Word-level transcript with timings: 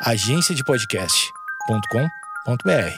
agenciadepodcast.com.br. 0.00 2.94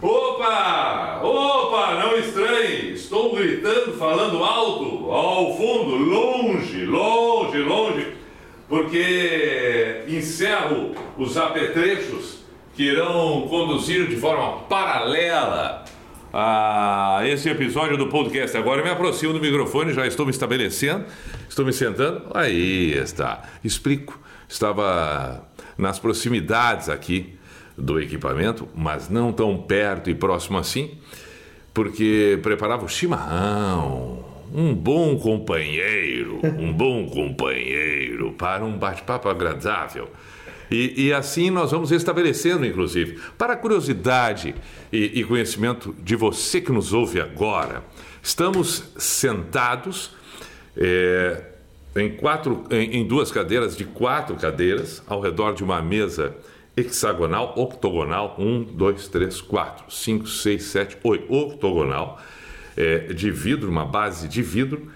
Opa! 0.00 1.20
Opa! 1.22 1.94
Não 1.96 2.16
estranhe! 2.16 2.94
Estou 2.94 3.36
gritando, 3.36 3.98
falando 3.98 4.42
alto, 4.42 5.10
ao 5.10 5.54
fundo, 5.58 5.96
longe, 5.96 6.86
longe, 6.86 7.58
longe, 7.58 8.16
porque 8.66 10.04
encerro 10.08 10.94
os 11.18 11.36
apetrechos 11.36 12.39
que 12.80 12.84
irão 12.84 13.46
conduzir 13.46 14.08
de 14.08 14.16
forma 14.16 14.60
paralela 14.60 15.84
a 16.32 17.20
esse 17.26 17.46
episódio 17.50 17.98
do 17.98 18.06
podcast. 18.06 18.56
Agora 18.56 18.80
eu 18.80 18.84
me 18.86 18.90
aproximo 18.90 19.34
do 19.34 19.38
microfone, 19.38 19.92
já 19.92 20.06
estou 20.06 20.24
me 20.24 20.32
estabelecendo, 20.32 21.04
estou 21.46 21.62
me 21.66 21.74
sentando. 21.74 22.22
Aí 22.32 22.92
está. 22.92 23.42
Explico. 23.62 24.18
Estava 24.48 25.46
nas 25.76 25.98
proximidades 25.98 26.88
aqui 26.88 27.38
do 27.76 28.00
equipamento, 28.00 28.66
mas 28.74 29.10
não 29.10 29.30
tão 29.30 29.58
perto 29.58 30.08
e 30.08 30.14
próximo 30.14 30.56
assim, 30.56 30.92
porque 31.74 32.38
preparava 32.42 32.86
o 32.86 32.88
chimarrão. 32.88 34.24
Um 34.54 34.74
bom 34.74 35.18
companheiro, 35.18 36.40
um 36.58 36.72
bom 36.72 37.06
companheiro 37.10 38.32
para 38.32 38.64
um 38.64 38.78
bate-papo 38.78 39.28
agradável. 39.28 40.08
E, 40.70 41.06
e, 41.06 41.12
assim 41.12 41.50
nós 41.50 41.72
vamos 41.72 41.90
estabelecendo, 41.90 42.64
inclusive. 42.64 43.18
Para 43.36 43.56
curiosidade 43.56 44.54
e, 44.92 45.20
e, 45.20 45.24
conhecimento 45.24 45.94
de 45.98 46.14
você 46.14 46.60
que 46.60 46.70
nos 46.70 46.92
ouve 46.92 47.20
agora, 47.20 47.82
estamos 48.22 48.84
sentados 48.96 50.12
é, 50.76 51.42
em, 51.96 52.10
quatro, 52.10 52.64
em, 52.70 52.98
em 52.98 53.06
duas 53.06 53.32
cadeiras 53.32 53.76
de 53.76 53.84
quatro 53.84 54.36
cadeiras, 54.36 55.02
ao 55.08 55.20
redor 55.20 55.54
de 55.54 55.64
uma 55.64 55.82
mesa 55.82 56.36
hexagonal, 56.76 57.52
octogonal, 57.56 58.36
um, 58.38 58.62
dois, 58.62 59.08
três, 59.08 59.40
quatro, 59.40 59.92
cinco, 59.92 60.28
seis, 60.28 60.64
sete, 60.64 60.96
oito, 61.02 61.32
octogonal, 61.32 62.20
é, 62.76 63.12
de 63.12 63.30
vidro, 63.30 63.68
uma 63.68 63.84
base 63.84 64.28
de 64.28 64.40
vidro, 64.40 64.90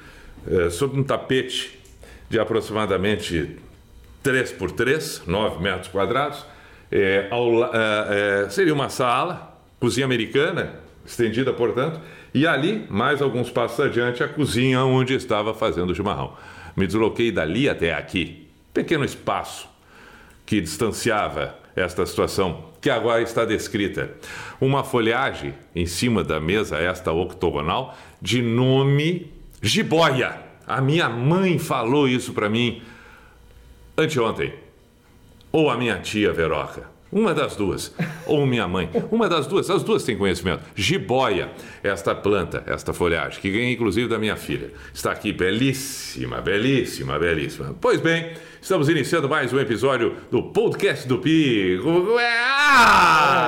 é, 0.46 0.70
sobre 0.70 1.00
um 1.00 1.02
tapete 1.02 1.78
de 2.30 2.38
aproximadamente 2.38 3.58
3 4.24 4.52
por 4.52 4.72
3, 4.72 5.22
9 5.26 5.62
metros 5.62 5.88
quadrados. 5.88 6.44
É, 6.90 7.28
ao, 7.30 7.62
é, 7.64 8.44
é, 8.44 8.48
seria 8.48 8.72
uma 8.72 8.88
sala, 8.88 9.60
cozinha 9.78 10.06
americana, 10.06 10.80
estendida, 11.04 11.52
portanto, 11.52 12.00
e 12.32 12.46
ali, 12.46 12.86
mais 12.88 13.20
alguns 13.20 13.50
passos 13.50 13.78
adiante, 13.78 14.24
a 14.24 14.28
cozinha 14.28 14.82
onde 14.82 15.14
estava 15.14 15.52
fazendo 15.52 15.90
o 15.90 15.94
chimarrão. 15.94 16.32
Me 16.74 16.86
desloquei 16.86 17.30
dali 17.30 17.68
até 17.68 17.92
aqui, 17.92 18.48
pequeno 18.72 19.04
espaço 19.04 19.68
que 20.46 20.60
distanciava 20.60 21.56
esta 21.76 22.06
situação, 22.06 22.70
que 22.80 22.88
agora 22.88 23.20
está 23.20 23.44
descrita. 23.44 24.10
Uma 24.60 24.82
folhagem 24.82 25.54
em 25.74 25.86
cima 25.86 26.24
da 26.24 26.40
mesa, 26.40 26.78
esta 26.78 27.12
octogonal, 27.12 27.96
de 28.22 28.40
nome 28.40 29.30
jiboia. 29.60 30.40
A 30.66 30.80
minha 30.80 31.08
mãe 31.10 31.58
falou 31.58 32.08
isso 32.08 32.32
para 32.32 32.48
mim 32.48 32.82
anteontem. 33.96 34.52
Ou 35.52 35.70
a 35.70 35.76
minha 35.76 35.98
tia 35.98 36.32
Veroca. 36.32 36.94
Uma 37.14 37.32
das 37.32 37.54
duas. 37.54 37.94
Ou 38.26 38.44
minha 38.44 38.66
mãe. 38.66 38.90
Uma 39.08 39.28
das 39.28 39.46
duas. 39.46 39.70
As 39.70 39.84
duas 39.84 40.02
têm 40.02 40.18
conhecimento. 40.18 40.64
Jiboia, 40.74 41.52
esta 41.80 42.12
planta, 42.12 42.64
esta 42.66 42.92
folhagem, 42.92 43.40
que 43.40 43.52
ganhei 43.52 43.72
inclusive 43.72 44.08
da 44.08 44.18
minha 44.18 44.34
filha. 44.34 44.72
Está 44.92 45.12
aqui 45.12 45.32
belíssima, 45.32 46.40
belíssima, 46.40 47.16
belíssima. 47.16 47.76
Pois 47.80 48.00
bem, 48.00 48.32
estamos 48.60 48.88
iniciando 48.88 49.28
mais 49.28 49.52
um 49.52 49.60
episódio 49.60 50.16
do 50.28 50.42
podcast 50.42 51.06
do 51.06 51.18
Pi. 51.18 51.78
Ah! 52.18 53.44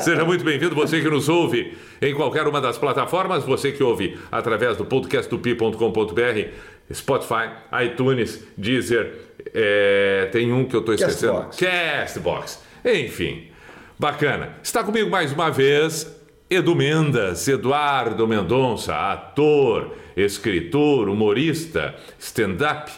Seja 0.00 0.24
muito 0.24 0.42
bem-vindo, 0.44 0.74
você 0.74 1.02
que 1.02 1.10
nos 1.10 1.28
ouve 1.28 1.76
em 2.00 2.14
qualquer 2.14 2.46
uma 2.46 2.60
das 2.60 2.78
plataformas, 2.78 3.44
você 3.44 3.72
que 3.72 3.82
ouve 3.82 4.16
através 4.30 4.76
do 4.76 4.84
podcastdopi.com.br, 4.84 6.48
Spotify, 6.92 7.50
iTunes, 7.84 8.44
Deezer, 8.56 9.12
é, 9.54 10.28
tem 10.32 10.52
um 10.52 10.64
que 10.64 10.74
eu 10.74 10.80
estou 10.80 10.94
esquecendo. 10.94 11.34
Castbox. 11.34 11.56
Castbox. 11.58 12.62
Enfim, 12.84 13.48
bacana. 13.98 14.54
Está 14.62 14.82
comigo 14.82 15.10
mais 15.10 15.32
uma 15.32 15.50
vez 15.50 16.18
Edu 16.50 16.74
Mendas, 16.74 17.46
Eduardo 17.46 18.26
Mendonça, 18.26 18.94
ator, 19.12 19.94
escritor, 20.16 21.08
humorista, 21.08 21.94
stand-up, 22.18 22.90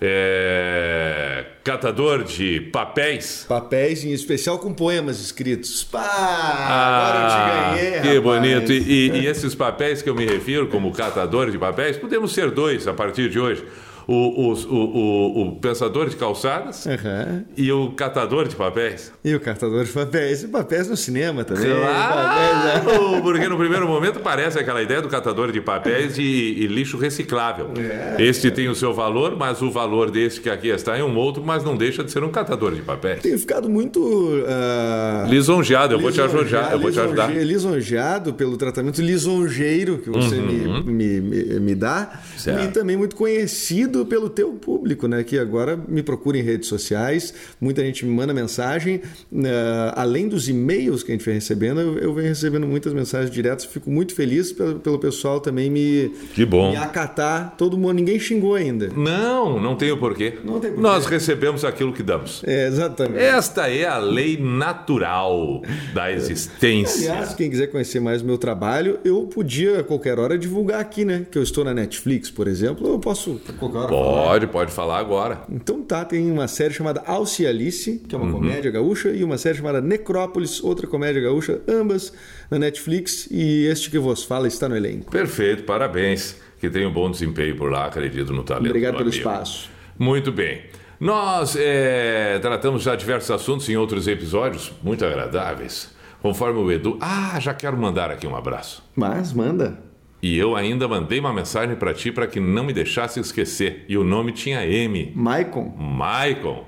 é, 0.00 1.44
catador 1.62 2.24
de 2.24 2.60
papéis. 2.72 3.44
Papéis, 3.48 4.04
em 4.04 4.12
especial 4.12 4.58
com 4.58 4.72
poemas 4.72 5.20
escritos. 5.20 5.84
Pá, 5.84 6.00
agora 6.00 7.24
eu 7.24 7.28
te 7.30 7.80
ganhei, 7.82 7.98
Ah, 7.98 8.02
que 8.02 8.08
rapaz. 8.08 8.22
bonito. 8.22 8.72
E, 8.72 8.78
e- 8.78 9.10
e 9.22 9.26
esses 9.28 9.54
papéis 9.54 10.02
que 10.02 10.08
eu 10.10 10.14
me 10.14 10.24
refiro, 10.26 10.68
como 10.68 10.90
catador 10.92 11.50
de 11.50 11.58
papéis, 11.58 11.96
podemos 11.96 12.32
ser 12.32 12.50
dois 12.50 12.86
a 12.88 12.92
partir 12.94 13.28
de 13.28 13.38
hoje. 13.38 13.64
O, 14.12 14.50
o, 14.50 14.52
o- 14.52 15.42
o 15.42 15.56
pensador 15.60 16.08
de 16.08 16.16
calçadas 16.16 16.84
Aham. 16.84 17.44
e 17.56 17.70
o 17.70 17.92
catador 17.92 18.48
de 18.48 18.56
papéis. 18.56 19.12
E 19.24 19.32
o 19.36 19.38
cartador 19.38 19.84
de 19.84 19.92
papéis. 19.92 20.42
E 20.42 20.48
papéis 20.48 20.88
no 20.88 20.96
cinema 20.96 21.44
também. 21.44 21.62
Papéis? 21.70 22.82
Claro! 22.84 23.22
Porque 23.22 23.48
no 23.48 23.56
primeiro 23.56 23.86
momento 23.86 24.18
parece 24.18 24.58
aquela 24.58 24.82
ideia 24.82 25.00
do 25.00 25.08
catador 25.08 25.52
de 25.52 25.60
papéis 25.60 26.18
e, 26.18 26.22
e 26.22 26.66
lixo 26.66 26.96
reciclável. 26.96 27.70
É. 27.78 28.16
Este 28.20 28.50
tem 28.50 28.68
o 28.68 28.74
seu 28.74 28.92
valor, 28.92 29.36
mas 29.36 29.62
o 29.62 29.70
valor 29.70 30.10
desse 30.10 30.40
que 30.40 30.50
aqui 30.50 30.68
está 30.70 30.96
é 30.96 31.04
um 31.04 31.16
outro, 31.16 31.42
mas 31.44 31.62
não 31.62 31.76
deixa 31.76 32.02
de 32.02 32.10
ser 32.10 32.24
um 32.24 32.30
catador 32.32 32.74
de 32.74 32.82
papéis. 32.82 33.20
Tenho 33.22 33.38
ficado 33.38 33.68
muito. 33.70 34.42
ah, 34.48 35.24
Lisonjeado, 35.28 35.94
eu 35.94 36.00
vou 36.00 36.10
te 36.10 36.20
ajudar, 36.20 36.72
eu 36.72 36.80
vou 36.80 36.90
te 36.90 36.98
ajudar. 36.98 37.28
lisonje- 37.28 37.44
Lisonjeado 37.46 38.34
pelo 38.34 38.56
tratamento 38.56 39.00
lisonjeiro 39.00 39.98
que 39.98 40.10
você 40.10 40.34
me, 40.36 40.82
me, 40.82 41.20
me, 41.20 41.60
me 41.60 41.74
dá. 41.76 42.10
Uhum. 42.12 42.38
Certo. 42.38 42.64
E 42.64 42.68
também 42.72 42.96
muito 42.96 43.14
conhecido 43.14 43.99
pelo 44.06 44.28
teu 44.28 44.52
público, 44.52 45.06
né? 45.06 45.22
Que 45.24 45.38
agora 45.38 45.76
me 45.76 46.02
procura 46.02 46.38
em 46.38 46.42
redes 46.42 46.68
sociais, 46.68 47.32
muita 47.60 47.82
gente 47.84 48.04
me 48.04 48.12
manda 48.12 48.32
mensagem. 48.34 49.00
ah, 49.44 49.94
além 49.96 50.28
dos 50.28 50.48
e-mails 50.48 51.02
que 51.02 51.12
a 51.12 51.14
gente 51.14 51.24
vem 51.24 51.34
recebendo, 51.34 51.80
eu, 51.80 51.98
eu 51.98 52.14
venho 52.14 52.28
recebendo 52.28 52.66
muitas 52.66 52.92
mensagens 52.92 53.30
diretas. 53.30 53.64
Fico 53.64 53.90
muito 53.90 54.14
feliz 54.14 54.52
pelo, 54.52 54.78
pelo 54.80 54.98
pessoal 54.98 55.40
também 55.40 55.70
me, 55.70 56.10
Que 56.34 56.44
bom. 56.44 56.70
me 56.70 56.76
acatar. 56.76 57.54
Todo 57.56 57.76
mundo, 57.76 57.94
ninguém 57.94 58.18
xingou 58.18 58.54
ainda. 58.54 58.88
Não, 58.96 59.60
não 59.60 59.76
tem 59.76 59.90
o 59.90 59.96
porquê. 59.96 60.34
Não 60.44 60.60
tem 60.60 60.70
porquê. 60.70 60.82
Nós 60.82 61.06
recebemos 61.06 61.64
aquilo 61.64 61.92
que 61.92 62.02
damos. 62.02 62.42
É, 62.44 62.66
exatamente. 62.66 63.22
Esta 63.22 63.68
é 63.70 63.86
a 63.86 63.98
lei 63.98 64.36
natural 64.36 65.62
da 65.94 66.10
existência. 66.10 67.10
Aliás, 67.12 67.34
quem 67.34 67.50
quiser 67.50 67.66
conhecer 67.68 68.00
mais 68.00 68.22
o 68.22 68.24
meu 68.24 68.38
trabalho, 68.38 68.98
eu 69.04 69.22
podia 69.26 69.80
a 69.80 69.82
qualquer 69.84 70.18
hora 70.18 70.38
divulgar 70.38 70.80
aqui, 70.80 71.04
né? 71.04 71.26
Que 71.30 71.38
eu 71.38 71.42
estou 71.42 71.64
na 71.64 71.74
Netflix, 71.74 72.30
por 72.30 72.48
exemplo. 72.48 72.86
Eu 72.86 72.98
posso 72.98 73.40
a 73.48 73.52
qualquer 73.52 73.78
hora 73.78 73.88
falar. 73.90 74.22
Pode, 74.24 74.46
pode 74.46 74.72
falar 74.72 74.98
agora. 74.98 75.42
Então 75.50 75.82
tá, 75.82 76.04
tem 76.04 76.30
uma 76.30 76.46
série 76.48 76.72
chamada 76.74 77.02
Alce 77.06 77.46
Alice, 77.46 78.02
que 78.08 78.14
é 78.14 78.18
uma 78.18 78.26
Uhum. 78.26 78.32
comédia 78.32 78.70
gaúcha, 78.70 79.10
e 79.10 79.22
uma 79.24 79.36
série 79.38 79.56
chamada 79.58 79.80
Necrópolis, 79.80 80.62
outra 80.62 80.86
comédia 80.86 81.20
gaúcha, 81.22 81.60
ambas 81.68 82.12
na 82.50 82.58
Netflix. 82.58 83.28
E 83.30 83.66
este 83.66 83.90
que 83.90 83.98
vos 83.98 84.24
fala 84.24 84.46
está 84.48 84.68
no 84.68 84.76
elenco. 84.76 85.10
Perfeito, 85.10 85.64
parabéns. 85.64 86.36
Que 86.60 86.68
tem 86.68 86.86
um 86.86 86.92
bom 86.92 87.10
desempenho 87.10 87.56
por 87.56 87.70
lá, 87.72 87.86
acredito 87.86 88.32
no 88.34 88.42
talento. 88.42 88.66
Obrigado 88.66 88.92
do 88.92 88.98
pelo 88.98 89.08
amigo. 89.08 89.18
espaço. 89.18 89.70
Muito 89.98 90.30
bem. 90.30 90.60
Nós 91.00 91.56
é, 91.58 92.38
tratamos 92.40 92.82
já 92.82 92.94
diversos 92.94 93.30
assuntos 93.30 93.66
em 93.70 93.76
outros 93.78 94.06
episódios, 94.06 94.70
muito 94.82 95.02
agradáveis. 95.04 95.88
Conforme 96.20 96.58
o 96.60 96.70
Edu. 96.70 96.98
Ah, 97.00 97.38
já 97.40 97.54
quero 97.54 97.78
mandar 97.78 98.10
aqui 98.10 98.26
um 98.26 98.36
abraço. 98.36 98.82
Mas 98.94 99.32
manda. 99.32 99.78
E 100.22 100.36
eu 100.36 100.54
ainda 100.54 100.86
mandei 100.86 101.18
uma 101.18 101.32
mensagem 101.32 101.74
para 101.76 101.94
ti 101.94 102.12
para 102.12 102.26
que 102.26 102.38
não 102.38 102.64
me 102.64 102.72
deixasse 102.72 103.18
esquecer. 103.18 103.84
E 103.88 103.96
o 103.96 104.04
nome 104.04 104.32
tinha 104.32 104.66
M. 104.66 105.12
Maicon. 105.14 105.74
Maicon. 105.78 106.66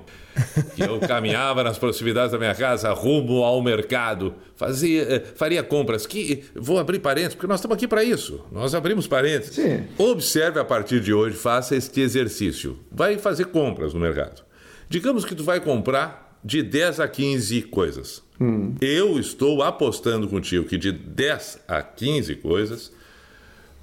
Que 0.75 0.81
eu 0.81 0.99
caminhava 0.99 1.63
nas 1.63 1.77
proximidades 1.77 2.31
da 2.31 2.39
minha 2.39 2.55
casa, 2.55 2.91
rumo 2.91 3.43
ao 3.43 3.61
mercado, 3.61 4.33
fazia, 4.55 5.03
eh, 5.03 5.19
faria 5.35 5.61
compras. 5.61 6.07
Que 6.07 6.43
vou 6.55 6.79
abrir 6.79 6.97
parênteses, 6.99 7.35
porque 7.35 7.47
nós 7.47 7.59
estamos 7.59 7.75
aqui 7.75 7.87
para 7.87 8.03
isso. 8.03 8.43
Nós 8.51 8.73
abrimos 8.73 9.05
parênteses. 9.05 9.53
Sim. 9.53 9.83
Observe 9.97 10.59
a 10.59 10.65
partir 10.65 10.99
de 11.01 11.13
hoje, 11.13 11.35
faça 11.35 11.75
este 11.75 12.01
exercício. 12.01 12.79
Vai 12.91 13.19
fazer 13.19 13.45
compras 13.45 13.93
no 13.93 13.99
mercado. 13.99 14.43
Digamos 14.89 15.23
que 15.23 15.35
tu 15.35 15.43
vai 15.43 15.59
comprar 15.59 16.39
de 16.43 16.61
10 16.63 16.99
a 16.99 17.07
15 17.07 17.61
coisas. 17.63 18.23
Eu 18.81 19.17
estou 19.17 19.63
apostando 19.63 20.27
contigo 20.27 20.65
que 20.65 20.77
de 20.77 20.91
10 20.91 21.59
a 21.67 21.81
15 21.81 22.35
coisas, 22.35 22.91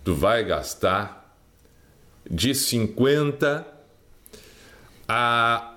tu 0.05 0.15
vai 0.15 0.45
gastar 0.45 1.37
de 2.31 2.55
50 2.55 3.67
a 5.09 5.75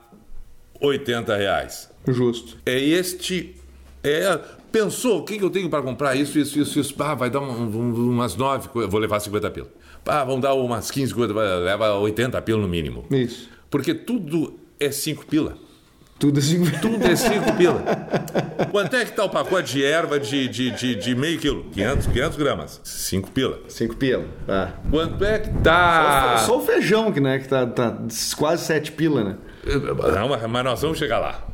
80 0.80 1.36
reais. 1.36 1.90
Justo. 2.08 2.58
É 2.66 2.78
este. 2.80 3.56
É, 4.04 4.38
pensou, 4.72 5.20
o 5.20 5.24
que, 5.24 5.38
que 5.38 5.44
eu 5.44 5.50
tenho 5.50 5.70
para 5.70 5.82
comprar? 5.82 6.16
Isso, 6.16 6.38
isso, 6.38 6.60
isso, 6.60 6.80
isso. 6.80 6.96
Ah, 7.00 7.16
vai 7.16 7.30
dar 7.30 7.40
um- 7.40 7.64
um- 7.64 8.10
umas 8.12 8.36
9, 8.36 8.70
vou 8.88 9.00
levar 9.00 9.20
50 9.20 9.50
pila. 9.50 9.68
Ah, 10.06 10.24
vão 10.26 10.40
dar 10.40 10.54
umas 10.54 10.92
15, 10.92 11.14
coisas, 11.14 11.34
vai- 11.34 11.48
leva 11.62 11.94
80 12.00 12.42
pila 12.42 12.60
no 12.62 12.68
mínimo. 12.68 13.06
Isso. 13.10 13.50
Porque 13.70 13.94
tudo 13.94 14.60
é 14.80 14.92
5 14.92 15.26
pila. 15.26 15.58
Tudo 16.24 16.40
assim. 16.40 16.64
Tudo 16.82 17.06
é 17.06 17.16
5 17.18 17.54
pila. 17.58 17.84
Quanto 18.72 18.96
é 18.96 19.04
que 19.04 19.12
tá 19.12 19.26
o 19.26 19.30
pacote 19.30 19.74
de 19.74 19.84
erva 19.84 20.18
de, 20.18 20.48
de, 20.48 20.72
de, 20.72 20.96
de 20.96 21.16
meio 21.16 21.38
quilo? 21.38 21.66
500, 21.74 22.08
500 22.08 22.38
gramas. 22.38 22.82
5 22.82 23.30
pila. 23.32 23.60
Cinco 23.68 23.98
pila. 23.98 24.24
Tá. 24.48 24.74
Quanto 24.90 25.22
é 25.26 25.40
que 25.40 25.50
tá... 25.62 26.38
Só 26.46 26.60
o 26.60 26.62
feijão, 26.66 27.12
que, 27.12 27.20
né, 27.20 27.40
que 27.40 27.48
tá, 27.50 27.66
tá 27.68 27.98
quase 28.38 28.64
sete 28.64 28.94
pila, 28.94 29.22
né? 29.22 29.36
Não, 30.16 30.30
mas- 30.48 30.64
nós 30.64 30.82
vamos 30.82 30.98
chegar 30.98 31.20
lá. 31.20 31.46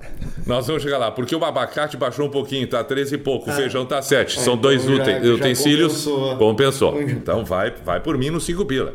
Nós 0.45 0.67
vamos 0.67 0.83
chegar 0.83 0.99
lá, 0.99 1.09
porque 1.09 1.35
o 1.35 1.43
abacate 1.43 1.97
baixou 1.97 2.27
um 2.27 2.29
pouquinho, 2.29 2.67
tá 2.67 2.83
13 2.83 3.15
e 3.15 3.17
pouco, 3.17 3.49
o 3.49 3.53
feijão 3.53 3.87
tá 3.87 4.03
7. 4.03 4.39
São 4.39 4.55
dois 4.55 4.83
então 4.83 4.97
já- 4.97 5.01
uten- 5.03 5.23
já 5.29 5.33
utensílios. 5.33 6.05
compensou. 6.05 6.37
Compensou. 6.37 7.01
Então 7.01 7.43
vai, 7.43 7.73
vai 7.83 7.99
por 8.01 8.15
mim 8.19 8.29
no 8.29 8.39
5 8.39 8.63
pila. 8.65 8.93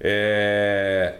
É, 0.00 1.14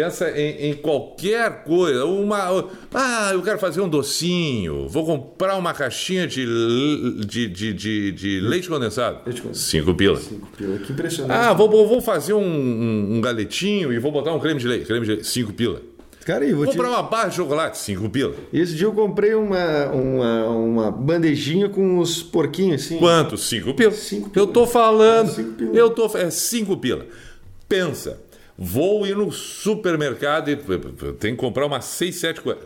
pensa 0.00 0.30
em, 0.30 0.70
em 0.70 0.74
qualquer 0.74 1.62
coisa. 1.64 2.04
Uma, 2.06 2.64
ah, 2.94 3.30
eu 3.32 3.42
quero 3.42 3.58
fazer 3.58 3.80
um 3.80 3.88
docinho. 3.88 4.88
Vou 4.88 5.04
comprar 5.04 5.56
uma 5.56 5.74
caixinha 5.74 6.26
de, 6.26 6.46
de, 7.26 7.48
de, 7.48 7.74
de, 7.74 8.12
de 8.12 8.40
leite 8.40 8.68
condensado. 8.68 9.20
Leite 9.26 9.42
condensado. 9.42 9.64
5 9.64 9.94
pila. 9.94 10.16
Cinco 10.16 10.48
pila. 10.56 10.78
Que 10.78 10.92
impressionante. 10.92 11.38
Ah, 11.38 11.52
vou, 11.52 11.68
vou 11.68 12.00
fazer 12.00 12.32
um, 12.32 12.40
um, 12.40 13.16
um 13.16 13.20
galetinho 13.20 13.92
e 13.92 13.98
vou 13.98 14.10
botar 14.10 14.32
um 14.32 14.40
creme 14.40 14.58
de 14.58 14.66
leite. 14.66 14.86
Creme 14.86 15.04
de 15.04 15.12
leite, 15.12 15.26
5 15.26 15.52
pila. 15.52 15.82
Cara, 16.24 16.44
e 16.44 16.52
vou 16.52 16.64
Vou 16.64 16.72
te... 16.72 16.76
comprar 16.76 16.90
uma 16.90 17.02
barra 17.02 17.28
de 17.28 17.36
chocolate, 17.36 17.78
5 17.78 18.08
pila. 18.10 18.34
Esse 18.52 18.74
dia 18.74 18.86
eu 18.86 18.92
comprei 18.92 19.34
uma, 19.34 19.86
uma, 19.86 20.48
uma 20.48 20.90
bandejinha 20.90 21.68
com 21.68 21.98
os 21.98 22.22
porquinhos 22.22 22.84
assim. 22.84 22.98
Quanto? 22.98 23.36
5 23.36 23.74
pila. 23.74 23.92
Cinco 23.92 24.30
Eu 24.34 24.46
tô 24.46 24.66
falando. 24.66 25.30
É, 25.30 25.34
cinco 25.34 25.52
pila. 25.52 25.76
Eu 25.76 25.90
tô. 25.90 26.06
É 26.16 26.30
5 26.30 26.76
pila. 26.76 27.06
Pensa. 27.68 28.29
Vou 28.62 29.06
ir 29.06 29.16
no 29.16 29.32
supermercado 29.32 30.50
e 30.50 30.56
tem 31.14 31.34
que 31.34 31.40
comprar 31.40 31.64
umas 31.64 31.86
6, 31.86 32.14
7 32.16 32.40
coisas. 32.42 32.64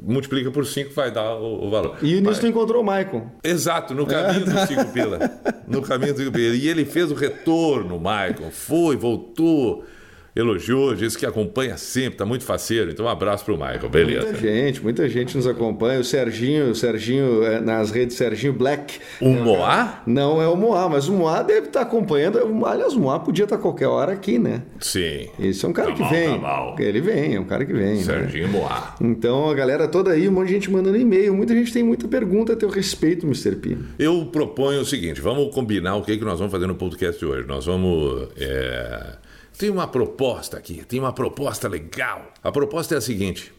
Multiplica 0.00 0.52
por 0.52 0.64
5 0.64 0.94
vai 0.94 1.10
dar 1.10 1.34
o, 1.34 1.66
o 1.66 1.68
valor. 1.68 1.96
E 2.00 2.20
nisso 2.20 2.40
tu 2.40 2.46
encontrou 2.46 2.80
o 2.80 2.86
Maicon. 2.86 3.28
Exato, 3.42 3.92
no 3.92 4.06
caminho 4.06 4.44
dos 4.44 4.60
5 4.60 4.92
pila. 4.92 5.18
No 5.66 5.82
caminho 5.82 6.12
dos 6.12 6.22
5 6.22 6.32
pila. 6.32 6.54
E 6.54 6.68
ele 6.68 6.84
fez 6.84 7.10
o 7.10 7.14
retorno, 7.14 7.98
Michael. 7.98 8.52
Foi, 8.52 8.94
voltou, 8.94 9.84
elogiou, 10.34 10.94
disse 10.94 11.16
que 11.18 11.26
acompanha 11.26 11.76
sempre, 11.76 12.16
tá 12.18 12.24
muito 12.24 12.44
faceiro. 12.44 12.90
Então 12.90 13.06
um 13.06 13.08
abraço 13.08 13.44
pro 13.44 13.54
Michael, 13.56 13.88
beleza. 13.88 14.26
Muita 14.26 14.38
gente, 14.40 14.82
muita 14.82 15.08
gente 15.08 15.36
nos 15.36 15.46
acompanha. 15.46 16.00
O 16.00 16.04
Serginho, 16.04 16.70
o 16.70 16.74
Serginho, 16.74 17.42
é, 17.44 17.60
nas 17.60 17.90
redes 17.90 18.16
Serginho 18.16 18.52
Black. 18.52 18.98
O 19.20 19.28
Moá? 19.30 20.02
Não 20.06 20.40
é 20.40 20.48
o 20.48 20.56
Moá, 20.56 20.88
mas 20.88 21.08
o 21.08 21.12
Moá 21.12 21.42
deve 21.42 21.66
estar 21.68 21.82
acompanhando. 21.82 22.38
Aliás, 22.66 22.94
o 22.94 23.00
Moá 23.00 23.18
podia 23.20 23.44
estar 23.44 23.58
qualquer 23.58 23.86
hora 23.88 24.12
aqui, 24.12 24.38
né? 24.38 24.62
Sim. 24.80 25.28
Esse 25.38 25.64
é 25.64 25.68
um 25.68 25.72
cara 25.72 25.88
Tá 25.90 25.94
que 25.96 26.00
mal, 26.02 26.10
vem. 26.10 26.30
tá 26.30 26.38
mal. 26.38 26.76
Ele 26.78 27.00
vem, 27.00 27.34
é 27.34 27.40
um 27.40 27.44
cara 27.44 27.64
que 27.64 27.72
vem. 27.72 27.96
né? 27.96 28.02
Serginho 28.02 28.48
Moá. 28.48 28.94
Então 29.00 29.50
a 29.50 29.54
galera 29.54 29.86
toda 29.86 30.12
aí, 30.12 30.28
um 30.28 30.32
monte 30.32 30.48
de 30.48 30.54
gente 30.54 30.70
mandando 30.70 30.96
e-mail. 30.96 31.34
Muita 31.34 31.54
gente 31.54 31.72
tem 31.72 31.82
muita 31.82 32.08
pergunta 32.08 32.54
a 32.54 32.56
teu 32.56 32.68
respeito, 32.68 33.26
Mr. 33.26 33.56
P. 33.56 33.76
Eu 33.98 34.26
proponho 34.32 34.80
o 34.80 34.84
seguinte: 34.84 35.20
vamos 35.20 35.54
combinar 35.54 35.96
o 35.96 36.02
que, 36.02 36.16
que 36.16 36.24
nós 36.24 36.38
vamos 36.38 36.52
fazer 36.52 36.66
no 36.66 36.74
podcast 36.74 37.18
de 37.18 37.26
hoje. 37.26 37.46
Nós 37.46 37.66
vamos. 37.66 38.28
é, 38.38 39.16
Tem 39.62 39.70
uma 39.70 39.86
proposta 39.86 40.56
aqui, 40.56 40.84
tem 40.84 40.98
uma 40.98 41.12
proposta 41.12 41.68
legal. 41.68 42.34
A 42.42 42.50
proposta 42.50 42.96
é 42.96 42.98
a 42.98 43.00
seguinte: 43.00 43.52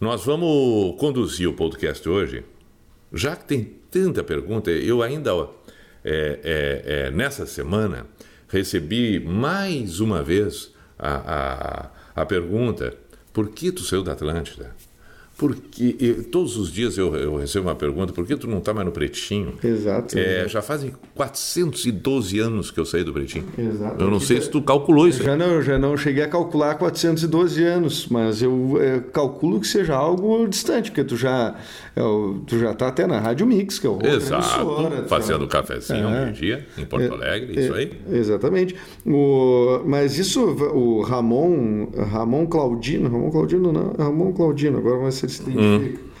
nós 0.00 0.24
vamos 0.24 0.98
conduzir 0.98 1.46
o 1.46 1.52
podcast 1.52 2.08
hoje, 2.08 2.42
já 3.12 3.36
que 3.36 3.44
tem 3.44 3.62
tanta 3.90 4.24
pergunta, 4.24 4.70
eu 4.70 5.02
ainda, 5.02 5.32
é, 6.02 6.40
é, 6.42 6.82
é, 6.86 7.10
nessa 7.10 7.44
semana, 7.44 8.06
recebi 8.48 9.20
mais 9.20 10.00
uma 10.00 10.22
vez 10.22 10.72
a, 10.98 11.90
a, 12.14 12.22
a 12.22 12.24
pergunta: 12.24 12.96
por 13.30 13.50
que 13.50 13.70
tu 13.70 13.82
saiu 13.82 14.02
da 14.02 14.12
Atlântida? 14.12 14.74
Porque 15.36 15.96
e 15.98 16.12
todos 16.30 16.56
os 16.56 16.70
dias 16.72 16.96
eu, 16.96 17.14
eu 17.16 17.36
recebo 17.36 17.66
uma 17.68 17.74
pergunta: 17.74 18.12
por 18.12 18.24
que 18.26 18.36
tu 18.36 18.46
não 18.46 18.58
está 18.58 18.72
mais 18.72 18.86
no 18.86 18.92
Pretinho? 18.92 19.54
Exato. 19.64 20.16
É, 20.16 20.46
já 20.48 20.62
fazem 20.62 20.92
412 21.14 22.38
anos 22.38 22.70
que 22.70 22.78
eu 22.78 22.84
saí 22.86 23.02
do 23.02 23.12
Pretinho. 23.12 23.44
Exato. 23.58 24.02
Eu 24.02 24.10
não 24.10 24.20
sei 24.20 24.40
se 24.40 24.48
tu 24.48 24.62
calculou 24.62 25.08
isso. 25.08 25.20
aí. 25.20 25.26
Já 25.26 25.36
não, 25.36 25.60
já 25.62 25.78
não 25.78 25.96
cheguei 25.96 26.22
a 26.22 26.28
calcular 26.28 26.76
412 26.76 27.62
anos, 27.64 28.06
mas 28.08 28.42
eu, 28.42 28.78
é, 28.80 29.00
calculo 29.12 29.58
que 29.60 29.66
seja 29.66 29.94
algo 29.96 30.46
distante, 30.46 30.90
porque 30.90 31.02
tu 31.04 31.16
já, 31.16 31.56
é, 31.96 32.00
tu 32.46 32.58
já 32.58 32.72
tá 32.72 32.88
até 32.88 33.06
na 33.06 33.18
Rádio 33.18 33.44
Mix, 33.46 33.78
que 33.80 33.86
é 33.86 33.90
o 33.90 33.94
emissora, 33.94 34.16
Exato. 34.38 35.02
tu 35.02 35.08
Fazendo 35.08 35.40
já- 35.42 35.46
cafezinho 35.48 36.06
ao 36.06 36.14
É. 36.14 36.20
meio-dia, 36.26 36.66
em 36.78 36.84
Porto 36.84 37.12
Alegre, 37.12 37.60
isso 37.60 37.74
aí. 37.74 37.90
É, 38.10 38.16
exatamente. 38.16 38.76
O, 39.04 39.80
mas 39.84 40.16
isso, 40.18 40.40
o 40.44 41.02
Ramon, 41.02 41.88
Ramon 42.12 42.46
Claudino, 42.46 43.08
Ramon 43.10 43.30
Claudino 43.30 43.72
não, 43.72 43.92
Ramon 43.98 44.32
Claudino, 44.32 44.78
agora 44.78 44.98
vai 45.00 45.10
ser 45.12 45.23
se 45.30 45.42
Hum. 45.42 45.52
identifica. 45.52 46.14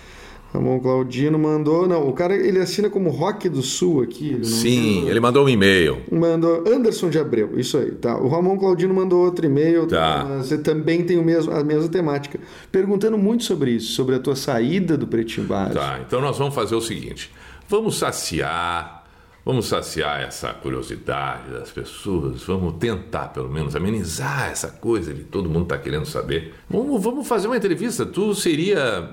Ramon 0.52 0.78
Claudino 0.78 1.36
mandou, 1.36 1.88
não, 1.88 2.08
o 2.08 2.12
cara 2.12 2.36
ele 2.36 2.60
assina 2.60 2.88
como 2.88 3.10
Rock 3.10 3.48
do 3.48 3.60
Sul 3.60 4.02
aqui. 4.02 4.34
Ele 4.34 4.44
Sim, 4.44 5.08
ele 5.08 5.18
mandou 5.18 5.44
um 5.46 5.48
e-mail. 5.48 5.98
Mandou 6.12 6.62
Anderson 6.72 7.10
de 7.10 7.18
Abreu, 7.18 7.58
isso 7.58 7.76
aí, 7.76 7.90
tá. 7.90 8.16
O 8.16 8.28
Ramon 8.28 8.56
Claudino 8.56 8.94
mandou 8.94 9.24
outro 9.24 9.44
e-mail, 9.46 9.84
Tá. 9.88 10.24
mas 10.28 10.52
ele 10.52 10.62
também 10.62 11.02
tem 11.02 11.18
o 11.18 11.24
mesmo, 11.24 11.52
a 11.52 11.64
mesma 11.64 11.88
temática, 11.88 12.38
perguntando 12.70 13.18
muito 13.18 13.42
sobre 13.42 13.72
isso, 13.72 13.94
sobre 13.94 14.14
a 14.14 14.20
tua 14.20 14.36
saída 14.36 14.96
do 14.96 15.08
Pretinho 15.08 15.44
Básico. 15.48 15.74
Tá, 15.74 15.98
então 16.06 16.20
nós 16.20 16.38
vamos 16.38 16.54
fazer 16.54 16.76
o 16.76 16.80
seguinte: 16.80 17.32
vamos 17.68 17.98
saciar, 17.98 19.03
vamos 19.44 19.66
saciar 19.66 20.22
essa 20.22 20.52
curiosidade 20.54 21.50
das 21.52 21.70
pessoas, 21.70 22.42
vamos 22.44 22.74
tentar 22.78 23.28
pelo 23.28 23.48
menos 23.48 23.76
amenizar 23.76 24.50
essa 24.50 24.68
coisa 24.68 25.12
de 25.12 25.24
todo 25.24 25.50
mundo 25.50 25.66
tá 25.66 25.76
querendo 25.76 26.06
saber. 26.06 26.54
Vamos, 26.68 27.02
vamos 27.02 27.28
fazer 27.28 27.46
uma 27.46 27.56
entrevista. 27.56 28.06
Tu 28.06 28.34
seria, 28.34 29.10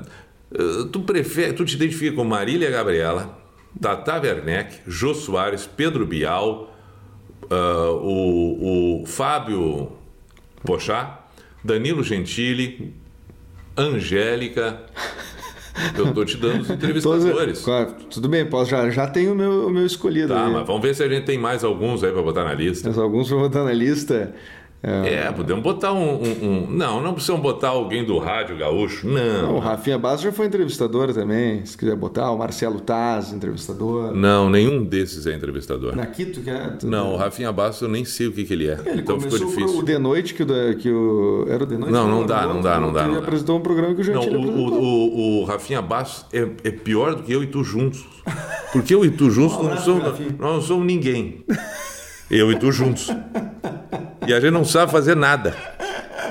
eh, 0.53 0.87
tu 0.91 1.01
prefere, 1.01 1.53
tu 1.53 1.65
te 1.65 1.75
identifica 1.75 2.15
com 2.15 2.23
Marília 2.23 2.71
Gabriela, 2.71 3.37
Tata 3.79 4.19
Werneck, 4.19 4.79
Jô 4.87 5.13
Soares, 5.13 5.65
Pedro 5.65 6.05
Bial, 6.05 6.73
ah, 7.49 7.91
o, 7.91 9.01
o 9.01 9.05
Fábio 9.05 9.91
Pochá, 10.63 11.25
Danilo 11.63 12.03
Gentili, 12.03 12.93
Angélica. 13.75 14.85
Eu 15.97 16.13
tô 16.13 16.25
te 16.25 16.37
dando 16.37 16.61
os 16.61 16.67
Todos- 16.67 16.83
entrevistadores. 16.83 17.61
Claro, 17.63 17.93
tudo 18.09 18.27
bem, 18.27 18.45
posso, 18.45 18.71
já, 18.71 18.89
já 18.89 19.07
tenho 19.07 19.31
o 19.33 19.35
meu, 19.35 19.67
o 19.67 19.69
meu 19.69 19.85
escolhido. 19.85 20.33
Tá, 20.33 20.45
aí. 20.45 20.51
mas 20.53 20.67
vamos 20.67 20.81
ver 20.81 20.93
se 20.95 21.03
a 21.03 21.07
gente 21.09 21.25
tem 21.25 21.37
mais 21.37 21.63
alguns 21.63 22.03
aí 22.03 22.11
pra 22.11 22.21
botar 22.21 22.43
na 22.43 22.53
lista. 22.53 22.89
Alguns 23.01 23.29
vou 23.29 23.39
botar 23.39 23.63
na 23.63 23.73
lista. 23.73 24.33
É, 24.83 25.25
É, 25.27 25.31
podemos 25.31 25.61
botar 25.61 25.93
um, 25.93 26.15
um- 26.15 26.37
um- 26.41 26.67
Não, 26.71 26.99
não 27.03 27.13
precisamos 27.13 27.43
botar 27.43 27.69
alguém 27.69 28.03
do 28.03 28.17
rádio 28.17 28.57
gaúcho. 28.57 29.07
O 29.07 29.11
Não. 29.11 29.59
Rafinha 29.59 29.99
Bastos 29.99 30.23
já 30.23 30.31
foi 30.31 30.47
entrevistador 30.47 31.13
também, 31.13 31.63
se 31.65 31.77
quiser 31.77 31.95
botar. 31.95 32.31
O 32.31 32.37
Marcelo 32.39 32.79
Taz, 32.79 33.31
entrevistador. 33.31 34.11
Não, 34.15 34.49
nenhum 34.49 34.83
desses 34.83 35.27
é 35.27 35.35
entrevistador. 35.35 35.95
Na 35.95 36.07
Quito, 36.07 36.41
que 36.41 36.49
é. 36.49 36.77
Não, 36.83 37.13
o 37.13 37.15
Rafinha 37.15 37.51
Bastos 37.51 37.83
eu 37.83 37.89
nem 37.89 38.03
sei 38.05 38.25
o 38.25 38.31
que, 38.31 38.43
que 38.43 38.53
ele 38.53 38.69
é. 38.69 38.79
Ele 38.85 39.01
então 39.01 39.19
ficou 39.19 39.37
difícil. 39.37 39.77
o 39.77 39.83
De 39.83 39.99
Noite, 39.99 40.33
que 40.33 40.41
o, 40.41 40.47
que 40.77 40.89
o. 40.91 41.45
Era 41.47 41.63
o 41.63 41.67
De 41.67 41.77
Noite? 41.77 41.93
Não, 41.93 42.07
não 42.07 42.17
era 42.19 42.27
dá, 42.27 42.47
o 42.49 42.53
não 42.55 42.61
dá, 42.61 42.79
não 42.79 42.91
dá, 42.91 42.99
Ele 43.01 43.07
não 43.09 43.19
dá. 43.19 43.23
apresentou 43.27 43.57
um 43.59 43.61
programa 43.61 43.93
que 43.93 44.01
o 44.01 44.13
Não, 44.13 44.21
Gentili 44.23 44.35
o, 44.37 44.49
apresentou. 44.49 44.81
o, 44.81 45.15
o, 45.15 45.41
o 45.41 45.43
Rafinha 45.45 45.81
Bastos 45.83 46.25
é, 46.33 46.39
é 46.63 46.71
pior 46.71 47.13
do 47.13 47.21
que 47.21 47.31
eu 47.31 47.43
e 47.43 47.47
tu 47.47 47.63
juntos. 47.63 48.03
Porque 48.73 48.95
eu 48.95 49.05
e 49.05 49.11
tu 49.11 49.29
juntos 49.29 49.57
não 49.63 49.77
somos, 49.77 50.05
nós 50.07 50.39
não 50.39 50.61
somos 50.61 50.87
ninguém. 50.87 51.45
Eu 52.31 52.51
e 52.51 52.55
tu 52.57 52.71
juntos. 52.71 53.09
E 54.27 54.33
a 54.33 54.39
gente 54.39 54.51
não 54.51 54.63
sabe 54.65 54.91
fazer 54.91 55.15
nada. 55.15 55.55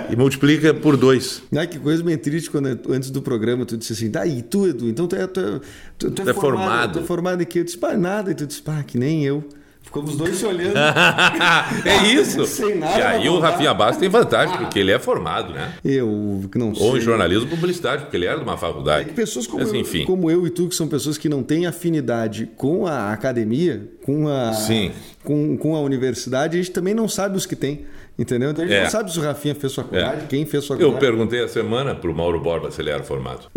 E 0.09 0.17
multiplica 0.17 0.73
por 0.75 0.97
dois. 0.97 1.43
Ai, 1.57 1.67
que 1.67 1.79
coisa 1.79 2.03
bem 2.03 2.17
triste 2.17 2.51
quando 2.51 2.67
antes 2.89 3.11
do 3.11 3.21
programa 3.23 3.65
tu 3.65 3.77
disse 3.77 3.93
assim, 3.93 4.11
tá, 4.11 4.27
e 4.27 4.43
tu, 4.43 4.67
Edu, 4.67 4.89
então 4.89 5.07
tu 5.07 5.17
é, 5.17 5.27
tu, 5.27 5.41
é- 5.41 5.61
tu, 5.99 6.11
tu 6.11 6.23
é 6.23 6.31
É 6.31 6.35
formado. 6.35 6.99
Tu 6.99 6.99
é 7.01 7.07
formado 7.07 7.43
em 7.43 7.47
quê? 7.47 7.61
Eu 7.61 7.65
disse, 7.65 7.79
pá, 7.79 7.95
nada. 7.97 8.31
E 8.31 8.35
tu 8.35 8.47
disse, 8.47 8.63
pá, 8.63 8.83
que 8.83 8.99
nem 8.99 9.25
eu. 9.25 9.45
Ficamos 9.83 10.13
os 10.13 10.17
dois 10.17 10.37
se 10.37 10.47
olhando. 10.47 10.77
é 11.85 12.07
isso. 12.13 12.47
Sem 12.47 12.77
nada 12.77 12.99
e 12.99 13.03
aí 13.03 13.29
o. 13.29 13.41
Rafinha 13.41 13.75
Bastos 13.75 13.99
tem 13.99 14.09
vantagem, 14.09 14.57
porque 14.57 14.79
ele 14.79 14.93
é 14.93 14.99
formado, 14.99 15.53
né? 15.53 15.75
eu 15.85 16.49
que 16.51 16.59
não 16.59 16.75
sei. 16.75 16.87
Ou 16.87 16.97
em 16.97 17.01
jornalismo 17.01 17.47
e 17.47 17.49
publicidade, 17.49 18.03
porque 18.03 18.17
ele 18.17 18.27
era 18.27 18.37
de 18.37 18.45
uma 18.45 18.57
faculdade. 18.57 19.11
Pessoas 19.13 19.47
como, 19.47 19.65
Mas 19.65 19.73
eu, 19.73 20.07
como 20.07 20.31
eu 20.31 20.47
e 20.47 20.51
tu, 20.51 20.69
que 20.69 20.75
são 20.75 20.87
pessoas 20.87 21.19
que 21.19 21.29
não 21.29 21.43
têm 21.43 21.67
afinidade 21.67 22.49
com 22.57 22.87
a 22.87 23.13
academia, 23.13 23.89
com 24.05 24.29
a, 24.29 24.53
Sim. 24.53 24.93
Com, 25.25 25.57
com 25.57 25.75
a 25.75 25.81
universidade, 25.81 26.57
a 26.57 26.63
gente 26.63 26.73
também 26.73 26.95
não 26.95 27.09
sabe 27.09 27.37
os 27.37 27.45
que 27.45 27.57
tem. 27.57 27.85
Entendeu? 28.21 28.51
Então 28.51 28.65
a 28.65 28.69
gente 28.69 28.77
É. 28.77 28.83
não 28.85 28.91
sabe 28.91 29.11
se 29.11 29.19
o 29.19 29.23
Rafinha 29.23 29.55
fez 29.55 29.75
faculdade, 29.75 30.25
É. 30.25 30.27
quem 30.29 30.45
fez 30.45 30.63
Eu 30.65 30.69
faculdade. 30.77 31.01
perguntei 31.01 31.43
a 31.43 31.49
semana 31.49 31.95
pro 31.95 32.15
Mauro 32.15 32.39
Borba 32.39 32.71
se 32.71 32.83
ele 32.83 32.91
era 32.91 33.03
formado. 33.03 33.47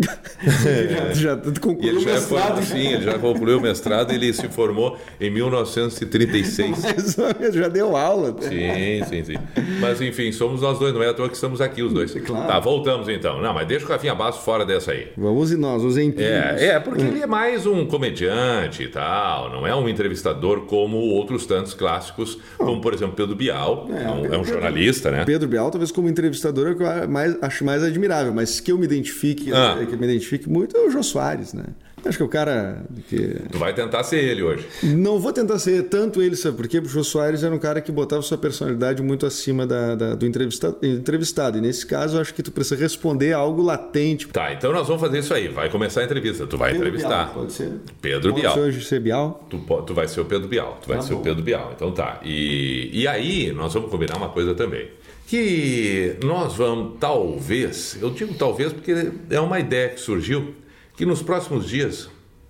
já, 1.14 1.34
já 1.34 1.34
E 1.54 1.60
concluiu 1.60 1.90
ele 1.90 1.98
o 1.98 2.00
já, 2.00 2.10
é 2.10 2.14
mestrado. 2.14 2.40
formado, 2.44 2.64
sim, 2.64 2.92
ele 2.94 3.04
já 3.04 3.18
concluiu 3.18 3.58
o 3.58 3.60
mestrado 3.60 4.12
e 4.12 4.14
ele 4.14 4.32
se 4.32 4.48
formou 4.48 4.96
em 5.20 5.30
1936. 5.30 7.16
Mas 7.40 7.54
já 7.54 7.68
deu 7.68 7.96
aula. 7.96 8.34
Sim, 8.40 9.04
sim, 9.08 9.24
sim. 9.24 9.34
Mas 9.80 10.00
enfim, 10.00 10.32
somos 10.32 10.62
nós 10.62 10.78
dois, 10.78 10.94
não 10.94 11.02
é 11.02 11.08
à 11.10 11.14
toa 11.14 11.28
que 11.28 11.34
estamos 11.34 11.60
aqui 11.60 11.82
os 11.82 11.92
dois. 11.92 12.14
Claro. 12.14 12.46
Tá, 12.46 12.58
voltamos 12.58 13.08
então. 13.08 13.40
Não, 13.42 13.52
mas 13.52 13.66
deixa 13.66 13.84
o 13.84 13.88
Rafinha 13.88 14.14
Basso 14.14 14.40
fora 14.42 14.64
dessa 14.64 14.92
aí. 14.92 15.08
Vamos 15.16 15.52
e 15.52 15.56
nós, 15.56 15.82
os 15.82 15.98
empíricos. 15.98 16.24
É, 16.62 16.66
é, 16.76 16.80
porque 16.80 17.02
ele 17.02 17.20
é 17.20 17.26
mais 17.26 17.66
um 17.66 17.84
comediante 17.86 18.82
e 18.84 18.88
tal, 18.88 19.50
não 19.50 19.66
é 19.66 19.74
um 19.74 19.88
entrevistador 19.88 20.62
como 20.62 20.96
outros 20.96 21.44
tantos 21.46 21.74
clássicos, 21.74 22.38
como 22.56 22.80
por 22.80 22.94
exemplo 22.94 23.14
Pedro 23.14 23.34
Bial, 23.34 23.88
é, 23.90 24.10
um, 24.10 24.34
é 24.34 24.38
um 24.38 24.44
jornalista, 24.54 25.10
né? 25.10 25.24
Pedro 25.24 25.48
Bial, 25.48 25.70
talvez 25.70 25.90
como 25.90 26.08
entrevistador, 26.08 26.68
é 26.70 26.74
que 26.74 26.82
eu 26.82 27.08
mais, 27.08 27.36
acho 27.42 27.64
mais 27.64 27.82
admirável, 27.82 28.32
mas 28.32 28.60
que 28.60 28.70
eu 28.72 28.78
me 28.78 28.84
identifique, 28.84 29.52
Ah. 29.52 29.76
que 29.86 29.92
eu 29.94 29.98
me 29.98 30.04
identifique 30.06 30.48
muito 30.48 30.76
é 30.76 30.80
o 30.80 30.90
Jô 30.90 31.02
Soares, 31.02 31.52
né? 31.52 31.64
Acho 32.06 32.18
que 32.18 32.24
o 32.24 32.28
cara 32.28 32.84
que. 33.08 33.36
Tu 33.50 33.58
vai 33.58 33.72
tentar 33.74 34.02
ser 34.04 34.22
ele 34.22 34.42
hoje. 34.42 34.66
Não 34.82 35.18
vou 35.18 35.32
tentar 35.32 35.58
ser 35.58 35.84
tanto 35.84 36.20
ele, 36.22 36.36
sabe? 36.36 36.56
Porque 36.56 36.78
o 36.78 36.84
Jô 36.86 37.02
Soares 37.02 37.42
era 37.42 37.54
um 37.54 37.58
cara 37.58 37.80
que 37.80 37.90
botava 37.90 38.20
sua 38.22 38.36
personalidade 38.38 39.02
muito 39.02 39.24
acima 39.26 39.66
da, 39.66 39.94
da- 39.94 40.14
do 40.14 40.26
entrevistado, 40.26 40.76
entrevistado. 40.82 41.58
E 41.58 41.60
nesse 41.60 41.86
caso, 41.86 42.16
eu 42.16 42.20
acho 42.20 42.34
que 42.34 42.42
tu 42.42 42.52
precisa 42.52 42.76
responder 42.80 43.32
a 43.32 43.38
algo 43.38 43.62
latente. 43.62 44.28
Tá, 44.28 44.52
então 44.52 44.72
nós 44.72 44.86
vamos 44.86 45.00
fazer 45.00 45.18
isso 45.18 45.32
aí. 45.34 45.48
Vai 45.48 45.70
começar 45.70 46.00
a 46.02 46.04
entrevista. 46.04 46.46
Tu 46.46 46.56
vai 46.58 46.72
Pedro 46.72 46.86
entrevistar. 46.88 47.24
Bial, 47.24 47.34
pode 47.34 47.52
ser? 47.52 47.72
Pedro 48.00 48.30
Pode 48.30 48.40
Bial. 48.42 48.54
ser 48.54 48.60
hoje 48.60 48.84
ser 48.84 49.00
Bial? 49.00 49.46
Tu, 49.50 49.58
tu 49.86 49.94
vai 49.94 50.06
ser 50.08 50.20
o 50.20 50.24
Pedro 50.24 50.48
Bial. 50.48 50.78
Tu 50.82 50.88
vai 50.88 50.96
Tá 50.98 51.02
ser 51.02 51.14
o 51.14 51.16
bom. 51.16 51.22
Pedro 51.22 51.42
Bial. 51.42 51.72
Então 51.74 51.90
tá. 51.92 52.20
E, 52.24 52.90
e 52.92 53.08
aí 53.08 53.52
nós 53.52 53.72
vamos 53.72 53.90
combinar 53.90 54.16
uma 54.16 54.28
coisa 54.28 54.54
também. 54.54 54.88
Que 55.26 56.16
nós 56.22 56.54
vamos, 56.54 56.98
talvez, 57.00 57.96
eu 58.00 58.10
digo 58.10 58.34
talvez 58.34 58.72
porque 58.72 58.94
é 59.30 59.40
uma 59.40 59.58
ideia 59.58 59.88
que 59.88 59.98
surgiu, 60.00 60.54
que 60.96 61.04
nos 61.04 61.22
próximos 61.22 61.68
dias, 61.68 62.08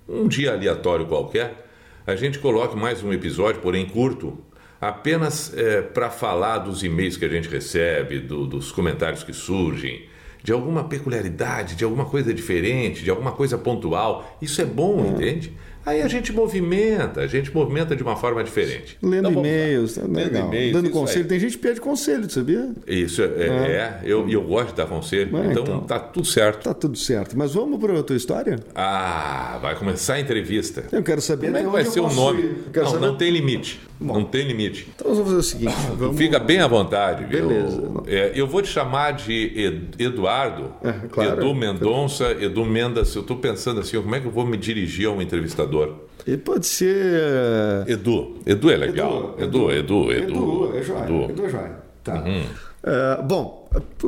um 0.08 0.28
dia 0.28 0.52
aleatório 0.52 1.06
qualquer, 1.06 1.66
a 2.06 2.14
gente 2.14 2.38
coloque 2.38 2.76
mais 2.76 3.02
um 3.02 3.12
episódio, 3.12 3.60
porém 3.62 3.86
curto, 3.86 4.38
apenas 4.80 5.54
para 5.94 6.10
falar 6.10 6.58
dos 6.58 6.82
e-mails 6.82 7.16
que 7.16 7.24
a 7.24 7.28
gente 7.28 7.48
recebe, 7.48 8.18
do- 8.18 8.46
dos 8.46 8.70
comentários 8.70 9.22
que 9.22 9.32
surgem, 9.32 10.06
de 10.42 10.52
alguma 10.52 10.84
peculiaridade, 10.84 11.74
de 11.74 11.84
alguma 11.84 12.04
coisa 12.04 12.34
diferente, 12.34 13.02
de 13.02 13.08
alguma 13.08 13.32
coisa 13.32 13.56
pontual. 13.56 14.36
Isso 14.42 14.60
é 14.60 14.66
bom, 14.66 15.06
entende? 15.06 15.54
Aí 15.86 16.00
a 16.02 16.08
gente 16.08 16.32
movimenta, 16.32 17.20
a 17.20 17.26
gente 17.26 17.52
movimenta 17.54 17.94
de 17.94 18.02
uma 18.02 18.16
forma 18.16 18.42
diferente. 18.42 18.96
Lendo 19.02 19.28
Então, 19.28 19.42
lá. 19.42 19.48
e-mails, 19.48 19.96
Lendo 19.96 20.14
legal. 20.16 20.46
e-mails, 20.48 20.72
Dando 20.72 20.90
conselho. 20.90 21.22
aí. 21.22 21.28
Tem 21.28 21.38
gente 21.40 21.56
que 21.58 21.62
pede 21.62 21.80
conselho, 21.80 22.30
sabia? 22.30 22.70
Isso 22.86 23.22
é, 23.22 23.24
é, 23.26 23.46
é, 23.48 24.00
eu, 24.04 24.28
eu 24.28 24.42
gosto 24.42 24.70
de 24.70 24.76
dar 24.76 24.86
conselho, 24.86 25.36
É, 25.36 25.46
então, 25.50 25.62
então. 25.62 25.80
tá 25.82 25.98
tudo 25.98 26.26
certo. 26.26 26.64
Tá 26.64 26.72
tudo 26.74 26.96
certo. 26.96 27.36
Mas 27.36 27.52
vamos 27.54 27.78
para 27.78 27.98
a 27.98 28.02
tua 28.02 28.16
história? 28.16 28.58
Ah, 28.74 29.58
vai 29.60 29.74
começar 29.76 30.14
a 30.14 30.20
entrevista. 30.20 30.84
Eu 30.90 31.02
quero 31.02 31.20
saber 31.20 31.46
Como 31.48 31.58
é 31.58 31.62
que 31.64 31.68
vai 31.70 31.84
ser 31.84 32.00
o 32.00 32.10
nome? 32.12 32.42
ir. 32.42 32.56
Não, 32.74 32.86
saber- 32.86 33.06
não 33.06 33.16
tem 33.16 33.30
limite. 33.30 33.80
Não 34.12 34.24
tem 34.24 34.46
limite. 34.46 34.88
Então 34.94 35.08
nós 35.08 35.18
vamos 35.18 35.32
fazer 35.32 35.40
o 35.40 35.42
seguinte. 35.42 35.74
Vamos... 35.96 36.16
Fica 36.18 36.38
bem 36.38 36.60
à 36.60 36.66
vontade, 36.66 37.24
viu? 37.24 37.48
Beleza. 37.48 37.82
É, 38.06 38.32
eu 38.34 38.46
vou 38.46 38.60
te 38.62 38.68
chamar 38.68 39.12
de 39.12 39.32
Ed- 39.56 39.94
Eduardo, 39.98 40.72
É, 40.82 40.92
claro. 41.10 41.40
Edu 41.40 41.54
Mendonça, 41.54 42.30
Edu 42.40 42.64
Mendas. 42.64 43.14
Eu 43.14 43.22
estou 43.22 43.36
pensando 43.36 43.80
assim, 43.80 44.00
como 44.00 44.14
é 44.14 44.20
que 44.20 44.26
eu 44.26 44.30
vou 44.32 44.46
me 44.46 44.56
dirigir 44.56 45.08
a 45.08 45.10
um 45.10 45.20
entrevistador? 45.22 45.92
E 46.26 46.36
pode 46.36 46.66
ser. 46.66 47.84
Edu. 47.86 48.36
Edu 48.46 48.70
é 48.70 48.76
legal. 48.76 49.34
Edu, 49.38 49.70
Edu, 49.70 50.12
Edu. 50.12 50.32
Edu, 50.32 50.76
é 50.78 50.82
joia. 50.82 51.04
Edu. 51.04 51.24
Edu 51.30 51.46
é 51.46 51.48
joia. 51.50 51.72
Tá. 52.02 52.22
Uhum. 52.22 52.42
Ah, 52.86 53.22
bom, 53.22 53.63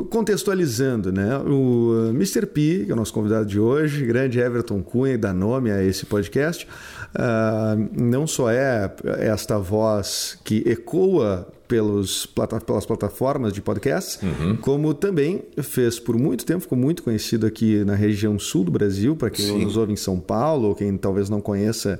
contextualizando, 0.09 1.11
né? 1.11 1.37
O 1.39 2.09
uh, 2.09 2.09
Mr. 2.09 2.45
P, 2.45 2.83
que 2.85 2.91
é 2.91 2.93
o 2.93 2.97
nosso 2.97 3.13
convidado 3.13 3.45
de 3.45 3.59
hoje, 3.59 4.05
grande 4.05 4.39
Everton 4.39 4.81
Cunha, 4.81 5.17
dá 5.17 5.33
nome 5.33 5.71
a 5.71 5.83
esse 5.83 6.05
podcast, 6.05 6.67
ah, 7.15 7.75
não 7.93 8.27
só 8.27 8.49
é 8.49 8.91
esta 9.19 9.57
voz 9.57 10.37
que 10.43 10.63
ecoa 10.67 11.47
pelos, 11.67 12.25
plata- 12.25 12.61
pelas 12.61 12.85
plataformas 12.85 13.51
de 13.51 13.61
podcasts, 13.61 14.19
como 14.61 14.93
também 14.93 15.43
fez 15.61 15.99
por 15.99 16.17
muito 16.17 16.45
tempo, 16.45 16.61
ficou 16.61 16.77
muito 16.77 17.03
conhecido 17.03 17.45
aqui 17.45 17.83
na 17.83 17.93
região 17.95 18.39
sul 18.39 18.63
do 18.63 18.71
Brasil, 18.71 19.15
para 19.15 19.29
quem 19.29 19.45
Sim. 19.45 19.65
nos 19.65 19.75
ouve 19.75 19.91
em 19.91 19.97
São 19.97 20.17
Paulo, 20.19 20.69
ou 20.69 20.75
quem 20.75 20.95
talvez 20.95 21.29
não 21.29 21.41
conheça 21.41 21.99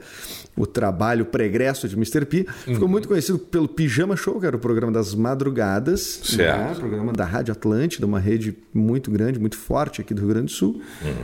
o 0.57 0.65
trabalho 0.65 1.25
pregresso 1.25 1.87
de 1.87 1.95
Mr. 1.95 2.25
P, 2.25 2.45
ficou 2.65 2.87
muito 2.87 3.07
conhecido 3.07 3.37
pelo 3.37 3.67
Pijama 3.67 4.15
Show, 4.17 4.39
que 4.39 4.45
era 4.47 4.55
o 4.55 4.59
programa 4.59 4.91
das 4.91 5.13
madrugadas, 5.13 6.19
Certo. 6.23 6.57
né? 6.59 6.75
programa 6.75 7.13
da 7.13 7.25
Rádio 7.25 7.51
Atlântida, 7.51 8.05
uma 8.07 8.19
rede 8.19 8.57
muito 8.73 9.11
grande, 9.11 9.39
muito 9.39 9.57
forte 9.57 10.01
aqui 10.01 10.13
do 10.13 10.21
Rio 10.21 10.29
Grande 10.29 10.45
do 10.47 10.51
Sul 10.51 10.81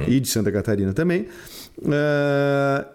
e 0.08 0.20
de 0.20 0.28
Santa 0.30 0.52
Catarina 0.52 0.94
também. 0.94 1.28
Ah, 1.92 2.86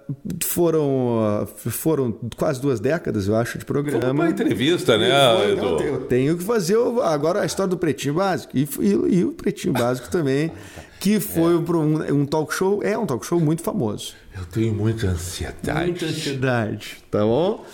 foram, 0.45 1.47
foram 1.57 2.12
quase 2.37 2.61
duas 2.61 2.78
décadas, 2.80 3.26
eu 3.26 3.35
acho, 3.37 3.59
de 3.59 3.64
programa. 3.64 4.12
Uma 4.12 4.30
entrevista, 4.30 4.97
né, 4.97 5.09
Foi, 5.37 5.52
Edu? 5.52 5.83
eu 5.83 6.00
tenho 6.02 6.37
que 6.37 6.45
fazer 6.45 6.76
agora 7.02 7.40
a 7.42 7.47
história 7.47 7.68
do 7.71 7.76
Pretinho 7.76 8.14
Básico. 8.14 8.57
E, 8.57 8.68
e- 8.80 9.18
e 9.18 9.25
o 9.25 9.33
Pretinho 9.33 9.73
Básico 9.75 10.09
também, 10.11 10.52
que 11.00 11.21
foi 11.21 11.55
um, 11.57 12.14
um 12.21 12.26
talk 12.26 12.52
show, 12.55 12.83
é 12.83 12.97
um 12.99 13.07
talk 13.07 13.25
show 13.25 13.38
muito 13.40 13.62
famoso. 13.62 14.14
Eu 14.37 14.45
tenho 14.52 14.73
muita 14.73 15.09
ansiedade. 15.09 15.90
Muita 15.90 16.07
ansiedade, 16.07 16.99
tá 17.11 17.21
bom? 17.25 17.64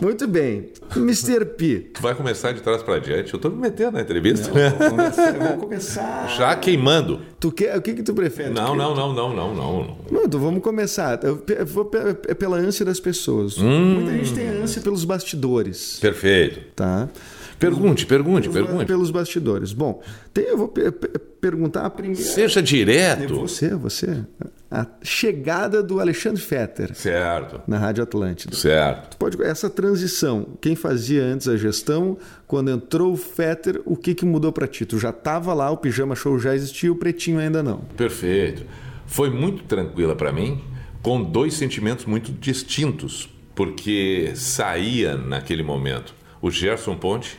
Muito 0.00 0.26
bem. 0.26 0.70
Mr. 0.96 1.44
P. 1.44 1.90
Tu 1.92 2.00
vai 2.00 2.14
começar 2.14 2.52
de 2.52 2.62
trás 2.62 2.82
para 2.82 2.98
diante. 2.98 3.34
Eu 3.34 3.36
estou 3.36 3.50
me 3.50 3.58
metendo 3.58 3.92
na 3.92 4.00
entrevista. 4.00 4.50
Vamos 4.50 4.78
começar. 4.88 5.32
Vamos 5.32 5.60
começar. 5.60 6.28
Já 6.34 6.56
queimando. 6.56 7.20
Tu 7.38 7.52
quer, 7.52 7.76
o 7.76 7.82
que, 7.82 7.92
que 7.92 8.02
tu 8.02 8.14
prefere? 8.14 8.50
Não, 8.54 8.68
Tu 8.72 8.76
não, 8.76 8.94
não, 8.94 9.12
não, 9.12 9.36
não, 9.36 9.54
não. 9.54 9.96
Não, 10.10 10.24
então 10.24 10.40
vamos 10.40 10.62
começar. 10.62 11.22
Eu 11.22 11.36
pe- 11.36 11.56
eu 11.58 11.66
vou 11.66 11.90
é 12.26 12.32
pela 12.34 12.56
ânsia 12.56 12.86
das 12.86 12.98
pessoas. 13.00 13.58
Hum. 13.58 13.96
Muita 13.96 14.12
gente 14.12 14.32
tem 14.32 14.48
ânsia 14.48 14.80
pelos 14.80 15.04
bastidores, 15.04 15.98
Perfeito. 16.00 16.60
tá? 16.74 17.08
Pergunte, 17.70 18.06
pergunte, 18.06 18.48
pergunte. 18.48 18.86
Pelos 18.86 19.10
bastidores. 19.10 19.72
Bom, 19.72 20.02
tem- 20.32 20.44
eu 20.44 20.56
vou 20.58 20.68
pe- 20.68 20.90
pe- 20.90 21.18
perguntar 21.18 21.86
a 21.86 21.90
primeira. 21.90 22.20
Seja 22.22 22.62
direto. 22.62 23.34
Você, 23.40 23.74
você. 23.74 24.24
A 24.70 24.86
chegada 25.02 25.82
do 25.82 26.00
Alexandre 26.00 26.40
Fetter 26.42 26.94
Certo, 26.96 27.60
na 27.66 27.78
Rádio 27.78 28.02
Atlântida. 28.02 28.56
certo. 28.56 29.16
Pode, 29.16 29.40
essa 29.42 29.70
transição, 29.70 30.48
quem 30.60 30.74
fazia 30.74 31.22
antes 31.22 31.46
a 31.46 31.56
gestão, 31.56 32.18
quando 32.46 32.70
entrou 32.70 33.12
o 33.12 33.16
Fetter, 33.16 33.80
o 33.84 33.96
que, 33.96 34.14
que 34.14 34.24
mudou 34.24 34.50
para 34.52 34.66
ti? 34.66 34.84
Tu 34.84 34.98
já 34.98 35.10
estava 35.10 35.54
lá, 35.54 35.70
o 35.70 35.76
Pijama 35.76 36.16
Show 36.16 36.38
já 36.40 36.54
existia, 36.56 36.90
o 36.90 36.96
Pretinho 36.96 37.38
ainda 37.38 37.62
não. 37.62 37.78
Perfeito. 37.96 38.64
Foi 39.06 39.30
muito 39.30 39.62
tranquila 39.64 40.16
para 40.16 40.32
mim, 40.32 40.60
com 41.02 41.22
dois 41.22 41.54
sentimentos 41.54 42.04
muito 42.06 42.32
distintos, 42.32 43.28
porque 43.54 44.32
saía 44.34 45.16
naquele 45.16 45.62
momento 45.62 46.14
o 46.42 46.50
Gerson 46.50 46.96
Ponte, 46.96 47.38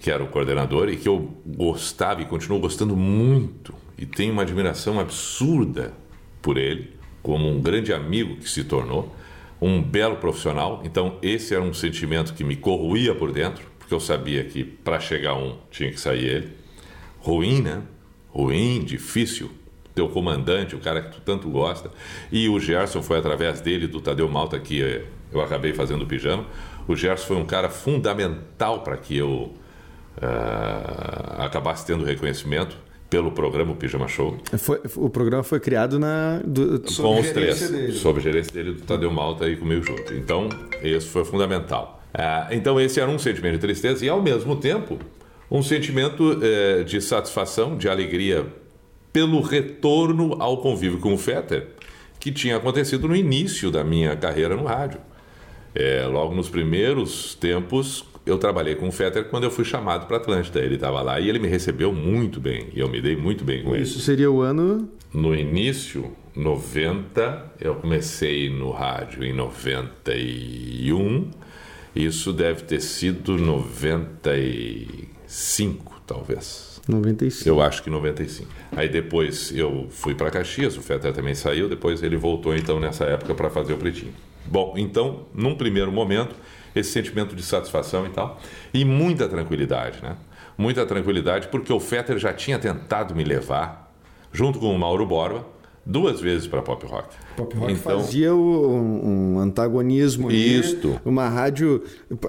que 0.00 0.10
era 0.10 0.24
o 0.24 0.28
coordenador 0.28 0.88
e 0.88 0.96
que 0.96 1.08
eu 1.08 1.30
gostava 1.46 2.22
e 2.22 2.24
continuo 2.24 2.58
gostando 2.58 2.96
muito, 2.96 3.74
e 3.98 4.06
tenho 4.06 4.32
uma 4.32 4.42
admiração 4.42 4.98
absurda 4.98 5.92
por 6.40 6.56
ele, 6.56 6.94
como 7.22 7.46
um 7.46 7.60
grande 7.60 7.92
amigo 7.92 8.36
que 8.36 8.48
se 8.48 8.64
tornou, 8.64 9.14
um 9.60 9.82
belo 9.82 10.16
profissional. 10.16 10.80
Então, 10.84 11.18
esse 11.20 11.54
era 11.54 11.62
um 11.62 11.74
sentimento 11.74 12.32
que 12.32 12.42
me 12.42 12.56
corroía 12.56 13.14
por 13.14 13.30
dentro, 13.30 13.62
porque 13.78 13.92
eu 13.92 14.00
sabia 14.00 14.42
que 14.42 14.64
para 14.64 14.98
chegar 14.98 15.34
um 15.34 15.58
tinha 15.70 15.90
que 15.90 16.00
sair 16.00 16.24
ele. 16.24 16.48
Ruim, 17.18 17.60
né? 17.60 17.82
Ruim, 18.30 18.82
difícil. 18.82 19.50
Teu 19.94 20.08
comandante, 20.08 20.74
o 20.74 20.78
cara 20.78 21.02
que 21.02 21.16
tu 21.16 21.20
tanto 21.20 21.50
gosta. 21.50 21.90
E 22.32 22.48
o 22.48 22.58
Gerson 22.58 23.02
foi 23.02 23.18
através 23.18 23.60
dele, 23.60 23.86
do 23.86 24.00
Tadeu 24.00 24.28
Malta, 24.30 24.58
que 24.58 25.04
eu 25.30 25.42
acabei 25.42 25.74
fazendo 25.74 26.04
o 26.04 26.06
pijama. 26.06 26.46
O 26.88 26.96
Gerson 26.96 27.26
foi 27.26 27.36
um 27.36 27.44
cara 27.44 27.68
fundamental 27.68 28.80
para 28.80 28.96
que 28.96 29.14
eu 29.14 29.52
ah, 30.20 31.44
acabasse 31.44 31.86
tendo 31.86 32.04
reconhecimento 32.04 32.76
pelo 33.08 33.32
programa 33.32 33.72
o 33.72 33.76
Pijama 33.76 34.06
Show. 34.06 34.38
Foi- 34.58 34.80
o 34.96 35.10
programa 35.10 35.42
foi 35.42 35.58
criado 35.58 35.98
na, 35.98 36.38
do, 36.44 36.88
sob 36.90 37.08
com 37.08 37.20
os 37.20 37.30
três, 37.30 37.58
gerência 37.58 37.68
dele. 37.76 37.92
sob 37.92 38.20
gerência 38.20 38.52
dele 38.52 38.72
do 38.74 38.82
Tadeu 38.82 39.10
Malta 39.10 39.48
e 39.48 39.56
comigo 39.56 39.82
junto. 39.84 40.14
Então, 40.14 40.48
esse 40.82 41.06
foi 41.06 41.24
fundamental. 41.24 42.00
Ah, 42.14 42.48
então, 42.52 42.80
esse 42.80 43.00
era 43.00 43.10
um 43.10 43.18
sentimento 43.18 43.54
de 43.54 43.58
tristeza 43.60 44.04
e, 44.04 44.08
ao 44.08 44.22
mesmo 44.22 44.54
tempo, 44.56 44.98
um 45.50 45.62
sentimento 45.62 46.38
eh, 46.42 46.84
de 46.84 47.00
satisfação, 47.00 47.76
de 47.76 47.88
alegria 47.88 48.46
pelo 49.12 49.40
retorno 49.40 50.36
ao 50.40 50.58
convívio 50.58 51.00
com 51.00 51.12
o 51.12 51.18
Fetter, 51.18 51.66
que 52.20 52.30
tinha 52.30 52.56
acontecido 52.56 53.08
no 53.08 53.16
início 53.16 53.68
da 53.72 53.82
minha 53.82 54.14
carreira 54.14 54.54
no 54.54 54.64
rádio. 54.64 55.00
É, 55.74 56.04
logo 56.06 56.32
nos 56.34 56.48
primeiros 56.48 57.34
tempos, 57.34 58.04
eu 58.30 58.38
trabalhei 58.38 58.74
com 58.74 58.88
o 58.88 58.92
Fetter 58.92 59.24
quando 59.24 59.44
eu 59.44 59.50
fui 59.50 59.64
chamado 59.64 60.06
para 60.06 60.18
Atlântida. 60.18 60.60
Ele 60.60 60.76
estava 60.76 61.02
lá 61.02 61.20
e 61.20 61.28
ele 61.28 61.38
me 61.38 61.48
recebeu 61.48 61.92
muito 61.92 62.40
bem, 62.40 62.68
e 62.74 62.80
eu 62.80 62.88
me 62.88 62.98
dei 63.00 63.16
muito 63.16 63.44
bem 63.44 63.62
com 63.62 63.74
ele. 63.74 63.82
Isso 63.82 64.00
seria 64.00 64.30
o 64.30 64.40
ano. 64.40 64.88
No 65.12 65.34
início, 65.34 66.12
90, 66.34 67.52
eu 67.60 67.74
comecei 67.76 68.48
no 68.48 68.70
rádio 68.70 69.22
em 69.24 69.32
91. 69.32 71.30
Isso 71.94 72.32
deve 72.32 72.62
ter 72.62 72.80
sido 72.80 73.36
95, 73.36 76.00
talvez. 76.06 76.80
95. 76.88 77.48
Eu 77.48 77.60
acho 77.60 77.82
que 77.82 77.90
95. 77.90 78.48
Aí 78.72 78.88
depois 78.88 79.52
eu 79.54 79.86
fui 79.90 80.14
para 80.14 80.30
Caxias, 80.30 80.74
o 80.76 80.82
Fetter 80.82 81.12
também 81.12 81.34
saiu, 81.34 81.68
depois 81.68 82.02
ele 82.02 82.16
voltou 82.16 82.56
então 82.56 82.80
nessa 82.80 83.04
época 83.04 83.34
para 83.34 83.50
fazer 83.50 83.74
o 83.74 83.76
Pretinho. 83.76 84.14
Bom, 84.46 84.72
então, 84.76 85.26
num 85.34 85.54
primeiro 85.54 85.92
momento, 85.92 86.34
esse 86.74 86.90
sentimento 86.90 87.34
de 87.34 87.42
satisfação 87.42 88.06
e 88.06 88.10
tal, 88.10 88.40
e 88.72 88.84
muita 88.84 89.28
tranquilidade, 89.28 90.02
né? 90.02 90.16
Muita 90.56 90.84
tranquilidade, 90.84 91.48
porque 91.48 91.72
o 91.72 91.80
Fetter 91.80 92.18
já 92.18 92.32
tinha 92.32 92.58
tentado 92.58 93.14
me 93.14 93.24
levar, 93.24 93.92
junto 94.32 94.58
com 94.58 94.74
o 94.74 94.78
Mauro 94.78 95.06
Borba, 95.06 95.46
duas 95.84 96.20
vezes 96.20 96.46
para 96.46 96.62
Pop 96.62 96.84
Rock. 96.86 97.08
Pop 97.36 97.56
Rock 97.56 97.72
então, 97.72 97.98
fazia 97.98 98.34
um, 98.34 99.34
um 99.34 99.38
antagonismo. 99.38 100.30
Isto. 100.30 101.00
uma 101.04 101.28
rádio, 101.28 101.82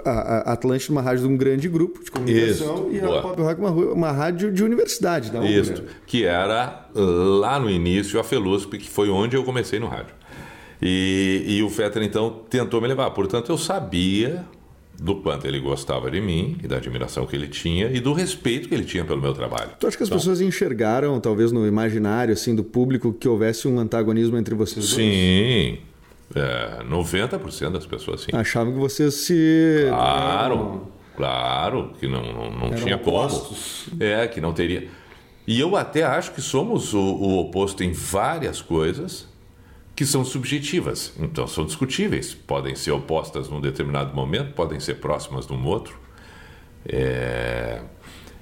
a, 0.06 0.10
a 0.10 0.54
Atlântida, 0.54 0.92
uma 0.92 1.02
rádio 1.02 1.28
de 1.28 1.34
um 1.34 1.38
grande 1.38 1.68
grupo 1.68 2.04
de 2.04 2.10
comunicação 2.10 2.88
Isto. 2.88 2.96
e 2.96 3.00
Boa. 3.00 3.20
a 3.20 3.22
Pop 3.22 3.42
Rock, 3.42 3.62
uma, 3.62 3.72
uma 3.72 4.12
rádio 4.12 4.52
de 4.52 4.64
universidade. 4.64 5.32
Da 5.32 5.44
Isto, 5.44 5.84
que 6.06 6.24
era 6.24 6.88
lá 6.96 7.60
no 7.60 7.70
início 7.70 8.20
a 8.20 8.24
Felusp, 8.24 8.78
que 8.78 8.90
foi 8.90 9.10
onde 9.10 9.36
eu 9.36 9.44
comecei 9.44 9.80
no 9.80 9.88
rádio. 9.88 10.21
E, 10.82 11.44
e 11.48 11.64
o 11.64 11.70
Fetter, 11.70 12.02
então, 12.04 12.42
tentou 12.50 12.82
me 12.82 12.88
levar. 12.88 13.12
Portanto, 13.12 13.52
eu 13.52 13.58
sabia 13.58 14.46
do 15.02 15.16
quanto 15.16 15.48
ele 15.48 15.60
gostava 15.60 16.12
de 16.12 16.22
mim 16.22 16.58
e 16.64 16.68
da 16.68 16.78
admiração 16.78 17.26
que 17.26 17.36
ele 17.36 17.48
tinha 17.48 17.88
e 17.88 18.00
do 18.00 18.14
respeito 18.14 18.70
que 18.70 18.76
ele 18.76 18.84
tinha 18.86 19.04
pelo 19.04 19.20
meu 19.20 19.34
trabalho. 19.34 19.72
Tu 19.80 19.88
acha 19.88 19.98
que 19.98 20.04
as 20.04 20.10
então, 20.10 20.20
pessoas 20.20 20.42
enxergaram, 20.42 21.20
talvez 21.20 21.52
no 21.52 21.66
imaginário 21.66 22.34
assim 22.34 22.56
do 22.56 22.64
público, 22.64 23.12
que 23.12 23.28
houvesse 23.28 23.68
um 23.68 23.80
antagonismo 23.80 24.38
entre 24.38 24.54
vocês 24.54 24.90
dois? 24.90 24.96
Sim. 24.96 25.80
É, 26.36 26.84
90% 26.84 27.72
das 27.72 27.86
pessoas 27.86 28.22
sim. 28.22 28.32
Achavam 28.34 28.74
que 28.74 28.80
vocês 28.80 29.14
se. 29.16 29.88
Claro, 29.90 30.56
eram... 30.56 30.82
claro, 31.18 31.92
que 32.00 32.08
não, 32.08 32.22
não, 32.34 32.52
não 32.52 32.72
tinha 32.72 32.96
opostos. 32.96 33.88
como. 33.90 34.04
É, 34.04 34.28
que 34.28 34.40
não 34.40 34.54
teria. 34.54 34.88
E 35.48 35.60
eu 35.60 35.76
até 35.76 36.04
acho 36.04 36.32
que 36.32 36.42
somos 36.42 36.94
o, 36.94 37.00
o 37.00 37.40
oposto 37.40 37.84
em 37.84 37.92
várias 37.92 38.62
coisas, 38.62 39.28
que 40.02 40.06
são 40.08 40.26
subjetivas, 40.26 41.14
então 41.20 41.46
são 41.46 41.64
discutíveis. 41.64 42.34
Podem 42.34 42.76
ser 42.76 42.90
opostas 42.90 43.48
num 43.48 43.62
determinado 43.62 44.16
momento, 44.16 44.52
podem 44.54 44.80
ser 44.80 44.96
próximas 44.96 45.48
num 45.48 45.64
outro. 45.64 45.96
É, 46.90 47.84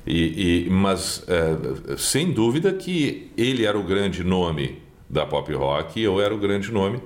e, 0.08 0.68
e, 0.68 0.70
mas, 0.70 1.22
é, 1.28 1.98
sem 1.98 2.32
dúvida 2.32 2.72
que 2.72 3.30
ele 3.38 3.66
era 3.66 3.78
o 3.78 3.84
grande 3.84 4.24
nome 4.24 4.82
da 5.10 5.26
pop 5.26 5.54
rock 5.54 6.00
e 6.00 6.04
eu 6.04 6.22
era 6.22 6.34
o 6.34 6.38
grande 6.38 6.72
nome 6.72 7.02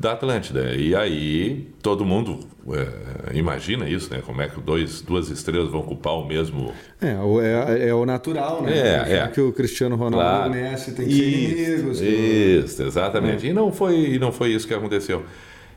da 0.00 0.12
Atlântida. 0.12 0.74
E 0.74 0.96
aí 0.96 1.68
todo 1.82 2.06
mundo 2.06 2.40
é, 2.72 3.36
imagina 3.36 3.86
isso, 3.86 4.10
né? 4.10 4.22
Como 4.24 4.40
é 4.40 4.48
que 4.48 4.58
dois, 4.58 5.02
duas 5.02 5.28
estrelas 5.28 5.70
vão 5.70 5.80
ocupar 5.80 6.14
o 6.14 6.26
mesmo. 6.26 6.72
É, 7.02 7.10
é, 7.10 7.88
é 7.88 7.94
o 7.94 8.06
natural, 8.06 8.62
né? 8.62 8.72
É, 8.72 9.18
é. 9.18 9.28
que 9.28 9.42
o 9.42 9.52
Cristiano 9.52 9.96
Ronaldo 9.96 10.16
claro. 10.16 10.54
e 10.54 10.62
Messi 10.62 10.92
têm 10.92 11.06
que 11.06 11.14
ser 11.14 11.28
inimigos. 11.28 12.00
Isso, 12.00 12.82
exatamente. 12.82 13.46
É. 13.46 13.50
E, 13.50 13.52
não 13.52 13.70
foi, 13.70 14.14
e 14.14 14.18
não 14.18 14.32
foi 14.32 14.54
isso 14.54 14.66
que 14.66 14.72
aconteceu. 14.72 15.22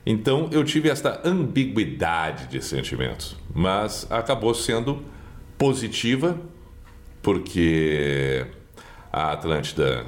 Então 0.06 0.48
eu 0.54 0.64
tive 0.64 0.90
esta 0.90 1.22
ambiguidade 1.26 2.48
de 2.48 2.64
sentimentos, 2.64 3.36
mas 3.54 4.08
acabou 4.10 4.54
sendo 4.54 5.04
positiva, 5.58 6.38
porque 7.22 8.46
a 9.12 9.34
Atlântida 9.34 10.06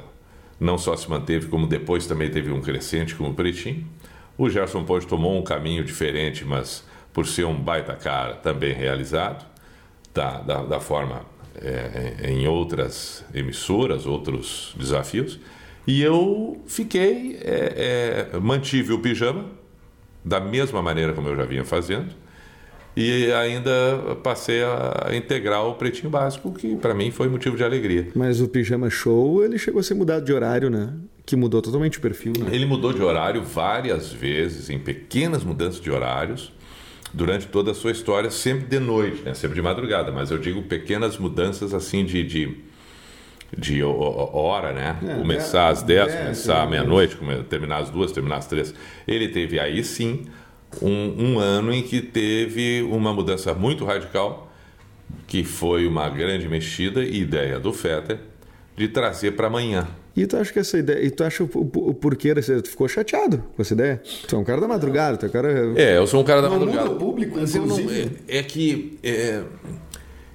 não 0.58 0.78
só 0.78 0.96
se 0.96 1.08
manteve, 1.08 1.48
como 1.48 1.66
depois 1.66 2.06
também 2.06 2.30
teve 2.30 2.50
um 2.50 2.60
crescente 2.60 3.14
como 3.14 3.30
o 3.30 3.34
Pretinho. 3.34 3.86
O 4.38 4.50
Gerson 4.50 4.84
Ponte 4.84 5.06
tomou 5.06 5.38
um 5.38 5.42
caminho 5.42 5.84
diferente, 5.84 6.44
mas 6.44 6.84
por 7.12 7.26
ser 7.26 7.44
um 7.44 7.54
baita 7.54 7.94
cara 7.94 8.34
também 8.34 8.74
realizado, 8.74 9.46
da, 10.12 10.38
da, 10.38 10.62
da 10.64 10.80
forma 10.80 11.24
é, 11.60 12.30
em 12.30 12.46
outras 12.46 13.24
emissoras, 13.34 14.06
outros 14.06 14.74
desafios. 14.76 15.38
E 15.86 16.02
eu 16.02 16.62
fiquei, 16.66 17.38
é, 17.42 18.30
é, 18.34 18.38
mantive 18.38 18.92
o 18.92 18.98
pijama, 18.98 19.46
da 20.24 20.40
mesma 20.40 20.82
maneira 20.82 21.12
como 21.12 21.28
eu 21.28 21.36
já 21.36 21.44
vinha 21.44 21.64
fazendo, 21.64 22.12
e 22.96 23.30
ainda 23.30 24.16
passei 24.22 24.62
a 24.62 25.10
integrar 25.14 25.66
o 25.66 25.74
Pretinho 25.74 26.08
Básico, 26.08 26.50
que 26.52 26.76
para 26.76 26.94
mim 26.94 27.10
foi 27.10 27.28
motivo 27.28 27.56
de 27.56 27.62
alegria. 27.62 28.08
Mas 28.14 28.40
o 28.40 28.48
Pijama 28.48 28.88
Show, 28.88 29.44
ele 29.44 29.58
chegou 29.58 29.80
a 29.80 29.82
ser 29.82 29.94
mudado 29.94 30.24
de 30.24 30.32
horário, 30.32 30.70
né? 30.70 30.94
que 31.26 31.34
mudou 31.34 31.60
totalmente 31.60 31.98
o 31.98 32.00
perfil. 32.00 32.32
Né? 32.38 32.50
Ele 32.52 32.64
mudou 32.64 32.92
de 32.92 33.02
horário 33.02 33.42
várias 33.42 34.12
vezes, 34.12 34.70
em 34.70 34.78
pequenas 34.78 35.42
mudanças 35.42 35.80
de 35.80 35.90
horários, 35.90 36.52
durante 37.12 37.48
toda 37.48 37.72
a 37.72 37.74
sua 37.74 37.90
história, 37.90 38.30
sempre 38.30 38.66
de 38.66 38.78
noite, 38.78 39.22
né? 39.22 39.34
sempre 39.34 39.56
de 39.56 39.62
madrugada, 39.62 40.12
mas 40.12 40.30
eu 40.30 40.38
digo 40.38 40.62
pequenas 40.62 41.18
mudanças 41.18 41.74
assim 41.74 42.04
de, 42.04 42.22
de, 42.22 42.56
de 43.58 43.82
hora, 43.82 44.72
né? 44.72 44.96
É, 45.04 45.14
começar 45.16 45.68
às 45.68 45.82
10, 45.82 46.14
começar 46.14 46.62
à 46.62 46.66
meia-noite, 46.66 47.18
terminar 47.50 47.78
às 47.78 47.90
duas, 47.90 48.12
terminar 48.12 48.36
às 48.36 48.46
três. 48.46 48.72
Ele 49.06 49.28
teve 49.28 49.58
aí 49.58 49.82
sim 49.82 50.26
um, 50.82 51.32
um 51.32 51.38
ano 51.38 51.72
em 51.72 51.82
que 51.82 52.00
teve 52.00 52.82
uma 52.82 53.12
mudança 53.12 53.54
muito 53.54 53.84
radical, 53.84 54.50
que 55.26 55.44
foi 55.44 55.86
uma 55.86 56.08
grande 56.08 56.48
mexida 56.48 57.02
e 57.02 57.20
ideia 57.20 57.58
do 57.58 57.72
Fetter 57.72 58.18
de 58.76 58.88
trazer 58.88 59.32
para 59.32 59.46
amanhã 59.46 59.88
e 60.16 60.26
tu 60.26 60.36
acha 60.38 60.50
que 60.50 60.58
essa 60.58 60.78
ideia. 60.78 61.04
E 61.04 61.10
tu 61.10 61.22
acha 61.22 61.44
o, 61.44 61.50
o, 61.54 61.90
o 61.90 61.94
porquê 61.94 62.32
dessa. 62.32 62.60
Tu 62.62 62.70
ficou 62.70 62.88
chateado 62.88 63.44
com 63.54 63.60
essa 63.60 63.74
ideia? 63.74 64.02
Tu 64.26 64.34
é 64.34 64.38
um 64.38 64.44
cara 64.44 64.60
da 64.62 64.66
madrugada, 64.66 65.18
tu 65.18 65.26
é 65.26 65.28
um 65.28 65.32
cara. 65.32 65.74
É, 65.76 65.98
eu 65.98 66.06
sou 66.06 66.22
um 66.22 66.24
cara 66.24 66.40
da 66.40 66.48
não 66.48 66.58
madrugada. 66.58 66.88
Muda 66.88 66.96
o 66.96 66.98
público, 66.98 67.38
mas 67.38 67.54
eu 67.54 67.66
não, 67.66 67.78
é, 67.78 68.38
é 68.38 68.42
que. 68.42 68.98
É, 69.02 69.42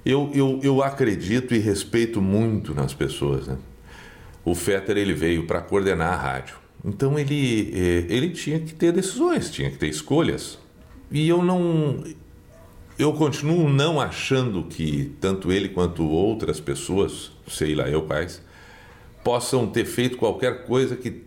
eu, 0.06 0.30
eu, 0.32 0.60
eu 0.62 0.82
acredito 0.82 1.52
e 1.52 1.58
respeito 1.58 2.22
muito 2.22 2.74
nas 2.74 2.94
pessoas, 2.94 3.48
né? 3.48 3.56
O 4.44 4.54
Fetter 4.54 4.96
ele 4.96 5.14
veio 5.14 5.46
para 5.46 5.60
coordenar 5.60 6.12
a 6.12 6.16
rádio. 6.16 6.61
Então 6.84 7.18
ele, 7.18 7.72
é, 7.74 8.12
ele 8.12 8.30
tinha 8.30 8.58
que 8.58 8.74
ter 8.74 8.92
decisões, 8.92 9.50
tinha 9.50 9.70
que 9.70 9.78
ter 9.78 9.88
escolhas. 9.88 10.58
E 11.10 11.28
eu 11.28 11.42
não. 11.42 12.02
Eu 12.98 13.12
continuo 13.12 13.68
não 13.68 14.00
achando 14.00 14.64
que 14.64 15.12
tanto 15.20 15.52
ele 15.52 15.68
quanto 15.68 16.06
outras 16.08 16.60
pessoas, 16.60 17.32
sei 17.48 17.74
lá 17.74 17.88
eu 17.88 18.02
quais, 18.02 18.42
possam 19.24 19.66
ter 19.66 19.84
feito 19.84 20.16
qualquer 20.16 20.66
coisa 20.66 20.96
que, 20.96 21.22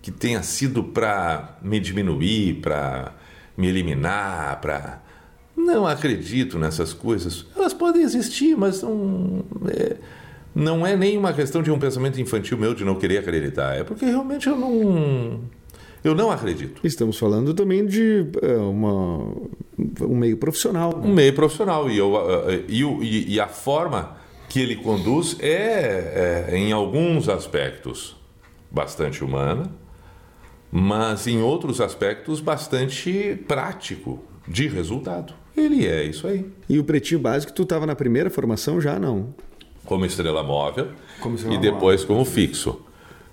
que 0.00 0.10
tenha 0.10 0.42
sido 0.42 0.84
para 0.84 1.58
me 1.62 1.80
diminuir, 1.80 2.60
para 2.60 3.14
me 3.56 3.68
eliminar, 3.68 4.60
para. 4.60 5.02
Não 5.56 5.86
acredito 5.86 6.58
nessas 6.58 6.94
coisas. 6.94 7.44
Elas 7.54 7.74
podem 7.74 8.02
existir, 8.02 8.56
mas 8.56 8.82
não 8.82 9.44
é, 9.68 9.96
não 10.54 10.86
é 10.86 10.96
nem 10.96 11.16
uma 11.16 11.32
questão 11.32 11.62
de 11.62 11.70
um 11.70 11.78
pensamento 11.78 12.20
infantil 12.20 12.58
meu 12.58 12.74
de 12.74 12.84
não 12.84 12.94
querer 12.94 13.18
acreditar. 13.18 13.76
É 13.76 13.84
porque 13.84 14.04
realmente 14.04 14.48
eu 14.48 14.56
não. 14.56 15.40
Eu 16.02 16.14
não 16.14 16.30
acredito. 16.30 16.80
Estamos 16.84 17.18
falando 17.18 17.52
também 17.52 17.86
de 17.86 18.26
é, 18.40 18.56
uma, 18.56 19.34
um 20.00 20.16
meio 20.16 20.36
profissional. 20.36 20.96
Né? 20.96 21.08
Um 21.08 21.14
meio 21.14 21.34
profissional. 21.34 21.90
E, 21.90 21.98
eu, 21.98 22.58
e, 22.68 23.34
e 23.34 23.40
a 23.40 23.46
forma 23.46 24.16
que 24.48 24.60
ele 24.60 24.76
conduz 24.76 25.36
é, 25.40 26.48
é, 26.50 26.56
em 26.56 26.72
alguns 26.72 27.28
aspectos, 27.28 28.16
bastante 28.70 29.22
humana, 29.22 29.70
mas 30.72 31.26
em 31.26 31.42
outros 31.42 31.80
aspectos, 31.80 32.40
bastante 32.40 33.38
prático, 33.46 34.24
de 34.48 34.66
resultado. 34.66 35.34
Ele 35.56 35.86
é 35.86 36.02
isso 36.04 36.26
aí. 36.26 36.46
E 36.68 36.78
o 36.78 36.84
Pretinho 36.84 37.20
Básico, 37.20 37.52
tu 37.52 37.62
estava 37.62 37.86
na 37.86 37.94
primeira 37.94 38.30
formação 38.30 38.80
já, 38.80 38.98
não? 38.98 39.34
Como 39.90 40.06
estrela 40.06 40.40
móvel 40.44 40.92
como 41.18 41.34
estrela 41.34 41.56
e 41.56 41.58
depois 41.58 42.02
móvel. 42.02 42.06
como 42.06 42.24
fixo. 42.24 42.80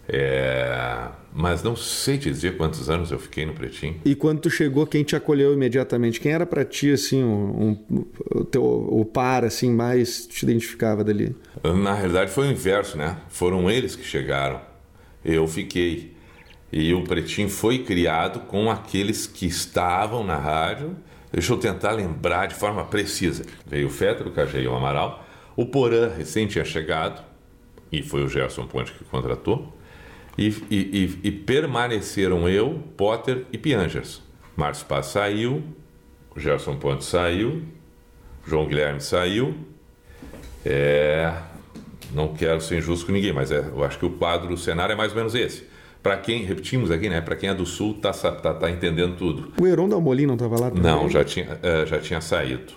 É... 0.09 1.07
Mas 1.31 1.61
não 1.61 1.75
sei 1.75 2.17
te 2.17 2.31
dizer 2.31 2.57
quantos 2.57 2.89
anos 2.89 3.11
eu 3.11 3.19
fiquei 3.19 3.45
no 3.45 3.53
Pretinho. 3.53 4.01
E 4.03 4.15
quando 4.15 4.39
tu 4.39 4.49
chegou, 4.49 4.87
quem 4.87 5.03
te 5.03 5.15
acolheu 5.15 5.53
imediatamente? 5.53 6.19
Quem 6.19 6.31
era 6.31 6.47
para 6.47 6.65
ti, 6.65 6.91
assim, 6.91 7.23
um, 7.23 7.77
um, 7.91 8.05
o, 8.33 8.43
teu, 8.43 8.63
o 8.63 9.05
par, 9.05 9.45
assim, 9.45 9.71
mais 9.71 10.25
te 10.25 10.41
identificava 10.41 11.03
dali? 11.03 11.35
Na 11.63 11.93
realidade 11.93 12.31
foi 12.31 12.47
o 12.47 12.51
inverso, 12.51 12.97
né? 12.97 13.17
Foram 13.29 13.69
eles 13.69 13.95
que 13.95 14.03
chegaram. 14.03 14.59
Eu 15.23 15.47
fiquei. 15.47 16.15
E 16.71 16.91
o 16.91 17.03
Pretinho 17.03 17.49
foi 17.49 17.83
criado 17.83 18.39
com 18.47 18.71
aqueles 18.71 19.27
que 19.27 19.45
estavam 19.45 20.23
na 20.23 20.37
rádio. 20.37 20.95
Deixa 21.31 21.53
eu 21.53 21.57
tentar 21.57 21.91
lembrar 21.91 22.47
de 22.47 22.55
forma 22.55 22.83
precisa. 22.85 23.45
Veio 23.63 23.85
o 23.85 23.91
Fetter, 23.91 24.25
o 24.25 24.31
Cajé 24.31 24.59
e 24.59 24.67
o 24.67 24.73
Amaral. 24.73 25.26
O 25.57 25.65
Porã 25.65 26.07
recém 26.07 26.45
tinha 26.45 26.63
chegado, 26.63 27.21
e 27.91 28.03
foi 28.03 28.23
o 28.23 28.29
Gerson 28.29 28.67
Ponte 28.67 28.93
que 28.93 29.03
contratou. 29.03 29.75
E, 30.37 30.49
e, 30.69 31.19
e, 31.23 31.31
permaneceram 31.31 32.47
eu, 32.47 32.83
Potter 32.95 33.47
e 33.51 33.57
Piangers. 33.57 34.21
Márcio 34.55 34.85
Paz 34.85 35.07
saiu, 35.07 35.63
Gerson 36.35 36.75
Ponte 36.75 37.03
saiu, 37.03 37.63
João 38.45 38.67
Guilherme 38.67 39.01
saiu. 39.01 39.55
É, 40.63 41.33
não 42.13 42.35
quero 42.35 42.61
ser 42.61 42.77
injusto 42.77 43.07
com 43.07 43.11
ninguém, 43.11 43.33
mas 43.33 43.49
é, 43.49 43.57
eu 43.57 43.83
acho 43.83 43.97
que 43.97 44.05
o 44.05 44.11
quadro, 44.11 44.53
o 44.53 44.57
cenário 44.57 44.93
é 44.93 44.95
mais 44.95 45.11
ou 45.11 45.17
menos 45.17 45.33
esse. 45.33 45.67
Para 46.03 46.17
quem, 46.17 46.43
repetimos 46.43 46.91
aqui, 46.91 47.09
né? 47.09 47.19
Para 47.19 47.35
quem 47.35 47.49
é 47.49 47.53
do 47.55 47.65
Sul, 47.65 47.95
tá, 47.95 48.11
tá, 48.11 48.53
tá 48.53 48.69
entendendo 48.69 49.17
tudo. 49.17 49.53
O 49.59 49.65
Heron 49.65 49.89
Dalmolin 49.89 50.27
não 50.27 50.35
estava 50.35 50.59
lá 50.59 50.69
também? 50.69 50.83
Não, 50.83 51.09
já 51.09 51.23
tinha, 51.23 51.59
é, 51.63 51.83
já 51.83 51.99
tinha 51.99 52.21
saído. 52.21 52.73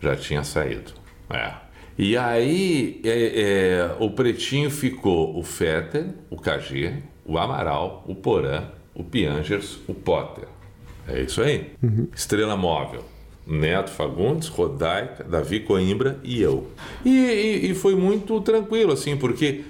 Já 0.00 0.16
tinha 0.16 0.42
saído. 0.42 0.92
É. 1.30 1.63
E 1.96 2.16
aí 2.16 3.00
é, 3.04 3.10
é, 3.10 3.96
o 4.00 4.10
Pretinho 4.10 4.70
ficou 4.70 5.38
o 5.38 5.42
Fetter, 5.42 6.06
o 6.28 6.36
KG, 6.36 6.94
o 7.24 7.38
Amaral, 7.38 8.04
o 8.06 8.14
Porã, 8.14 8.64
o 8.94 9.04
Piangers, 9.04 9.78
o 9.86 9.94
Potter. 9.94 10.48
É 11.06 11.20
isso 11.22 11.40
aí. 11.42 11.72
Uhum. 11.82 12.08
Estrela 12.14 12.56
Móvel. 12.56 13.04
Neto 13.46 13.90
Fagundes, 13.90 14.48
Rodaica, 14.48 15.22
Davi 15.22 15.60
Coimbra 15.60 16.18
e 16.24 16.40
eu. 16.40 16.66
E, 17.04 17.10
e, 17.10 17.70
e 17.70 17.74
foi 17.74 17.94
muito 17.94 18.40
tranquilo, 18.40 18.92
assim, 18.92 19.16
porque 19.16 19.64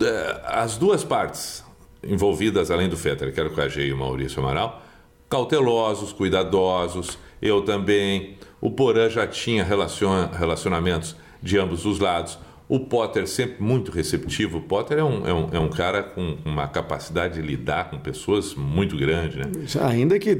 é, 0.00 0.40
as 0.44 0.76
duas 0.76 1.04
partes 1.04 1.64
envolvidas, 2.02 2.70
além 2.70 2.88
do 2.88 2.96
Fetter, 2.96 3.32
que 3.32 3.38
era 3.38 3.48
o 3.48 3.52
KG 3.52 3.86
e 3.86 3.92
o 3.92 3.96
Maurício 3.96 4.42
Amaral, 4.42 4.82
cautelosos, 5.28 6.12
cuidadosos, 6.12 7.18
eu 7.40 7.62
também. 7.62 8.36
O 8.60 8.70
Porã 8.70 9.08
já 9.10 9.26
tinha 9.26 9.62
relacionamentos 9.62 11.16
de 11.44 11.58
ambos 11.58 11.84
os 11.84 12.00
lados. 12.00 12.38
O 12.66 12.80
Potter 12.80 13.28
sempre 13.28 13.62
muito 13.62 13.92
receptivo. 13.92 14.56
O 14.56 14.62
Potter 14.62 14.98
é 14.98 15.04
um, 15.04 15.26
é 15.26 15.34
um, 15.34 15.48
é 15.52 15.58
um 15.58 15.68
cara 15.68 16.02
com 16.02 16.38
uma 16.46 16.66
capacidade 16.66 17.34
de 17.34 17.42
lidar 17.42 17.90
com 17.90 17.98
pessoas 17.98 18.54
muito 18.54 18.96
grande, 18.96 19.36
né? 19.36 19.44
Ainda 19.82 20.18
que. 20.18 20.34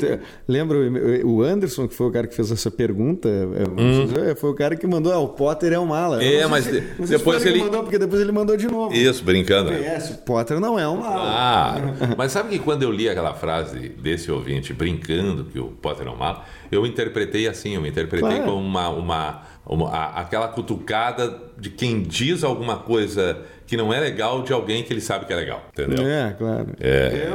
Lembra 0.49 0.79
o 1.23 1.43
Anderson, 1.43 1.87
que 1.87 1.95
foi 1.95 2.07
o 2.07 2.11
cara 2.11 2.27
que 2.27 2.35
fez 2.35 2.51
essa 2.51 2.71
pergunta? 2.71 3.29
É, 3.29 3.69
hum. 3.69 4.35
Foi 4.37 4.51
o 4.51 4.55
cara 4.55 4.75
que 4.75 4.87
mandou, 4.87 5.12
ah, 5.12 5.19
o 5.19 5.29
Potter 5.29 5.75
é 5.75 5.79
um 5.79 5.85
mala. 5.85 6.25
É, 6.25 6.47
mas 6.47 6.64
se, 6.64 6.81
depois 7.07 7.45
ele. 7.45 7.59
Mandou, 7.59 7.83
porque 7.83 7.99
depois 7.99 8.23
ele 8.23 8.33
mandou 8.33 8.57
de 8.57 8.69
novo. 8.69 8.95
Isso, 8.95 9.23
brincando. 9.23 9.71
PS, 9.71 10.12
o 10.12 10.19
Potter 10.25 10.59
não 10.59 10.79
é 10.79 10.88
um 10.88 10.97
mala. 10.97 11.25
Ah, 11.27 11.77
mas 12.17 12.33
sabe 12.33 12.49
que 12.49 12.59
quando 12.59 12.85
eu 12.85 12.90
li 12.90 13.07
aquela 13.07 13.35
frase 13.35 13.90
desse 13.90 14.33
ouvinte 14.33 14.73
brincando 14.73 15.45
que 15.45 15.59
o 15.59 15.67
Potter 15.67 16.07
é 16.07 16.11
um 16.11 16.17
mala, 16.17 16.43
eu 16.73 16.87
interpretei 16.87 17.47
assim, 17.47 17.75
eu 17.75 17.87
interpretei 17.87 18.38
claro. 18.38 18.45
como 18.45 18.67
uma, 18.67 18.88
uma 18.88 19.43
uma, 19.66 19.90
a, 19.90 20.20
aquela 20.20 20.48
cutucada 20.48 21.42
de 21.59 21.70
quem 21.70 22.03
diz 22.03 22.44
alguma 22.44 22.77
coisa 22.79 23.42
que 23.66 23.77
não 23.77 23.92
é 23.92 24.00
legal 24.00 24.42
de 24.42 24.53
alguém 24.53 24.83
que 24.83 24.92
ele 24.92 25.00
sabe 25.00 25.27
que 25.27 25.33
é 25.33 25.37
legal, 25.37 25.64
entendeu? 25.72 26.07
É, 26.07 26.35
claro. 26.37 26.66
É, 26.81 27.29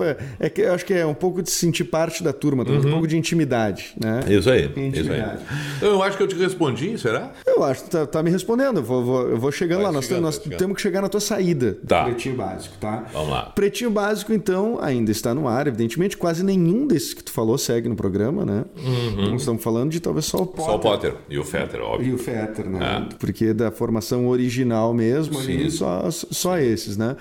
é, 0.00 0.46
é 0.46 0.50
que 0.50 0.60
eu 0.62 0.74
acho 0.74 0.84
que 0.84 0.94
é 0.94 1.06
um 1.06 1.14
pouco 1.14 1.42
de 1.42 1.50
sentir 1.50 1.84
parte 1.84 2.22
da 2.22 2.32
turma, 2.32 2.64
uhum. 2.64 2.78
um 2.78 2.90
pouco 2.90 3.06
de 3.06 3.16
intimidade, 3.16 3.94
né? 4.00 4.20
Isso 4.28 4.50
aí, 4.50 4.70
isso 4.92 5.12
aí. 5.12 5.22
Então 5.76 5.88
eu 5.88 6.02
acho 6.02 6.16
que 6.16 6.22
eu 6.22 6.28
te 6.28 6.36
respondi, 6.36 6.98
será? 6.98 7.32
Eu 7.46 7.62
acho 7.62 7.84
que 7.84 7.90
tá, 7.90 8.06
tá 8.06 8.22
me 8.22 8.30
respondendo, 8.30 8.78
eu 8.78 8.82
vou, 8.82 9.04
vou, 9.04 9.28
eu 9.28 9.38
vou 9.38 9.52
chegando 9.52 9.82
Vai 9.82 9.92
lá, 9.92 10.02
chegando, 10.02 10.22
nós, 10.22 10.44
nós 10.44 10.58
temos 10.58 10.76
que 10.76 10.82
chegar 10.82 11.00
na 11.00 11.08
tua 11.08 11.20
saída 11.20 11.76
tá. 11.86 12.04
Pretinho 12.04 12.36
Básico, 12.36 12.76
tá? 12.78 13.06
Vamos 13.12 13.30
lá. 13.30 13.42
Pretinho 13.54 13.90
Básico, 13.90 14.32
então, 14.32 14.78
ainda 14.80 15.10
está 15.10 15.34
no 15.34 15.48
ar, 15.48 15.66
evidentemente, 15.66 16.16
quase 16.16 16.44
nenhum 16.44 16.86
desses 16.86 17.14
que 17.14 17.22
tu 17.22 17.32
falou 17.32 17.56
segue 17.56 17.88
no 17.88 17.96
programa, 17.96 18.44
né? 18.44 18.64
Uhum. 18.76 19.30
Nós 19.30 19.42
estamos 19.42 19.62
falando 19.62 19.90
de 19.90 20.00
talvez 20.00 20.26
só 20.26 20.38
o 20.38 20.46
Potter. 20.46 20.64
Só 20.64 20.76
o 20.76 20.78
Potter 20.78 21.14
e 21.28 21.38
o 21.38 21.44
Fetter, 21.44 21.80
óbvio. 21.80 22.08
E 22.08 22.12
o 22.12 22.18
Fetter, 22.18 22.68
né? 22.68 23.06
É. 23.10 23.14
Porque 23.16 23.52
da 23.52 23.70
formação 23.70 24.28
original 24.28 24.92
mesmo, 24.92 25.34
Sim. 25.40 25.52
ali, 25.54 25.70
só, 25.76 26.10
só 26.10 26.58
esses, 26.58 26.96
né? 26.96 27.16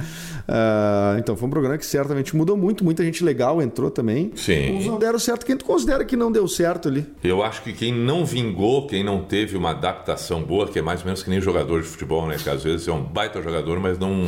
Uh, 0.48 1.20
então 1.20 1.36
foi 1.36 1.48
um 1.48 1.52
programa 1.52 1.78
que 1.78 1.86
certamente 1.86 2.36
mudou 2.36 2.56
muito, 2.56 2.84
muita 2.84 3.04
gente 3.04 3.24
legal 3.24 3.62
entrou 3.62 3.90
também. 3.90 4.32
Sim. 4.36 4.78
Uns 4.78 4.86
não 4.86 4.98
deram 4.98 5.20
certo. 5.20 5.46
Quem 5.46 5.58
tu 5.58 5.66
considera 5.66 6.04
que 6.06 6.16
não 6.16 6.32
deu 6.32 6.48
certo 6.48 6.88
ali? 6.88 7.06
Eu 7.24 7.44
acho 7.44 7.62
que 7.62 7.74
quem 7.74 7.94
não 7.94 8.26
vingou, 8.26 8.88
quem 8.88 9.04
não 9.04 9.24
teve 9.24 9.58
uma 9.58 9.72
adaptação 9.72 10.44
boa, 10.44 10.68
que 10.68 10.80
é 10.80 10.82
mais 10.82 11.02
ou 11.02 11.06
menos 11.06 11.24
que 11.24 11.30
nem 11.30 11.42
jogador 11.42 11.82
de 11.82 11.88
futebol, 11.88 12.28
né? 12.28 12.38
Que 12.42 12.50
às 12.50 12.64
vezes 12.64 12.88
é 12.88 12.92
um 12.92 13.04
baita 13.04 13.42
jogador, 13.42 13.80
mas 13.80 13.98
não 13.98 14.26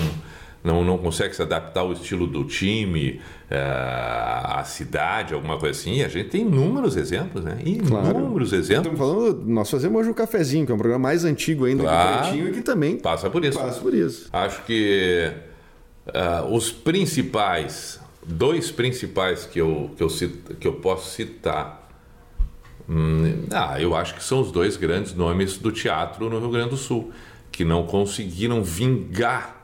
não, 0.63 0.83
não 0.83 0.97
consegue 0.97 1.35
se 1.35 1.41
adaptar 1.41 1.81
ao 1.81 1.93
estilo 1.93 2.27
do 2.27 2.43
time, 2.43 3.21
é, 3.49 3.57
à 3.57 4.63
cidade, 4.65 5.33
alguma 5.33 5.57
coisa 5.57 5.79
assim. 5.79 6.01
A 6.01 6.07
gente 6.07 6.29
tem 6.29 6.41
inúmeros 6.41 6.97
exemplos, 6.97 7.43
né? 7.43 7.57
Inúmeros 7.63 7.89
claro. 7.89 8.43
exemplos. 8.43 8.93
Estamos 8.93 8.99
falando, 8.99 9.45
nós 9.45 9.69
fazemos 9.69 10.01
hoje 10.01 10.09
o 10.09 10.13
Cafezinho, 10.13 10.65
que 10.65 10.71
é 10.71 10.75
um 10.75 10.77
programa 10.77 11.03
mais 11.03 11.23
antigo 11.23 11.65
ainda 11.65 11.83
claro. 11.83 12.07
que 12.07 12.13
o 12.13 12.21
Pretinho 12.21 12.49
e 12.49 12.51
que 12.53 12.61
também 12.61 12.97
passa 12.97 13.29
por 13.29 13.45
isso. 13.45 13.57
Passa 13.57 13.79
por 13.79 13.93
isso. 13.93 14.29
Acho 14.33 14.63
que 14.63 15.31
uh, 16.07 16.53
os 16.53 16.71
principais, 16.71 17.99
dois 18.25 18.71
principais 18.71 19.45
que 19.45 19.59
eu, 19.59 19.91
que 19.95 20.03
eu, 20.03 20.09
cito, 20.09 20.55
que 20.55 20.67
eu 20.67 20.73
posso 20.73 21.11
citar, 21.11 21.87
hum, 22.89 23.45
ah, 23.51 23.79
eu 23.81 23.95
acho 23.95 24.15
que 24.15 24.23
são 24.23 24.41
os 24.41 24.51
dois 24.51 24.75
grandes 24.75 25.13
nomes 25.13 25.57
do 25.57 25.71
teatro 25.71 26.29
no 26.29 26.39
Rio 26.39 26.49
Grande 26.49 26.71
do 26.71 26.77
Sul, 26.77 27.11
que 27.51 27.63
não 27.63 27.83
conseguiram 27.83 28.61
vingar 28.61 29.56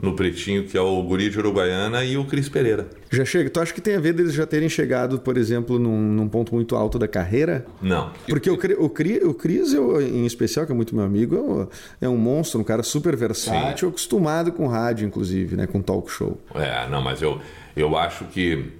no 0.00 0.14
Pretinho, 0.14 0.64
que 0.64 0.76
é 0.76 0.80
o 0.80 1.02
Guri 1.02 1.30
de 1.30 1.38
Uruguaiana 1.38 2.04
e 2.04 2.16
o 2.16 2.24
Cris 2.24 2.48
Pereira. 2.48 2.88
Já 3.10 3.24
chega. 3.24 3.48
Tu 3.48 3.60
acha 3.60 3.72
que 3.72 3.80
tem 3.80 3.94
a 3.94 4.00
ver 4.00 4.12
deles 4.12 4.34
já 4.34 4.44
terem 4.44 4.68
chegado, 4.68 5.20
por 5.20 5.36
exemplo, 5.36 5.78
num, 5.78 5.96
num 5.96 6.28
ponto 6.28 6.54
muito 6.54 6.74
alto 6.74 6.98
da 6.98 7.06
carreira? 7.06 7.64
Não. 7.80 8.10
Porque 8.28 8.50
o, 8.50 8.54
o, 8.54 8.86
o 8.86 9.34
Cris, 9.34 9.72
eu, 9.72 10.00
em 10.00 10.26
especial, 10.26 10.66
que 10.66 10.72
é 10.72 10.74
muito 10.74 10.94
meu 10.94 11.04
amigo, 11.04 11.68
é 12.00 12.08
um 12.08 12.16
monstro, 12.16 12.60
um 12.60 12.64
cara 12.64 12.82
super 12.82 13.14
versátil, 13.16 13.88
Sim. 13.88 13.92
acostumado 13.92 14.52
com 14.52 14.66
rádio, 14.66 15.06
inclusive, 15.06 15.56
né? 15.56 15.66
Com 15.66 15.80
talk 15.80 16.10
show. 16.10 16.40
É, 16.54 16.88
não, 16.88 17.00
mas 17.00 17.22
eu, 17.22 17.40
eu 17.76 17.96
acho 17.96 18.24
que 18.26 18.72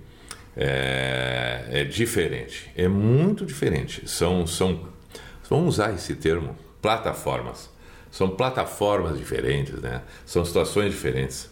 é, 0.57 1.65
é 1.69 1.85
diferente. 1.85 2.71
É 2.77 2.89
muito 2.89 3.47
diferente. 3.47 4.03
São, 4.09 4.47
são, 4.47 4.81
vamos 5.49 5.75
usar 5.75 5.95
esse 5.95 6.15
termo, 6.17 6.57
plataformas 6.83 7.73
são 8.15 8.31
plataformas 8.31 9.19
diferentes, 9.19 9.75
né? 9.81 10.03
São 10.25 10.45
situações 10.45 10.93
diferentes. 10.93 11.51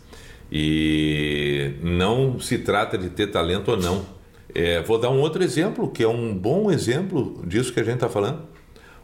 E 0.51 1.75
não 1.83 2.39
se 2.39 2.57
trata 2.59 2.97
de 2.97 3.11
ter 3.11 3.33
talento 3.33 3.73
ou 3.73 3.77
não. 3.77 4.07
É, 4.55 4.81
vou 4.81 4.97
dar 4.97 5.11
um 5.11 5.19
outro 5.19 5.43
exemplo, 5.43 5.91
que 5.91 6.05
é 6.05 6.09
um 6.09 6.33
bom 6.33 6.71
exemplo 6.71 7.43
disso 7.45 7.73
que 7.73 7.81
a 7.81 7.83
gente 7.83 7.97
está 7.97 8.09
falando. 8.09 8.45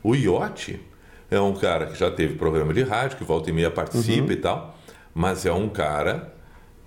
O 0.04 0.14
Iote 0.14 0.80
é 1.28 1.40
um 1.40 1.52
cara 1.52 1.86
que 1.86 1.98
já 1.98 2.12
teve 2.12 2.34
programa 2.34 2.72
de 2.72 2.84
rádio, 2.84 3.18
que 3.18 3.24
volta 3.24 3.50
e 3.50 3.52
meia 3.52 3.72
participa 3.72 4.28
uhum. 4.28 4.32
e 4.32 4.36
tal, 4.36 4.78
mas 5.12 5.44
é 5.44 5.52
um 5.52 5.68
cara 5.68 6.32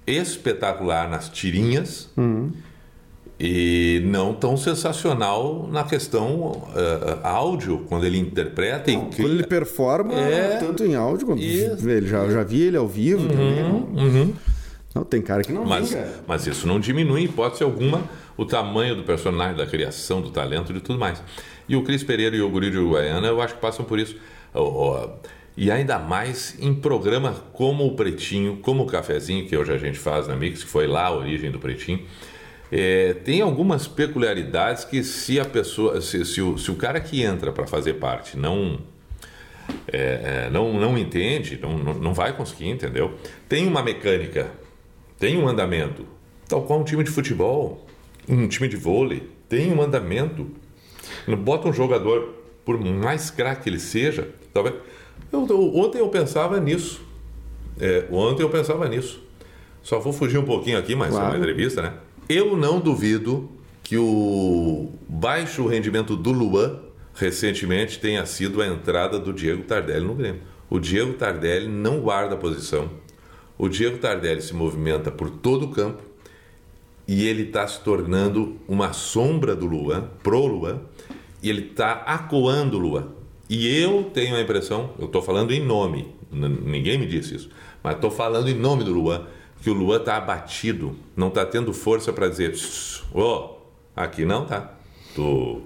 espetacular 0.08 1.10
nas 1.10 1.28
tirinhas. 1.28 2.10
Uhum 2.16 2.50
e 3.44 4.00
não 4.06 4.36
tão 4.36 4.56
sensacional 4.56 5.68
na 5.72 5.84
questão 5.84 6.52
uh, 6.52 7.20
áudio, 7.24 7.84
quando 7.90 8.06
ele 8.06 8.20
interpreta 8.20 8.92
não, 8.92 9.10
e 9.12 9.16
Quando 9.16 9.32
ele 9.32 9.48
performa, 9.48 10.14
é... 10.14 10.58
tanto 10.58 10.86
em 10.86 10.94
áudio 10.94 11.26
quanto. 11.26 11.42
Isso. 11.42 11.90
Ele, 11.90 12.08
já, 12.08 12.30
já 12.30 12.44
vi 12.44 12.62
ele 12.62 12.78
ao 12.78 12.88
vivo 12.88 13.24
uhum, 13.24 13.30
também. 13.30 13.64
Uhum. 13.64 14.34
Não, 14.94 15.04
tem 15.04 15.24
cara 15.24 15.42
que 15.42 15.52
não 15.52 15.66
mas, 15.66 15.98
mas 16.28 16.46
isso 16.46 16.68
não 16.68 16.80
diminui, 16.80 17.22
em 17.22 17.26
hipótese 17.26 17.64
alguma, 17.64 18.04
o 18.38 18.46
tamanho 18.46 18.96
do 18.96 19.02
personagem, 19.02 19.58
da 19.58 19.66
criação, 19.66 20.22
do 20.22 20.30
talento 20.30 20.72
de 20.72 20.80
tudo 20.80 21.00
mais. 21.00 21.24
E 21.68 21.76
o 21.76 21.84
Cris 21.84 22.04
Pereira 22.04 22.36
e 22.36 22.42
o 22.42 22.50
Guri 22.50 22.70
de 22.70 22.78
Uruguaiana, 22.78 23.28
eu 23.28 23.42
acho 23.42 23.56
que 23.56 23.62
passam 23.62 23.84
por 23.84 23.98
isso. 23.98 24.18
E 25.58 25.72
ainda 25.72 25.98
mais 25.98 26.56
em 26.60 26.76
programa 26.76 27.34
como 27.54 27.88
o 27.88 27.96
Pretinho, 27.96 28.58
como 28.62 28.84
o 28.84 28.86
Cafezinho, 28.86 29.48
que 29.48 29.58
hoje 29.58 29.74
a 29.74 29.78
gente 29.80 29.98
faz 29.98 30.28
na 30.28 30.36
Mix, 30.36 30.64
que 30.64 30.70
foi 30.70 30.86
lá 30.86 31.06
a 31.06 31.16
origem 31.16 31.50
do 31.50 31.58
Pretinho 31.58 32.06
é, 32.72 33.14
tem 33.14 33.42
algumas 33.42 33.86
peculiaridades 33.86 34.86
que 34.86 35.04
se 35.04 35.40
a 35.40 35.46
pessoa, 35.46 36.00
se, 36.00 36.24
se, 36.24 36.42
o, 36.42 36.58
se 36.58 36.72
o 36.72 36.76
cara 36.76 37.02
que 37.02 37.22
entra 37.22 37.52
para 37.52 37.68
fazer 37.68 37.96
parte 37.96 38.38
não, 38.38 38.80
é, 39.92 40.46
é, 40.48 40.50
não 40.50 40.80
não 40.80 40.98
entende, 40.98 41.60
não, 41.62 41.78
não 41.78 42.14
vai 42.14 42.32
conseguir, 42.36 42.70
entendeu? 42.70 43.14
Tem 43.50 43.68
uma 43.68 43.84
mecânica, 43.84 44.52
tem 45.20 45.38
um 45.38 45.50
andamento, 45.50 46.06
tal 46.48 46.62
qual 46.62 46.80
um 46.80 46.84
time 46.86 47.04
de 47.04 47.12
futebol, 47.12 47.86
um 48.28 48.48
time 48.48 48.70
de 48.70 48.78
vôlei, 48.78 49.30
tem 49.50 49.74
um 49.74 49.82
andamento. 49.82 50.48
Bota 51.40 51.68
um 51.68 51.74
jogador, 51.74 52.36
por 52.64 52.80
mais 52.80 53.30
craque 53.30 53.68
ele 53.68 53.80
seja, 53.80 54.30
talvez. 54.54 54.76
Eu, 55.32 55.42
ontem 55.76 56.00
eu 56.00 56.08
pensava 56.08 56.58
nisso. 56.60 57.02
É, 57.80 58.06
ontem 58.12 58.44
eu 58.44 58.50
pensava 58.50 58.88
nisso. 58.88 59.22
Só 59.82 60.00
vou 60.00 60.14
fugir 60.14 60.38
um 60.38 60.46
pouquinho 60.46 60.78
aqui, 60.78 60.96
mas 60.96 61.10
claro. 61.10 61.26
é 61.26 61.30
uma 61.30 61.38
entrevista, 61.38 61.82
né? 61.82 61.94
Eu 62.34 62.56
não 62.56 62.80
duvido 62.80 63.50
que 63.84 63.98
o 63.98 64.90
baixo 65.06 65.68
rendimento 65.68 66.16
do 66.16 66.32
Luan 66.32 66.80
recentemente 67.14 68.00
tenha 68.00 68.26
sido 68.26 68.62
a 68.62 68.68
entrada 68.68 69.20
do 69.20 69.34
Diego 69.34 69.64
Tardelli 69.64 70.06
no 70.06 70.16
Grêmio. 70.16 70.40
O 70.70 70.80
Diego 70.80 71.12
Tardelli 71.16 71.68
não 71.68 72.00
guarda 72.00 72.36
a 72.36 72.38
posição. 72.38 72.90
O 73.58 73.68
Diego 73.68 73.98
Tardelli 73.98 74.42
se 74.42 74.54
movimenta 74.54 75.12
por 75.12 75.30
todo 75.30 75.66
o 75.66 75.72
campo 75.72 76.04
e 77.06 77.28
ele 77.28 77.44
está 77.44 77.68
se 77.68 77.82
tornando 77.82 78.56
uma 78.66 78.94
sombra 78.94 79.54
do 79.54 79.66
Luan, 79.66 80.08
pro 80.24 80.46
Luan, 80.46 80.80
e 81.44 81.50
ele 81.50 81.64
está 81.64 81.92
acoando 81.92 82.78
o 82.78 82.80
Luan. 82.80 83.10
E 83.50 83.78
eu 83.78 84.06
tenho 84.06 84.38
a 84.38 84.42
impressão, 84.42 84.92
eu 84.98 85.08
estou 85.08 85.22
falando 85.22 85.52
em 85.52 85.60
nome, 85.60 86.16
ninguém 86.32 86.98
me 86.98 87.08
disse 87.08 87.36
isso, 87.36 87.50
mas 87.84 87.96
estou 87.96 88.10
falando 88.10 88.48
em 88.48 88.56
nome 88.56 88.86
do 88.86 88.94
Luan 88.94 89.28
que 89.62 89.70
o 89.70 89.74
Luan 89.74 89.98
está 89.98 90.18
abatido, 90.18 90.96
não 91.16 91.28
está 91.28 91.46
tendo 91.46 91.72
força 91.72 92.12
para 92.12 92.28
dizer, 92.28 92.54
ô, 93.14 93.22
oh, 93.22 93.50
aqui 93.96 94.26
não 94.26 94.46
tá. 94.46 94.74
Tu 95.16 95.62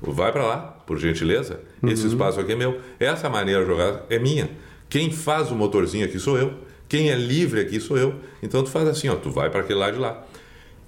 vai 0.00 0.30
para 0.30 0.46
lá, 0.46 0.58
por 0.86 0.98
gentileza. 0.98 1.60
Uhum. 1.82 1.90
Esse 1.90 2.06
espaço 2.06 2.38
aqui 2.38 2.52
é 2.52 2.56
meu. 2.56 2.80
Essa 3.00 3.28
maneira 3.28 3.62
de 3.62 3.66
jogar 3.66 4.02
é 4.08 4.18
minha. 4.18 4.50
Quem 4.88 5.10
faz 5.10 5.50
o 5.50 5.56
motorzinho 5.56 6.04
aqui 6.04 6.18
sou 6.18 6.38
eu. 6.38 6.54
Quem 6.88 7.10
é 7.10 7.16
livre 7.16 7.60
aqui 7.60 7.80
sou 7.80 7.98
eu. 7.98 8.14
Então 8.42 8.62
tu 8.62 8.70
faz 8.70 8.86
assim, 8.86 9.08
ó, 9.08 9.16
tu 9.16 9.30
vai 9.30 9.50
para 9.50 9.60
aquele 9.60 9.78
lado 9.78 9.94
de 9.94 10.00
lá. 10.00 10.24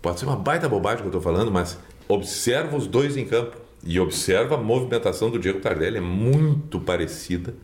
Pode 0.01 0.21
ser 0.21 0.27
uma 0.27 0.37
baita 0.37 0.69
bobagem 0.69 0.99
que 0.99 1.05
eu 1.05 1.09
estou 1.09 1.21
falando, 1.21 1.51
mas 1.51 1.79
observa 2.07 2.77
os 2.77 2.87
dois 2.87 3.17
em 3.17 3.25
campo 3.25 3.57
e 3.83 3.99
observa 3.99 4.55
a 4.55 4.59
movimentação 4.59 5.31
do 5.31 5.39
Diego 5.39 5.61
Tardelli, 5.61 5.97
é 5.97 6.01
muito 6.01 6.79
parecida 6.79 7.55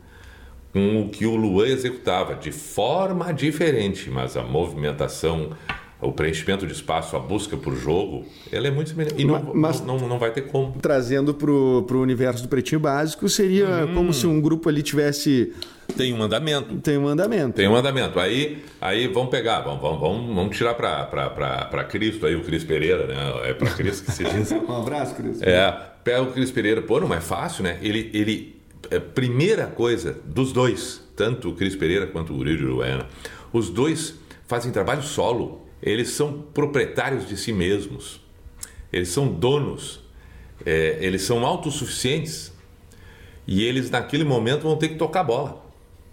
com 0.73 1.03
o 1.03 1.09
que 1.09 1.27
o 1.27 1.35
Luan 1.35 1.67
executava, 1.67 2.35
de 2.35 2.53
forma 2.53 3.33
diferente, 3.33 4.09
mas 4.09 4.37
a 4.37 4.43
movimentação, 4.43 5.51
o 6.01 6.13
preenchimento 6.13 6.67
de 6.67 6.73
espaço, 6.73 7.17
a 7.17 7.19
busca 7.19 7.57
por 7.57 7.75
jogo, 7.77 8.25
ela 8.53 8.69
é 8.69 8.71
muito 8.71 8.91
semelhante. 8.91 9.21
E 9.21 9.25
não, 9.25 9.53
mas, 9.55 9.81
não, 9.81 9.99
não, 9.99 10.09
não, 10.09 10.19
vai 10.19 10.31
ter 10.31 10.43
como. 10.43 10.75
Trazendo 10.81 11.35
para 11.35 11.51
o 11.51 12.01
universo 12.01 12.43
do 12.43 12.49
Pretinho 12.49 12.81
Básico, 12.81 13.29
seria 13.29 13.85
hum. 13.85 13.95
como 13.95 14.13
se 14.13 14.27
um 14.27 14.41
grupo 14.41 14.69
ali 14.69 14.83
tivesse 14.83 15.53
tem 15.97 16.15
um 16.15 16.19
mandamento. 16.19 16.77
Tem 16.77 16.97
um 16.97 17.03
mandamento. 17.03 17.53
Tem 17.53 17.69
um 17.69 17.73
mandamento. 17.73 18.19
Aí, 18.19 18.63
aí 18.81 19.09
vamos 19.09 19.31
pegar, 19.31 19.61
vamos, 19.61 19.81
vamos, 19.81 20.35
vamos 20.35 20.57
tirar 20.57 20.75
para 20.75 21.85
Cristo 21.85 22.27
aí 22.27 22.37
o 22.37 22.43
Cris 22.43 22.65
Pereira, 22.65 23.07
né? 23.07 23.51
É 23.51 23.55
para 23.55 23.71
Cristo 23.71 24.05
que 24.05 24.13
se 24.13 24.25
diz. 24.25 24.53
um 24.69 24.77
abraço, 24.77 25.15
Cris. 25.15 25.43
É, 25.43 25.77
pega 26.05 26.23
o 26.23 26.33
Cris 26.33 26.51
Pereira. 26.51 26.83
Pô, 26.83 27.01
não 27.01 27.13
é 27.13 27.21
fácil, 27.21 27.65
né? 27.65 27.79
Ele, 27.83 28.11
ele 28.15 28.60
primeira 29.15 29.67
coisa 29.67 30.21
dos 30.25 30.53
dois, 30.53 31.03
tanto 31.15 31.51
o 31.51 31.55
Cris 31.55 31.77
Pereira 31.77 32.07
quanto 32.07 32.33
o 32.33 32.37
Uribe 32.37 32.65
Uruguaiana, 32.65 33.07
os 33.53 33.69
dois 33.69 34.15
fazem 34.47 34.73
trabalho 34.73 35.03
solo. 35.03 35.67
Eles 35.83 36.11
são 36.11 36.43
proprietários 36.43 37.29
de 37.29 37.37
si 37.37 37.53
mesmos. 37.53 38.21
Eles 38.93 39.09
são 39.09 39.33
donos. 39.33 40.01
É, 40.65 40.99
eles 41.01 41.23
são 41.23 41.45
autossuficientes. 41.45 42.53
E 43.47 43.65
eles, 43.65 43.91
naquele 43.91 44.25
momento, 44.25 44.63
vão 44.63 44.77
ter 44.77 44.89
que 44.89 44.97
tocar 44.97 45.25
bola. 45.25 45.65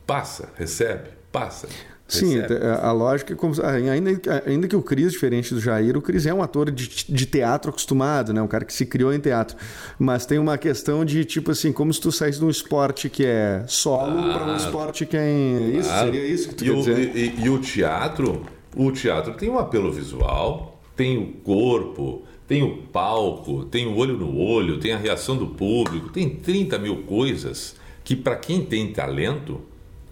Passa, 0.06 0.54
recebe, 0.56 1.10
passa. 1.32 1.68
Sim, 2.08 2.40
a 2.82 2.92
lógica 2.94 3.34
é 3.34 3.36
como, 3.36 3.54
ainda, 3.62 4.44
ainda 4.46 4.68
que 4.68 4.76
o 4.76 4.82
Cris, 4.82 5.12
diferente 5.12 5.54
do 5.54 5.60
Jair, 5.60 5.98
o 5.98 6.02
Cris 6.02 6.26
é 6.26 6.34
um 6.34 6.42
ator 6.42 6.72
de, 6.72 6.88
de 6.88 7.26
teatro 7.26 7.70
acostumado, 7.70 8.32
né? 8.32 8.42
Um 8.42 8.48
cara 8.48 8.64
que 8.64 8.74
se 8.74 8.86
criou 8.86 9.14
em 9.14 9.20
teatro. 9.20 9.58
Mas 10.00 10.26
tem 10.26 10.40
uma 10.40 10.58
questão 10.58 11.04
de 11.04 11.26
tipo 11.26 11.52
assim, 11.52 11.74
como 11.74 11.94
se 11.94 12.00
tu 12.00 12.10
saísse 12.12 12.40
de 12.40 12.46
um 12.46 12.50
esporte 12.50 13.10
que 13.10 13.26
é 13.26 13.66
solo 13.68 14.20
ah, 14.20 14.34
para 14.34 14.52
um 14.54 14.56
esporte 14.56 15.06
que 15.06 15.18
é 15.18 15.30
em. 15.30 15.80
Isso, 15.80 15.90
seria 15.90 16.26
isso 16.26 16.50
que 16.50 16.56
tu 16.56 16.64
e 16.64 16.68
quer 16.68 16.74
o, 16.74 16.78
dizer? 16.78 17.16
E, 17.16 17.42
e 17.44 17.50
o 17.50 17.60
teatro, 17.60 18.46
o 18.74 18.92
teatro 18.92 19.34
tem 19.34 19.50
um 19.50 19.60
apelo 19.60 19.92
visual, 19.92 20.82
tem 20.96 21.18
o 21.18 21.34
corpo, 21.44 22.24
tem 22.48 22.64
o 22.64 22.78
palco, 22.84 23.66
tem 23.66 23.86
o 23.86 23.98
olho 23.98 24.18
no 24.18 24.40
olho, 24.40 24.80
tem 24.80 24.94
a 24.94 24.98
reação 24.98 25.36
do 25.36 25.48
público, 25.48 26.10
tem 26.10 26.30
30 26.30 26.80
mil 26.80 27.04
coisas 27.04 27.76
que 28.06 28.16
para 28.16 28.38
quem 28.38 28.64
tem 28.64 28.94
talento 28.94 29.60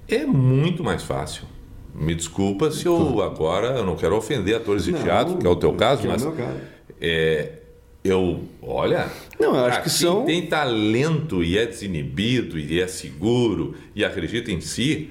é 0.07 0.25
muito 0.25 0.83
mais 0.83 1.01
fácil. 1.01 1.54
Me 1.97 2.13
desculpa 2.13 2.69
se 2.71 2.85
eu 2.85 3.21
agora 3.21 3.77
eu 3.77 3.85
não 3.85 3.95
quero 3.95 4.15
ofender 4.17 4.55
atores 4.55 4.83
de 4.83 4.91
não, 4.91 5.01
teatro, 5.01 5.37
que 5.37 5.47
é 5.47 5.49
o 5.49 5.55
teu 5.55 5.73
caso, 5.73 6.05
é 6.05 6.09
mas 6.09 6.27
é, 6.99 7.51
eu 8.03 8.43
olha, 8.61 9.09
não, 9.39 9.55
eu 9.55 9.65
acho 9.65 9.81
que 9.81 9.89
são 9.89 10.25
tem 10.25 10.45
talento 10.45 11.41
e 11.41 11.57
é 11.57 11.65
desinibido 11.65 12.59
e 12.59 12.81
é 12.81 12.87
seguro 12.87 13.75
e 13.95 14.03
acredita 14.03 14.51
em 14.51 14.59
si. 14.59 15.09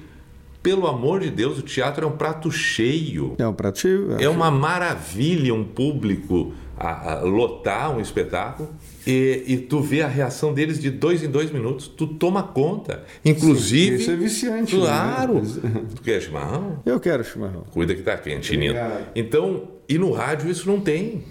Pelo 0.61 0.87
amor 0.87 1.19
de 1.19 1.29
Deus, 1.29 1.59
o 1.59 1.61
teatro 1.61 2.05
é 2.05 2.07
um 2.07 2.17
prato 2.17 2.51
cheio. 2.51 3.35
É 3.37 3.47
um 3.47 3.53
prato 3.53 3.79
cheio. 3.79 4.19
É 4.19 4.27
uma 4.27 4.49
maravilha 4.49 5.53
um 5.53 5.63
público 5.63 6.53
a, 6.77 7.13
a 7.13 7.21
lotar 7.21 7.95
um 7.95 7.99
espetáculo 7.99 8.69
e, 9.05 9.43
e, 9.47 9.57
tu 9.57 9.81
vê 9.81 10.01
a 10.01 10.07
reação 10.07 10.53
deles 10.53 10.79
de 10.79 10.89
dois 10.89 11.23
em 11.23 11.29
dois 11.29 11.51
minutos. 11.51 11.87
Tu 11.87 12.07
toma 12.07 12.41
conta. 12.43 13.03
Inclusive. 13.23 13.97
Sim, 13.97 14.01
isso 14.01 14.11
é 14.11 14.15
viciante. 14.15 14.75
Né? 14.75 14.81
Claro. 14.81 15.41
Né? 15.41 15.85
Tu 15.95 16.01
quer 16.01 16.21
chimarrão? 16.21 16.81
Eu 16.85 16.99
quero 16.99 17.23
chimarrão. 17.23 17.63
Cuida 17.71 17.93
que 17.93 18.01
tá 18.01 18.17
quente, 18.17 18.55
Nino. 18.57 18.75
Então, 19.15 19.67
e 19.87 19.97
no 19.97 20.11
rádio 20.11 20.49
isso 20.49 20.67
não 20.67 20.79
tem. 20.79 21.23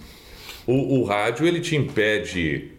O, 0.66 1.00
o 1.00 1.04
rádio 1.04 1.46
ele 1.46 1.60
te 1.60 1.76
impede 1.76 2.73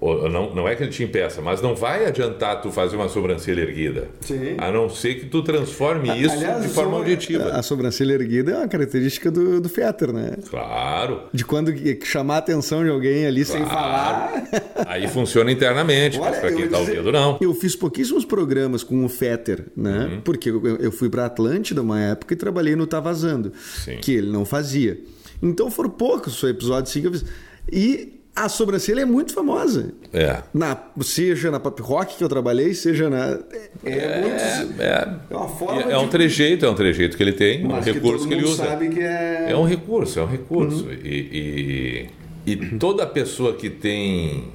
não, 0.00 0.54
não 0.54 0.68
é 0.68 0.74
que 0.74 0.82
ele 0.82 0.90
te 0.90 1.04
impeça, 1.04 1.42
mas 1.42 1.60
não 1.60 1.74
vai 1.74 2.06
adiantar 2.06 2.62
tu 2.62 2.70
fazer 2.70 2.96
uma 2.96 3.08
sobrancelha 3.08 3.60
erguida. 3.60 4.08
Sim. 4.20 4.56
A 4.56 4.72
não 4.72 4.88
ser 4.88 5.16
que 5.16 5.26
tu 5.26 5.42
transforme 5.42 6.08
isso 6.18 6.34
Aliás, 6.34 6.62
de 6.62 6.68
forma 6.70 6.96
objetiva. 6.96 7.50
A 7.50 7.62
sobrancelha 7.62 8.14
erguida 8.14 8.52
é 8.52 8.56
uma 8.56 8.68
característica 8.68 9.30
do, 9.30 9.60
do 9.60 9.68
Fetter, 9.68 10.10
né? 10.12 10.36
Claro. 10.48 11.24
De 11.32 11.44
quando 11.44 11.70
chamar 12.02 12.36
a 12.36 12.38
atenção 12.38 12.82
de 12.82 12.88
alguém 12.88 13.26
ali 13.26 13.44
claro. 13.44 13.60
sem 13.60 13.68
falar. 13.68 14.42
Aí 14.86 15.06
funciona 15.06 15.52
internamente, 15.52 16.18
Olha, 16.18 16.30
mas 16.30 16.40
para 16.40 16.52
quem 16.52 16.64
está 16.64 16.78
ouvindo, 16.78 17.12
não. 17.12 17.38
Eu 17.40 17.52
fiz 17.52 17.76
pouquíssimos 17.76 18.24
programas 18.24 18.82
com 18.82 19.04
o 19.04 19.08
Fetter, 19.08 19.66
né? 19.76 20.06
Uhum. 20.12 20.20
Porque 20.22 20.48
eu, 20.48 20.76
eu 20.78 20.90
fui 20.90 21.10
para 21.10 21.26
Atlântida 21.26 21.82
uma 21.82 22.00
época 22.00 22.32
e 22.32 22.36
trabalhei 22.36 22.74
no 22.74 22.86
Tá 22.86 23.00
Vazando, 23.00 23.52
Sim. 23.84 23.98
que 23.98 24.12
ele 24.12 24.30
não 24.30 24.46
fazia. 24.46 24.98
Então 25.42 25.70
foram 25.70 25.90
poucos 25.90 26.42
episódios 26.42 26.90
assim 26.90 27.02
que 27.02 27.06
eu 27.06 27.12
fiz. 27.12 27.24
E 27.70 28.19
a 28.34 28.48
sobrancelha 28.48 29.02
é 29.02 29.04
muito 29.04 29.34
famosa. 29.34 29.92
É. 30.12 30.42
Na, 30.54 30.76
seja 31.02 31.50
na 31.50 31.58
pop 31.58 31.80
rock 31.82 32.16
que 32.16 32.24
eu 32.24 32.28
trabalhei, 32.28 32.74
seja 32.74 33.10
na. 33.10 33.38
É, 33.84 33.90
é, 33.90 34.20
muito, 34.20 34.82
é, 34.82 35.16
é 35.30 35.36
uma 35.36 35.48
forma. 35.48 35.82
É, 35.82 35.92
é 35.92 35.98
um 35.98 36.08
trejeito, 36.08 36.64
é 36.64 36.70
um 36.70 36.74
trejeito 36.74 37.16
que 37.16 37.22
ele 37.22 37.32
tem, 37.32 37.64
Mas 37.64 37.86
um 37.86 37.92
recurso 37.92 38.28
que, 38.28 38.34
que 38.34 38.40
ele 38.40 38.44
usa. 38.44 38.64
Sabe 38.64 38.88
que 38.88 39.00
é... 39.00 39.46
é 39.50 39.56
um 39.56 39.64
recurso, 39.64 40.20
é 40.20 40.22
um 40.22 40.26
recurso. 40.26 40.84
Uhum. 40.84 40.92
E, 40.92 42.08
e, 42.46 42.52
e 42.52 42.78
toda 42.78 43.06
pessoa 43.06 43.54
que 43.54 43.68
tem 43.68 44.52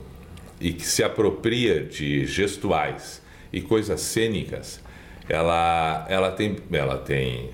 e 0.59 0.71
que 0.71 0.85
se 0.85 1.03
apropria 1.03 1.83
de 1.83 2.25
gestuais 2.25 3.21
e 3.51 3.61
coisas 3.61 4.01
cênicas, 4.01 4.79
ela, 5.27 6.05
ela, 6.09 6.31
tem, 6.31 6.55
ela 6.71 6.97
tem 6.97 7.49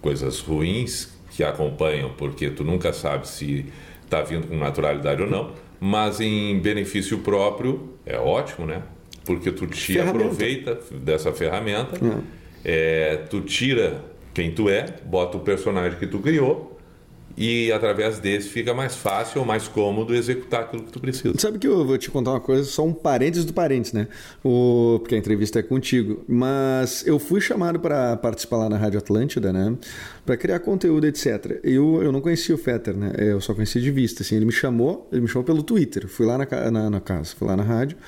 coisas 0.00 0.40
ruins 0.40 1.14
que 1.30 1.44
acompanham, 1.44 2.10
porque 2.16 2.48
tu 2.48 2.64
nunca 2.64 2.92
sabe 2.92 3.28
se 3.28 3.66
está 4.04 4.22
vindo 4.22 4.46
com 4.46 4.56
naturalidade 4.56 5.20
ou 5.22 5.28
não 5.28 5.65
mas 5.80 6.20
em 6.20 6.58
benefício 6.58 7.18
próprio 7.18 7.94
é 8.04 8.18
ótimo, 8.18 8.66
né? 8.66 8.82
Porque 9.24 9.50
tu 9.50 9.66
te 9.66 9.94
ferramenta. 9.94 10.18
aproveita 10.18 10.80
dessa 10.92 11.32
ferramenta, 11.32 11.96
é. 11.96 12.36
É, 12.64 13.16
tu 13.28 13.40
tira 13.40 14.04
quem 14.32 14.50
tu 14.52 14.68
é, 14.68 14.86
bota 15.04 15.36
o 15.36 15.40
personagem 15.40 15.98
que 15.98 16.06
tu 16.06 16.18
criou 16.18 16.75
e 17.36 17.70
através 17.70 18.18
desse 18.18 18.48
fica 18.48 18.72
mais 18.72 18.96
fácil 18.96 19.40
ou 19.40 19.46
mais 19.46 19.68
cômodo 19.68 20.14
executar 20.14 20.62
aquilo 20.62 20.84
que 20.84 20.90
tu 20.90 20.98
precisa. 20.98 21.34
Sabe 21.38 21.58
que 21.58 21.66
eu 21.66 21.84
vou 21.84 21.98
te 21.98 22.10
contar 22.10 22.30
uma 22.30 22.40
coisa, 22.40 22.64
só 22.64 22.84
um 22.84 22.92
parênteses 22.92 23.44
do 23.44 23.52
parênteses, 23.52 23.92
né? 23.92 24.08
O, 24.42 24.98
porque 25.00 25.14
a 25.14 25.18
entrevista 25.18 25.58
é 25.58 25.62
contigo. 25.62 26.24
Mas 26.26 27.06
eu 27.06 27.18
fui 27.18 27.40
chamado 27.40 27.78
para 27.78 28.16
participar 28.16 28.56
lá 28.56 28.68
na 28.68 28.78
Rádio 28.78 28.98
Atlântida, 28.98 29.52
né? 29.52 29.76
Para 30.24 30.36
criar 30.36 30.60
conteúdo, 30.60 31.06
etc. 31.06 31.60
Eu, 31.62 32.02
eu 32.02 32.10
não 32.10 32.20
conhecia 32.20 32.54
o 32.54 32.58
Fetter, 32.58 32.96
né? 32.96 33.12
Eu 33.18 33.40
só 33.40 33.52
conhecia 33.52 33.82
de 33.82 33.90
vista. 33.90 34.22
Assim, 34.22 34.36
ele 34.36 34.46
me 34.46 34.52
chamou, 34.52 35.06
ele 35.12 35.20
me 35.20 35.28
chamou 35.28 35.44
pelo 35.44 35.62
Twitter. 35.62 36.08
Fui 36.08 36.24
lá 36.24 36.38
na, 36.38 36.70
na, 36.70 36.90
na 36.90 37.00
casa, 37.00 37.34
fui 37.36 37.46
lá 37.46 37.56
na 37.56 37.62
rádio. 37.62 37.98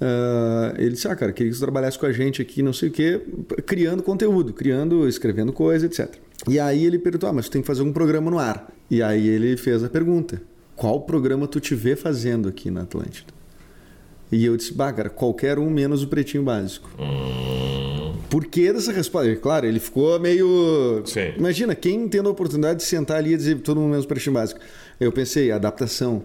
Uh, 0.00 0.74
ele 0.78 0.92
disse: 0.92 1.06
Ah, 1.06 1.14
cara, 1.14 1.30
queria 1.32 1.52
que 1.52 1.58
você 1.58 1.62
trabalhasse 1.62 1.98
com 1.98 2.06
a 2.06 2.12
gente 2.12 2.40
aqui, 2.40 2.62
não 2.62 2.72
sei 2.72 2.88
o 2.88 2.92
quê, 2.92 3.20
criando 3.66 4.02
conteúdo, 4.02 4.54
criando, 4.54 5.06
escrevendo 5.06 5.52
coisa, 5.52 5.84
etc. 5.84 6.16
E 6.48 6.58
aí 6.58 6.84
ele 6.84 6.98
perguntou: 6.98 7.28
ah, 7.28 7.32
mas 7.32 7.48
tu 7.48 7.52
tem 7.52 7.60
que 7.60 7.66
fazer 7.66 7.82
um 7.82 7.92
programa 7.92 8.30
no 8.30 8.38
ar. 8.38 8.72
E 8.90 9.02
aí 9.02 9.28
ele 9.28 9.56
fez 9.56 9.82
a 9.84 9.88
pergunta: 9.88 10.40
qual 10.76 11.00
programa 11.02 11.46
tu 11.46 11.60
te 11.60 11.74
vê 11.74 11.96
fazendo 11.96 12.48
aqui 12.48 12.70
na 12.70 12.82
Atlântida? 12.82 13.32
E 14.32 14.44
eu 14.44 14.56
disse: 14.56 14.72
bah, 14.72 14.92
cara, 14.92 15.10
qualquer 15.10 15.58
um 15.58 15.68
menos 15.68 16.02
o 16.02 16.08
Pretinho 16.08 16.42
Básico. 16.42 16.90
Hum. 16.98 18.14
Por 18.28 18.46
que 18.46 18.72
dessa 18.72 18.92
resposta? 18.92 19.34
Claro, 19.36 19.66
ele 19.66 19.80
ficou 19.80 20.18
meio. 20.20 21.02
Sim. 21.04 21.32
Imagina, 21.36 21.74
quem 21.74 22.08
tendo 22.08 22.28
a 22.28 22.32
oportunidade 22.32 22.78
de 22.78 22.84
sentar 22.84 23.18
ali 23.18 23.34
e 23.34 23.36
dizer 23.36 23.58
todo 23.60 23.80
mundo 23.80 23.90
menos 23.90 24.04
o 24.04 24.08
Pretinho 24.08 24.34
Básico. 24.34 24.60
Eu 25.00 25.10
pensei: 25.10 25.50
adaptação 25.50 26.24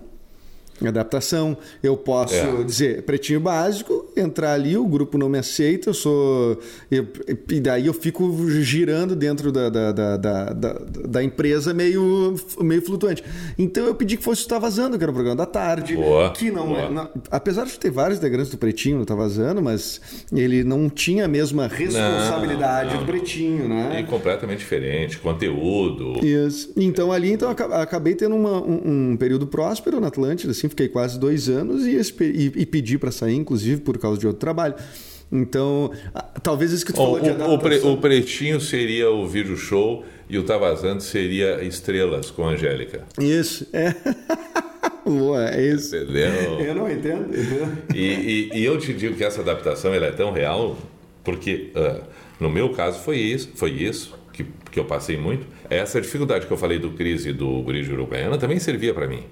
adaptação. 0.84 1.58
Eu 1.82 1.96
posso 1.96 2.36
é. 2.36 2.64
dizer 2.64 3.04
pretinho 3.04 3.40
básico, 3.40 4.12
entrar 4.16 4.54
ali, 4.54 4.76
o 4.76 4.86
grupo 4.86 5.18
não 5.18 5.30
me 5.30 5.38
aceita, 5.38 5.90
eu 5.90 5.94
sou. 5.94 6.60
Eu, 6.90 7.08
e 7.50 7.60
daí 7.60 7.88
eu 7.88 7.94
fico 7.94 8.50
girando 8.62 9.16
dentro 9.16 9.52
da, 9.52 9.70
da, 9.70 9.92
da, 9.92 10.18
da, 10.18 10.74
da, 11.08 11.24
empresa 11.24 11.74
meio, 11.74 12.36
meio 12.60 12.82
flutuante. 12.82 13.24
Então 13.58 13.86
eu 13.86 13.96
pedi 13.96 14.18
que 14.18 14.24
fosse 14.24 14.44
o 14.44 14.48
Tá 14.48 14.60
Vazando, 14.60 14.98
que 14.98 15.04
era 15.04 15.12
um 15.12 15.16
programa 15.16 15.38
da 15.38 15.46
tarde. 15.46 15.96
Boa, 15.96 16.32
que 16.32 16.52
não, 16.52 16.68
boa. 16.68 16.90
não, 16.90 17.10
Apesar 17.32 17.66
de 17.66 17.78
ter 17.80 17.92
vários 17.92 18.20
integrantes 18.20 18.52
do 18.52 18.58
Pretinho 18.58 18.98
no 18.98 19.06
Tá 19.06 19.16
Vazando, 19.16 19.62
mas 19.62 20.02
ele 20.34 20.64
não 20.64 20.90
tinha 20.90 21.26
a 21.26 21.28
mesma 21.28 21.68
responsabilidade 21.68 22.90
não, 22.90 22.96
não. 22.96 23.06
do 23.06 23.12
Pretinho, 23.12 23.70
né? 23.70 24.02
E 24.02 24.04
completamente 24.04 24.60
diferente, 24.60 25.18
conteúdo. 25.20 26.26
Isso. 26.26 26.72
Então 26.76 27.12
ali 27.12 27.32
então, 27.32 27.50
acabei 27.50 28.16
tendo 28.16 28.36
uma, 28.36 28.62
um, 28.62 29.12
um 29.12 29.18
período 29.18 29.46
próspero 29.48 30.00
na 30.00 30.08
Atlântida, 30.08 30.52
assim, 30.52 30.65
assim, 30.66 30.70
fiquei 30.70 30.88
quase 30.88 31.20
dois 31.20 31.50
anos 31.50 31.86
e, 31.86 32.00
e, 32.22 32.52
e 32.56 32.66
pedi 32.66 32.98
para 32.98 33.12
sair, 33.12 33.36
inclusive, 33.36 33.82
por 33.82 33.98
causa 33.98 34.20
de 34.20 34.28
outro 34.28 34.40
trabalho. 34.40 34.76
Então, 35.32 35.92
talvez 36.44 36.72
isso 36.72 36.86
que 36.86 36.94
tu 36.94 36.98
falou 36.98 37.18
o, 37.18 37.20
de 37.20 37.30
adaptação... 37.30 37.56
o, 37.56 37.60
pre, 37.60 37.78
o 37.80 37.98
Pretinho 37.98 38.62
seria 38.62 39.10
o 39.10 39.28
vídeo 39.28 39.58
show 39.58 40.06
e 40.30 40.38
o 40.38 40.44
Tá 40.44 40.58
Vazando 40.58 41.02
seria 41.02 41.64
Estrelas 41.64 42.30
com 42.30 42.48
a 42.48 42.52
Angélica. 42.52 43.04
Isso, 43.20 43.68
é. 43.74 43.94
Boa, 45.04 45.50
é 45.50 45.68
isso. 45.68 45.96
Entendeu? 45.96 46.60
Eu 46.60 46.76
não 46.76 46.92
entendo. 46.92 47.30
E, 47.94 48.00
e, 48.00 48.50
e, 48.54 48.66
eu 48.66 48.78
te 48.78 48.94
digo 48.94 49.16
que 49.16 49.24
essa 49.24 49.42
adaptação 49.42 49.94
ela 49.94 50.08
é 50.08 50.12
tão 50.12 50.32
real 50.32 50.78
porque, 51.24 51.72
uh, 51.76 52.04
no 52.40 52.50
meu 52.50 52.70
caso, 52.70 53.00
foi 53.00 53.18
isso, 53.18 53.50
foi 53.56 53.72
isso 53.72 54.18
que, 54.32 54.46
que 54.72 54.80
eu 54.80 54.86
passei 54.86 55.18
muito. 55.18 55.48
Essa 55.70 56.00
dificuldade 56.00 56.46
que 56.46 56.54
eu 56.54 56.58
falei 56.58 56.78
do 56.78 56.92
Cris 56.92 57.26
e 57.26 57.34
do 57.34 57.62
Guri 57.62 57.82
Uruguaiana 57.92 58.38
também 58.38 58.60
servia 58.60 58.94
para 58.94 59.08
mim. 59.08 59.24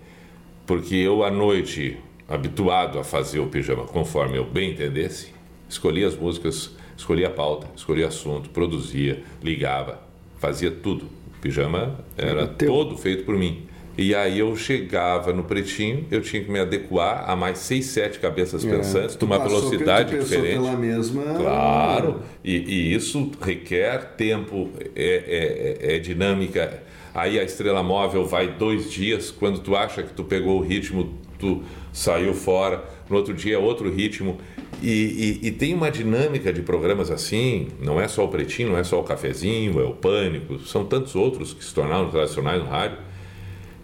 Porque 0.65 0.95
eu, 0.95 1.23
à 1.23 1.31
noite, 1.31 1.97
habituado 2.27 2.99
a 2.99 3.03
fazer 3.03 3.39
o 3.39 3.47
pijama 3.47 3.85
conforme 3.85 4.37
eu 4.37 4.45
bem 4.45 4.71
entendesse, 4.71 5.33
escolhi 5.69 6.03
as 6.03 6.15
músicas 6.15 6.71
escolhia 6.97 7.27
a 7.27 7.29
pauta, 7.29 7.67
escolhia 7.75 8.07
assunto, 8.07 8.49
produzia, 8.49 9.23
ligava, 9.41 9.99
fazia 10.39 10.71
tudo. 10.71 11.05
O 11.05 11.41
pijama 11.41 11.99
era 12.17 12.47
todo 12.47 12.97
feito 12.97 13.25
por 13.25 13.35
mim. 13.35 13.63
E 13.95 14.15
aí 14.15 14.39
eu 14.39 14.55
chegava 14.55 15.31
no 15.31 15.43
pretinho, 15.43 16.07
eu 16.09 16.19
tinha 16.19 16.43
que 16.43 16.49
me 16.49 16.59
adequar 16.59 17.29
a 17.29 17.35
mais 17.35 17.59
seis, 17.59 17.85
sete 17.87 18.17
cabeças 18.17 18.65
é, 18.65 18.69
pensantes, 18.69 19.15
de 19.15 19.23
uma 19.23 19.37
velocidade 19.37 20.17
diferente. 20.17 20.53
Pela 20.53 20.75
mesma... 20.75 21.21
Claro, 21.35 22.21
e, 22.43 22.55
e 22.55 22.95
isso 22.95 23.29
requer 23.39 24.15
tempo, 24.15 24.71
é, 24.95 25.77
é, 25.85 25.95
é, 25.95 25.99
dinâmica. 25.99 26.81
Aí 27.13 27.39
a 27.39 27.43
estrela 27.43 27.83
móvel 27.83 28.25
vai 28.25 28.47
dois 28.47 28.91
dias, 28.91 29.29
quando 29.31 29.59
tu 29.59 29.75
acha 29.75 30.01
que 30.01 30.13
tu 30.13 30.23
pegou 30.23 30.59
o 30.59 30.61
ritmo, 30.61 31.13
tu 31.37 31.63
saiu 31.91 32.33
fora, 32.33 32.83
no 33.09 33.15
outro 33.15 33.33
dia 33.33 33.55
é 33.55 33.57
outro 33.57 33.91
ritmo. 33.91 34.37
E, 34.81 35.39
e, 35.43 35.47
e, 35.47 35.51
tem 35.51 35.73
uma 35.73 35.89
dinâmica 35.89 36.51
de 36.51 36.61
programas 36.61 37.09
assim, 37.09 37.69
não 37.79 38.01
é 38.01 38.07
só 38.07 38.25
o 38.25 38.27
Pretinho, 38.27 38.69
não 38.69 38.77
é 38.77 38.83
só 38.83 38.99
o 38.99 39.03
Cafezinho, 39.03 39.79
é 39.79 39.83
o 39.83 39.93
Pânico, 39.93 40.59
são 40.59 40.83
tantos 40.83 41.15
outros 41.15 41.53
que 41.53 41.63
se 41.63 41.73
tornaram 41.73 42.09
tradicionais 42.09 42.61
no 42.61 42.67
rádio 42.67 42.97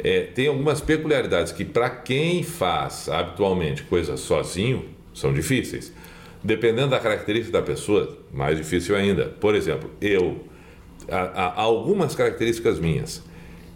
é, 0.02 0.22
tem 0.22 0.48
algumas 0.48 0.80
peculiaridades 0.80 1.52
que, 1.52 1.66
para 1.66 1.90
quem 1.90 2.42
faz 2.42 3.10
habitualmente 3.10 3.84
coisas 3.84 4.22
sozinho, 4.22 4.86
são 5.14 5.34
difíceis. 5.34 5.94
Dependendo 6.42 6.90
da 6.90 7.00
característica 7.00 7.60
da 7.60 7.64
pessoa, 7.64 8.18
mais 8.32 8.58
difícil 8.58 8.96
ainda. 8.96 9.26
Por 9.26 9.54
exemplo, 9.54 9.92
eu, 10.00 10.46
algumas 11.56 12.16
características 12.16 12.80
minhas. 12.80 13.24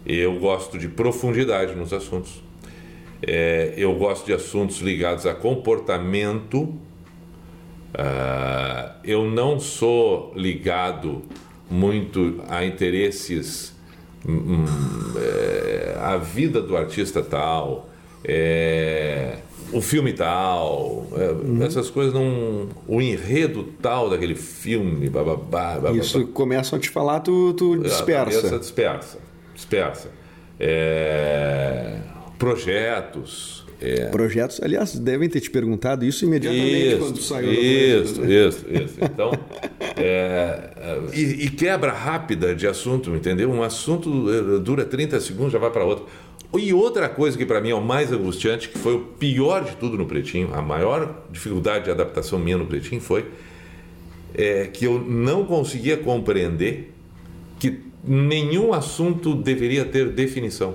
Eu 0.06 0.38
gosto 0.38 0.78
de 0.78 0.88
profundidade 0.88 1.74
nos 1.74 1.92
assuntos. 1.92 2.42
É, 3.26 3.74
eu 3.76 3.94
gosto 3.94 4.26
de 4.26 4.32
assuntos 4.32 4.78
ligados 4.78 5.26
a 5.26 5.34
comportamento. 5.34 6.62
Uh, 7.94 8.92
eu 9.04 9.24
não 9.24 9.60
sou 9.60 10.32
ligado 10.34 11.22
muito 11.70 12.42
a 12.48 12.64
interesses 12.64 13.74
Hum, 14.26 14.64
é, 15.18 15.98
a 16.00 16.16
vida 16.16 16.62
do 16.62 16.74
artista 16.74 17.22
tal, 17.22 17.90
é, 18.24 19.36
o 19.72 19.80
filme 19.80 20.12
tal, 20.12 21.06
é, 21.16 21.30
uhum. 21.30 21.62
essas 21.62 21.90
coisas 21.90 22.12
não. 22.14 22.68
O 22.86 23.00
enredo 23.00 23.64
tal 23.80 24.08
daquele 24.08 24.34
filme, 24.34 25.08
bababá, 25.08 25.74
bababá. 25.74 25.96
Isso 25.96 26.26
começam 26.28 26.78
a 26.78 26.80
te 26.80 26.90
falar, 26.90 27.20
tu, 27.20 27.52
tu 27.54 27.78
dispersa. 27.78 28.54
A 28.54 28.58
dispersa, 28.58 29.18
dispersa. 29.54 30.10
É, 30.58 31.98
projetos. 32.38 33.64
É. 33.80 34.06
Projetos, 34.06 34.60
aliás, 34.62 34.96
devem 34.98 35.28
ter 35.28 35.40
te 35.40 35.50
perguntado 35.50 36.04
isso 36.04 36.24
imediatamente 36.24 36.88
isso, 36.88 36.98
quando 36.98 37.18
saiu 37.18 37.52
Isso, 37.52 38.20
né? 38.20 38.46
isso, 38.46 38.64
isso. 38.70 38.94
Então, 39.02 39.32
é, 39.96 40.70
é, 40.76 41.00
e, 41.12 41.46
e, 41.46 41.50
quebra 41.50 41.92
rápida 41.92 42.54
de 42.54 42.66
assunto, 42.66 43.10
entendeu? 43.10 43.50
Um 43.50 43.62
assunto 43.62 44.60
dura 44.60 44.84
30 44.84 45.20
segundos, 45.20 45.52
já 45.52 45.58
vai 45.58 45.70
para 45.70 45.84
outro. 45.84 46.06
E 46.58 46.72
outra 46.72 47.08
coisa 47.08 47.36
que 47.36 47.44
para 47.44 47.60
mim 47.60 47.70
é 47.70 47.74
o 47.74 47.80
mais 47.80 48.12
angustiante, 48.12 48.68
que 48.68 48.78
foi 48.78 48.94
o 48.94 49.00
pior 49.00 49.64
de 49.64 49.76
tudo 49.76 49.96
no 49.96 50.06
Pretinho, 50.06 50.54
a 50.54 50.62
maior 50.62 51.24
dificuldade 51.30 51.84
de 51.84 51.90
adaptação 51.90 52.38
minha 52.38 52.56
no 52.56 52.66
Pretinho 52.66 53.00
foi 53.00 53.26
é, 54.34 54.66
que 54.66 54.84
eu 54.84 55.00
não 55.00 55.44
conseguia 55.44 55.96
compreender 55.96 56.92
que 57.58 57.80
nenhum 58.02 58.72
assunto 58.72 59.34
deveria 59.34 59.84
ter 59.84 60.10
definição. 60.10 60.74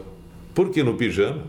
Porque 0.53 0.83
no 0.83 0.95
pijama 0.95 1.43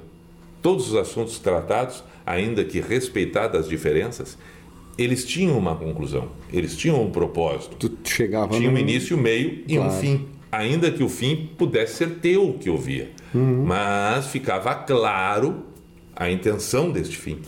Todos 0.63 0.89
os 0.89 0.95
assuntos 0.95 1.39
tratados, 1.39 2.05
ainda 2.25 2.63
que 2.65 2.81
respeitadas 2.81 3.63
as 3.63 3.69
diferenças, 3.69 4.37
eles 4.99 5.25
tinham 5.25 5.57
uma 5.57 5.75
conclusão, 5.75 6.29
eles 6.53 6.77
tinham 6.77 7.03
um 7.03 7.11
propósito. 7.11 7.89
Tu 7.89 8.09
chegava 8.09 8.55
Tinha 8.55 8.71
no... 8.71 8.77
um 8.77 8.79
início, 8.79 9.17
meio 9.17 9.65
e 9.67 9.77
claro. 9.77 9.91
um 9.91 9.97
fim. 9.97 10.27
Ainda 10.53 10.91
que 10.91 11.03
o 11.03 11.09
fim 11.09 11.51
pudesse 11.57 11.95
ser 11.95 12.11
teu 12.21 12.57
que 12.61 12.69
eu 12.69 12.77
via. 12.77 13.11
Uhum. 13.35 13.65
Mas 13.65 14.27
ficava 14.27 14.75
claro 14.75 15.65
a 16.17 16.31
intenção 16.31 16.91
deste 16.91 17.17
fim. 17.17 17.39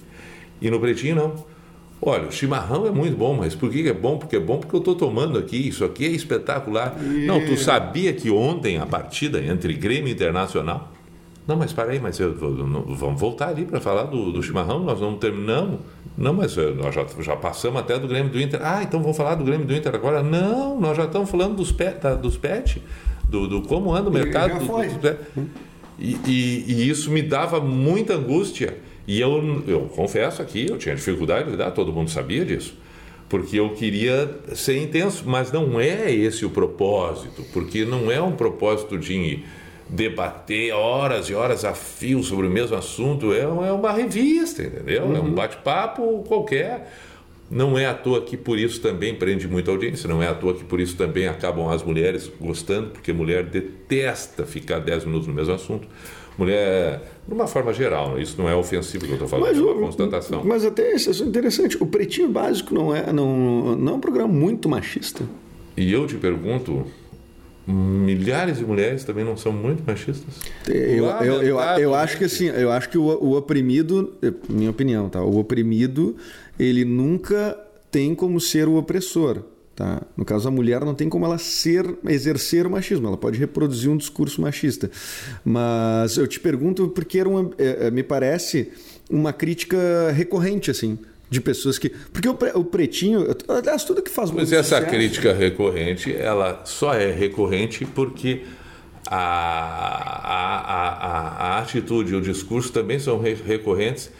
E 0.60 0.70
no 0.70 0.78
pretinho, 0.78 1.16
não. 1.16 1.52
Olha, 2.00 2.28
o 2.28 2.32
chimarrão 2.32 2.86
é 2.86 2.90
muito 2.90 3.16
bom, 3.16 3.34
mas 3.34 3.54
por 3.54 3.70
que 3.70 3.88
é 3.88 3.92
bom? 3.92 4.18
Porque 4.18 4.36
é 4.36 4.40
bom 4.40 4.58
porque 4.58 4.74
eu 4.74 4.80
estou 4.80 4.94
tomando 4.94 5.38
aqui, 5.38 5.68
isso 5.68 5.84
aqui 5.84 6.04
é 6.04 6.08
espetacular. 6.08 6.96
E... 7.00 7.26
Não, 7.26 7.44
tu 7.44 7.56
sabia 7.56 8.12
que 8.12 8.28
ontem 8.30 8.78
a 8.78 8.86
partida 8.86 9.40
entre 9.40 9.72
Grêmio 9.74 10.12
Internacional 10.12 10.91
não, 11.46 11.56
mas 11.56 11.72
para 11.72 11.90
aí, 11.90 11.98
mas 11.98 12.20
eu, 12.20 12.34
vamos 12.34 13.20
voltar 13.20 13.48
ali 13.48 13.64
para 13.64 13.80
falar 13.80 14.04
do, 14.04 14.30
do, 14.30 14.42
chimarrão, 14.42 14.80
nós 14.80 15.00
não 15.00 15.16
terminamos. 15.16 15.80
Não, 16.16 16.32
mas 16.32 16.56
eh, 16.56 16.70
nós 16.70 16.94
já, 16.94 17.04
já 17.20 17.34
passamos 17.34 17.80
até 17.80 17.98
do 17.98 18.06
Grêmio 18.06 18.30
do 18.30 18.40
Inter. 18.40 18.60
Ah, 18.62 18.82
então 18.82 19.00
vamos 19.00 19.16
falar 19.16 19.34
do 19.34 19.42
Grêmio 19.42 19.66
do 19.66 19.74
Inter 19.74 19.92
agora? 19.92 20.22
Não, 20.22 20.80
nós 20.80 20.96
já 20.96 21.04
estamos 21.04 21.28
falando 21.28 21.56
dos 21.56 21.72
pet, 21.72 22.00
da, 22.00 22.14
dos 22.14 22.36
pet, 22.36 22.80
do, 23.28 23.48
do, 23.48 23.62
como 23.62 23.92
anda 23.92 24.08
o 24.08 24.12
mercado. 24.12 24.58
Do, 24.58 24.66
dos 24.66 25.18
e, 25.98 26.16
e, 26.26 26.64
e, 26.68 26.88
isso 26.88 27.10
me 27.10 27.22
dava 27.22 27.60
muita 27.60 28.14
angústia. 28.14 28.78
E 29.06 29.20
eu, 29.20 29.64
eu 29.66 29.80
confesso 29.96 30.40
aqui, 30.40 30.68
eu 30.70 30.78
tinha 30.78 30.94
dificuldade 30.94 31.46
de 31.46 31.50
lidar, 31.52 31.72
todo 31.72 31.92
mundo 31.92 32.08
sabia 32.08 32.44
disso. 32.44 32.78
Porque 33.28 33.58
eu 33.58 33.70
queria 33.70 34.38
ser 34.54 34.80
intenso, 34.80 35.24
mas 35.26 35.50
não 35.50 35.80
é 35.80 36.12
esse 36.12 36.44
o 36.44 36.50
propósito, 36.50 37.44
porque 37.52 37.84
não 37.84 38.12
é 38.12 38.22
um 38.22 38.32
propósito 38.32 38.96
de 38.96 39.42
debater 39.88 40.72
horas 40.72 41.28
e 41.28 41.34
horas 41.34 41.64
a 41.64 41.74
fio 41.74 42.22
sobre 42.22 42.46
o 42.46 42.50
mesmo 42.50 42.76
assunto. 42.76 43.32
É, 43.32 43.40
é 43.40 43.46
uma 43.46 43.92
revista, 43.92 44.62
entendeu? 44.62 45.04
Uhum. 45.04 45.16
É 45.16 45.20
um 45.20 45.24
uhum. 45.24 45.34
bate-papo 45.34 46.24
qualquer. 46.26 46.92
Não 47.50 47.78
é 47.78 47.84
à 47.84 47.92
toa 47.92 48.22
que 48.22 48.36
por 48.36 48.58
isso 48.58 48.80
também 48.80 49.14
prende 49.14 49.46
muita 49.46 49.70
audiência, 49.70 50.08
não 50.08 50.22
é 50.22 50.28
à 50.28 50.34
toa 50.34 50.54
que 50.54 50.64
por 50.64 50.80
isso 50.80 50.96
também 50.96 51.28
acabam 51.28 51.68
as 51.68 51.82
mulheres 51.82 52.32
gostando, 52.40 52.90
porque 52.90 53.12
mulher 53.12 53.44
detesta 53.44 54.46
ficar 54.46 54.78
10 54.78 55.04
minutos 55.04 55.28
no 55.28 55.34
mesmo 55.34 55.52
assunto. 55.52 55.86
Mulher, 56.38 57.02
de 57.28 57.34
uma 57.34 57.46
forma 57.46 57.74
geral, 57.74 58.18
isso 58.18 58.40
não 58.40 58.48
é 58.48 58.54
ofensivo 58.54 59.04
que 59.04 59.10
eu 59.10 59.16
estou 59.16 59.28
falando, 59.28 59.48
mas, 59.48 59.58
é 59.58 59.60
uma 59.60 59.74
constatação. 59.74 60.42
Mas 60.42 60.64
até 60.64 60.94
isso 60.94 61.10
é 61.10 61.26
interessante, 61.26 61.76
o 61.78 61.86
Pretinho 61.86 62.30
Básico 62.30 62.74
não 62.74 62.94
é, 62.94 63.12
não, 63.12 63.76
não 63.76 63.92
é 63.92 63.96
um 63.96 64.00
programa 64.00 64.32
muito 64.32 64.66
machista? 64.66 65.22
E 65.76 65.92
eu 65.92 66.06
te 66.06 66.16
pergunto, 66.16 66.86
milhares 67.66 68.58
de 68.58 68.64
mulheres 68.64 69.04
também 69.04 69.24
não 69.24 69.36
são 69.36 69.52
muito 69.52 69.82
machistas? 69.86 70.34
Eu, 70.66 71.06
eu, 71.06 71.42
eu, 71.42 71.58
eu, 71.58 71.94
acho 71.94 72.18
que 72.18 72.24
assim, 72.24 72.46
eu 72.46 72.70
acho 72.70 72.88
que 72.88 72.98
o, 72.98 73.04
o 73.04 73.36
oprimido, 73.36 74.14
minha 74.48 74.70
opinião, 74.70 75.08
tá? 75.08 75.22
O 75.22 75.38
oprimido, 75.38 76.16
ele 76.58 76.84
nunca 76.84 77.56
tem 77.90 78.14
como 78.14 78.40
ser 78.40 78.68
o 78.68 78.76
opressor. 78.76 79.42
Tá? 79.74 80.02
No 80.16 80.24
caso, 80.24 80.46
a 80.46 80.50
mulher 80.50 80.84
não 80.84 80.94
tem 80.94 81.08
como 81.08 81.24
ela 81.24 81.38
ser, 81.38 81.96
exercer 82.06 82.66
o 82.66 82.70
machismo, 82.70 83.06
ela 83.06 83.16
pode 83.16 83.38
reproduzir 83.38 83.90
um 83.90 83.96
discurso 83.96 84.40
machista. 84.40 84.90
Mas 85.44 86.16
eu 86.18 86.26
te 86.26 86.38
pergunto 86.38 86.88
porque 86.88 87.18
era 87.18 87.28
uma, 87.28 87.50
é, 87.58 87.86
é 87.86 87.90
me 87.90 88.02
parece 88.02 88.70
uma 89.08 89.32
crítica 89.32 90.12
recorrente, 90.12 90.70
assim 90.70 90.98
de 91.32 91.40
pessoas 91.40 91.78
que. 91.78 91.88
Porque 91.88 92.28
o, 92.28 92.64
pretinho, 92.64 93.26
aliás, 93.48 93.84
tudo 93.84 94.02
que 94.02 94.10
faz 94.10 94.30
Mas 94.30 94.52
essa 94.52 94.76
sucesso, 94.76 94.86
crítica 94.86 95.32
recorrente, 95.32 96.14
ela 96.14 96.60
só 96.66 96.92
é 96.92 97.10
recorrente 97.10 97.86
porque 97.86 98.42
a, 99.08 99.16
a, 99.16 100.58
a, 100.58 101.56
a, 101.56 101.58
atitude 101.60 102.12
e 102.12 102.16
o 102.16 102.20
discurso 102.20 102.70
também 102.70 102.98
são 102.98 103.18
recorrentes, 103.18 104.10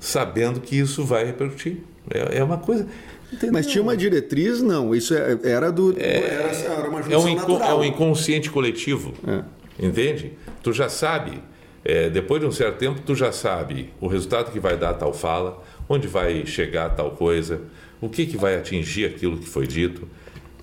sabendo 0.00 0.60
que 0.60 0.76
isso 0.76 1.04
vai 1.04 1.24
repercutir. 1.24 1.78
É, 2.10 2.38
é 2.38 2.44
uma 2.44 2.58
coisa. 2.58 2.88
Entendeu? 3.32 3.52
Mas 3.52 3.68
tinha 3.68 3.80
uma 3.80 3.96
diretriz, 3.96 4.60
não. 4.60 4.92
Isso 4.92 5.14
é, 5.14 5.38
era 5.44 5.70
do. 5.70 5.94
É, 5.96 6.24
era, 6.24 6.48
era 6.50 6.90
uma 6.90 7.00
é, 7.00 7.16
um 7.16 7.28
inco, 7.28 7.52
é 7.52 7.74
um 7.74 7.84
inconsciente 7.84 8.50
coletivo. 8.50 9.14
É. 9.24 9.86
Entende? 9.86 10.32
Tu 10.60 10.72
já 10.72 10.88
sabe. 10.88 11.40
É, 11.84 12.08
depois 12.08 12.40
de 12.40 12.46
um 12.46 12.52
certo 12.52 12.78
tempo, 12.78 13.00
tu 13.04 13.14
já 13.14 13.32
sabe 13.32 13.92
o 14.00 14.06
resultado 14.06 14.52
que 14.52 14.60
vai 14.60 14.76
dar 14.76 14.94
tal 14.94 15.12
fala, 15.12 15.60
onde 15.88 16.06
vai 16.08 16.44
chegar 16.46 16.90
tal 16.90 17.12
coisa, 17.12 17.60
o 18.00 18.08
que, 18.08 18.26
que 18.26 18.36
vai 18.36 18.56
atingir 18.56 19.06
aquilo 19.06 19.38
que 19.38 19.48
foi 19.48 19.66
dito. 19.66 20.08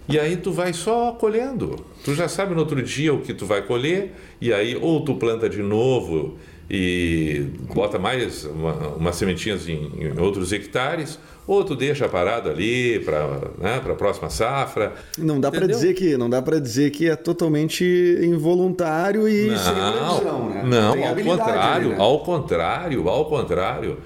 E 0.07 0.19
aí 0.19 0.35
tu 0.35 0.51
vai 0.51 0.73
só 0.73 1.11
colhendo. 1.11 1.85
Tu 2.03 2.15
já 2.15 2.27
sabe 2.27 2.55
no 2.55 2.61
outro 2.61 2.81
dia 2.81 3.13
o 3.13 3.21
que 3.21 3.33
tu 3.33 3.45
vai 3.45 3.61
colher, 3.61 4.13
e 4.41 4.51
aí 4.51 4.75
ou 4.75 5.01
tu 5.01 5.15
planta 5.15 5.47
de 5.47 5.61
novo 5.61 6.35
e 6.69 7.45
bota 7.73 7.97
mais 7.97 8.45
uma, 8.45 8.73
umas 8.89 9.15
sementinhas 9.15 9.67
em, 9.67 9.91
em, 9.99 10.19
outros 10.19 10.51
hectares, 10.51 11.19
ou 11.47 11.63
tu 11.63 11.75
deixa 11.75 12.07
parado 12.09 12.49
ali 12.49 12.99
para 12.99 13.51
né, 13.57 13.81
a 13.83 13.93
próxima 13.93 14.29
safra. 14.29 14.93
Não 15.17 15.39
dá 15.39 15.51
para 15.51 15.67
dizer 15.67 15.93
que 15.93 16.17
não 16.17 16.29
dá 16.29 16.41
para 16.41 16.59
dizer 16.59 16.89
que 16.89 17.07
é 17.07 17.15
totalmente 17.15 17.83
involuntário 18.21 19.27
e 19.27 19.47
não, 19.47 19.57
sem 19.57 19.73
previsão, 19.73 20.49
né? 20.49 20.63
Não, 20.65 21.07
ao 21.07 21.15
contrário, 21.15 21.87
ali, 21.87 21.89
né? 21.89 21.95
ao 21.97 22.19
contrário, 22.19 23.09
ao 23.09 23.25
contrário 23.25 23.97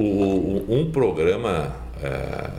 o, 0.00 0.64
um 0.68 0.90
programa 0.90 1.76
é, 2.00 2.50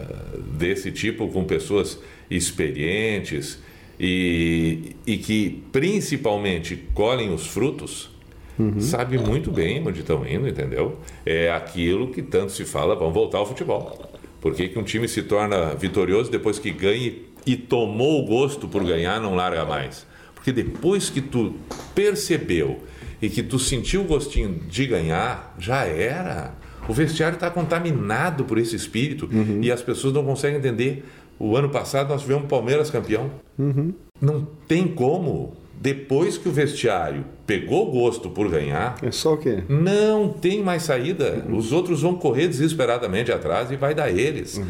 desse 0.57 0.91
tipo 0.91 1.27
com 1.29 1.45
pessoas 1.45 1.99
experientes 2.29 3.59
e, 3.99 4.95
e 5.05 5.17
que 5.17 5.63
principalmente 5.71 6.75
colhem 6.93 7.33
os 7.33 7.47
frutos, 7.47 8.09
uhum. 8.57 8.79
sabe 8.79 9.17
muito 9.17 9.51
bem 9.51 9.85
onde 9.85 10.01
estão 10.01 10.27
indo, 10.27 10.47
entendeu? 10.47 10.99
É 11.25 11.51
aquilo 11.51 12.09
que 12.09 12.21
tanto 12.21 12.51
se 12.51 12.65
fala, 12.65 12.95
vamos 12.95 13.13
voltar 13.13 13.37
ao 13.37 13.45
futebol. 13.45 14.09
Por 14.41 14.53
que, 14.53 14.69
que 14.69 14.79
um 14.79 14.83
time 14.83 15.07
se 15.07 15.23
torna 15.23 15.75
vitorioso 15.75 16.31
depois 16.31 16.59
que 16.59 16.71
ganha 16.71 17.13
e 17.45 17.55
tomou 17.55 18.23
o 18.23 18.25
gosto 18.25 18.67
por 18.67 18.83
ganhar, 18.83 19.19
não 19.21 19.35
larga 19.35 19.65
mais? 19.65 20.05
Porque 20.33 20.51
depois 20.51 21.09
que 21.09 21.19
tu 21.19 21.55
percebeu 21.93 22.79
e 23.21 23.29
que 23.29 23.43
tu 23.43 23.59
sentiu 23.59 24.01
o 24.01 24.05
gostinho 24.05 24.61
de 24.67 24.85
ganhar, 24.85 25.55
já 25.59 25.85
era. 25.85 26.58
O 26.89 26.93
vestiário 26.93 27.35
está 27.35 27.51
contaminado 27.51 28.45
por 28.45 28.57
esse 28.57 28.75
espírito 28.75 29.29
uhum. 29.31 29.59
e 29.61 29.71
as 29.71 29.79
pessoas 29.79 30.11
não 30.11 30.25
conseguem 30.25 30.57
entender. 30.57 31.05
O 31.37 31.55
ano 31.55 31.69
passado 31.69 32.09
nós 32.09 32.23
tivemos 32.23 32.47
Palmeiras 32.47 32.89
campeão. 32.89 33.29
Uhum. 33.59 33.93
Não 34.19 34.47
tem 34.67 34.87
como. 34.87 35.53
Depois 35.79 36.35
que 36.39 36.49
o 36.49 36.51
vestiário 36.51 37.23
pegou 37.45 37.91
gosto 37.91 38.31
por 38.31 38.49
ganhar. 38.49 38.97
É 39.03 39.11
só 39.11 39.35
o 39.35 39.37
quê? 39.37 39.63
Não 39.69 40.29
tem 40.29 40.63
mais 40.63 40.81
saída. 40.81 41.45
Uhum. 41.47 41.57
Os 41.57 41.71
outros 41.71 42.01
vão 42.01 42.15
correr 42.15 42.47
desesperadamente 42.47 43.31
atrás 43.31 43.69
e 43.69 43.75
vai 43.75 43.93
dar 43.93 44.09
eles. 44.09 44.57
Uhum. 44.57 44.65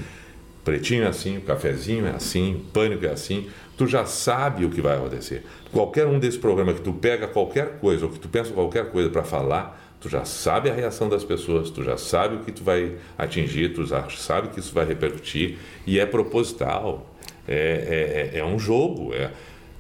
Pretinho 0.66 1.04
é 1.04 1.08
assim, 1.08 1.38
o 1.38 1.42
cafezinho 1.42 2.06
é 2.06 2.12
assim, 2.12 2.56
o 2.56 2.60
pânico 2.74 3.06
é 3.06 3.12
assim. 3.12 3.48
Tu 3.78 3.88
já 3.88 4.06
sabe 4.06 4.66
o 4.66 4.70
que 4.70 4.82
vai 4.82 4.98
acontecer. 4.98 5.46
Qualquer 5.72 6.06
um 6.06 6.20
desses 6.20 6.38
programas 6.38 6.76
que 6.76 6.82
tu 6.82 6.92
pega 6.92 7.30
qualquer 7.30 7.80
coisa 7.80 8.06
ou 8.06 8.12
que 8.12 8.20
tu 8.20 8.28
pensa 8.28 8.52
qualquer 8.52 8.92
coisa 8.92 9.10
para 9.10 9.24
falar, 9.24 9.89
tu 10.00 10.08
já 10.10 10.24
sabe 10.26 10.70
a 10.70 10.74
reação 10.74 11.10
das 11.10 11.24
pessoas, 11.24 11.70
tu 11.70 11.84
já 11.84 11.98
sabe 11.98 12.38
o 12.38 12.40
que 12.40 12.52
tu 12.52 12.64
vai 12.64 12.94
atingir, 13.18 13.74
tu 13.74 13.86
já 13.86 14.08
sabe 14.10 14.50
que 14.50 14.60
isso 14.60 14.74
vai 14.74 14.86
repercutir 14.86 15.58
e 15.86 16.00
é 16.00 16.06
proposital, 16.06 17.14
é, 17.48 18.32
é, 18.34 18.38
é, 18.38 18.40
é 18.40 18.46
um 18.46 18.58
jogo, 18.58 19.14
é 19.14 19.32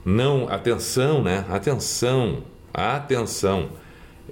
não 0.05 0.49
atenção, 0.49 1.24
né? 1.24 1.45
Atenção, 1.49 2.43
atenção. 2.74 3.70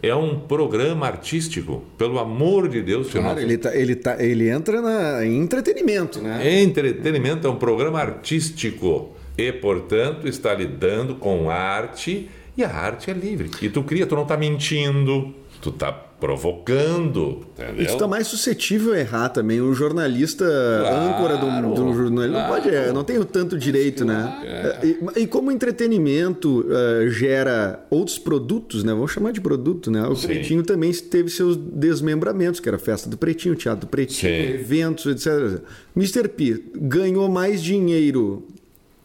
É 0.02 0.14
um 0.14 0.40
programa 0.40 1.08
artístico, 1.08 1.84
pelo 1.98 2.20
amor 2.20 2.68
de 2.68 2.82
Deus. 2.82 3.10
Claro, 3.10 3.40
ele, 3.40 3.58
tá, 3.58 3.76
ele, 3.76 3.96
tá, 3.96 4.24
ele 4.24 4.48
entra 4.48 4.80
na, 4.82 5.26
em 5.26 5.42
entretenimento, 5.42 6.22
né? 6.22 6.62
Entretenimento 6.62 7.48
é 7.48 7.50
um 7.50 7.56
programa 7.56 8.00
artístico 8.00 9.16
e, 9.38 9.52
portanto, 9.52 10.28
está 10.28 10.54
lidando 10.54 11.16
com 11.16 11.50
arte 11.50 12.30
e 12.56 12.64
a 12.64 12.70
arte 12.70 13.10
é 13.10 13.14
livre. 13.14 13.50
E 13.62 13.70
tu 13.70 13.84
cria, 13.84 14.06
tu 14.06 14.16
não 14.16 14.24
está 14.24 14.38
mentindo, 14.38 15.34
tu 15.62 15.72
tá 15.72 15.92
provocando. 15.92 17.46
Entendeu? 17.54 17.84
Isso 17.84 17.94
está 17.94 18.08
mais 18.08 18.28
suscetível 18.28 18.94
a 18.94 19.00
errar 19.00 19.30
também. 19.30 19.62
O 19.62 19.74
jornalista 19.74 20.46
claro, 20.46 20.96
âncora 20.98 21.38
do, 21.38 21.76
do 21.76 21.94
jornal 21.94 22.28
claro. 22.28 22.32
não 22.32 22.48
pode 22.48 22.70
errar, 22.70 22.94
não 22.94 23.04
tem 23.04 23.18
o 23.20 23.26
tanto 23.26 23.58
direito, 23.58 24.04
né? 24.04 24.42
É. 24.44 24.86
E, 24.86 25.22
e, 25.24 25.28
como 25.28 25.52
entretenimento 25.52 26.66
uh, 26.68 27.10
gera 27.10 27.86
outros 27.90 28.18
produtos, 28.18 28.84
né? 28.84 28.94
Vamos 28.94 29.12
chamar 29.12 29.32
de 29.32 29.42
produto, 29.42 29.92
né? 29.92 30.08
O 30.08 30.16
Sim. 30.16 30.28
Pretinho 30.28 30.64
também 30.64 30.92
teve 30.92 31.30
seus 31.30 31.56
desmembramentos, 31.56 32.60
que 32.60 32.68
era 32.68 32.78
a 32.78 32.80
festa 32.80 33.10
do 33.10 33.18
Pretinho, 33.18 33.54
o 33.54 33.58
Teatro 33.58 33.82
do 33.82 33.90
Pretinho, 33.90 34.34
Sim. 34.34 34.54
eventos, 34.54 35.06
etc. 35.06 35.62
Mr. 35.96 36.28
P 36.30 36.64
ganhou 36.76 37.30
mais 37.30 37.62
dinheiro 37.62 38.48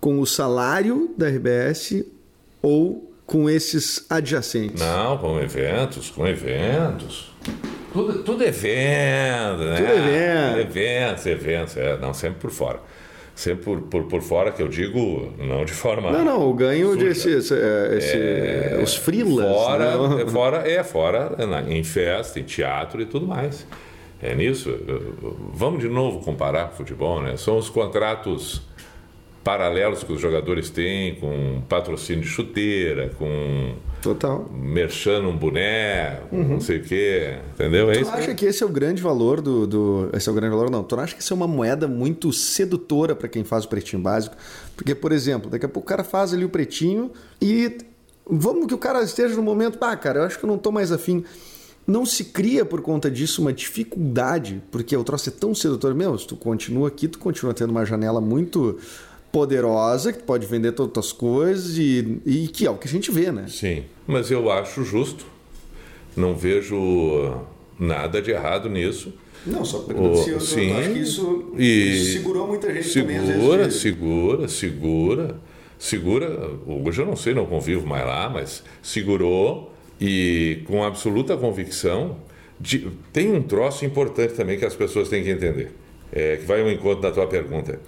com 0.01 0.19
o 0.19 0.27
salário 0.27 1.11
da 1.17 1.29
RBS 1.29 2.05
ou 2.63 3.12
com 3.27 3.49
esses 3.49 4.07
adjacentes? 4.11 4.81
Não, 4.81 5.19
com 5.19 5.41
eventos, 5.41 6.11
com 6.11 6.27
eventos. 6.27 7.33
Tudo, 7.93 8.23
tudo 8.23 8.43
evento, 8.43 9.65
né? 9.65 9.77
Tudo 9.77 10.09
evento. 10.09 10.59
Eventos, 10.59 11.27
eventos, 11.27 11.77
é, 11.77 11.99
não, 11.99 12.15
sempre 12.15 12.41
por 12.41 12.51
fora. 12.51 12.81
Sempre 13.35 13.65
por, 13.65 13.81
por, 13.83 14.05
por 14.05 14.23
fora, 14.23 14.51
que 14.51 14.63
eu 14.63 14.69
digo, 14.69 15.33
não 15.39 15.65
de 15.65 15.73
forma. 15.73 16.11
Não, 16.11 16.25
não, 16.25 16.51
o 16.51 16.55
ganho 16.55 16.97
desse. 16.97 17.31
Esse, 17.31 17.55
esse, 17.55 18.17
é, 18.17 18.81
os 18.83 18.95
frilas. 18.95 19.47
Fora, 19.47 20.09
né? 20.09 20.23
é, 20.23 20.27
fora, 20.27 20.69
é 20.69 20.85
fora, 20.85 21.37
em 21.69 21.83
festa, 21.83 22.39
em 22.39 22.45
teatro 22.45 23.01
e 23.01 23.07
tudo 23.07 23.27
mais. 23.27 23.67
É 24.23 24.35
nisso. 24.35 24.79
Vamos 25.53 25.81
de 25.81 25.89
novo 25.89 26.21
comparar 26.21 26.69
com 26.69 26.75
o 26.75 26.77
futebol, 26.77 27.21
né? 27.21 27.37
São 27.37 27.57
os 27.57 27.69
contratos 27.69 28.63
paralelos 29.45 30.05
que 30.05 30.13
os 30.13 30.21
jogadores 30.21 30.71
têm 30.71 31.17
com 31.17 31.63
patrocínio 31.69 32.23
de 32.23 32.29
chuteira, 32.29 33.11
com 33.19 33.75
Total. 34.01 34.49
merchando 34.53 35.29
um 35.29 35.37
boné, 35.37 36.21
uhum. 36.31 36.45
não 36.45 36.61
sei 36.61 36.79
o 36.79 36.83
quê, 36.83 37.39
entendeu? 37.55 37.91
É 37.91 37.95
tu 37.95 38.01
isso 38.03 38.11
acha 38.11 38.35
que 38.35 38.47
esse 38.47 38.63
é 38.63 38.67
o 38.67 38.69
grande 38.69 39.03
valor 39.03 39.41
do, 39.41 39.67
do, 39.67 40.11
Esse 40.13 40.29
é 40.29 40.33
o 40.33 40.35
grande 40.35 40.55
valor? 40.55 40.71
Não, 40.71 40.85
tu 40.85 40.97
não 40.97 41.03
acha 41.03 41.15
que 41.15 41.23
isso 41.23 41.33
é 41.33 41.37
uma 41.37 41.49
moeda 41.49 41.89
muito 41.89 42.33
sedutora 42.33 43.17
para 43.17 43.29
quem 43.29 43.43
faz 43.43 43.65
o 43.65 43.69
pretinho 43.69 44.01
básico? 44.01 44.37
Porque, 44.77 44.95
por 44.95 45.11
exemplo, 45.11 45.51
daqui 45.51 45.67
a 45.67 45.69
pouco 45.69 45.87
o 45.87 45.89
cara 45.89 46.05
faz 46.05 46.33
ali 46.33 46.45
o 46.45 46.49
pretinho 46.49 47.11
e 47.41 47.79
vamos 48.25 48.67
que 48.67 48.75
o 48.75 48.79
cara 48.79 49.03
esteja 49.03 49.35
no 49.35 49.43
momento, 49.43 49.79
ah, 49.81 49.97
cara, 49.97 50.21
eu 50.21 50.25
acho 50.25 50.39
que 50.39 50.45
eu 50.45 50.49
não 50.49 50.59
tô 50.59 50.71
mais 50.71 50.93
afim. 50.93 51.25
Não 51.85 52.07
se 52.07 52.27
cria 52.27 52.65
por 52.65 52.81
conta 52.81 53.11
disso 53.11 53.43
uma 53.43 53.53
dificuldade, 53.53 54.63
porque 54.71 54.97
o 54.97 55.03
troço 55.03 55.29
é 55.29 55.33
tão 55.33 55.53
sedutor. 55.53 55.95
Meu, 55.95 56.17
se 56.17 56.29
tu 56.29 56.37
continua 56.37 56.87
aqui, 56.87 57.09
tu 57.09 57.19
continua 57.19 57.53
tendo 57.53 57.71
uma 57.71 57.85
janela 57.85 58.21
muito 58.21 58.79
poderosa, 59.33 60.13
que 60.13 60.23
pode 60.23 60.47
vender 60.47 60.73
todas 60.73 61.07
as 61.07 61.13
coisas 61.13 61.79
e, 61.79 62.21
e 62.27 62.49
que 62.49 62.67
é 62.67 62.71
o 62.71 62.77
que 62.77 62.87
a 62.87 62.91
gente 62.91 63.11
vê, 63.11 63.33
né? 63.33 63.47
Sim, 63.49 63.85
mas 64.07 64.31
eu 64.31 64.53
acho 64.53 64.85
justo. 64.85 65.25
Não 66.15 66.37
vejo 66.37 67.35
nada 67.79 68.21
de 68.21 68.31
errado 68.31 68.69
nisso. 68.69 69.13
Não, 69.47 69.65
só 69.65 69.79
pergunto 69.81 70.19
sim, 70.19 70.31
eu 70.71 70.77
acho 70.79 70.93
que 70.93 70.99
isso, 70.99 71.53
e 71.59 72.13
segurou 72.13 72.47
muita 72.47 72.73
gente 72.73 72.87
segura, 72.87 73.19
também. 73.19 73.33
Segura, 73.33 73.71
segura, 73.71 74.49
segura, 74.49 75.41
segura. 75.79 76.51
Hoje 76.67 77.03
eu 77.03 77.07
não 77.07 77.17
sei, 77.17 77.35
não 77.35 77.47
convivo 77.47 77.85
mais 77.85 78.07
lá, 78.07 78.31
mas 78.31 78.63
segurou 78.81 79.73
e 80.01 80.63
com 80.67 80.85
absoluta 80.85 81.37
convicção. 81.37 82.19
De, 82.61 82.89
tem 83.13 83.33
um 83.33 83.43
troço 83.43 83.85
importante 83.85 84.35
também 84.35 84.57
que 84.57 84.65
as 84.65 84.77
pessoas 84.77 85.09
têm 85.09 85.25
que 85.25 85.31
entender, 85.31 85.73
é, 86.13 86.37
que 86.37 86.45
vai 86.45 86.61
ao 86.61 86.71
encontro 86.71 87.01
da 87.01 87.11
tua 87.11 87.27
pergunta. 87.27 87.81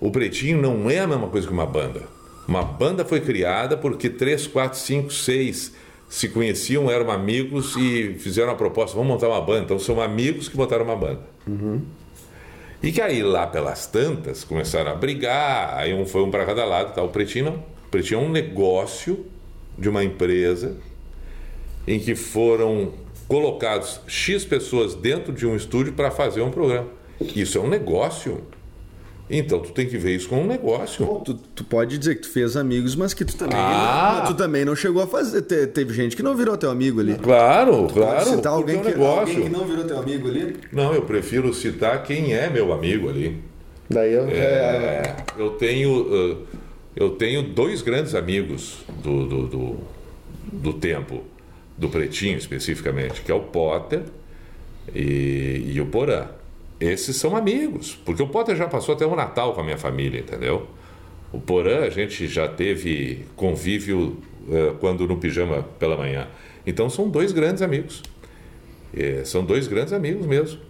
O 0.00 0.10
pretinho 0.10 0.60
não 0.60 0.90
é 0.90 0.98
a 0.98 1.06
mesma 1.06 1.28
coisa 1.28 1.46
que 1.46 1.52
uma 1.52 1.66
banda. 1.66 2.02
Uma 2.46 2.62
banda 2.62 3.04
foi 3.04 3.20
criada 3.20 3.76
porque 3.76 4.08
três, 4.08 4.46
quatro, 4.46 4.78
cinco, 4.78 5.12
seis 5.12 5.74
se 6.08 6.28
conheciam, 6.28 6.90
eram 6.90 7.10
amigos 7.10 7.76
e 7.76 8.14
fizeram 8.14 8.50
a 8.50 8.54
proposta: 8.54 8.96
vamos 8.96 9.12
montar 9.12 9.28
uma 9.28 9.40
banda. 9.40 9.64
Então 9.64 9.78
são 9.78 10.00
amigos 10.00 10.48
que 10.48 10.56
montaram 10.56 10.84
uma 10.84 10.96
banda. 10.96 11.20
Uhum. 11.46 11.82
E 12.82 12.92
que 12.92 13.00
aí 13.00 13.22
lá 13.22 13.46
pelas 13.46 13.86
tantas 13.86 14.44
começaram 14.44 14.92
a 14.92 14.94
brigar, 14.94 15.76
aí 15.76 15.92
um 15.92 16.06
foi 16.06 16.22
um 16.22 16.30
para 16.30 16.46
cada 16.46 16.64
lado. 16.64 16.94
Tá? 16.94 17.02
O 17.02 17.08
pretinho 17.08 17.46
não. 17.46 17.54
O 17.54 17.90
pretinho 17.90 18.20
é 18.20 18.22
um 18.22 18.30
negócio 18.30 19.26
de 19.76 19.88
uma 19.88 20.04
empresa 20.04 20.76
em 21.86 21.98
que 21.98 22.14
foram 22.14 22.92
colocados 23.26 24.00
X 24.06 24.44
pessoas 24.44 24.94
dentro 24.94 25.32
de 25.32 25.46
um 25.46 25.56
estúdio 25.56 25.92
para 25.92 26.10
fazer 26.10 26.40
um 26.40 26.50
programa. 26.50 26.88
Isso 27.34 27.58
é 27.58 27.60
um 27.60 27.68
negócio. 27.68 28.42
Então 29.30 29.60
tu 29.60 29.72
tem 29.72 29.86
que 29.86 29.98
ver 29.98 30.16
isso 30.16 30.28
como 30.28 30.42
um 30.42 30.46
negócio. 30.46 31.04
Bom, 31.04 31.20
tu, 31.20 31.34
tu, 31.34 31.62
pode 31.64 31.98
dizer 31.98 32.14
que 32.14 32.22
tu 32.22 32.30
fez 32.30 32.56
amigos, 32.56 32.96
mas 32.96 33.12
que 33.12 33.24
tu 33.24 33.36
também, 33.36 33.58
ah. 33.58 34.24
tu 34.26 34.34
também 34.34 34.64
não 34.64 34.74
chegou 34.74 35.02
a 35.02 35.06
fazer. 35.06 35.42
Te, 35.42 35.66
teve 35.66 35.92
gente 35.92 36.16
que 36.16 36.22
não 36.22 36.34
virou 36.34 36.56
teu 36.56 36.70
amigo 36.70 37.00
ali. 37.00 37.14
Claro, 37.14 37.86
tu 37.88 37.94
claro. 37.94 38.16
Pode 38.16 38.30
citar 38.30 38.52
alguém, 38.52 38.76
é 38.76 38.78
um 38.78 38.82
que, 38.82 38.94
alguém 38.94 39.42
que 39.42 39.48
não 39.50 39.66
virou 39.66 39.84
teu 39.84 39.98
amigo 39.98 40.28
ali? 40.28 40.56
Não, 40.72 40.94
eu 40.94 41.02
prefiro 41.02 41.52
citar 41.52 42.02
quem 42.02 42.32
é 42.32 42.48
meu 42.48 42.72
amigo 42.72 43.10
ali. 43.10 43.42
Daí 43.90 44.12
eu, 44.12 44.28
é, 44.28 44.34
é... 44.34 45.16
eu 45.36 45.50
tenho 45.50 46.46
eu 46.96 47.10
tenho 47.10 47.42
dois 47.42 47.80
grandes 47.80 48.14
amigos 48.14 48.78
do, 49.02 49.26
do, 49.26 49.46
do, 49.46 49.76
do 50.52 50.72
tempo 50.72 51.22
do 51.76 51.88
Pretinho 51.88 52.36
especificamente, 52.36 53.20
que 53.22 53.30
é 53.30 53.34
o 53.34 53.40
Potter 53.40 54.02
e, 54.92 55.70
e 55.74 55.80
o 55.80 55.86
Porã 55.86 56.26
esses 56.80 57.16
são 57.16 57.36
amigos, 57.36 57.98
porque 58.04 58.22
o 58.22 58.28
Potter 58.28 58.54
já 58.54 58.68
passou 58.68 58.94
até 58.94 59.04
o 59.04 59.16
Natal 59.16 59.52
com 59.52 59.60
a 59.60 59.64
minha 59.64 59.78
família, 59.78 60.20
entendeu? 60.20 60.68
O 61.32 61.40
Porã, 61.40 61.80
a 61.80 61.90
gente 61.90 62.26
já 62.26 62.48
teve 62.48 63.26
convívio 63.36 64.16
uh, 64.46 64.74
quando 64.80 65.06
no 65.06 65.16
pijama 65.16 65.62
pela 65.78 65.96
manhã. 65.96 66.28
Então 66.66 66.88
são 66.88 67.08
dois 67.08 67.32
grandes 67.32 67.62
amigos. 67.62 68.02
É, 68.96 69.22
são 69.24 69.44
dois 69.44 69.66
grandes 69.66 69.92
amigos 69.92 70.24
mesmo. 70.26 70.60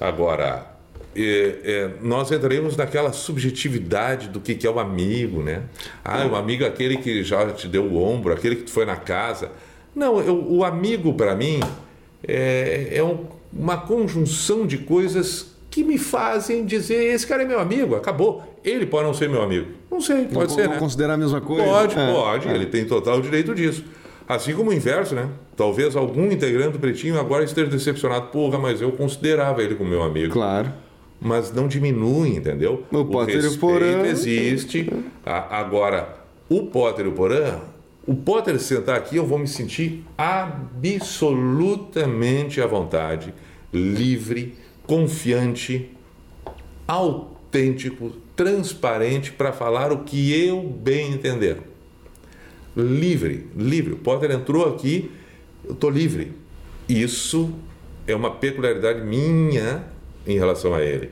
Agora, 0.00 0.78
é, 1.14 1.56
é, 1.64 1.90
nós 2.00 2.30
entraremos 2.30 2.76
naquela 2.76 3.12
subjetividade 3.12 4.28
do 4.28 4.40
que, 4.40 4.54
que 4.54 4.66
é 4.66 4.70
o 4.70 4.78
amigo, 4.78 5.42
né? 5.42 5.64
Ah, 6.04 6.26
o 6.26 6.36
amigo 6.36 6.64
é 6.64 6.66
aquele 6.66 6.96
que 6.98 7.22
já 7.22 7.50
te 7.52 7.66
deu 7.66 7.84
o 7.84 8.02
ombro, 8.02 8.32
aquele 8.32 8.56
que 8.56 8.70
foi 8.70 8.86
na 8.86 8.96
casa. 8.96 9.50
Não, 9.94 10.20
eu, 10.20 10.46
o 10.48 10.64
amigo 10.64 11.12
para 11.14 11.34
mim 11.34 11.60
é, 12.26 12.88
é 12.92 13.02
um 13.02 13.26
uma 13.52 13.76
conjunção 13.76 14.66
de 14.66 14.78
coisas 14.78 15.54
que 15.70 15.84
me 15.84 15.98
fazem 15.98 16.64
dizer 16.64 17.14
esse 17.14 17.26
cara 17.26 17.42
é 17.42 17.46
meu 17.46 17.60
amigo, 17.60 17.94
acabou. 17.94 18.42
Ele 18.64 18.86
pode 18.86 19.06
não 19.06 19.14
ser 19.14 19.28
meu 19.28 19.42
amigo. 19.42 19.68
Não 19.90 20.00
sei, 20.00 20.24
pode 20.24 20.48
não, 20.50 20.56
ser, 20.56 20.64
não 20.64 20.72
né? 20.72 20.78
considerar 20.78 21.14
a 21.14 21.16
mesma 21.16 21.40
coisa? 21.40 21.64
Pode, 21.64 21.98
é, 21.98 22.12
pode. 22.12 22.48
É. 22.48 22.54
Ele 22.54 22.66
tem 22.66 22.84
total 22.84 23.20
direito 23.20 23.54
disso. 23.54 23.84
Assim 24.28 24.54
como 24.54 24.70
o 24.70 24.74
inverso, 24.74 25.14
né? 25.14 25.28
Talvez 25.56 25.96
algum 25.96 26.30
integrante 26.30 26.72
do 26.72 26.78
Pretinho 26.78 27.18
agora 27.18 27.44
esteja 27.44 27.70
decepcionado. 27.70 28.26
Porra, 28.26 28.58
mas 28.58 28.80
eu 28.80 28.92
considerava 28.92 29.62
ele 29.62 29.74
como 29.74 29.88
meu 29.88 30.02
amigo. 30.02 30.32
Claro. 30.32 30.72
Mas 31.20 31.52
não 31.52 31.66
diminui, 31.66 32.36
entendeu? 32.36 32.84
O, 32.92 32.98
o 32.98 33.04
Potter 33.06 33.42
e 33.42 33.46
o 33.46 33.58
Porã... 33.58 34.02
existe. 34.06 34.92
Agora, 35.24 36.16
o 36.48 36.66
Potter 36.66 37.06
e 37.06 37.08
o 37.08 37.12
Porã 37.12 37.58
o 38.08 38.16
Potter 38.16 38.58
sentar 38.58 38.96
aqui, 38.96 39.14
eu 39.16 39.26
vou 39.26 39.38
me 39.38 39.46
sentir 39.46 40.02
absolutamente 40.16 42.58
à 42.58 42.66
vontade, 42.66 43.34
livre, 43.70 44.54
confiante. 44.86 45.90
autêntico, 46.86 48.12
transparente 48.34 49.32
para 49.32 49.52
falar 49.52 49.92
o 49.92 50.04
que 50.04 50.32
eu 50.32 50.62
bem 50.62 51.12
entender. 51.12 51.60
Livre, 52.74 53.46
livre. 53.54 53.92
O 53.92 53.98
Potter 53.98 54.30
entrou 54.30 54.66
aqui, 54.66 55.10
eu 55.62 55.74
estou 55.74 55.90
livre. 55.90 56.32
Isso 56.88 57.52
é 58.06 58.16
uma 58.16 58.30
peculiaridade 58.30 59.02
minha 59.02 59.84
em 60.26 60.38
relação 60.38 60.74
a 60.74 60.82
ele. 60.82 61.10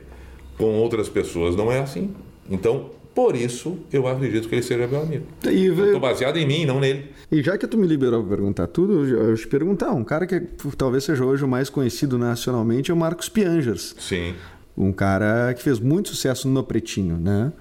Com 0.57 0.77
outras 0.77 1.11
pessoas 1.11 1.55
não 1.55 1.71
é 1.71 1.79
assim. 1.79 2.15
Então, 2.49 2.96
por 3.17 3.35
isso, 3.35 3.79
eu 3.91 4.07
acredito 4.07 4.47
que 4.47 4.55
ele 4.57 4.63
seja 4.63 4.87
meu 4.87 5.01
amigo. 5.01 5.25
E, 5.47 5.69
Estou 5.69 5.99
baseado 5.99 6.37
em 6.37 6.47
mim, 6.47 6.67
não 6.67 6.79
nele. 6.79 7.13
E 7.33 7.43
já 7.43 7.57
que 7.57 7.67
tu 7.67 7.79
me 7.79 7.87
liberou 7.87 8.23
para 8.23 8.37
perguntar 8.37 8.67
tudo, 8.67 9.07
eu 9.07 9.35
te 9.35 9.49
perguntar, 9.49 9.91
um 9.93 10.05
cara 10.05 10.27
que 10.27 10.39
talvez 10.77 11.05
seja 11.05 11.25
hoje 11.25 11.43
o 11.43 11.49
mais 11.49 11.71
conhecido 11.71 12.19
nacionalmente 12.19 12.91
é 12.91 12.95
o 12.95 12.97
Marcos 12.97 13.31
Piangers. 13.31 13.97
Sim. 13.99 14.35
Um 14.77 14.93
cara 14.93 15.55
que 15.55 15.63
fez 15.63 15.81
muito 15.81 16.11
sucesso 16.11 16.47
no 16.47 16.63
Pretinho, 16.63 17.17
né? 17.17 17.55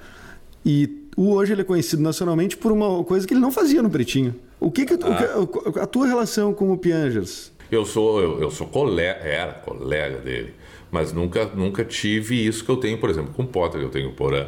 E 0.65 1.07
hoje 1.15 1.53
ele 1.53 1.61
é 1.61 1.63
conhecido 1.63 2.03
nacionalmente 2.03 2.57
por 2.57 2.73
uma 2.73 3.01
coisa 3.05 3.25
que 3.25 3.33
ele 3.33 3.39
não 3.39 3.49
fazia 3.49 3.81
no 3.81 3.89
Pretinho. 3.89 4.35
O 4.59 4.69
que, 4.69 4.85
que, 4.85 4.95
ah. 4.95 5.71
que 5.71 5.79
a 5.79 5.87
tua 5.87 6.05
relação 6.05 6.53
com 6.53 6.69
o 6.73 6.77
Piangers? 6.77 7.53
Eu 7.71 7.85
sou 7.85 8.21
eu, 8.21 8.41
eu 8.41 8.51
sou 8.51 8.67
colega, 8.67 9.21
era 9.21 9.53
colega 9.53 10.17
dele, 10.17 10.53
mas 10.91 11.13
nunca 11.13 11.45
nunca 11.55 11.85
tive 11.85 12.45
isso 12.45 12.65
que 12.65 12.69
eu 12.69 12.75
tenho, 12.75 12.97
por 12.97 13.09
exemplo, 13.09 13.33
com 13.33 13.43
o 13.43 13.47
Potter, 13.47 13.79
eu 13.79 13.89
tenho 13.89 14.09
o 14.09 14.13
Porã. 14.13 14.47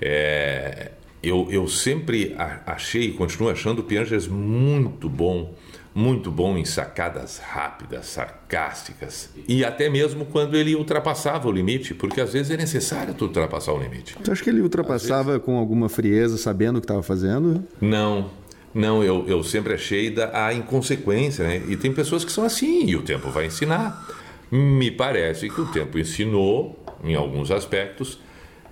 É, 0.00 0.90
eu, 1.22 1.48
eu 1.50 1.66
sempre 1.66 2.34
achei 2.66 3.04
e 3.04 3.12
continuo 3.12 3.48
achando 3.48 3.78
o 3.78 3.82
Piangers 3.82 4.28
muito 4.28 5.08
bom, 5.08 5.54
muito 5.94 6.30
bom 6.30 6.58
em 6.58 6.64
sacadas 6.64 7.38
rápidas, 7.38 8.06
sarcásticas. 8.06 9.30
E 9.48 9.64
até 9.64 9.88
mesmo 9.88 10.26
quando 10.26 10.56
ele 10.56 10.74
ultrapassava 10.74 11.48
o 11.48 11.52
limite, 11.52 11.94
porque 11.94 12.20
às 12.20 12.32
vezes 12.32 12.50
é 12.50 12.56
necessário 12.56 13.14
tu 13.14 13.24
ultrapassar 13.24 13.72
o 13.72 13.78
limite. 13.78 14.16
Tu 14.22 14.30
acha 14.30 14.44
que 14.44 14.50
ele 14.50 14.60
ultrapassava 14.60 15.32
vezes... 15.32 15.44
com 15.44 15.56
alguma 15.56 15.88
frieza, 15.88 16.36
sabendo 16.36 16.76
o 16.76 16.80
que 16.80 16.84
estava 16.84 17.02
fazendo? 17.02 17.64
Não. 17.80 18.30
Não, 18.74 19.04
eu, 19.04 19.24
eu 19.28 19.42
sempre 19.44 19.72
achei 19.72 20.10
da, 20.10 20.46
a 20.46 20.52
inconsequência, 20.52 21.46
né? 21.46 21.62
E 21.68 21.76
tem 21.76 21.92
pessoas 21.92 22.24
que 22.24 22.32
são 22.32 22.44
assim, 22.44 22.84
e 22.86 22.96
o 22.96 23.02
tempo 23.02 23.30
vai 23.30 23.46
ensinar. 23.46 24.04
Me 24.50 24.90
parece 24.90 25.48
que 25.48 25.60
o 25.60 25.66
tempo 25.66 25.96
ensinou, 25.96 26.76
em 27.02 27.14
alguns 27.14 27.52
aspectos, 27.52 28.18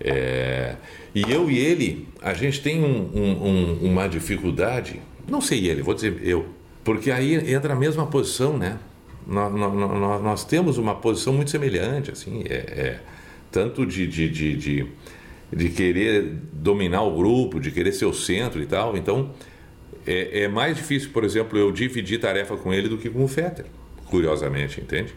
é, 0.01 0.77
e 1.15 1.23
eu 1.31 1.51
e 1.51 1.59
ele, 1.59 2.09
a 2.21 2.35
gente 2.35 2.61
tem 2.61 2.83
um, 2.83 3.11
um, 3.15 3.79
uma 3.83 4.09
dificuldade, 4.09 5.01
não 5.29 5.41
sei 5.41 5.69
ele, 5.69 5.83
vou 5.83 5.95
dizer 5.95 6.21
eu, 6.23 6.47
porque 6.85 7.11
aí 7.11 7.53
entra 7.53 7.75
a 7.75 7.77
mesma 7.77 8.07
posição, 8.07 8.57
né? 8.57 8.79
Nós, 9.27 9.53
nós, 9.53 10.23
nós 10.23 10.45
temos 10.45 10.79
uma 10.79 10.97
posição 10.97 11.33
muito 11.33 11.51
semelhante, 11.51 12.11
assim, 12.11 12.43
é, 12.49 12.55
é 12.55 13.01
tanto 13.53 13.87
de, 13.87 14.07
de, 14.07 14.29
de, 14.29 14.57
de, 14.57 14.87
de 15.53 15.69
querer 15.69 16.35
dominar 16.53 17.03
o 17.03 17.15
grupo, 17.15 17.61
de 17.61 17.71
querer 17.71 17.93
ser 17.93 18.07
o 18.07 18.15
centro 18.15 18.61
e 18.61 18.67
tal. 18.67 18.97
Então, 18.97 19.31
é, 20.07 20.43
é, 20.43 20.49
mais 20.49 20.77
difícil, 20.77 21.11
por 21.11 21.23
exemplo, 21.23 21.57
eu 21.59 21.71
dividir 21.71 22.19
tarefa 22.19 22.57
com 22.57 22.73
ele 22.73 22.89
do 22.89 22.99
que 22.99 23.09
com 23.09 23.23
o 23.23 23.29
Fetter, 23.29 23.67
curiosamente, 24.07 24.81
entende? 24.81 25.15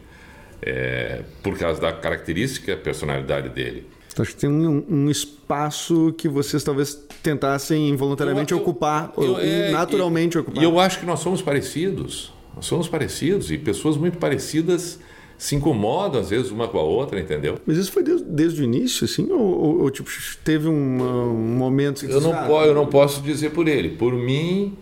É, 0.61 1.23
por 1.41 1.57
causa 1.57 1.81
da 1.81 1.91
característica, 1.91 2.75
personalidade 2.77 3.49
dele. 3.49 3.87
Então, 4.15 4.23
acho 4.23 4.33
que 4.33 4.39
tem 4.39 4.49
um, 4.49 4.85
um, 4.89 5.09
espaço 5.09 6.15
que 6.17 6.29
vocês 6.29 6.63
talvez 6.63 6.97
tentassem 7.21 7.89
involuntariamente 7.89 8.53
eu, 8.53 8.59
eu, 8.59 8.61
ocupar, 8.61 9.11
eu, 9.17 9.31
ou 9.31 9.41
é, 9.41 9.71
naturalmente 9.71 10.35
e, 10.35 10.39
ocupar. 10.39 10.63
E 10.63 10.65
eu 10.65 10.79
acho 10.79 11.01
que 11.01 11.05
nós 11.05 11.19
somos 11.19 11.41
parecidos. 11.41 12.31
Nós 12.55 12.65
somos 12.65 12.87
parecidos 12.87 13.51
e 13.51 13.57
pessoas 13.57 13.97
muito 13.97 14.17
parecidas 14.17 15.01
se 15.37 15.53
incomodam 15.53 16.21
às 16.21 16.29
vezes 16.29 16.49
uma 16.49 16.65
com 16.65 16.77
a 16.77 16.81
outra, 16.81 17.19
entendeu? 17.19 17.59
Mas 17.65 17.75
isso 17.75 17.91
foi 17.91 18.03
desde, 18.03 18.23
desde 18.23 18.61
o 18.61 18.63
início, 18.63 19.03
assim? 19.03 19.29
Ou, 19.29 19.41
ou, 19.41 19.81
ou 19.81 19.91
tipo, 19.91 20.09
teve 20.45 20.69
um, 20.69 20.71
um 20.71 21.57
momento... 21.57 22.05
Que 22.07 22.09
eu, 22.09 22.21
não 22.21 22.33
ah, 22.33 22.65
eu 22.65 22.73
não 22.73 22.87
posso 22.87 23.21
dizer 23.21 23.49
por 23.49 23.67
ele. 23.67 23.89
Por 23.89 24.13
mim, 24.13 24.77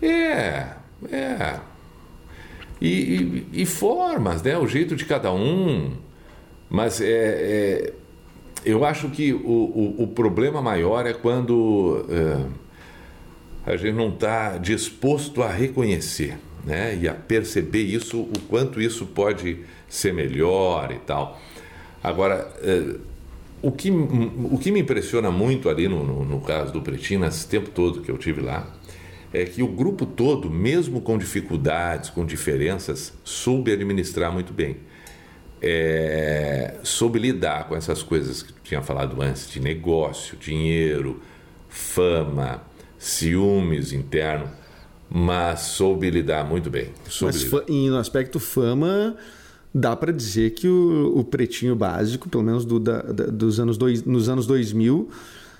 é... 0.00 0.66
É... 1.10 1.56
E, 2.80 2.88
e, 2.88 3.46
e 3.54 3.66
formas, 3.66 4.40
né? 4.40 4.56
O 4.56 4.68
jeito 4.68 4.94
de 4.94 5.04
cada 5.04 5.32
um. 5.32 5.94
Mas 6.70 7.00
é, 7.00 7.06
é 7.08 7.92
eu 8.68 8.84
acho 8.84 9.08
que 9.08 9.32
o, 9.32 9.38
o, 9.38 10.02
o 10.02 10.06
problema 10.08 10.60
maior 10.60 11.06
é 11.06 11.14
quando 11.14 12.04
é, 12.10 13.72
a 13.72 13.76
gente 13.76 13.94
não 13.94 14.10
está 14.10 14.58
disposto 14.58 15.42
a 15.42 15.50
reconhecer 15.50 16.36
né, 16.66 16.94
e 17.00 17.08
a 17.08 17.14
perceber 17.14 17.82
isso, 17.82 18.20
o 18.20 18.38
quanto 18.46 18.78
isso 18.78 19.06
pode 19.06 19.60
ser 19.88 20.12
melhor 20.12 20.92
e 20.92 20.98
tal. 20.98 21.40
Agora, 22.04 22.52
é, 22.62 22.96
o, 23.62 23.72
que, 23.72 23.90
o 23.90 24.58
que 24.58 24.70
me 24.70 24.80
impressiona 24.80 25.30
muito 25.30 25.70
ali 25.70 25.88
no, 25.88 26.04
no, 26.04 26.24
no 26.26 26.40
caso 26.40 26.70
do 26.70 26.82
Pretinho, 26.82 27.20
nesse 27.20 27.48
tempo 27.48 27.70
todo 27.70 28.02
que 28.02 28.10
eu 28.10 28.18
tive 28.18 28.42
lá, 28.42 28.70
é 29.32 29.46
que 29.46 29.62
o 29.62 29.68
grupo 29.68 30.04
todo, 30.04 30.50
mesmo 30.50 31.00
com 31.00 31.16
dificuldades, 31.16 32.10
com 32.10 32.24
diferenças, 32.26 33.14
soube 33.24 33.72
administrar 33.72 34.30
muito 34.30 34.52
bem 34.52 34.76
é, 35.60 36.76
soube 36.82 37.18
lidar 37.18 37.68
com 37.68 37.76
essas 37.76 38.02
coisas 38.02 38.42
que 38.42 38.52
tu 38.52 38.60
tinha 38.62 38.82
falado 38.82 39.20
antes, 39.20 39.50
de 39.50 39.60
negócio, 39.60 40.36
dinheiro, 40.36 41.20
fama, 41.68 42.62
ciúmes 42.98 43.92
interno, 43.92 44.48
mas 45.10 45.60
soube 45.60 46.10
lidar 46.10 46.44
muito 46.44 46.70
bem. 46.70 46.90
mas 47.22 47.42
lidar. 47.42 47.50
no 47.90 47.98
aspecto 47.98 48.38
fama, 48.38 49.16
dá 49.74 49.96
para 49.96 50.12
dizer 50.12 50.50
que 50.50 50.68
o, 50.68 51.18
o, 51.18 51.24
pretinho 51.24 51.74
básico, 51.74 52.28
pelo 52.28 52.42
menos 52.42 52.64
do, 52.64 52.78
da, 52.78 53.02
da, 53.02 53.26
dos 53.26 53.58
anos 53.58 53.76
dois, 53.76 54.04
nos 54.04 54.28
anos 54.28 54.46
2000, 54.46 55.08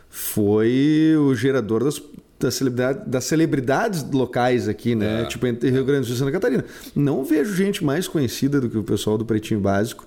foi 0.08 1.14
o 1.18 1.34
gerador 1.34 1.84
das 1.84 2.02
das, 2.38 2.54
celebridade, 2.54 3.00
das 3.06 3.24
celebridades 3.24 4.06
locais 4.12 4.68
aqui, 4.68 4.94
né? 4.94 5.22
É. 5.22 5.24
Tipo, 5.24 5.46
entre 5.46 5.70
Rio 5.70 5.84
Grande 5.84 6.02
do 6.02 6.06
Sul 6.06 6.14
e 6.14 6.18
Santa 6.18 6.32
Catarina. 6.32 6.64
Não 6.94 7.24
vejo 7.24 7.54
gente 7.54 7.84
mais 7.84 8.06
conhecida 8.06 8.60
do 8.60 8.68
que 8.68 8.78
o 8.78 8.84
pessoal 8.84 9.18
do 9.18 9.24
Pretinho 9.24 9.60
Básico, 9.60 10.06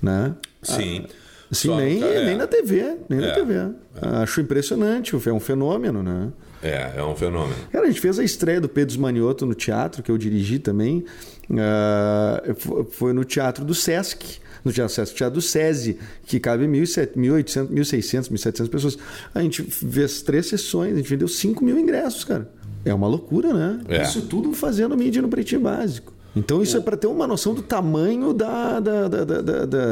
né? 0.00 0.34
Sim. 0.62 1.04
Ah, 1.06 1.76
nem, 1.76 2.02
é. 2.02 2.24
nem 2.24 2.36
na 2.36 2.46
TV, 2.46 2.96
nem 3.08 3.22
é. 3.22 3.26
na 3.26 3.34
TV. 3.34 3.54
É. 3.54 4.22
Acho 4.22 4.40
impressionante, 4.40 5.14
é 5.14 5.32
um 5.32 5.40
fenômeno, 5.40 6.02
né? 6.02 6.32
É, 6.62 6.92
é 6.96 7.02
um 7.02 7.14
fenômeno. 7.14 7.56
Cara, 7.70 7.84
a 7.84 7.88
gente 7.88 8.00
fez 8.00 8.18
a 8.18 8.24
estreia 8.24 8.60
do 8.60 8.68
Pedro 8.68 8.98
Manioto 9.00 9.44
no 9.44 9.54
teatro, 9.54 10.02
que 10.02 10.10
eu 10.10 10.16
dirigi 10.16 10.58
também. 10.58 11.04
Uh, 11.50 12.86
foi 12.90 13.12
no 13.12 13.24
Teatro 13.24 13.64
do 13.64 13.74
Sesc 13.74 14.40
no 14.64 14.72
Teatro 14.72 15.04
Teatro 15.06 15.34
do 15.34 15.42
SESI, 15.42 15.98
que 16.26 16.38
cabe 16.38 16.66
1.800, 16.66 17.68
1.600, 17.68 18.30
1.700 18.30 18.68
pessoas. 18.68 18.98
A 19.34 19.42
gente 19.42 19.62
fez 19.62 20.22
três 20.22 20.46
sessões, 20.46 20.94
a 20.94 20.96
gente 20.96 21.08
vendeu 21.08 21.28
5 21.28 21.64
mil 21.64 21.78
ingressos, 21.78 22.24
cara. 22.24 22.50
É 22.84 22.92
uma 22.92 23.06
loucura, 23.06 23.52
né? 23.52 23.80
É. 23.88 24.02
Isso 24.02 24.22
tudo 24.22 24.52
fazendo 24.52 24.96
mídia 24.96 25.22
no 25.22 25.28
pretinho 25.28 25.60
básico. 25.60 26.12
Então 26.34 26.62
isso 26.62 26.76
é 26.76 26.80
para 26.80 26.96
ter 26.96 27.06
uma 27.06 27.26
noção 27.26 27.52
do 27.52 27.62
tamanho 27.62 28.32
da, 28.32 28.80
da, 28.80 29.06
da, 29.08 29.24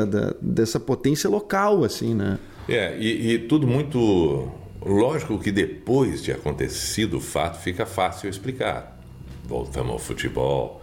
da, 0.05 0.35
dessa 0.41 0.81
potência 0.81 1.29
local, 1.29 1.85
assim, 1.85 2.15
né? 2.15 2.39
É, 2.69 2.97
e, 2.99 3.33
e, 3.33 3.39
tudo 3.41 3.67
muito 3.67 4.49
lógico 4.81 5.39
que 5.39 5.51
depois 5.53 6.23
de 6.23 6.33
acontecido 6.33 7.19
o 7.19 7.21
fato 7.21 7.61
fica 7.61 7.85
fácil 7.85 8.31
explicar. 8.31 8.99
Voltamos 9.45 9.93
ao 9.93 9.99
futebol, 9.99 10.80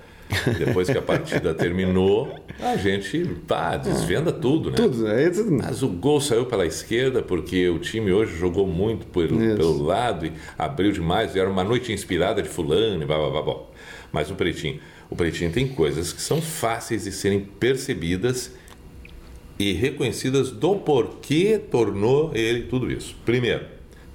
depois 0.57 0.89
que 0.89 0.97
a 0.97 1.01
partida 1.01 1.53
terminou, 1.53 2.37
a 2.59 2.75
gente 2.75 3.25
pá, 3.47 3.77
desvenda 3.77 4.31
tudo, 4.31 4.69
né? 4.69 4.75
Tudo, 4.75 5.07
é. 5.07 5.29
Mas 5.49 5.83
o 5.83 5.87
gol 5.87 6.19
saiu 6.19 6.45
pela 6.45 6.65
esquerda 6.65 7.21
porque 7.21 7.69
o 7.69 7.79
time 7.79 8.11
hoje 8.11 8.37
jogou 8.37 8.67
muito 8.67 9.07
pelo, 9.07 9.37
pelo 9.37 9.83
lado 9.83 10.25
e 10.25 10.33
abriu 10.57 10.91
demais. 10.91 11.35
E 11.35 11.39
era 11.39 11.49
uma 11.49 11.63
noite 11.63 11.91
inspirada 11.91 12.41
de 12.41 12.49
fulano 12.49 13.01
e 13.01 13.05
blá, 13.05 13.17
blá, 13.17 13.29
blá, 13.29 13.41
blá. 13.41 13.55
Mas 14.11 14.29
o 14.29 14.35
Pretinho, 14.35 14.79
o 15.09 15.15
Pretinho 15.15 15.51
tem 15.51 15.67
coisas 15.67 16.11
que 16.11 16.21
são 16.21 16.41
fáceis 16.41 17.03
de 17.03 17.11
serem 17.11 17.39
percebidas 17.41 18.51
e 19.59 19.73
reconhecidas 19.73 20.51
do 20.51 20.75
porquê 20.75 21.59
tornou 21.59 22.31
ele 22.33 22.63
tudo 22.63 22.91
isso. 22.91 23.15
Primeiro, 23.25 23.65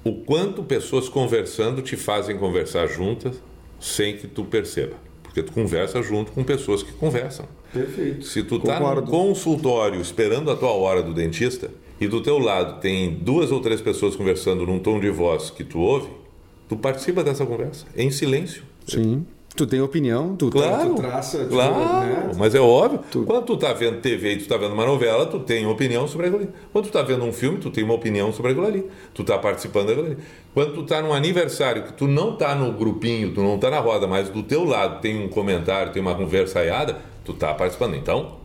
o 0.03 0.13
quanto 0.13 0.63
pessoas 0.63 1.09
conversando 1.09 1.81
te 1.81 1.95
fazem 1.95 2.37
conversar 2.37 2.87
juntas 2.87 3.41
sem 3.79 4.17
que 4.17 4.27
tu 4.27 4.45
perceba. 4.45 4.95
Porque 5.33 5.41
tu 5.41 5.51
conversa 5.51 5.99
junto 6.03 6.31
com 6.31 6.43
pessoas 6.43 6.83
que 6.83 6.91
conversam. 6.91 7.47
Perfeito. 7.73 8.23
Se 8.23 8.43
tu 8.43 8.57
está 8.57 8.79
no 8.79 9.01
consultório 9.01 9.99
esperando 9.99 10.51
a 10.51 10.55
tua 10.55 10.69
hora 10.69 11.01
do 11.01 11.11
dentista 11.11 11.71
e 11.99 12.07
do 12.07 12.21
teu 12.21 12.37
lado 12.37 12.79
tem 12.79 13.15
duas 13.15 13.51
ou 13.51 13.59
três 13.59 13.81
pessoas 13.81 14.15
conversando 14.15 14.63
num 14.63 14.77
tom 14.77 14.99
de 14.99 15.09
voz 15.09 15.49
que 15.49 15.63
tu 15.63 15.79
ouve, 15.79 16.07
tu 16.69 16.77
participa 16.77 17.23
dessa 17.23 17.47
conversa 17.47 17.87
em 17.97 18.11
silêncio. 18.11 18.61
Sim. 18.85 19.25
Tu 19.55 19.67
tem 19.67 19.79
opinião, 19.81 20.35
tu, 20.35 20.49
claro, 20.49 20.95
tu 20.95 21.01
traça. 21.01 21.45
Claro, 21.45 21.75
né? 21.75 22.31
mas 22.35 22.55
é 22.55 22.59
óbvio. 22.59 23.01
Tu... 23.11 23.23
Quando 23.23 23.45
tu 23.45 23.55
tá 23.55 23.71
vendo 23.71 24.01
TV 24.01 24.33
e 24.33 24.37
tu 24.37 24.47
tá 24.47 24.57
vendo 24.57 24.73
uma 24.73 24.85
novela, 24.85 25.27
tu 25.27 25.39
tem 25.41 25.67
opinião 25.67 26.07
sobre 26.07 26.25
aquilo 26.25 26.41
ali. 26.41 26.51
Quando 26.71 26.85
tu 26.85 26.91
tá 26.91 27.03
vendo 27.03 27.23
um 27.23 27.31
filme, 27.31 27.59
tu 27.59 27.69
tem 27.69 27.83
uma 27.83 27.93
opinião 27.93 28.33
sobre 28.33 28.51
aquilo 28.51 28.65
ali. 28.65 28.89
Tu 29.13 29.23
tá 29.23 29.37
participando 29.37 29.87
daquilo 29.87 30.07
ali. 30.07 30.17
Quando 30.55 30.73
tu 30.73 30.83
tá 30.83 31.03
num 31.03 31.13
aniversário, 31.13 31.83
que 31.83 31.93
tu 31.93 32.07
não 32.07 32.35
tá 32.35 32.55
no 32.55 32.71
grupinho, 32.71 33.31
tu 33.31 33.41
não 33.43 33.59
tá 33.59 33.69
na 33.69 33.79
roda, 33.79 34.07
mas 34.07 34.27
do 34.27 34.41
teu 34.41 34.63
lado 34.63 35.01
tem 35.01 35.23
um 35.23 35.29
comentário, 35.29 35.93
tem 35.93 36.01
uma 36.01 36.15
conversa 36.15 36.59
aiada, 36.59 36.97
tu 37.23 37.33
tá 37.33 37.53
participando. 37.53 37.95
Então, 37.95 38.37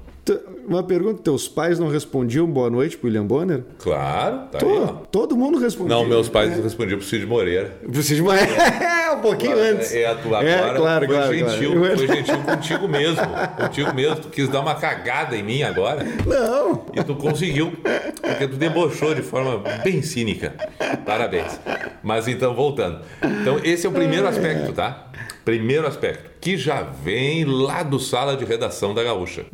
Uma 0.69 0.83
pergunta: 0.83 1.23
teus 1.23 1.49
pais 1.49 1.79
não 1.79 1.89
respondiam 1.89 2.47
boa 2.47 2.69
noite 2.69 2.97
pro 2.97 3.07
William 3.09 3.25
Bonner? 3.25 3.64
Claro, 3.79 4.43
tá 4.53 4.59
aí, 4.59 4.64
To- 4.64 4.83
ó. 4.83 4.87
todo 5.11 5.37
mundo 5.37 5.59
respondia. 5.59 5.97
Não, 5.97 6.05
meus 6.05 6.29
pais 6.29 6.62
respondiam 6.62 6.99
pro 6.99 7.07
Cid 7.07 7.25
Moreira. 7.27 7.77
Preciso 7.91 8.16
de 8.16 8.23
uma... 8.23 8.37
É, 8.39 9.11
um 9.12 9.21
pouquinho 9.21 9.59
antes. 9.59 9.95
É, 9.95 10.14
tu 10.14 10.29
agora 10.35 10.47
É, 10.49 10.75
claro, 10.75 11.07
foi 11.07 11.14
claro, 11.16 11.35
gentil, 11.35 11.73
claro. 11.81 11.97
foi 11.99 12.07
gentil 12.16 12.39
contigo 12.43 12.89
mesmo. 12.89 13.23
Contigo 13.57 13.95
mesmo. 13.95 14.16
Tu 14.16 14.29
quis 14.29 14.49
dar 14.49 14.61
uma 14.61 14.75
cagada 14.75 15.35
em 15.37 15.43
mim 15.43 15.62
agora. 15.62 16.05
Não. 16.27 16.85
E 16.95 17.03
tu 17.03 17.14
conseguiu, 17.16 17.73
porque 18.21 18.47
tu 18.47 18.57
debochou 18.57 19.14
de 19.14 19.23
forma 19.23 19.62
bem 19.83 20.03
cínica. 20.03 20.53
Parabéns. 21.07 21.59
Mas 22.03 22.29
então, 22.29 22.55
voltando. 22.55 23.01
Então, 23.41 23.59
esse 23.64 23.87
é 23.87 23.89
o 23.89 23.93
primeiro 23.93 24.27
aspecto, 24.29 24.73
tá? 24.73 25.07
Primeiro 25.45 25.87
aspecto, 25.87 26.31
que 26.43 26.59
já 26.59 26.83
vem 26.83 27.45
lá 27.47 27.83
do 27.83 27.99
sala 27.99 28.37
de 28.37 28.45
redação 28.45 28.93
da 28.93 29.03
Gaúcha. 29.03 29.47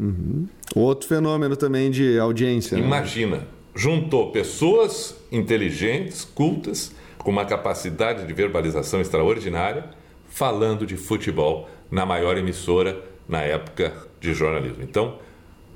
Outro 0.74 1.08
fenômeno 1.08 1.56
também 1.56 1.90
de 1.90 2.18
audiência. 2.18 2.76
né? 2.78 2.84
Imagina, 2.84 3.46
juntou 3.74 4.30
pessoas 4.32 5.16
inteligentes, 5.30 6.24
cultas, 6.24 6.92
com 7.18 7.30
uma 7.30 7.44
capacidade 7.44 8.26
de 8.26 8.32
verbalização 8.32 9.00
extraordinária, 9.00 9.84
falando 10.28 10.86
de 10.86 10.96
futebol 10.96 11.68
na 11.90 12.04
maior 12.04 12.36
emissora 12.36 13.00
na 13.28 13.40
época 13.42 13.92
de 14.20 14.34
jornalismo. 14.34 14.82
Então, 14.82 15.18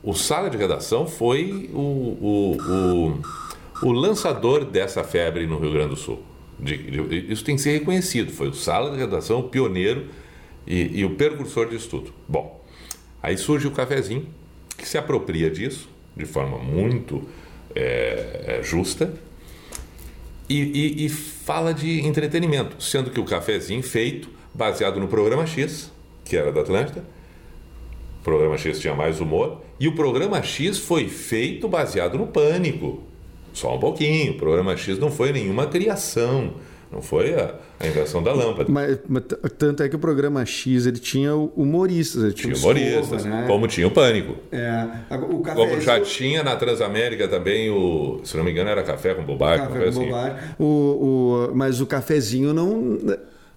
o 0.02 0.14
Sala 0.14 0.50
de 0.50 0.56
Redação 0.56 1.06
foi 1.06 1.70
o, 1.72 1.78
o, 1.78 2.56
o, 3.82 3.86
o 3.88 3.92
lançador 3.92 4.64
dessa 4.64 5.02
febre 5.04 5.46
no 5.46 5.58
Rio 5.58 5.72
Grande 5.72 5.90
do 5.90 5.96
Sul. 5.96 6.22
De- 6.58 6.76
de- 6.76 7.32
isso 7.32 7.44
tem 7.44 7.56
que 7.56 7.62
ser 7.62 7.72
reconhecido. 7.78 8.32
Foi 8.32 8.48
o 8.48 8.54
Sala 8.54 8.90
de 8.90 8.96
Redação 8.96 9.40
o 9.40 9.44
pioneiro 9.44 10.06
e, 10.66 11.00
e 11.00 11.04
o 11.04 11.10
precursor 11.10 11.68
disso 11.68 11.88
tudo. 11.88 12.12
Bom, 12.28 12.62
aí 13.22 13.36
surge 13.38 13.66
o 13.66 13.70
cafezinho, 13.70 14.26
que 14.78 14.88
se 14.88 14.96
apropria 14.96 15.50
disso 15.50 15.88
de 16.16 16.24
forma 16.24 16.56
muito 16.58 17.28
é, 17.74 18.58
é, 18.58 18.62
justa 18.62 19.12
e, 20.48 20.60
e- 20.62 21.04
e 21.04 21.08
fala 21.10 21.74
de 21.74 22.00
entretenimento, 22.06 22.82
sendo 22.82 23.10
que 23.10 23.20
o 23.20 23.24
cafezinho 23.24 23.82
feito 23.82 24.30
baseado 24.54 24.98
no 24.98 25.06
programa 25.08 25.46
X, 25.46 25.92
que 26.24 26.36
era 26.36 26.50
da 26.50 26.62
Atlântida, 26.62 27.04
o 28.20 28.24
programa 28.24 28.56
X 28.56 28.80
tinha 28.80 28.94
mais 28.94 29.20
humor, 29.20 29.60
e 29.78 29.86
o 29.86 29.94
programa 29.94 30.42
X 30.42 30.78
foi 30.78 31.08
feito 31.08 31.68
baseado 31.68 32.16
no 32.18 32.26
pânico. 32.26 33.02
Só 33.52 33.76
um 33.76 33.78
pouquinho, 33.78 34.32
o 34.32 34.36
programa 34.36 34.76
X 34.76 34.98
não 34.98 35.10
foi 35.10 35.32
nenhuma 35.32 35.66
criação, 35.66 36.54
não 36.90 37.02
foi 37.02 37.34
a, 37.34 37.54
a 37.78 37.86
invenção 37.86 38.22
da 38.22 38.32
lâmpada. 38.32 38.70
Mas, 38.70 38.98
mas 39.08 39.22
tanto 39.58 39.82
é 39.82 39.88
que 39.88 39.96
o 39.96 39.98
programa 39.98 40.44
X 40.46 40.86
ele 40.86 40.98
tinha 40.98 41.34
humoristas, 41.34 42.22
ele 42.24 42.32
tinha, 42.32 42.54
Tinha 42.54 42.64
humoristas, 42.64 43.20
Escova, 43.24 43.28
né? 43.42 43.46
como 43.46 43.66
tinha 43.68 43.86
o 43.86 43.90
pânico. 43.90 44.36
É, 44.50 44.84
o 45.30 45.40
café, 45.40 45.56
Como 45.60 45.80
já 45.80 46.00
tinha 46.00 46.42
na 46.42 46.56
Transamérica 46.56 47.28
também 47.28 47.68
o, 47.70 48.20
se 48.24 48.36
não 48.36 48.44
me 48.44 48.50
engano, 48.50 48.70
era 48.70 48.82
café 48.82 49.14
com 49.14 49.22
bobagem, 49.22 49.66
Café 49.66 49.80
com 49.82 49.88
assim. 49.88 50.04
bobagem. 50.06 50.36
O, 50.58 50.64
o, 50.64 51.50
mas 51.54 51.80
o 51.80 51.86
cafezinho 51.86 52.54
não, 52.54 52.98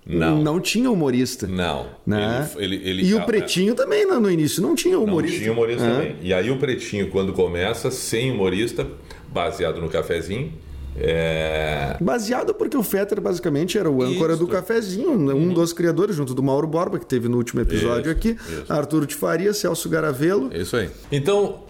Não. 0.06 0.60
tinha 0.60 0.90
humorista. 0.92 1.48
Não. 1.48 1.86
Né? 2.06 2.50
Ele, 2.58 2.76
ele, 2.76 2.90
ele- 2.90 3.04
e 3.06 3.14
o 3.16 3.22
Pretinho 3.26 3.76
também 3.76 4.06
no, 4.06 4.20
no 4.20 4.30
início 4.30 4.62
não 4.62 4.76
tinha 4.76 4.96
Não 4.96 5.04
humorista. 5.06 5.40
tinha 5.40 5.52
humorista 5.52 5.84
É. 5.86 5.90
também. 5.90 6.16
E 6.22 6.34
aí 6.34 6.50
o 6.52 6.58
Pretinho, 6.58 7.10
quando 7.10 7.32
começa, 7.34 7.90
sem 7.92 8.32
humorista, 8.32 8.86
baseado 9.32 9.80
no 9.80 9.88
cafezinho, 9.90 10.52
é... 10.96 11.98
Baseado 12.02 12.54
porque 12.54 12.76
o 12.76 12.84
Fetter 12.84 13.22
basicamente 13.22 13.78
era 13.78 13.90
o 13.90 14.02
âncora. 14.02 14.34
Uhum. 14.34 14.40
do 14.40 14.48
cafezinho, 14.48 15.18
né? 15.18 15.34
um 15.34 15.54
dos 15.54 15.72
criadores, 15.74 16.16
junto 16.16 16.34
do 16.34 16.44
Mauro 16.44 16.68
Borba, 16.68 17.00
que 17.00 17.06
teve 17.06 17.28
no 17.28 17.38
último 17.38 17.62
episódio 17.62 18.10
Isso, 18.12 18.18
aqui, 18.18 18.30
isso. 18.62 18.72
Arturo 18.72 19.06
de 19.06 19.16
Faria, 19.16 19.54
Celso 19.54 19.88
Garavelo. 19.90 20.50
isso 20.56 20.76
aí. 20.76 20.90
Então, 21.12 21.64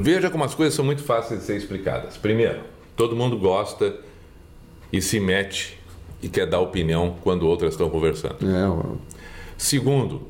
veja 0.00 0.30
como 0.30 0.44
as 0.44 0.54
coisas 0.54 0.74
são 0.74 0.84
muito 0.84 1.02
fáceis 1.02 1.40
de 1.40 1.46
ser 1.46 1.56
explicadas. 1.56 2.16
Primeiro, 2.16 2.60
todo 2.96 3.14
mundo 3.16 3.38
gosta 3.38 3.94
e 4.92 5.00
se 5.00 5.20
mete 5.20 5.78
e 6.22 6.28
quer 6.28 6.46
dar 6.46 6.60
opinião 6.60 7.16
quando 7.22 7.46
outras 7.46 7.72
estão 7.74 7.88
conversando. 7.88 8.36
É, 8.48 8.68
o- 8.68 8.98
Segundo, 9.56 10.22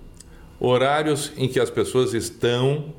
horários 0.59 1.33
em 1.37 1.49
que 1.49 1.59
as 1.61 1.71
pessoas 1.71 2.15
estão 2.15 2.93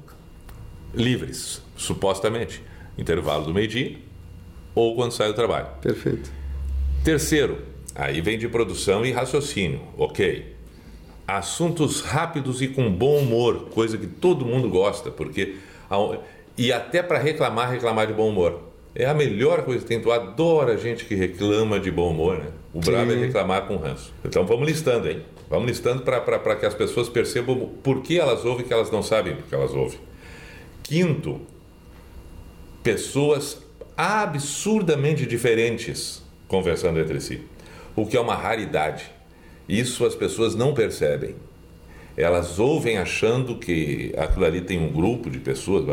livres, 0.93 1.61
supostamente. 1.75 2.61
Intervalo 2.97 3.45
do 3.45 3.53
meio-dia 3.53 3.97
ou 4.73 4.95
quando 4.95 5.11
sai 5.11 5.27
do 5.27 5.33
trabalho. 5.33 5.67
perfeito. 5.81 6.31
Terceiro, 7.03 7.59
aí 7.95 8.21
vem 8.21 8.37
de 8.37 8.47
produção 8.47 9.05
e 9.05 9.11
raciocínio, 9.11 9.81
ok. 9.97 10.55
Assuntos 11.27 12.01
rápidos 12.01 12.61
e 12.61 12.67
com 12.67 12.91
bom 12.91 13.17
humor, 13.17 13.69
coisa 13.69 13.97
que 13.97 14.07
todo 14.07 14.45
mundo 14.45 14.69
gosta, 14.69 15.09
porque. 15.09 15.55
E 16.57 16.71
até 16.71 17.01
para 17.01 17.17
reclamar, 17.17 17.71
reclamar 17.71 18.05
de 18.05 18.13
bom 18.13 18.29
humor. 18.29 18.71
É 18.93 19.05
a 19.05 19.13
melhor 19.13 19.63
coisa 19.63 19.81
que 19.81 19.87
tem. 19.87 20.01
Tu 20.01 20.11
adora 20.11 20.77
gente 20.77 21.05
que 21.05 21.15
reclama 21.15 21.79
de 21.79 21.89
bom 21.89 22.11
humor, 22.11 22.37
né? 22.37 22.47
O 22.73 22.79
brabo 22.79 23.11
é 23.13 23.15
reclamar 23.15 23.65
com 23.65 23.77
ranço. 23.77 24.13
Então 24.23 24.45
vamos 24.45 24.67
listando, 24.67 25.09
hein? 25.09 25.21
Vamos 25.49 25.67
listando 25.67 26.03
para 26.03 26.55
que 26.55 26.65
as 26.65 26.73
pessoas 26.73 27.09
percebam 27.09 27.69
por 27.81 28.01
que 28.01 28.19
elas 28.19 28.45
ouvem 28.45 28.65
que 28.65 28.73
elas 28.73 28.91
não 28.91 29.01
sabem 29.01 29.35
porque 29.35 29.55
elas 29.55 29.73
ouvem. 29.73 29.99
Quinto, 30.83 31.41
pessoas 32.83 33.61
absurdamente 33.97 35.25
diferentes 35.25 36.21
conversando 36.47 36.99
entre 36.99 37.19
si, 37.21 37.41
o 37.95 38.05
que 38.05 38.17
é 38.17 38.19
uma 38.19 38.35
raridade. 38.35 39.05
Isso 39.69 40.05
as 40.05 40.15
pessoas 40.15 40.53
não 40.55 40.73
percebem. 40.73 41.35
Elas 42.17 42.59
ouvem 42.59 42.97
achando 42.97 43.55
que 43.55 44.13
aquilo 44.17 44.43
ali 44.43 44.59
tem 44.59 44.77
um 44.77 44.91
grupo 44.91 45.29
de 45.29 45.39
pessoas, 45.39 45.85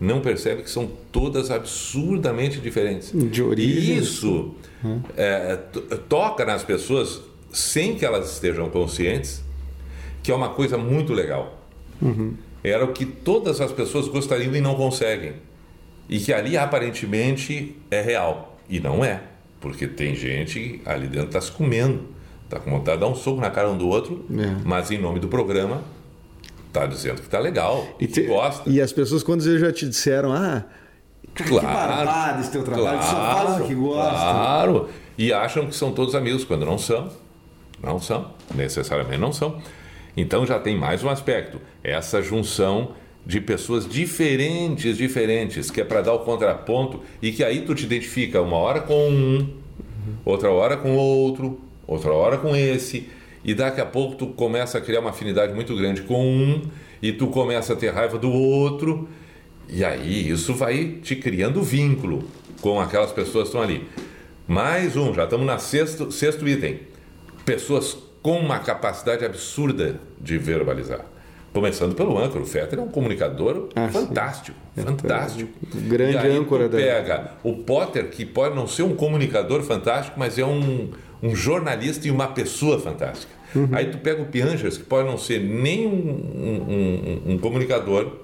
não 0.00 0.22
percebem 0.22 0.64
que 0.64 0.70
são 0.70 0.90
todas 1.12 1.50
absurdamente 1.50 2.58
diferentes. 2.60 3.12
De 3.12 3.42
origem. 3.42 3.94
E 3.94 3.98
isso 3.98 4.54
é, 5.16 5.56
to- 5.56 5.82
toca 6.08 6.46
nas 6.46 6.64
pessoas 6.64 7.20
sem 7.52 7.94
que 7.94 8.06
elas 8.06 8.32
estejam 8.32 8.70
conscientes, 8.70 9.42
que 10.22 10.32
é 10.32 10.34
uma 10.34 10.48
coisa 10.48 10.78
muito 10.78 11.12
legal. 11.12 11.60
Era 12.64 12.84
o 12.84 12.92
que 12.92 13.04
todas 13.04 13.60
as 13.60 13.70
pessoas 13.70 14.08
gostariam 14.08 14.54
e 14.56 14.60
não 14.62 14.74
conseguem. 14.74 15.34
E 16.08 16.18
que 16.20 16.32
ali 16.32 16.56
aparentemente 16.56 17.76
é 17.90 18.00
real. 18.00 18.56
E 18.68 18.78
não 18.80 19.04
é. 19.04 19.22
Porque 19.60 19.86
tem 19.86 20.14
gente 20.14 20.80
ali 20.84 21.06
dentro 21.06 21.28
que 21.28 21.36
está 21.36 21.40
se 21.40 21.50
comendo. 21.52 22.14
Está 22.44 22.60
com 22.60 22.70
vontade 22.70 22.98
de 22.98 23.00
dar 23.04 23.08
um 23.10 23.14
soco 23.14 23.40
na 23.40 23.50
cara 23.50 23.68
um 23.70 23.76
do 23.76 23.88
outro, 23.88 24.24
É. 24.30 24.56
mas 24.64 24.90
em 24.92 24.98
nome 24.98 25.18
do 25.18 25.26
programa 25.28 25.82
está 26.68 26.86
dizendo 26.86 27.16
que 27.16 27.22
está 27.26 27.38
legal, 27.40 27.84
e 27.98 28.06
que 28.06 28.12
te- 28.12 28.22
gosta. 28.26 28.68
e 28.70 28.80
as 28.80 28.92
pessoas, 28.92 29.22
quando 29.22 29.40
já 29.58 29.72
te 29.72 29.88
disseram, 29.88 30.30
ah, 30.32 30.62
cara, 31.34 31.50
que 31.50 31.60
barbado 31.60 32.40
esse 32.42 32.52
teu 32.52 32.62
trabalho, 32.62 32.98
tu 33.00 33.04
só 33.06 33.64
o 33.64 33.66
que 33.66 33.74
gosta. 33.74 34.10
Claro. 34.10 34.88
E 35.18 35.32
acham 35.32 35.66
que 35.66 35.74
são 35.74 35.90
todos 35.92 36.14
amigos, 36.14 36.44
quando 36.44 36.64
não 36.66 36.76
são. 36.78 37.08
Não 37.82 37.98
são. 37.98 38.30
Necessariamente 38.54 39.18
não 39.18 39.32
são. 39.32 39.60
Então 40.16 40.46
já 40.46 40.58
tem 40.60 40.76
mais 40.78 41.02
um 41.02 41.08
aspecto. 41.08 41.60
Essa 41.82 42.22
junção 42.22 42.92
de 43.26 43.40
pessoas 43.40 43.88
diferentes, 43.88 44.96
diferentes, 44.96 45.68
que 45.68 45.80
é 45.80 45.84
para 45.84 46.00
dar 46.00 46.12
o 46.12 46.20
contraponto 46.20 47.02
e 47.20 47.32
que 47.32 47.42
aí 47.42 47.62
tu 47.62 47.74
te 47.74 47.84
identifica 47.84 48.40
uma 48.40 48.56
hora 48.56 48.80
com 48.80 49.10
um, 49.10 49.48
outra 50.24 50.48
hora 50.48 50.76
com 50.76 50.96
outro, 50.96 51.60
outra 51.88 52.12
hora 52.12 52.38
com 52.38 52.54
esse, 52.54 53.08
e 53.44 53.52
daqui 53.52 53.80
a 53.80 53.86
pouco 53.86 54.14
tu 54.14 54.28
começa 54.28 54.78
a 54.78 54.80
criar 54.80 55.00
uma 55.00 55.10
afinidade 55.10 55.52
muito 55.52 55.74
grande 55.74 56.02
com 56.02 56.24
um, 56.24 56.62
e 57.02 57.12
tu 57.12 57.26
começa 57.26 57.72
a 57.72 57.76
ter 57.76 57.92
raiva 57.92 58.16
do 58.16 58.30
outro, 58.30 59.08
e 59.68 59.84
aí 59.84 60.30
isso 60.30 60.54
vai 60.54 60.98
te 61.02 61.16
criando 61.16 61.60
vínculo 61.62 62.22
com 62.60 62.80
aquelas 62.80 63.10
pessoas 63.10 63.50
que 63.50 63.56
estão 63.56 63.62
ali. 63.62 63.88
Mais 64.46 64.96
um, 64.96 65.12
já 65.12 65.24
estamos 65.24 65.44
na 65.44 65.58
sexto, 65.58 66.12
sexto 66.12 66.46
item. 66.46 66.78
Pessoas 67.44 67.96
com 68.22 68.38
uma 68.38 68.60
capacidade 68.60 69.24
absurda 69.24 70.00
de 70.20 70.38
verbalizar. 70.38 71.04
Começando 71.56 71.94
pelo 71.94 72.18
âncora, 72.18 72.44
o 72.44 72.46
Fetter 72.46 72.78
é 72.78 72.82
um 72.82 72.88
comunicador 72.88 73.70
Ah, 73.74 73.86
sim. 73.86 73.92
fantástico, 73.94 74.58
fantástico. 74.76 75.50
o 75.74 75.80
grande 75.88 76.18
aí 76.18 76.36
âncora 76.36 76.68
da- 76.68 76.76
pega 76.76 77.30
o 77.42 77.54
Potter, 77.54 78.10
que 78.10 78.26
pode 78.26 78.54
não 78.54 78.66
ser 78.66 78.82
um 78.82 78.94
comunicador 78.94 79.62
fantástico, 79.62 80.18
mas 80.20 80.38
é 80.38 80.44
um, 80.44 80.90
um 81.22 81.34
jornalista 81.34 82.06
e 82.06 82.10
uma 82.10 82.26
pessoa 82.28 82.78
fantástica. 82.78 83.32
Uhum. 83.54 83.70
Aí 83.72 83.86
tu 83.86 83.96
pega 83.96 84.20
o 84.20 84.26
Piangers, 84.26 84.76
que 84.76 84.84
pode 84.84 85.08
não 85.08 85.16
ser 85.16 85.40
nem 85.40 85.86
um, 85.86 85.90
um- 85.90 87.22
um- 87.30 87.32
um 87.32 87.38
comunicador, 87.38 88.18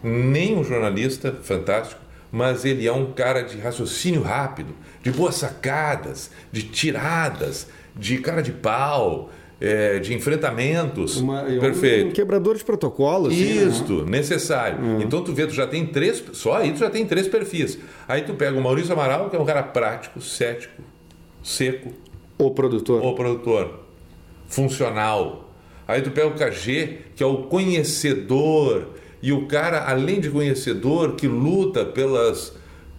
nem 0.00 0.56
um 0.56 0.62
jornalista 0.62 1.36
fantástico, 1.42 2.00
mas 2.30 2.64
ele 2.64 2.86
é 2.86 2.92
um 2.92 3.06
cara 3.12 3.42
de 3.42 3.58
raciocínio 3.58 4.22
rápido, 4.22 4.72
de 5.02 5.10
boas 5.10 5.34
sacadas, 5.34 6.30
de 6.52 6.62
tiradas, 6.62 7.66
de 7.96 8.18
cara 8.18 8.42
de 8.44 8.52
pau, 8.52 9.32
é, 9.60 9.98
de 9.98 10.12
enfrentamentos. 10.14 11.16
Uma- 11.16 11.42
é 11.50 11.58
Perfeito. 11.58 12.08
Um 12.08 12.12
quebrador 12.12 12.56
de 12.56 12.64
protocolo. 12.64 13.28
assim, 13.28 13.54
né? 13.54 13.62
Isto, 13.64 14.04
necessário. 14.04 15.00
Então 15.00 15.22
tu 15.24 15.32
vê, 15.32 15.46
tu 15.46 15.54
já 15.54 15.66
tem 15.66 15.86
três, 15.86 16.22
só 16.32 16.56
aí 16.56 16.72
tu 16.72 16.78
já 16.78 16.90
tem 16.90 17.06
três 17.06 17.26
perfis. 17.28 17.78
Aí 18.06 18.22
tu 18.22 18.34
pega 18.34 18.58
o 18.58 18.62
Maurício 18.62 18.92
Amaral, 18.92 19.30
que 19.30 19.36
é 19.36 19.38
um 19.40 19.44
cara 19.46 19.62
prático, 19.62 20.20
cético, 20.20 20.82
seco, 21.42 21.90
O 22.38 22.50
produtor. 22.50 23.02
o 23.04 23.14
produtor, 23.14 23.80
funcional. 24.46 25.50
Aí 25.88 26.02
tu 26.02 26.10
pega 26.10 26.26
o 26.26 26.32
KG, 26.34 26.98
que 27.14 27.22
é 27.22 27.26
o 27.26 27.44
conhecedor 27.44 28.88
e 29.22 29.32
o 29.32 29.46
cara, 29.46 29.84
além 29.88 30.20
de 30.20 30.28
conhecedor, 30.30 31.14
que 31.14 31.26
luta 31.26 31.84
pelas, 31.84 32.52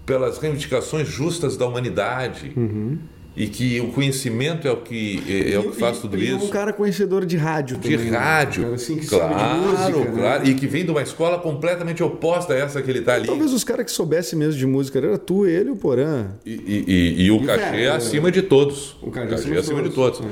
pelas 0.06 0.38
reivindicações 0.40 1.08
justas 1.08 1.58
da 1.58 1.68
humanidade. 1.68 2.54
E 3.40 3.46
que 3.48 3.80
o 3.80 3.90
conhecimento 3.90 4.68
é 4.68 4.72
o 4.72 4.78
que, 4.78 5.24
é, 5.30 5.54
é 5.54 5.60
o 5.60 5.70
que 5.70 5.78
faz 5.80 5.98
E- 5.98 6.02
tudo 6.02 6.18
e 6.18 6.28
isso. 6.36 6.46
um 6.46 6.50
cara 6.50 6.74
conhecedor 6.74 7.24
de 7.24 7.38
rádio 7.38 7.78
De 7.78 7.96
também, 7.96 8.10
né? 8.10 8.18
rádio. 8.18 8.64
Cara 8.64 8.76
assim 8.76 8.98
que 8.98 9.06
claro, 9.06 10.00
né? 10.00 10.12
claro. 10.18 10.48
E 10.50 10.56
que 10.56 10.66
vem 10.66 10.84
de 10.84 10.90
uma 10.90 11.04
escola 11.04 11.38
completamente 11.38 12.02
oposta 12.02 12.54
a 12.54 12.58
essa 12.58 12.82
que 12.82 12.90
ele 12.90 12.98
está 13.00 13.14
ali. 13.14 13.28
Talvez 13.28 13.54
os 13.54 13.64
caras 13.64 13.86
que 13.86 13.92
soubessem 13.92 14.40
mesmo 14.40 14.58
de 14.58 14.66
música 14.66 14.98
era 14.98 15.20
tu, 15.20 15.46
ele 15.46 15.70
e 15.70 15.72
o 15.72 15.76
Porã. 15.76 16.30
E, 16.44 16.52
e- 16.52 16.84
e- 16.88 17.22
e 17.26 17.32
o 17.32 17.46
cachê 17.46 17.82
é 17.84 17.90
acima 17.92 18.32
de 18.32 18.42
todos. 18.42 18.98
O 19.04 19.12
cachê 19.12 19.56
acima 19.56 19.84
de 19.84 19.90
de 19.90 19.94
todos, 19.96 20.20
é. 20.20 20.24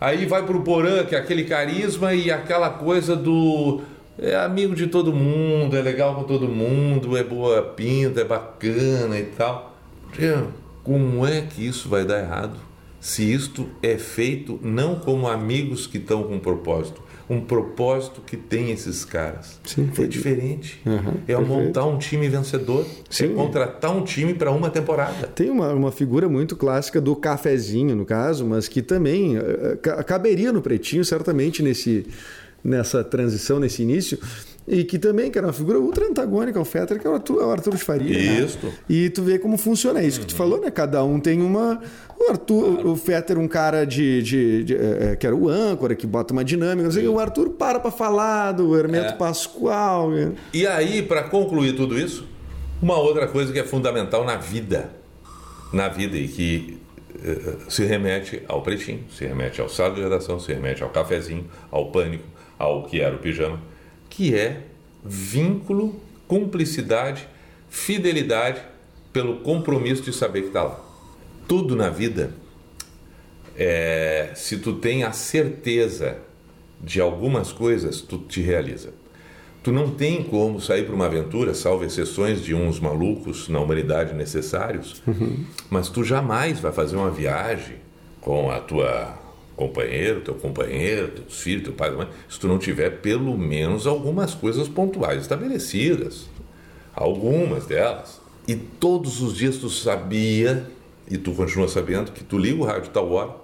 Aí 0.00 0.26
vai 0.26 0.44
pro 0.44 0.62
Porã, 0.62 1.04
que 1.04 1.14
é 1.14 1.18
aquele 1.18 1.44
carisma 1.44 2.12
e 2.12 2.28
aquela 2.28 2.70
coisa 2.70 3.14
do. 3.14 3.82
É 4.18 4.34
amigo 4.34 4.74
de 4.74 4.88
todo 4.88 5.12
mundo, 5.12 5.76
é 5.76 5.80
legal 5.80 6.16
com 6.16 6.24
todo 6.24 6.48
mundo, 6.48 7.16
é 7.16 7.22
boa 7.22 7.62
pinta, 7.62 8.20
é 8.20 8.24
bacana 8.24 9.16
e 9.16 9.22
tal. 9.36 9.76
Tchê, 10.12 10.34
Como 10.84 11.26
é 11.26 11.42
que 11.42 11.66
isso 11.66 11.88
vai 11.88 12.04
dar 12.04 12.18
errado? 12.20 12.58
Se 13.00 13.32
isto 13.32 13.68
é 13.82 13.96
feito 13.98 14.60
não 14.62 14.94
como 14.96 15.26
amigos 15.28 15.86
que 15.86 15.98
estão 15.98 16.22
com 16.22 16.34
um 16.36 16.38
propósito, 16.38 17.02
um 17.28 17.40
propósito 17.40 18.20
que 18.20 18.36
tem 18.36 18.70
esses 18.70 19.04
caras. 19.04 19.58
Sim, 19.64 19.88
é 19.90 19.94
foi- 19.94 20.06
diferente. 20.06 20.80
Aham, 20.86 21.14
é 21.26 21.34
perfeito. 21.34 21.46
montar 21.48 21.86
um 21.86 21.98
time 21.98 22.28
vencedor. 22.28 22.86
Sim. 23.10 23.24
É 23.24 23.28
contratar 23.34 23.96
um 23.96 24.04
time 24.04 24.34
para 24.34 24.50
uma 24.52 24.70
temporada. 24.70 25.26
Tem 25.28 25.50
uma, 25.50 25.72
uma 25.72 25.90
figura 25.90 26.28
muito 26.28 26.54
clássica 26.56 27.00
do 27.00 27.16
cafezinho, 27.16 27.96
no 27.96 28.04
caso, 28.04 28.44
mas 28.46 28.68
que 28.68 28.82
também 28.82 29.36
eh, 29.36 29.78
ca- 29.82 30.02
caberia 30.04 30.52
no 30.52 30.60
pretinho, 30.62 31.04
certamente, 31.04 31.62
nesse, 31.62 32.06
nessa 32.62 33.02
transição, 33.02 33.58
nesse 33.58 33.82
início. 33.82 34.18
E 34.66 34.84
que 34.84 34.96
também 34.98 35.28
que 35.30 35.36
era 35.36 35.46
uma 35.48 35.52
figura 35.52 35.78
ultra 35.80 36.06
antagônica 36.06 36.56
ao 36.58 36.64
Fetter, 36.64 37.00
que 37.00 37.06
é 37.06 37.10
o 37.10 37.14
Arthur, 37.14 37.42
é 37.42 37.44
o 37.46 37.50
Arthur 37.50 37.74
de 37.74 37.82
Faria. 37.82 38.16
né? 38.16 38.40
Isso. 38.44 38.58
E 38.88 39.10
tu 39.10 39.22
vê 39.22 39.38
como 39.38 39.58
funciona 39.58 40.00
é 40.00 40.06
isso 40.06 40.20
que 40.20 40.26
tu 40.26 40.36
falou, 40.36 40.60
né? 40.60 40.70
Cada 40.70 41.02
um 41.04 41.18
tem 41.18 41.40
uma. 41.42 41.80
O 42.16 42.30
Arthur, 42.30 42.86
o 42.86 42.94
Fetter, 42.94 43.38
um 43.38 43.48
cara 43.48 43.84
de. 43.84 44.22
de- 44.22 44.62
de, 44.64 44.74
eh, 44.76 44.98
eh, 45.12 45.16
que 45.16 45.26
era 45.26 45.34
o 45.34 45.48
âncora, 45.48 45.96
que 45.96 46.06
bota 46.06 46.32
uma 46.32 46.44
dinâmica, 46.44 46.84
não 46.84 46.92
sei, 46.92 47.08
o 47.08 47.18
Arthur 47.18 47.50
para 47.50 47.80
pra 47.80 47.90
falar 47.90 48.52
do 48.52 48.76
Hermeto 48.78 49.14
É. 49.14 49.16
Pascoal. 49.16 50.10
né? 50.12 50.32
E 50.54 50.64
aí, 50.64 51.02
para 51.02 51.24
concluir 51.24 51.74
tudo 51.74 51.98
isso, 51.98 52.24
uma 52.80 52.96
outra 52.96 53.26
coisa 53.26 53.52
que 53.52 53.58
é 53.58 53.64
fundamental 53.64 54.24
na 54.24 54.36
vida, 54.36 54.90
na 55.72 55.88
vida 55.88 56.16
e 56.16 56.28
que 56.28 56.78
eh, 57.24 57.54
se 57.68 57.84
remete 57.84 58.42
ao 58.46 58.62
pretinho, 58.62 59.00
se 59.10 59.24
remete 59.26 59.60
ao 59.60 59.68
sala 59.68 59.92
de 59.94 60.00
redação, 60.02 60.38
se 60.38 60.52
remete 60.52 60.84
ao 60.84 60.90
cafezinho, 60.90 61.46
ao 61.70 61.90
pânico, 61.90 62.24
ao 62.58 62.84
que 62.84 63.00
era 63.00 63.14
o 63.16 63.18
pijama, 63.18 63.58
que 64.12 64.34
é 64.34 64.64
vínculo, 65.02 65.98
cumplicidade, 66.28 67.26
fidelidade 67.70 68.60
pelo 69.10 69.40
compromisso 69.40 70.02
de 70.02 70.12
saber 70.12 70.42
que 70.42 70.48
está 70.48 70.64
lá. 70.64 70.78
Tudo 71.48 71.74
na 71.74 71.88
vida 71.88 72.30
é, 73.56 74.32
se 74.34 74.58
tu 74.58 74.74
tem 74.74 75.02
a 75.02 75.12
certeza 75.12 76.18
de 76.78 77.00
algumas 77.00 77.52
coisas, 77.52 78.02
tu 78.02 78.18
te 78.18 78.42
realiza. 78.42 78.92
Tu 79.62 79.72
não 79.72 79.90
tem 79.90 80.22
como 80.22 80.60
sair 80.60 80.84
para 80.84 80.94
uma 80.94 81.06
aventura, 81.06 81.54
salvo 81.54 81.82
exceções 81.82 82.42
de 82.42 82.54
uns 82.54 82.78
malucos 82.78 83.48
na 83.48 83.60
humanidade 83.60 84.12
necessários, 84.12 85.02
mas 85.70 85.88
tu 85.88 86.04
jamais 86.04 86.60
vai 86.60 86.72
fazer 86.72 86.96
uma 86.96 87.10
viagem 87.10 87.76
com 88.20 88.50
a 88.50 88.60
tua 88.60 89.21
companheiro, 89.68 90.20
teu 90.20 90.34
companheiro, 90.34 91.08
teus 91.08 91.40
filhos, 91.40 91.64
teu 91.64 91.72
pai, 91.72 91.90
mãe, 91.90 92.08
se 92.28 92.38
tu 92.38 92.48
não 92.48 92.58
tiver 92.58 92.90
pelo 93.00 93.36
menos 93.36 93.86
algumas 93.86 94.34
coisas 94.34 94.68
pontuais 94.68 95.22
estabelecidas. 95.22 96.28
Algumas 96.94 97.66
delas. 97.66 98.20
E 98.46 98.56
todos 98.56 99.22
os 99.22 99.36
dias 99.36 99.56
tu 99.56 99.70
sabia, 99.70 100.68
e 101.08 101.16
tu 101.16 101.32
continua 101.32 101.68
sabendo, 101.68 102.12
que 102.12 102.24
tu 102.24 102.38
liga 102.38 102.60
o 102.60 102.64
rádio 102.64 102.90
tal 102.90 103.10
hora, 103.12 103.36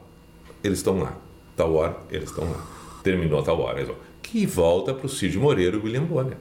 eles 0.62 0.78
estão 0.78 0.98
lá. 0.98 1.16
Tal 1.56 1.74
hora, 1.74 1.96
eles 2.10 2.30
estão 2.30 2.44
lá. 2.44 2.66
Terminou 3.02 3.42
tal 3.42 3.60
hora, 3.60 3.80
eles. 3.80 3.94
Que 4.22 4.44
volta 4.44 4.92
para 4.92 5.06
o 5.06 5.08
Cid 5.08 5.38
Moreira 5.38 5.76
e 5.76 5.78
o 5.78 5.84
William 5.84 6.04
Bonner. 6.04 6.36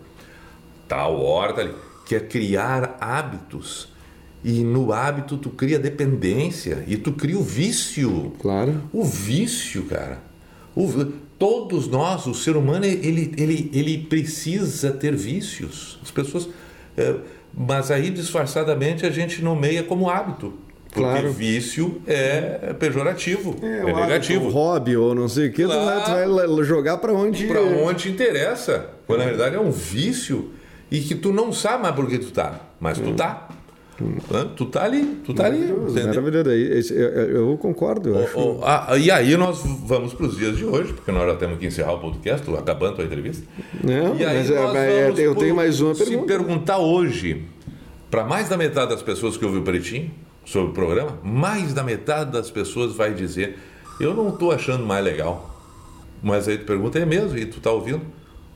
Tal 0.87 1.21
hora, 1.21 1.53
tá 1.53 1.61
ali. 1.61 1.73
Que 2.05 2.15
é 2.15 2.19
criar 2.19 2.97
hábitos. 2.99 3.89
E 4.49 4.63
no 4.63 4.93
hábito 4.93 5.35
tu 5.37 5.49
cria 5.49 5.77
dependência 5.77 6.81
e 6.87 6.95
tu 6.95 7.11
cria 7.11 7.37
o 7.37 7.43
vício. 7.43 8.31
Claro. 8.39 8.81
O 8.93 9.03
vício, 9.03 9.83
cara. 9.83 10.19
O 10.73 10.87
todos 11.37 11.87
nós, 11.87 12.25
o 12.27 12.33
ser 12.33 12.55
humano, 12.55 12.85
ele, 12.85 13.33
ele, 13.37 13.69
ele 13.73 13.97
precisa 13.97 14.91
ter 14.91 15.13
vícios. 15.15 15.99
As 16.01 16.09
pessoas. 16.11 16.47
é, 16.95 17.15
mas 17.53 17.91
aí, 17.91 18.09
disfarçadamente, 18.09 19.05
a 19.05 19.09
gente 19.09 19.41
nomeia 19.43 19.83
como 19.83 20.09
hábito. 20.09 20.53
Porque 20.85 21.01
Claro. 21.01 21.31
vício 21.33 22.01
é 22.07 22.73
pejorativo, 22.79 23.55
é, 23.61 23.83
o 23.83 23.95
negativo. 23.95 24.43
hábito, 24.45 24.53
hobby 24.57 24.95
ou 24.97 25.13
não 25.13 25.27
sei 25.27 25.49
o 25.49 25.51
que, 25.53 25.65
vai- 25.67 25.77
vai, 25.85 26.03
Claro. 26.05 26.55
la- 26.55 26.63
jogar 26.63 26.97
pra 26.97 27.11
onde. 27.13 27.45
Para 27.47 27.61
onde 27.61 28.03
te 28.03 28.09
interessa. 28.09 28.89
Quando 29.05 29.19
na 29.19 29.25
verdade 29.25 29.55
é 29.57 29.59
um 29.59 29.69
vício 29.71 30.51
e 30.89 31.01
que 31.01 31.13
tu 31.15 31.33
não 31.33 31.51
sabe 31.51 31.83
mais 31.83 31.93
por 31.95 32.07
que 32.07 32.17
tu 32.17 32.31
tá. 32.31 32.61
Mas 32.79 32.97
tu 32.97 33.11
tá. 33.13 33.49
Tu 34.55 34.65
tá 34.67 34.83
ali, 34.83 35.03
tu 35.25 35.33
tá 35.33 35.45
ali. 35.47 35.57
Maravilhoso, 35.57 35.99
entendeu? 35.99 36.21
maravilhoso. 36.21 36.93
Eu, 36.93 37.09
eu- 37.49 37.57
concordo. 37.57 38.09
Eu 38.09 38.23
acho. 38.23 38.39
Oh, 38.39 38.59
ah, 38.63 38.95
e 38.97 39.09
aí 39.09 39.35
nós 39.35 39.61
vamos 39.85 40.13
para 40.13 40.27
os 40.27 40.37
dias 40.37 40.55
de 40.55 40.65
hoje, 40.65 40.93
porque 40.93 41.11
nós 41.11 41.25
já 41.25 41.35
temos 41.35 41.57
que 41.57 41.65
encerrar 41.65 41.93
o 41.93 41.99
podcast, 41.99 42.47
acabando 42.55 43.01
a 43.01 43.05
entrevista. 43.05 43.43
Não, 43.83 44.15
E 44.15 44.23
aí 44.23 44.37
mas 44.37 44.51
é, 44.51 44.61
nós 44.61 44.75
é, 44.75 45.03
vamos 45.05 45.19
eu 45.19 45.35
tenho 45.35 45.55
mais 45.55 45.81
uma 45.81 45.95
se 45.95 46.05
pergunta. 46.05 46.27
perguntar 46.27 46.77
hoje, 46.77 47.43
para 48.11 48.23
mais 48.23 48.47
da 48.49 48.55
metade 48.55 48.91
das 48.91 49.01
pessoas 49.01 49.35
que 49.35 49.43
ouviu 49.43 49.61
o 49.61 49.63
Pretinho 49.63 50.11
sobre 50.45 50.69
o 50.69 50.73
programa, 50.73 51.17
mais 51.23 51.73
da 51.73 51.83
metade 51.83 52.31
das 52.31 52.51
pessoas 52.51 52.93
vai 52.93 53.13
dizer: 53.15 53.57
Eu 53.99 54.13
não 54.13 54.29
estou 54.29 54.51
achando 54.51 54.85
mais 54.85 55.03
legal. 55.03 55.59
Mas 56.21 56.47
aí 56.47 56.57
tu 56.59 56.65
pergunta: 56.65 56.99
É 56.99 57.05
mesmo? 57.05 57.35
E 57.35 57.45
tu 57.47 57.59
tá 57.59 57.71
ouvindo? 57.71 58.01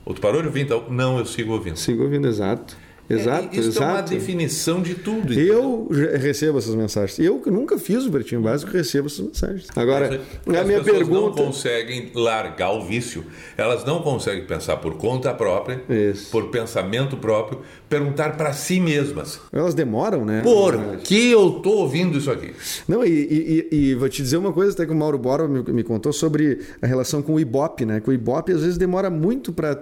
Ou 0.04 0.14
tu 0.14 0.20
parou 0.20 0.40
de 0.40 0.46
ouvir 0.46 0.60
então? 0.62 0.84
Não, 0.88 1.18
eu 1.18 1.26
sigo 1.26 1.52
ouvindo. 1.52 1.76
Sigo 1.76 2.04
ouvindo, 2.04 2.28
exato. 2.28 2.76
Exato, 3.10 3.48
É, 3.54 3.60
isso 3.60 3.78
é 3.78 3.84
uma 3.84 3.92
exato. 3.94 4.10
definição 4.10 4.80
de 4.80 4.94
tudo. 4.94 5.32
Eu 5.34 5.88
já 5.90 6.16
recebo 6.16 6.58
essas 6.58 6.74
mensagens. 6.74 7.18
Eu 7.18 7.38
que 7.40 7.50
nunca 7.50 7.76
fiz 7.78 8.06
o 8.06 8.10
Pretinho 8.10 8.40
Básico, 8.40 8.70
recebo 8.72 9.06
essas 9.08 9.20
mensagens. 9.26 9.66
Agora, 9.76 10.20
Porque 10.44 10.56
a 10.58 10.62
as 10.62 10.66
minha 10.66 10.78
pessoas 10.80 10.98
pergunta. 10.98 11.20
não 11.40 11.46
conseguem 11.46 12.10
largar 12.14 12.72
o 12.72 12.84
vício. 12.84 13.24
Elas 13.56 13.84
não 13.84 14.00
conseguem 14.02 14.44
pensar 14.46 14.76
por 14.78 14.94
conta 14.96 15.34
própria, 15.34 15.82
Isso. 15.90 16.30
por 16.30 16.48
pensamento 16.50 17.16
próprio, 17.16 17.60
perguntar 17.88 18.36
para 18.36 18.52
si 18.52 18.80
mesmas: 18.80 19.40
Elas 19.52 19.74
demoram, 19.74 20.24
né? 20.24 20.40
por 20.42 20.96
que 20.98 21.30
eu 21.30 21.50
tô 21.62 21.70
ouvindo 21.78 22.16
isso 22.16 22.30
aqui? 22.30 22.52
Não, 22.88 23.04
e, 23.04 23.10
e- 23.10 23.76
e- 23.90 23.94
vou 23.94 24.08
te 24.08 24.22
dizer 24.22 24.36
uma 24.38 24.52
coisa 24.52 24.72
até 24.72 24.86
que 24.86 24.92
o 24.92 24.96
Mauro 24.96 25.18
Borba 25.18 25.46
me, 25.48 25.62
me 25.72 25.82
contou 25.82 26.12
sobre 26.12 26.60
a 26.80 26.86
relação 26.86 27.20
com 27.20 27.34
o 27.34 27.40
Ibope, 27.40 27.84
né? 27.84 28.00
Que 28.00 28.08
o 28.08 28.12
Ibope 28.12 28.52
às 28.52 28.60
vezes 28.62 28.78
demora 28.78 29.10
muito 29.10 29.52
para 29.52 29.74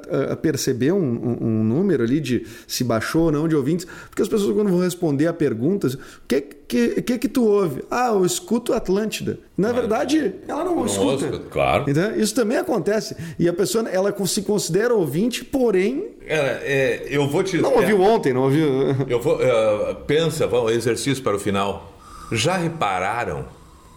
perceber 0.42 0.92
um, 0.92 0.98
um- 0.98 1.38
um 1.60 1.64
número 1.64 2.02
ali 2.02 2.18
de 2.18 2.44
se 2.66 2.82
baixou 3.10 3.24
ou 3.24 3.32
não 3.32 3.48
de 3.48 3.56
ouvintes, 3.56 3.86
porque 4.08 4.22
as 4.22 4.28
pessoas 4.28 4.54
quando 4.54 4.70
vão 4.70 4.80
responder 4.80 5.26
a 5.26 5.32
perguntas, 5.32 5.94
o 5.94 5.98
que 6.28 6.40
que, 6.40 7.02
que 7.02 7.18
que 7.18 7.28
tu 7.28 7.44
ouve? 7.44 7.82
Ah, 7.90 8.10
eu 8.12 8.24
escuto 8.24 8.72
Atlântida. 8.72 9.40
Na 9.58 9.72
verdade, 9.72 10.36
ela 10.46 10.64
não, 10.64 10.86
escuta. 10.86 11.26
ouça, 11.26 11.42
claro. 11.50 11.84
Então, 11.88 12.14
isso 12.14 12.32
também 12.32 12.58
acontece. 12.58 13.16
E 13.36 13.48
a 13.48 13.52
pessoa, 13.52 13.88
ela 13.88 14.14
se 14.24 14.42
considera 14.42 14.94
ouvinte, 14.94 15.44
porém, 15.44 16.10
Cara, 16.28 16.60
é, 16.62 17.08
eu 17.10 17.26
vou 17.28 17.42
te 17.42 17.58
não 17.58 17.74
ouviu 17.74 18.00
ontem, 18.00 18.32
não 18.32 18.42
ouviu... 18.42 18.68
Eu 19.08 19.20
vou, 19.20 19.42
eh, 19.42 19.96
pensa, 20.06 20.46
vamos, 20.46 20.70
exercício 20.70 21.24
para 21.24 21.34
o 21.34 21.40
final. 21.40 21.92
Já 22.30 22.56
repararam 22.56 23.46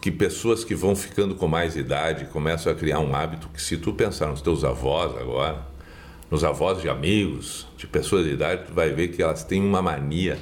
que 0.01 0.09
pessoas 0.09 0.63
que 0.63 0.73
vão 0.73 0.95
ficando 0.95 1.35
com 1.35 1.47
mais 1.47 1.75
idade 1.75 2.25
começam 2.25 2.71
a 2.71 2.75
criar 2.75 2.99
um 2.99 3.15
hábito 3.15 3.49
que 3.53 3.61
se 3.61 3.77
tu 3.77 3.93
pensar 3.93 4.29
nos 4.29 4.41
teus 4.41 4.63
avós 4.63 5.15
agora, 5.15 5.72
nos 6.33 6.43
avós 6.43 6.81
de 6.81 6.89
amigos, 6.89 7.67
de 7.77 7.85
pessoas 7.85 8.25
de 8.25 8.31
idade, 8.31 8.63
tu 8.65 8.73
vai 8.73 8.89
ver 8.89 9.09
que 9.09 9.21
elas 9.21 9.43
têm 9.43 9.63
uma 9.63 9.83
mania, 9.83 10.39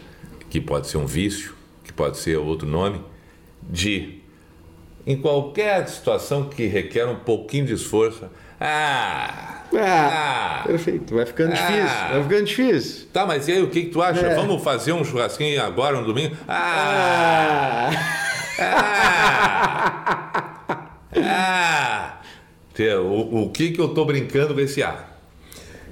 que 0.50 0.62
pode 0.62 0.88
ser 0.88 0.96
um 0.96 1.06
vício, 1.06 1.54
que 1.84 1.92
pode 1.92 2.18
ser 2.18 2.38
outro 2.38 2.66
nome, 2.66 3.02
de 3.62 4.22
em 5.06 5.18
qualquer 5.18 5.86
situação 5.90 6.46
que 6.48 6.66
requer 6.66 7.06
um 7.08 7.18
pouquinho 7.18 7.66
de 7.66 7.74
esforço, 7.74 8.24
ah, 8.58 9.58
Ah, 9.74 10.62
ah, 10.62 10.64
perfeito. 10.66 11.14
Vai 11.14 11.26
ficando 11.26 11.52
Ah. 11.52 11.56
difícil. 11.56 12.08
Vai 12.10 12.24
ficando 12.24 12.44
difícil. 12.46 13.08
Tá, 13.12 13.26
mas 13.26 13.50
e 13.50 13.52
aí 13.52 13.62
o 13.62 13.70
que, 13.70 13.84
que 13.84 13.90
tu 13.90 14.02
acha? 14.02 14.26
É. 14.26 14.36
Vamos 14.36 14.64
fazer 14.64 14.94
um 14.94 15.04
churrasquinho 15.04 15.62
agora 15.62 16.00
no 16.00 16.06
domingo? 16.06 16.38
Ah! 16.48 17.90
Ah! 18.60 19.82
ah. 21.18 22.18
Tê, 22.74 22.96
O, 22.96 23.44
o 23.44 23.50
que, 23.50 23.72
que 23.72 23.82
eu 23.82 23.90
tô 23.90 24.06
brincando 24.06 24.54
com 24.54 24.60
esse 24.62 24.82
A? 24.82 25.11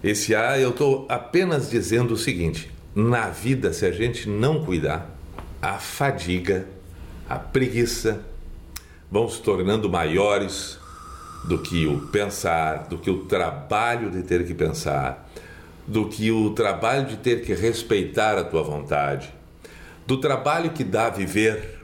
Esse 0.03 0.33
A 0.33 0.57
eu 0.57 0.71
tô 0.71 1.05
apenas 1.09 1.69
dizendo 1.69 2.13
o 2.13 2.17
seguinte: 2.17 2.71
na 2.95 3.29
vida, 3.29 3.73
se 3.73 3.85
a 3.85 3.91
gente 3.91 4.29
não 4.29 4.63
cuidar, 4.63 5.09
a 5.61 5.73
fadiga, 5.73 6.65
a 7.27 7.37
preguiça 7.37 8.23
vão 9.11 9.27
se 9.27 9.41
tornando 9.41 9.89
maiores 9.89 10.79
do 11.45 11.59
que 11.59 11.85
o 11.85 12.07
pensar, 12.07 12.87
do 12.87 12.97
que 12.97 13.09
o 13.09 13.25
trabalho 13.25 14.09
de 14.09 14.23
ter 14.23 14.45
que 14.45 14.53
pensar, 14.53 15.29
do 15.85 16.07
que 16.07 16.31
o 16.31 16.51
trabalho 16.51 17.05
de 17.05 17.17
ter 17.17 17.41
que 17.41 17.53
respeitar 17.53 18.37
a 18.37 18.43
tua 18.43 18.63
vontade, 18.63 19.33
do 20.07 20.17
trabalho 20.17 20.71
que 20.71 20.83
dá 20.83 21.07
a 21.07 21.09
viver, 21.09 21.79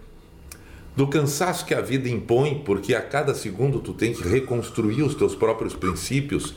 do 0.95 1.07
cansaço 1.07 1.65
que 1.65 1.73
a 1.73 1.81
vida 1.81 2.07
impõe, 2.07 2.61
porque 2.63 2.95
a 2.95 3.01
cada 3.01 3.35
segundo 3.35 3.79
tu 3.79 3.93
tem 3.93 4.13
que 4.13 4.25
reconstruir 4.25 5.03
os 5.03 5.15
teus 5.15 5.35
próprios 5.35 5.73
princípios, 5.73 6.55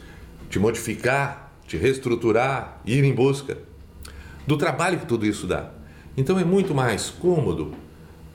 te 0.49 0.59
modificar, 0.59 1.48
te 1.69 1.77
reestruturar, 1.77 2.79
ir 2.85 3.05
em 3.05 3.13
busca, 3.15 3.59
do 4.47 4.57
trabalho 4.57 4.99
que 4.99 5.07
tudo 5.07 5.25
isso 5.27 5.47
dá. 5.47 5.67
Então 6.17 6.39
é 6.39 6.45
muito 6.45 6.75
mais 6.75 7.11
cômodo 7.11 7.73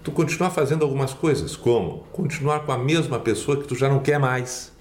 tu 0.04 0.12
continuar 0.12 0.52
fazendo 0.52 0.84
algumas 0.84 1.14
coisas, 1.14 1.56
como 1.56 2.06
continuar 2.12 2.62
com 2.62 2.72
a 2.72 2.78
mesma 2.78 3.20
pessoa 3.20 3.58
que 3.58 3.68
tu 3.68 3.76
já 3.76 3.90
não 3.90 4.00
quer 4.00 4.20
mais. 4.20 4.72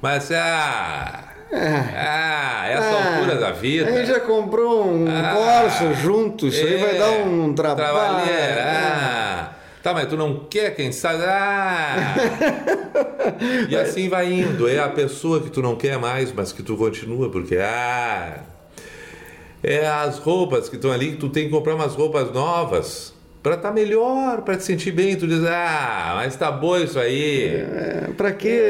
Mas 0.00 0.30
ah, 0.32 1.24
ah, 1.52 2.66
essa 2.68 2.86
Ah, 2.96 3.16
altura 3.16 3.36
da 3.36 3.50
vida. 3.52 3.88
A 3.88 3.92
gente 3.92 4.06
já 4.08 4.20
comprou 4.20 4.86
um 4.88 5.06
Ah, 5.08 5.34
Corsa 5.34 5.94
junto, 5.94 6.46
isso 6.46 6.64
aí 6.64 6.78
vai 6.78 6.96
é, 6.96 6.98
dar 6.98 7.10
um 7.26 7.52
trabalho. 7.52 8.24
ah. 8.60 9.50
Tá, 9.88 9.94
mas 9.94 10.06
tu 10.06 10.18
não 10.18 10.40
quer, 10.50 10.76
quem 10.76 10.92
sabe? 10.92 11.24
Ah. 11.24 12.14
e 13.70 13.74
assim 13.74 14.06
vai 14.06 14.30
indo. 14.30 14.68
É 14.68 14.78
a 14.80 14.88
pessoa 14.90 15.40
que 15.40 15.48
tu 15.48 15.62
não 15.62 15.76
quer 15.76 15.98
mais, 15.98 16.30
mas 16.30 16.52
que 16.52 16.62
tu 16.62 16.76
continua, 16.76 17.30
porque 17.30 17.56
ah. 17.56 18.42
É 19.62 19.88
as 19.88 20.18
roupas 20.18 20.68
que 20.68 20.76
estão 20.76 20.92
ali, 20.92 21.12
que 21.12 21.16
tu 21.16 21.30
tem 21.30 21.46
que 21.46 21.50
comprar 21.50 21.74
umas 21.74 21.94
roupas 21.94 22.30
novas 22.34 23.14
para 23.42 23.54
estar 23.54 23.72
melhor, 23.72 24.42
para 24.42 24.58
te 24.58 24.64
sentir 24.64 24.92
bem. 24.92 25.16
Tu 25.16 25.26
diz, 25.26 25.42
ah, 25.44 26.12
mas 26.16 26.36
tá 26.36 26.52
bom 26.52 26.76
isso 26.76 26.98
aí. 26.98 27.46
É, 27.46 28.10
pra 28.14 28.30
quê? 28.30 28.60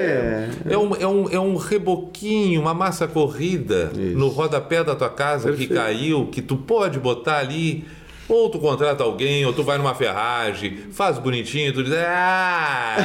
É 0.70 0.78
um, 0.78 0.94
é, 0.94 1.06
um, 1.06 1.28
é 1.30 1.40
um 1.40 1.56
reboquinho, 1.56 2.60
uma 2.60 2.74
massa 2.74 3.08
corrida 3.08 3.90
Isso. 3.92 4.16
no 4.16 4.28
rodapé 4.28 4.84
da 4.84 4.94
tua 4.94 5.10
casa 5.10 5.50
que 5.50 5.66
Perfeito. 5.66 5.74
caiu, 5.74 6.26
que 6.26 6.40
tu 6.40 6.56
pode 6.56 7.00
botar 7.00 7.38
ali. 7.38 7.84
Ou 8.28 8.50
tu 8.50 8.58
contrata 8.58 9.02
alguém, 9.02 9.46
ou 9.46 9.52
tu 9.54 9.62
vai 9.64 9.78
numa 9.78 9.94
ferragem, 9.94 10.76
faz 10.92 11.18
bonitinho, 11.18 11.72
tu 11.72 11.82
diz, 11.82 11.94
ah, 11.94 12.96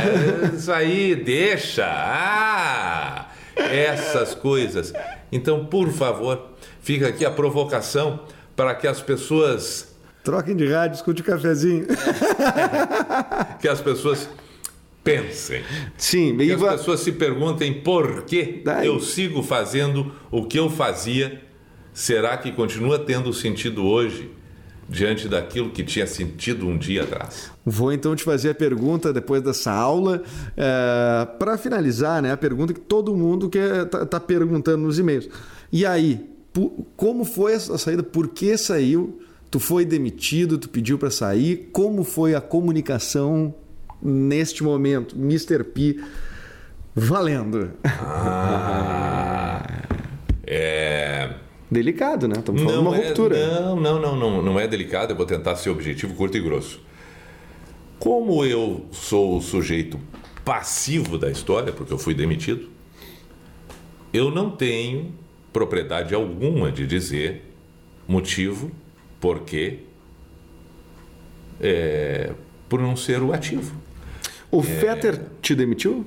isso 0.53 0.71
aí, 0.71 1.15
deixa, 1.15 1.85
ah, 1.87 3.27
essas 3.55 4.35
coisas. 4.35 4.91
Então, 5.31 5.65
por 5.65 5.89
favor, 5.91 6.49
fica 6.81 7.07
aqui 7.07 7.23
a 7.25 7.31
provocação 7.31 8.19
para 8.55 8.75
que 8.75 8.85
as 8.87 9.01
pessoas, 9.01 9.93
Troquem 10.23 10.55
de 10.55 10.67
rádio, 10.71 10.95
escute 10.95 11.21
o 11.21 11.25
cafezinho. 11.25 11.85
que 13.59 13.67
as 13.67 13.81
pessoas 13.81 14.29
pensem. 15.03 15.63
Sim, 15.97 16.37
Que 16.37 16.51
as 16.53 16.59
va- 16.59 16.71
pessoas 16.73 16.99
se 17.01 17.11
perguntem 17.11 17.73
por 17.81 18.23
que 18.23 18.61
Daí- 18.63 18.87
eu 18.87 18.99
sigo 18.99 19.43
fazendo 19.43 20.13
o 20.31 20.45
que 20.45 20.57
eu 20.59 20.69
fazia. 20.69 21.41
Será 21.93 22.37
que 22.37 22.51
continua 22.51 22.97
tendo 22.99 23.31
sentido 23.33 23.85
hoje 23.85 24.31
diante 24.93 25.27
daquilo 25.27 25.71
que 25.71 25.83
tinha 25.83 26.05
sentido 26.05 26.67
um 26.67 26.77
dia 26.77 27.03
atrás? 27.03 27.51
Vou 27.65 27.91
então 27.91 28.15
te 28.15 28.23
fazer 28.23 28.51
a 28.51 28.55
pergunta 28.55 29.11
depois 29.11 29.41
dessa 29.41 29.71
aula. 29.71 30.21
para 31.39 31.57
finalizar, 31.57 32.21
né? 32.21 32.31
A 32.31 32.37
pergunta 32.37 32.73
que 32.73 32.79
todo 32.79 33.15
mundo 33.15 33.49
quer, 33.49 33.85
tá, 33.85 34.19
perguntando 34.19 34.83
nos 34.83 34.99
e-mails. 34.99 35.27
E 35.71 35.85
aí, 35.85 36.29
como 36.95 37.25
foi 37.25 37.53
essa 37.53 37.77
saída? 37.77 38.03
Por 38.03 38.27
que 38.29 38.55
saiu? 38.55 39.19
Tu 39.49 39.59
foi 39.59 39.83
demitido? 39.83 40.57
Tu 40.57 40.69
pediu 40.69 40.97
para 40.99 41.09
sair? 41.09 41.69
Como 41.71 42.03
foi 42.03 42.35
a 42.35 42.41
comunicação 42.41 43.53
neste 44.01 44.63
momento? 44.63 45.15
Mr. 45.15 45.63
P, 45.63 45.99
valendo. 46.95 47.71
Ah, 47.83 49.65
é. 50.45 50.92
Delicado, 51.73 52.27
né? 52.27 52.35
Estamos 52.37 52.61
falando 52.61 52.81
de 52.81 52.87
uma 52.87 52.97
é, 52.97 53.07
ruptura. 53.07 53.59
não, 53.61 53.79
não, 53.79 53.99
não, 53.99 54.15
não, 54.15 54.41
não 54.43 54.59
é 54.59 54.67
delicado. 54.67 55.11
Eu 55.11 55.17
vou 55.17 55.25
tentar 55.25 55.55
ser 55.55 55.71
objetivo, 55.71 56.13
curto 56.13 56.37
e 56.37 56.39
grosso. 56.39 56.79
Como 57.97 58.45
eu 58.45 58.85
sou 58.91 59.37
o 59.37 59.41
sujeito 59.41 59.99
passivo 60.45 61.17
da 61.17 61.31
história, 61.31 61.73
porque 61.73 61.91
eu 61.91 61.97
fui 61.97 62.13
demitido, 62.13 62.69
eu 64.13 64.29
não 64.29 64.51
tenho 64.51 65.11
propriedade 65.51 66.13
alguma 66.13 66.71
de 66.71 66.85
dizer 66.85 67.51
motivo 68.07 68.71
porque 69.19 69.79
é, 71.59 72.33
por 72.69 72.79
não 72.79 72.95
ser 72.95 73.21
o 73.23 73.33
ativo. 73.33 73.75
O 74.51 74.61
Fetter 74.61 75.19
te 75.41 75.55
demitiu? 75.55 76.05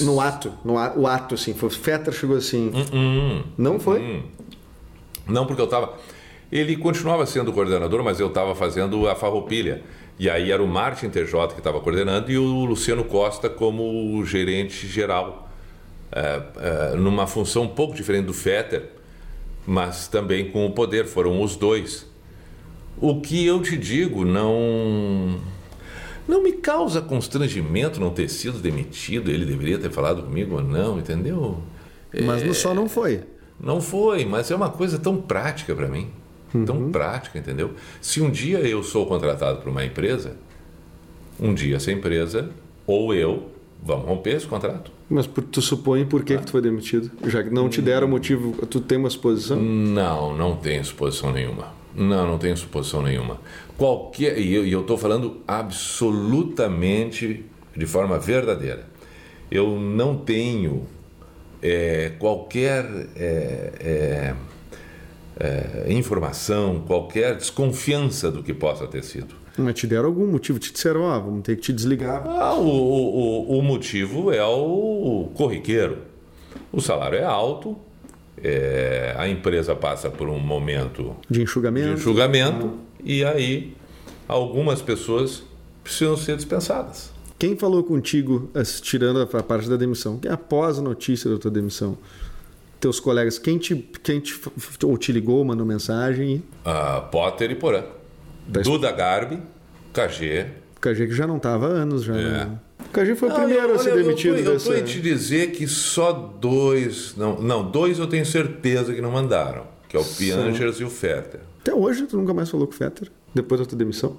No 0.00 0.20
ato, 0.20 0.52
no 0.64 0.78
a- 0.78 0.92
o 0.96 1.06
ato, 1.06 1.34
assim, 1.34 1.52
foi, 1.54 1.68
o 1.68 1.72
Fetter 1.72 2.12
chegou 2.14 2.36
assim. 2.36 2.70
Hum, 2.92 3.42
Não 3.56 3.78
foi? 3.80 4.22
Não, 5.26 5.46
porque 5.46 5.60
eu 5.60 5.64
estava. 5.66 5.94
Ele 6.50 6.76
continuava 6.76 7.26
sendo 7.26 7.52
coordenador, 7.52 8.02
mas 8.02 8.18
eu 8.20 8.28
estava 8.28 8.54
fazendo 8.54 9.08
a 9.08 9.14
farroupilha. 9.14 9.82
E 10.18 10.28
aí 10.30 10.50
era 10.50 10.62
o 10.62 10.66
Martin 10.66 11.10
TJ 11.10 11.48
que 11.48 11.58
estava 11.60 11.80
coordenando 11.80 12.30
e 12.32 12.38
o 12.38 12.64
Luciano 12.64 13.04
Costa 13.04 13.48
como 13.50 14.24
gerente 14.24 14.86
geral. 14.86 15.48
É, 16.10 16.42
é, 16.92 16.96
numa 16.96 17.26
função 17.26 17.64
um 17.64 17.68
pouco 17.68 17.94
diferente 17.94 18.24
do 18.26 18.32
Fetter, 18.32 18.88
mas 19.66 20.08
também 20.08 20.50
com 20.50 20.64
o 20.64 20.70
poder, 20.72 21.04
foram 21.04 21.42
os 21.42 21.54
dois. 21.54 22.06
O 23.00 23.20
que 23.20 23.44
eu 23.44 23.60
te 23.62 23.76
digo 23.76 24.24
não. 24.24 25.38
Não 26.28 26.42
me 26.42 26.52
causa 26.52 27.00
constrangimento 27.00 27.98
não 27.98 28.10
ter 28.10 28.28
sido 28.28 28.58
demitido. 28.58 29.30
Ele 29.30 29.46
deveria 29.46 29.78
ter 29.78 29.90
falado 29.90 30.22
comigo 30.22 30.56
ou 30.56 30.62
não, 30.62 30.98
entendeu? 30.98 31.62
Mas 32.24 32.42
no 32.42 32.54
só 32.54 32.74
não 32.74 32.88
foi. 32.88 33.22
Não 33.58 33.80
foi, 33.80 34.24
mas 34.24 34.50
é 34.50 34.54
uma 34.54 34.68
coisa 34.68 34.98
tão 34.98 35.16
prática 35.16 35.74
para 35.74 35.88
mim. 35.88 36.10
Tão 36.64 36.90
prática, 36.90 37.38
entendeu? 37.38 37.72
Se 38.00 38.20
um 38.20 38.30
dia 38.30 38.58
eu 38.60 38.82
sou 38.82 39.06
contratado 39.06 39.58
por 39.60 39.68
uma 39.68 39.84
empresa, 39.84 40.36
um 41.40 41.52
dia 41.52 41.76
essa 41.76 41.90
empresa 41.90 42.50
ou 42.86 43.12
eu 43.12 43.50
vamos 43.82 44.06
romper 44.06 44.36
esse 44.36 44.46
contrato. 44.46 44.90
Mas 45.08 45.28
tu 45.50 45.62
supõe 45.62 46.04
por 46.04 46.22
que, 46.22 46.36
que 46.36 46.44
tu 46.44 46.52
foi 46.52 46.60
demitido? 46.60 47.10
Já 47.26 47.42
que 47.42 47.50
não 47.50 47.68
te 47.68 47.80
deram 47.80 48.08
motivo, 48.08 48.52
tu 48.66 48.80
tem 48.80 48.98
uma 48.98 49.10
suposição? 49.10 49.58
Não, 49.60 50.36
não 50.36 50.56
tem 50.56 50.82
suposição 50.82 51.32
nenhuma. 51.32 51.72
Não, 51.94 52.26
não 52.26 52.38
tem 52.38 52.54
suposição 52.54 53.02
nenhuma. 53.02 53.38
Qualquer. 53.78 54.36
E 54.38 54.52
eu 54.70 54.80
estou 54.82 54.98
falando 54.98 55.40
absolutamente 55.48 57.44
de 57.74 57.86
forma 57.86 58.18
verdadeira. 58.18 58.84
Eu 59.50 59.78
não 59.80 60.16
tenho 60.18 60.82
é, 61.62 62.12
qualquer 62.18 62.84
é, 63.16 63.72
é, 63.80 64.34
é, 65.86 65.92
informação, 65.92 66.82
qualquer 66.86 67.36
desconfiança 67.36 68.30
do 68.30 68.42
que 68.42 68.52
possa 68.52 68.86
ter 68.86 69.02
sido. 69.04 69.34
Mas 69.56 69.74
te 69.74 69.86
deram 69.86 70.06
algum 70.06 70.26
motivo? 70.26 70.58
Te 70.58 70.72
disseram, 70.72 71.02
ó, 71.02 71.18
vamos 71.18 71.42
ter 71.42 71.56
que 71.56 71.62
te 71.62 71.72
desligar. 71.72 72.22
Ah, 72.26 72.54
o, 72.54 72.66
o, 72.68 73.58
o- 73.58 73.62
motivo 73.62 74.30
é 74.32 74.44
o 74.44 75.30
corriqueiro. 75.34 75.98
O 76.72 76.80
salário 76.80 77.18
é 77.18 77.24
alto, 77.24 77.76
é, 78.42 79.14
a 79.16 79.28
empresa 79.28 79.74
passa 79.74 80.10
por 80.10 80.28
um 80.28 80.38
momento 80.38 81.16
De 81.28 81.38
de 81.38 81.44
enxugamento? 81.44 82.72
E 83.04 83.24
aí 83.24 83.74
algumas 84.26 84.82
pessoas 84.82 85.42
precisam 85.82 86.16
ser 86.16 86.36
dispensadas. 86.36 87.10
Quem 87.38 87.56
falou 87.56 87.84
contigo, 87.84 88.50
tirando 88.82 89.20
a 89.22 89.42
parte 89.42 89.68
da 89.68 89.76
demissão? 89.76 90.20
Após 90.28 90.78
a 90.78 90.82
notícia 90.82 91.30
da 91.30 91.38
tua 91.38 91.50
demissão? 91.50 91.96
Teus 92.80 93.00
colegas, 93.00 93.38
quem 93.38 93.58
te, 93.58 93.74
quem 94.02 94.20
te, 94.20 94.38
ou 94.84 94.96
te 94.98 95.10
ligou, 95.12 95.44
mandou 95.44 95.66
mensagem? 95.66 96.42
Ah, 96.64 97.00
Potter 97.00 97.50
e 97.50 97.54
Porã. 97.54 97.82
Da- 98.46 98.60
Duda 98.62 98.90
Garbi, 98.92 99.40
KG. 99.92 100.46
O 100.76 100.80
KG 100.80 101.06
que 101.08 101.12
já 101.14 101.26
não 101.26 101.38
estava 101.38 101.66
há 101.66 101.70
anos 101.70 102.04
já. 102.04 102.16
É. 102.16 102.22
né? 102.44 102.58
KG 102.92 103.14
foi 103.16 103.28
o 103.28 103.32
Não, 103.32 103.38
primeiro 103.40 103.68
eu- 103.68 103.74
a 103.74 103.78
ser 103.78 103.92
olha, 103.92 104.02
demitido 104.02 104.36
Eu 104.36 104.56
estou 104.56 104.72
dessa... 104.72 104.78
em 104.78 104.84
te 104.84 105.00
dizer 105.00 105.50
que 105.52 105.66
só 105.66 106.12
dois. 106.12 107.14
Não, 107.16 107.40
não, 107.40 107.68
dois 107.68 107.98
eu 107.98 108.06
tenho 108.06 108.24
certeza 108.24 108.94
que 108.94 109.00
não 109.00 109.10
mandaram. 109.10 109.64
Que 109.88 109.96
é 109.96 110.00
o 110.00 110.04
Piangers 110.04 110.78
e 110.80 110.84
o 110.84 110.90
Fetter. 110.90 111.40
Até 111.68 111.76
hoje 111.76 112.06
tu 112.06 112.16
nunca 112.16 112.32
mais 112.32 112.48
falou 112.48 112.66
com 112.66 112.72
o 112.72 112.76
Fetter, 112.76 113.10
depois 113.34 113.60
da 113.60 113.66
tua 113.66 113.76
demissão? 113.76 114.16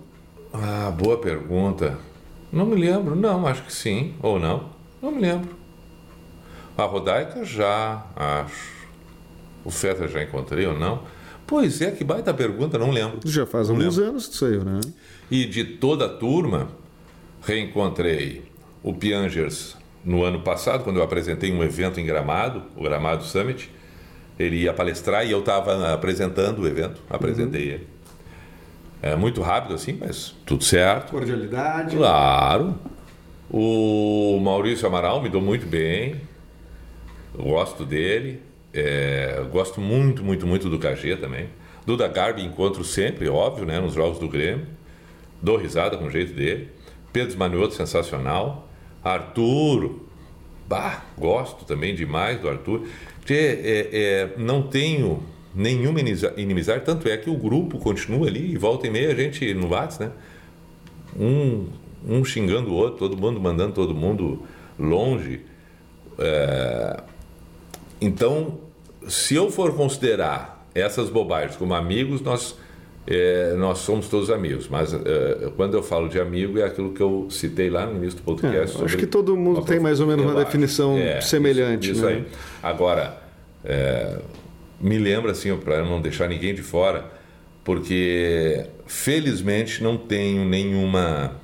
Ah, 0.53 0.91
boa 0.95 1.17
pergunta. 1.17 1.97
Não 2.51 2.63
me 2.63 2.75
lembro. 2.75 3.15
Não, 3.15 3.47
acho 3.47 3.63
que 3.63 3.73
sim. 3.73 4.13
Ou 4.21 4.39
não. 4.39 4.69
Não 5.01 5.11
me 5.11 5.19
lembro. 5.19 5.55
A 6.77 6.83
Rodaica 6.83 7.43
já, 7.43 8.05
acho. 8.15 8.87
O 9.65 9.71
Fetter 9.71 10.07
já 10.09 10.21
encontrei 10.21 10.67
ou 10.67 10.77
não? 10.77 11.01
Pois 11.47 11.81
é, 11.81 11.89
que 11.89 12.03
baita 12.03 12.31
pergunta, 12.35 12.77
não 12.77 12.91
lembro. 12.91 13.19
Já 13.25 13.47
faz 13.47 13.67
Não 13.67 13.77
alguns 13.77 13.97
lembro. 13.97 14.11
anos 14.11 14.27
que 14.27 14.35
saiu, 14.35 14.63
né? 14.63 14.79
E 15.31 15.45
de 15.45 15.63
toda 15.63 16.05
a 16.05 16.09
turma, 16.09 16.67
reencontrei 17.41 18.43
o 18.83 18.93
Piangers 18.93 19.75
no 20.05 20.23
ano 20.23 20.41
passado, 20.41 20.83
quando 20.83 20.97
eu 20.97 21.03
apresentei 21.03 21.51
um 21.51 21.63
evento 21.63 21.99
em 21.99 22.05
Gramado, 22.05 22.61
o 22.77 22.83
Gramado 22.83 23.23
Summit. 23.23 23.71
Ele 24.39 24.63
ia 24.63 24.73
palestrar 24.73 25.27
e 25.27 25.31
eu 25.31 25.39
estava 25.39 25.93
apresentando 25.93 26.59
o 26.59 26.67
evento, 26.67 27.01
apresentei 27.09 27.63
ele. 27.63 27.87
É 29.01 29.15
muito 29.15 29.41
rápido 29.41 29.73
assim, 29.73 29.97
mas 29.99 30.35
tudo 30.45 30.63
certo. 30.63 31.11
Cordialidade. 31.11 31.95
Claro. 31.95 32.75
O 33.51 34.39
Maurício 34.41 34.87
Amaral 34.87 35.21
me 35.21 35.29
deu 35.29 35.41
muito 35.41 35.65
bem. 35.65 36.21
Eu 37.37 37.45
gosto 37.45 37.85
dele. 37.85 38.41
É, 38.73 39.43
gosto 39.51 39.81
muito, 39.81 40.23
muito, 40.23 40.45
muito 40.45 40.69
do 40.69 40.77
KG 40.77 41.17
também. 41.17 41.49
Duda 41.85 42.07
Garbi 42.07 42.43
encontro 42.43 42.83
sempre, 42.83 43.27
óbvio, 43.27 43.65
né, 43.65 43.79
nos 43.79 43.93
jogos 43.93 44.19
do 44.19 44.27
Grêmio. 44.27 44.67
Dou 45.41 45.57
risada 45.57 45.97
com 45.97 46.05
o 46.05 46.11
jeito 46.11 46.33
dele. 46.33 46.69
Pedro 47.11 47.37
Manioto, 47.37 47.73
sensacional. 47.73 48.69
Arthur, 49.03 50.01
bah, 50.67 51.03
gosto 51.17 51.65
também 51.65 51.95
demais 51.95 52.39
do 52.39 52.49
Arthur. 52.49 52.87
É, 53.33 53.35
é, 53.35 53.89
é, 53.91 54.29
não 54.37 54.61
tenho 54.63 55.23
nenhuma 55.53 55.99
inimizade, 56.37 56.85
tanto 56.85 57.07
é 57.09 57.17
que 57.17 57.29
o 57.29 57.35
grupo 57.35 57.79
continua 57.79 58.27
ali 58.27 58.53
e 58.53 58.57
volta 58.57 58.87
e 58.87 58.89
meia 58.89 59.11
a 59.11 59.15
gente 59.15 59.53
no 59.53 59.69
WhatsApp, 59.69 60.05
né? 60.05 60.11
Um, 61.19 61.67
um 62.07 62.23
xingando 62.23 62.69
o 62.69 62.73
outro, 62.73 62.99
todo 62.99 63.17
mundo 63.17 63.39
mandando 63.39 63.73
todo 63.73 63.93
mundo 63.93 64.43
longe. 64.77 65.41
É, 66.17 67.03
então, 67.99 68.59
se 69.07 69.35
eu 69.35 69.49
for 69.49 69.73
considerar 69.75 70.67
essas 70.73 71.09
bobagens 71.09 71.55
como 71.57 71.73
amigos, 71.73 72.21
nós, 72.21 72.55
é, 73.07 73.53
nós 73.57 73.79
somos 73.79 74.07
todos 74.07 74.29
amigos. 74.29 74.67
Mas 74.67 74.93
é, 74.93 75.51
quando 75.57 75.75
eu 75.75 75.83
falo 75.83 76.07
de 76.07 76.19
amigo, 76.19 76.59
é 76.59 76.63
aquilo 76.63 76.93
que 76.93 77.01
eu 77.01 77.27
citei 77.29 77.69
lá 77.69 77.85
no 77.85 77.97
início 77.97 78.19
do 78.19 78.23
podcast. 78.23 78.79
É, 78.79 78.85
acho 78.85 78.97
que 78.97 79.07
todo 79.07 79.35
mundo 79.35 79.61
tem 79.63 79.79
mais 79.79 79.99
ou 79.99 80.07
menos 80.07 80.23
uma 80.25 80.35
definição 80.35 80.95
semelhante. 81.21 81.91
Isso, 81.91 81.99
isso 81.99 82.05
né? 82.05 82.13
aí. 82.13 82.25
Agora, 82.61 83.18
é, 83.63 84.19
me 84.79 84.97
lembra, 84.97 85.31
assim, 85.31 85.55
para 85.57 85.83
não 85.83 86.01
deixar 86.01 86.27
ninguém 86.27 86.53
de 86.53 86.61
fora, 86.61 87.11
porque 87.63 88.65
felizmente 88.87 89.83
não 89.83 89.97
tenho 89.97 90.45
nenhuma, 90.45 91.39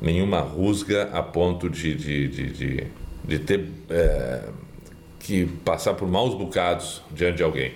nenhuma 0.00 0.40
rusga 0.40 1.08
a 1.12 1.22
ponto 1.22 1.70
de, 1.70 1.94
de, 1.94 2.28
de, 2.28 2.50
de, 2.52 2.86
de 3.24 3.38
ter 3.38 3.68
é, 3.88 4.42
que 5.18 5.46
passar 5.64 5.94
por 5.94 6.08
maus 6.08 6.34
bocados 6.34 7.02
diante 7.12 7.36
de 7.36 7.42
alguém. 7.42 7.72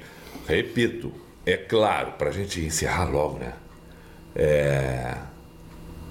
Repito, 0.47 1.13
é 1.47 1.57
claro, 1.57 2.13
para 2.13 2.31
a 2.31 2.33
gente 2.33 2.61
encerrar 2.61 3.05
logo, 3.11 3.39
né? 3.39 3.53
É, 4.35 5.17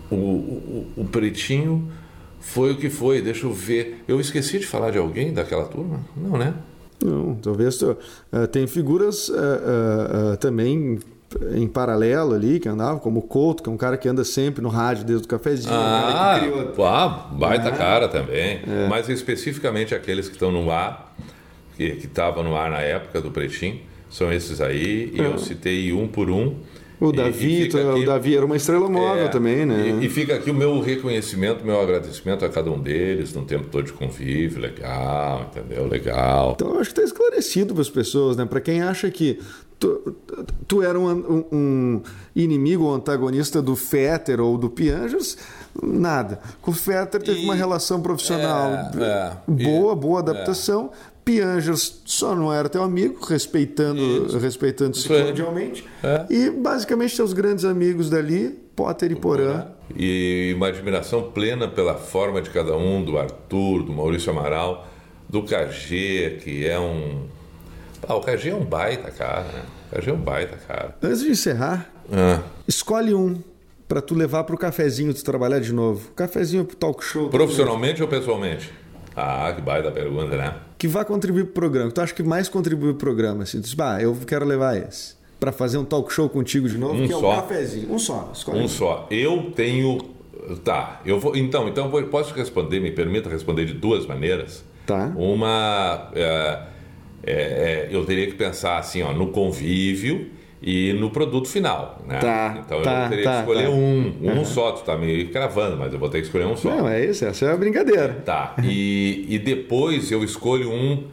o, 0.10 0.16
o, 0.16 0.94
o 0.98 1.06
Pretinho 1.06 1.92
foi 2.40 2.72
o 2.72 2.78
que 2.78 2.90
foi, 2.90 3.22
deixa 3.22 3.46
eu 3.46 3.54
ver. 3.54 4.04
Eu 4.08 4.20
esqueci 4.20 4.60
de 4.60 4.66
falar 4.66 4.92
de 4.92 4.98
alguém 4.98 5.34
daquela 5.34 5.66
turma? 5.66 6.06
Não, 6.16 6.38
né? 6.38 6.54
Não, 7.04 7.36
talvez 7.36 7.82
uh, 7.82 7.98
tem 8.52 8.68
figuras 8.68 9.30
uh, 9.30 9.34
uh, 9.34 10.38
também 10.38 11.00
em 11.56 11.68
paralelo 11.68 12.34
ali, 12.34 12.60
que 12.60 12.70
andava, 12.70 13.00
como 13.00 13.20
o 13.20 13.24
Couto, 13.24 13.64
que 13.64 13.70
é 13.70 13.72
um 13.72 13.78
cara 13.78 13.98
que 13.98 14.08
anda 14.08 14.24
sempre 14.24 14.62
no 14.62 14.70
rádio 14.70 15.06
desde 15.06 15.26
o 15.26 15.28
cafezinho. 15.28 15.74
Ah, 15.74 16.40
né, 16.42 16.50
criou... 16.50 16.86
ah 16.86 17.30
baita 17.32 17.70
ah, 17.70 17.72
cara 17.72 18.08
também. 18.08 18.62
É. 18.68 18.88
Mas 18.90 19.10
especificamente 19.10 19.96
aqueles 19.96 20.28
que 20.28 20.36
estão 20.36 20.52
no 20.52 20.70
ar, 20.72 21.16
que 21.76 21.84
estavam 21.84 22.44
no 22.44 22.56
ar 22.56 22.70
na 22.70 22.82
época 22.82 23.22
do 23.22 23.32
Pretinho, 23.32 23.80
são 24.10 24.32
esses 24.32 24.62
aí, 24.62 25.12
e 25.14 25.22
é. 25.22 25.26
eu 25.26 25.40
citei 25.40 25.92
um 25.92 26.08
por 26.08 26.30
um. 26.30 26.56
O 27.00 27.12
Davi, 27.12 27.64
aqui, 27.64 27.78
o 27.78 28.06
Davi 28.06 28.38
era 28.38 28.46
uma 28.46 28.56
estrela 28.56 28.88
móvel 28.90 29.26
é, 29.26 29.28
também, 29.28 29.66
né? 29.66 30.00
E, 30.02 30.06
e, 30.06 30.10
fica 30.10 30.36
aqui 30.36 30.52
o 30.52 30.54
meu 30.54 30.80
reconhecimento, 30.80 31.66
meu 31.66 31.80
agradecimento 31.82 32.46
a 32.46 32.50
cada 32.50 32.72
um 32.72 32.80
deles, 32.80 33.34
no 33.34 33.44
tempo 33.44 33.66
todo 33.70 33.86
de 33.86 33.94
convívio, 33.94 34.62
legal, 34.62 35.50
entendeu? 35.52 35.88
Legal. 35.88 36.54
Então, 36.56 36.70
eu 36.70 36.80
acho 36.80 36.94
que 36.94 37.00
está 37.00 37.04
esclarecido 37.04 37.74
para 37.74 37.82
as 37.82 37.90
pessoas, 37.90 38.38
né? 38.38 38.46
Para 38.46 38.62
quem 38.62 38.82
acha 38.82 39.10
que 39.12 39.40
tu, 39.84 40.16
tu 40.68 40.82
era 40.82 40.98
um, 40.98 41.10
um, 41.10 41.46
um 41.52 42.02
inimigo 42.36 42.86
ou 42.86 42.94
antagonista 42.94 43.62
do 43.62 43.76
Fetter 43.76 44.40
ou 44.40 44.58
do 44.58 44.70
Piangers, 44.70 45.38
nada. 45.82 46.40
Com 46.62 46.72
o 46.72 46.74
Fetter 46.74 47.22
teve 47.22 47.42
e, 47.42 47.44
uma 47.44 47.56
relação 47.56 48.02
profissional 48.02 48.72
é, 48.72 48.92
é, 48.98 49.38
boa, 49.48 49.96
boa 49.96 50.20
adaptação. 50.20 50.92
É. 51.24 51.32
Piangers 51.32 52.02
só 52.06 52.36
não 52.36 52.54
era 52.54 52.68
teu 52.68 52.84
amigo, 52.84 53.24
respeitando, 53.26 54.38
respeitando-se 54.38 55.08
cordialmente. 55.08 55.86
É. 56.04 56.26
E 56.30 56.50
basicamente 56.50 57.16
teus 57.16 57.34
grandes 57.34 57.66
amigos 57.66 58.10
dali, 58.10 58.50
Potter 58.76 59.12
e 59.12 59.16
Porã. 59.16 59.68
E 59.96 60.54
uma 60.56 60.68
admiração 60.68 61.32
plena 61.32 61.68
pela 61.68 61.96
forma 61.96 62.42
de 62.42 62.50
cada 62.50 62.76
um, 62.76 63.04
do 63.04 63.18
Arthur, 63.18 63.84
do 63.84 63.94
Maurício 63.94 64.32
Amaral, 64.32 64.88
do 65.30 65.44
KG, 65.44 66.40
que 66.44 66.68
é 66.68 66.80
um. 66.80 67.28
Ah, 68.08 68.16
o 68.16 68.22
KG 68.22 68.50
é 68.50 68.56
um 68.56 68.66
baita 68.66 69.10
cara, 69.12 69.44
né? 69.44 69.64
O 69.92 69.96
KG 69.96 70.10
é 70.10 70.14
um 70.14 70.22
baita 70.22 70.58
cara. 70.68 70.96
Antes 71.02 71.22
de 71.22 71.30
encerrar, 71.30 71.90
ah. 72.12 72.42
escolhe 72.68 73.14
um 73.14 73.42
para 73.88 74.02
tu 74.02 74.16
levar 74.16 74.44
para 74.44 74.56
o 74.56 74.58
cafezinho 74.58 75.14
de 75.14 75.24
trabalhar 75.24 75.60
de 75.60 75.72
novo. 75.72 76.12
Cafezinho 76.12 76.66
pro 76.66 76.76
talk 76.76 77.04
show. 77.04 77.30
Profissionalmente 77.30 78.02
ou 78.02 78.08
pessoalmente? 78.08 78.72
Ah, 79.16 79.54
que 79.56 79.62
baita 79.62 79.92
pergunta, 79.92 80.36
né? 80.36 80.56
Que 80.84 80.88
vai 80.90 81.06
contribuir 81.06 81.46
para 81.46 81.52
o 81.52 81.54
programa. 81.54 81.92
Tu 81.92 82.02
acha 82.02 82.14
que 82.14 82.22
mais 82.22 82.50
contribui 82.50 82.90
para 82.90 82.96
o 82.96 83.00
programa? 83.00 83.44
Assim, 83.44 83.62
tu 83.62 83.64
diz, 83.64 83.74
bah, 83.74 84.02
eu 84.02 84.14
quero 84.28 84.44
levar 84.44 84.76
esse. 84.76 85.16
Para 85.40 85.54
fazer 85.54 85.78
um 85.78 85.86
talk 85.86 86.12
show 86.12 86.28
contigo 86.28 86.68
de 86.68 86.78
novo, 86.78 87.02
um 87.02 87.08
que 87.08 87.14
é 87.14 87.18
só. 87.18 87.32
um 87.32 87.36
cafezinho. 87.38 87.94
Um 87.94 87.98
só. 87.98 88.30
Escolhe 88.34 88.60
um 88.60 88.68
só. 88.68 89.08
Eu 89.10 89.54
tenho. 89.56 89.98
Tá, 90.62 91.00
eu 91.06 91.22
vou. 91.22 91.38
Então, 91.38 91.70
então 91.70 91.90
posso 92.12 92.34
responder, 92.34 92.82
me 92.82 92.92
permita 92.92 93.30
responder 93.30 93.64
de 93.64 93.74
duas 93.76 94.06
maneiras. 94.06 94.66
Tá. 94.86 95.14
Uma. 95.16 96.12
É, 96.14 96.60
é, 97.24 97.34
é 97.34 97.88
eu 97.90 98.04
teria 98.04 98.28
que 98.28 98.34
pensar 98.34 98.78
assim, 98.78 99.02
ó, 99.04 99.14
no 99.14 99.28
convívio 99.28 100.32
e 100.64 100.94
no 100.94 101.10
produto 101.10 101.50
final. 101.50 102.00
Né? 102.08 102.20
Tá, 102.20 102.58
então 102.66 102.82
tá, 102.82 103.04
eu 103.04 103.10
teria 103.10 103.24
tá, 103.26 103.34
que 103.34 103.40
escolher 103.42 103.66
tá. 103.66 103.70
um, 103.70 104.16
um 104.22 104.38
uhum. 104.38 104.46
só. 104.46 104.72
Tu 104.72 104.84
tá 104.84 104.98
me 104.98 105.26
cravando, 105.26 105.76
mas 105.76 105.92
eu 105.92 106.00
vou 106.00 106.08
ter 106.08 106.20
que 106.20 106.28
escolher 106.28 106.46
um 106.46 106.56
só. 106.56 106.70
Não, 106.70 106.88
é 106.88 107.04
isso, 107.06 107.26
essa 107.26 107.46
é 107.46 107.52
a 107.52 107.58
brincadeira. 107.58 108.22
Tá. 108.26 108.56
E, 108.64 109.26
e 109.28 109.38
depois 109.38 110.10
eu 110.10 110.24
escolho 110.24 110.72
um. 110.72 111.04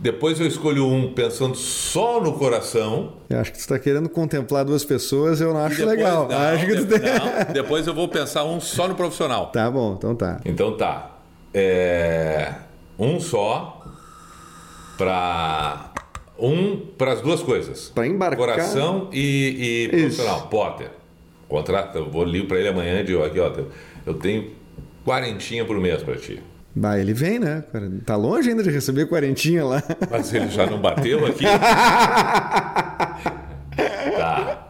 Depois 0.00 0.40
eu 0.40 0.46
escolho 0.46 0.86
um 0.86 1.12
pensando 1.12 1.54
só 1.54 2.20
no 2.20 2.32
coração. 2.32 3.14
Eu 3.28 3.38
acho 3.38 3.52
que 3.52 3.58
tu 3.58 3.60
está 3.60 3.78
querendo 3.78 4.08
contemplar 4.08 4.64
duas 4.64 4.84
pessoas, 4.84 5.40
eu 5.40 5.52
não 5.52 5.60
acho 5.60 5.76
depois, 5.76 5.96
legal. 5.96 6.28
Não, 6.28 6.36
acho 6.36 6.66
que 6.66 6.84
tem... 6.84 6.98
não, 7.00 7.52
depois 7.52 7.86
eu 7.86 7.94
vou 7.94 8.08
pensar 8.08 8.44
um 8.44 8.60
só 8.60 8.88
no 8.88 8.94
profissional. 8.94 9.46
Tá 9.46 9.70
bom, 9.70 9.94
então 9.96 10.14
tá. 10.14 10.40
Então 10.44 10.76
tá. 10.76 11.12
É, 11.52 12.52
um 12.98 13.18
só 13.18 13.82
para 14.98 15.92
um 16.38 16.76
para 16.98 17.12
as 17.12 17.20
duas 17.20 17.42
coisas. 17.42 17.90
Para 17.94 18.06
embarcar. 18.06 18.38
Coração 18.38 19.08
e, 19.12 19.84
e 19.84 19.88
profissional. 19.88 20.48
Potter. 20.48 20.90
Contrata, 21.48 21.98
eu 21.98 22.10
vou 22.10 22.24
ligar 22.24 22.48
para 22.48 22.58
ele 22.58 22.68
amanhã 22.68 23.04
de 23.04 23.16
aqui, 23.16 23.38
ó. 23.40 23.52
Eu 24.04 24.14
tenho 24.14 24.50
quarentinha 25.04 25.64
por 25.64 25.78
mês 25.78 26.02
para 26.02 26.16
ti. 26.16 26.42
Bah, 26.74 26.98
ele 26.98 27.14
vem, 27.14 27.38
né? 27.38 27.64
Tá 28.04 28.16
longe 28.16 28.50
ainda 28.50 28.62
de 28.62 28.70
receber 28.70 29.08
quarentinha 29.08 29.64
lá. 29.64 29.82
Mas 30.10 30.34
ele 30.34 30.48
já 30.48 30.66
não 30.66 30.78
bateu 30.78 31.24
aqui? 31.24 31.44
tá. 34.18 34.66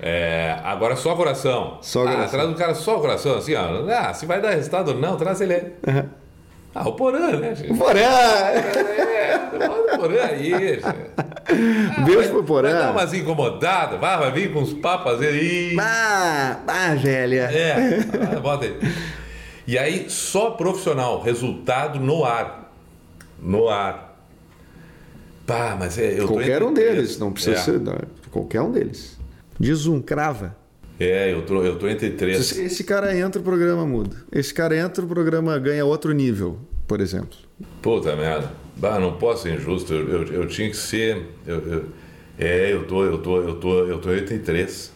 É, 0.00 0.58
agora 0.64 0.96
só 0.96 1.14
coração. 1.14 1.78
Só 1.80 2.02
coração. 2.02 2.24
Ah, 2.24 2.28
traz 2.28 2.50
o 2.50 2.54
cara 2.54 2.74
só 2.74 2.98
coração, 2.98 3.36
assim, 3.36 3.54
ó. 3.54 3.88
Ah, 3.88 4.12
se 4.12 4.26
vai 4.26 4.40
dar 4.40 4.50
resultado 4.50 4.88
ou 4.88 4.98
não, 4.98 5.16
traz 5.16 5.40
ele 5.40 5.54
aí. 5.54 5.72
Uhum. 5.86 6.08
Ah, 6.74 6.88
o 6.88 6.92
Porã, 6.92 7.38
né, 7.38 7.54
gente? 7.54 7.72
O 7.72 7.76
Porã! 7.76 8.00
É, 8.00 9.50
o 9.94 9.98
Porã 9.98 10.24
aí, 10.24 10.50
gente. 10.50 10.82
Ah, 10.84 12.00
Beijo 12.04 12.30
pro 12.30 12.44
Porã. 12.44 12.70
Vai 12.70 12.82
dar 12.82 12.90
umas 12.92 13.12
incomodadas, 13.12 14.00
vai, 14.00 14.18
vai 14.18 14.32
vir 14.32 14.52
com 14.52 14.60
uns 14.60 14.72
papas 14.72 15.20
aí. 15.20 15.76
Ah, 15.78 16.60
ah, 16.66 16.94
velha. 16.94 17.50
É, 17.52 18.40
bota 18.40 18.64
aí. 18.64 18.78
E 19.66 19.78
aí, 19.78 20.08
só 20.08 20.52
profissional, 20.52 21.20
resultado 21.22 22.00
no 22.00 22.24
ar. 22.24 22.72
No 23.38 23.68
ar. 23.68 24.16
Pá, 25.46 25.76
mas 25.78 25.98
é. 25.98 26.18
Eu 26.18 26.28
qualquer 26.28 26.62
um 26.62 26.72
deles, 26.72 27.18
não 27.18 27.32
precisa 27.32 27.56
é. 27.56 27.60
ser. 27.60 27.80
Não, 27.80 27.98
qualquer 28.30 28.62
um 28.62 28.70
deles. 28.70 29.18
Diz 29.58 29.86
um, 29.86 30.00
crava. 30.00 30.56
É, 30.98 31.32
eu 31.32 31.42
tô, 31.42 31.62
eu 31.62 31.78
tô 31.78 31.88
entre 31.88 32.10
três. 32.10 32.56
Esse, 32.56 32.84
cara 32.84 33.16
entra, 33.16 33.40
o 33.40 33.44
programa 33.44 33.84
muda. 33.86 34.16
Esse 34.30 34.52
cara 34.52 34.76
entra, 34.76 35.04
o 35.04 35.08
programa 35.08 35.58
ganha 35.58 35.84
outro 35.84 36.12
nível, 36.12 36.58
por 36.86 37.00
exemplo. 37.00 37.36
Puta 37.80 38.14
merda. 38.14 38.52
Bah, 38.76 38.98
não 38.98 39.12
posso 39.14 39.42
ser 39.42 39.54
injusto. 39.54 39.92
Eu, 39.92 40.08
eu, 40.08 40.32
eu 40.34 40.46
tinha 40.46 40.68
que 40.70 40.76
ser. 40.76 41.26
Eu, 41.46 41.58
eu, 41.58 41.84
é, 42.38 42.72
eu 42.72 42.84
tô, 42.86 43.04
eu 43.04 43.18
tô, 43.18 43.40
eu 43.40 43.54
tô, 43.54 43.78
eu 43.84 43.98
tô 43.98 44.12
entre 44.12 44.38
três. 44.38 44.92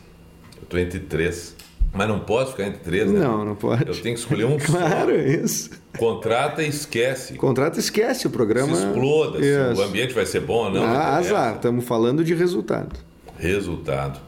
Eu 0.61 0.66
tô 0.68 0.78
entre 0.78 1.01
três. 1.01 1.55
Mas 1.92 2.09
não 2.09 2.20
posso 2.20 2.53
ficar 2.53 2.66
entre 2.66 2.80
três, 2.80 3.11
né? 3.11 3.20
Não, 3.20 3.44
não 3.44 3.55
pode. 3.55 3.88
Eu 3.88 3.94
tenho 3.94 4.14
que 4.14 4.20
escolher 4.20 4.44
um 4.44 4.59
claro, 4.61 5.12
só. 5.12 5.16
isso. 5.16 5.70
Contrata 5.99 6.62
e 6.62 6.68
esquece. 6.68 7.34
Contrata 7.34 7.78
e 7.78 7.80
esquece 7.80 8.26
o 8.26 8.30
programa. 8.30 8.74
Se 8.76 8.84
exploda, 8.86 9.42
se 9.42 9.80
o 9.80 9.82
ambiente 9.82 10.12
vai 10.12 10.26
ser 10.26 10.40
bom 10.40 10.66
ou 10.66 10.70
não. 10.70 10.84
Ah, 10.84 11.16
azar. 11.16 11.57
Estamos 11.57 11.84
falando 11.84 12.22
de 12.22 12.34
resultado. 12.34 12.97
Resultado. 13.38 14.20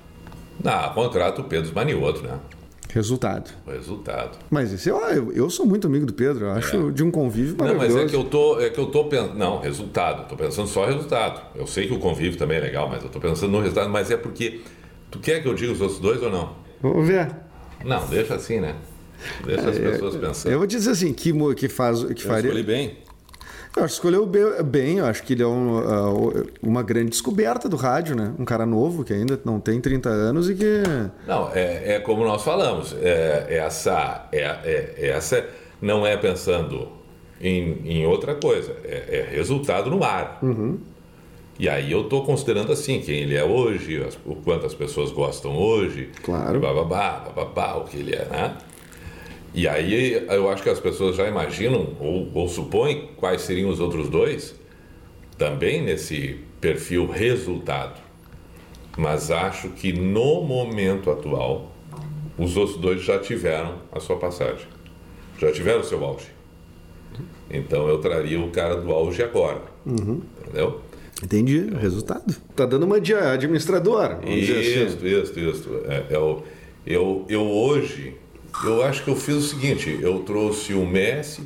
Ah, 0.64 0.90
contrato 0.94 1.42
o 1.42 1.44
Pedro 1.44 1.74
Manioto, 1.74 2.22
né? 2.22 2.38
Resultado. 2.92 3.50
Resultado. 3.66 4.38
Mas 4.50 4.72
esse, 4.72 4.88
eu, 4.88 5.32
eu 5.32 5.50
sou 5.50 5.66
muito 5.66 5.86
amigo 5.86 6.06
do 6.06 6.12
Pedro, 6.12 6.46
eu 6.46 6.52
acho 6.52 6.88
é. 6.88 6.90
de 6.90 7.02
um 7.02 7.11
convívio 7.11 7.54
maravilhoso. 7.59 7.88
Não, 7.88 8.02
mas 8.02 8.06
é 8.06 8.11
que 8.11 8.16
eu 8.16 8.24
tô, 8.24 8.61
é 8.61 8.70
que 8.70 8.78
eu 8.80 8.86
tô 8.86 9.04
pensando, 9.04 9.34
não, 9.34 9.61
resultado, 9.61 10.26
tô 10.26 10.36
pensando 10.36 10.66
só 10.66 10.86
resultado. 10.86 11.42
Eu 11.54 11.66
sei 11.66 11.86
que 11.86 11.92
o 11.92 11.98
convívio 11.98 12.38
também 12.38 12.56
é 12.56 12.61
legal, 12.61 12.88
mas 12.88 13.02
eu 13.02 13.11
tô 13.11 13.20
pensando 13.20 13.52
no 13.52 13.61
resultado, 13.61 13.90
mas 13.90 14.11
é 14.11 14.16
porque 14.16 14.62
tu 15.11 15.18
quer 15.18 15.42
que 15.42 15.48
eu 15.48 15.54
diga 15.54 15.72
os 15.72 15.80
outros 15.82 16.00
dois 16.00 16.22
ou 16.22 16.30
não? 16.30 16.54
Vamos 16.80 17.06
ver. 17.06 17.30
Não, 17.84 18.06
deixa 18.06 18.34
assim, 18.34 18.59
né? 18.59 18.74
Deixa 19.44 19.68
as 19.68 19.76
é, 19.76 19.80
pessoas 19.80 20.16
pensando. 20.16 20.52
Eu 20.52 20.59
vou 20.59 20.66
dizer 20.66 20.90
assim, 20.90 21.12
que 21.12 21.32
que 21.54 21.68
faz, 21.68 22.02
que 22.02 22.12
eu 22.12 22.26
faria. 22.26 22.48
Escolhi 22.48 22.62
bem. 22.62 22.96
Eu 23.76 23.84
acho 23.84 23.94
que 24.00 24.06
escolheu 24.06 24.26
be- 24.26 24.62
bem, 24.64 24.98
eu 24.98 25.06
acho 25.06 25.22
que 25.22 25.34
ele 25.34 25.42
é 25.42 25.46
um, 25.46 25.78
uh, 25.78 26.46
uma 26.62 26.82
grande 26.82 27.10
descoberta 27.10 27.68
do 27.68 27.76
rádio, 27.76 28.16
né? 28.16 28.32
Um 28.38 28.44
cara 28.44 28.66
novo 28.66 29.04
que 29.04 29.12
ainda 29.12 29.38
não 29.44 29.60
tem 29.60 29.80
30 29.80 30.08
anos 30.08 30.50
e 30.50 30.54
que. 30.54 30.82
Não, 31.26 31.50
é, 31.54 31.94
é 31.94 32.00
como 32.00 32.24
nós 32.24 32.42
falamos. 32.42 32.94
É, 33.00 33.46
essa, 33.50 34.26
é, 34.32 34.42
é- 34.42 35.08
essa 35.10 35.44
não 35.80 36.04
é 36.06 36.16
pensando 36.16 36.88
em, 37.40 37.80
em 37.84 38.06
outra 38.06 38.34
coisa. 38.34 38.74
É, 38.84 39.26
é 39.30 39.36
resultado 39.36 39.90
no 39.90 40.02
ar. 40.02 40.40
E 41.60 41.68
aí 41.68 41.90
eu 41.90 42.02
estou 42.02 42.24
considerando 42.24 42.72
assim, 42.72 43.00
quem 43.00 43.16
ele 43.20 43.36
é 43.36 43.44
hoje, 43.44 44.00
o 44.24 44.36
quanto 44.36 44.64
as 44.66 44.74
pessoas 44.74 45.10
gostam 45.12 45.56
hoje. 45.56 46.10
Claro. 46.22 46.58
Bababá, 46.60 47.24
bababá, 47.34 47.74
o 47.78 47.84
que 47.84 47.96
ele 47.98 48.14
é, 48.14 48.24
né? 48.26 48.56
E 49.55 49.66
aí 49.66 50.12
eu 50.28 50.49
acho 50.51 50.62
que 50.62 50.68
as 50.68 50.78
pessoas 50.78 51.16
já 51.16 51.26
imaginam 51.26 51.96
ou, 51.99 52.30
ou 52.34 52.49
supõem 52.49 53.11
quais 53.16 53.42
seriam 53.42 53.70
os 53.70 53.80
outros 53.80 54.09
dois, 54.09 54.55
também 55.36 55.82
nesse 55.82 56.40
perfil 56.61 57.07
resultado. 57.07 58.01
Mas 58.96 59.30
acho 59.30 59.70
que 59.70 59.92
no 59.92 60.42
momento 60.42 61.11
atual, 61.11 61.72
os 62.36 62.57
outros 62.57 62.78
dois 62.78 63.03
já 63.03 63.18
tiveram 63.18 63.76
a 63.92 64.01
sua 64.01 64.16
passagem, 64.16 64.66
já 65.38 65.51
tiveram 65.53 65.80
o 65.80 65.84
seu 65.84 66.05
auge. 66.05 66.26
Então 67.51 67.88
eu 67.88 67.99
traria 67.99 68.40
o 68.40 68.51
cara 68.51 68.76
do 68.76 68.92
auge 68.92 69.22
agora, 69.22 69.62
entendeu? 69.86 70.80
Entendi, 71.22 71.68
resultado. 71.80 72.34
Tá 72.55 72.64
dando 72.64 72.84
uma 72.84 73.01
de 73.01 73.14
administrador, 73.14 74.16
vamos 74.20 74.40
dizer 74.40 74.59
assim. 74.61 74.86
Isso, 74.86 75.07
isso, 75.07 75.40
isso. 75.40 75.80
É, 75.86 76.07
eu, 76.11 76.44
eu, 76.86 77.24
eu 77.28 77.42
hoje, 77.42 78.14
eu 78.64 78.82
acho 78.82 79.04
que 79.04 79.11
eu 79.11 79.16
fiz 79.16 79.36
o 79.36 79.42
seguinte, 79.42 79.98
eu 80.00 80.20
trouxe 80.20 80.74
o 80.74 80.84
Messi, 80.86 81.42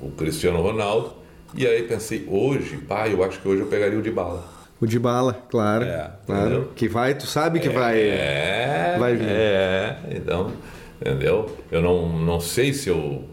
o 0.00 0.10
Cristiano 0.10 0.60
Ronaldo, 0.60 1.12
e 1.54 1.66
aí 1.66 1.82
pensei, 1.84 2.26
hoje, 2.28 2.76
pai, 2.76 3.12
eu 3.12 3.22
acho 3.24 3.40
que 3.40 3.48
hoje 3.48 3.62
eu 3.62 3.66
pegaria 3.66 3.98
o 3.98 4.02
de 4.02 4.10
bala. 4.10 4.44
O 4.80 4.86
de 4.86 4.98
bala, 4.98 5.42
claro. 5.48 5.84
É, 5.84 6.10
claro. 6.26 6.42
entendeu? 6.42 6.72
Que 6.74 6.88
vai, 6.88 7.14
tu 7.14 7.26
sabe 7.26 7.60
que 7.60 7.68
vai. 7.68 7.98
É, 7.98 8.96
Vai 8.98 9.16
vir. 9.16 9.28
É, 9.28 9.98
então, 10.10 10.52
entendeu? 11.00 11.50
Eu 11.70 11.80
não, 11.80 12.18
não 12.18 12.40
sei 12.40 12.74
se 12.74 12.88
eu, 12.90 13.24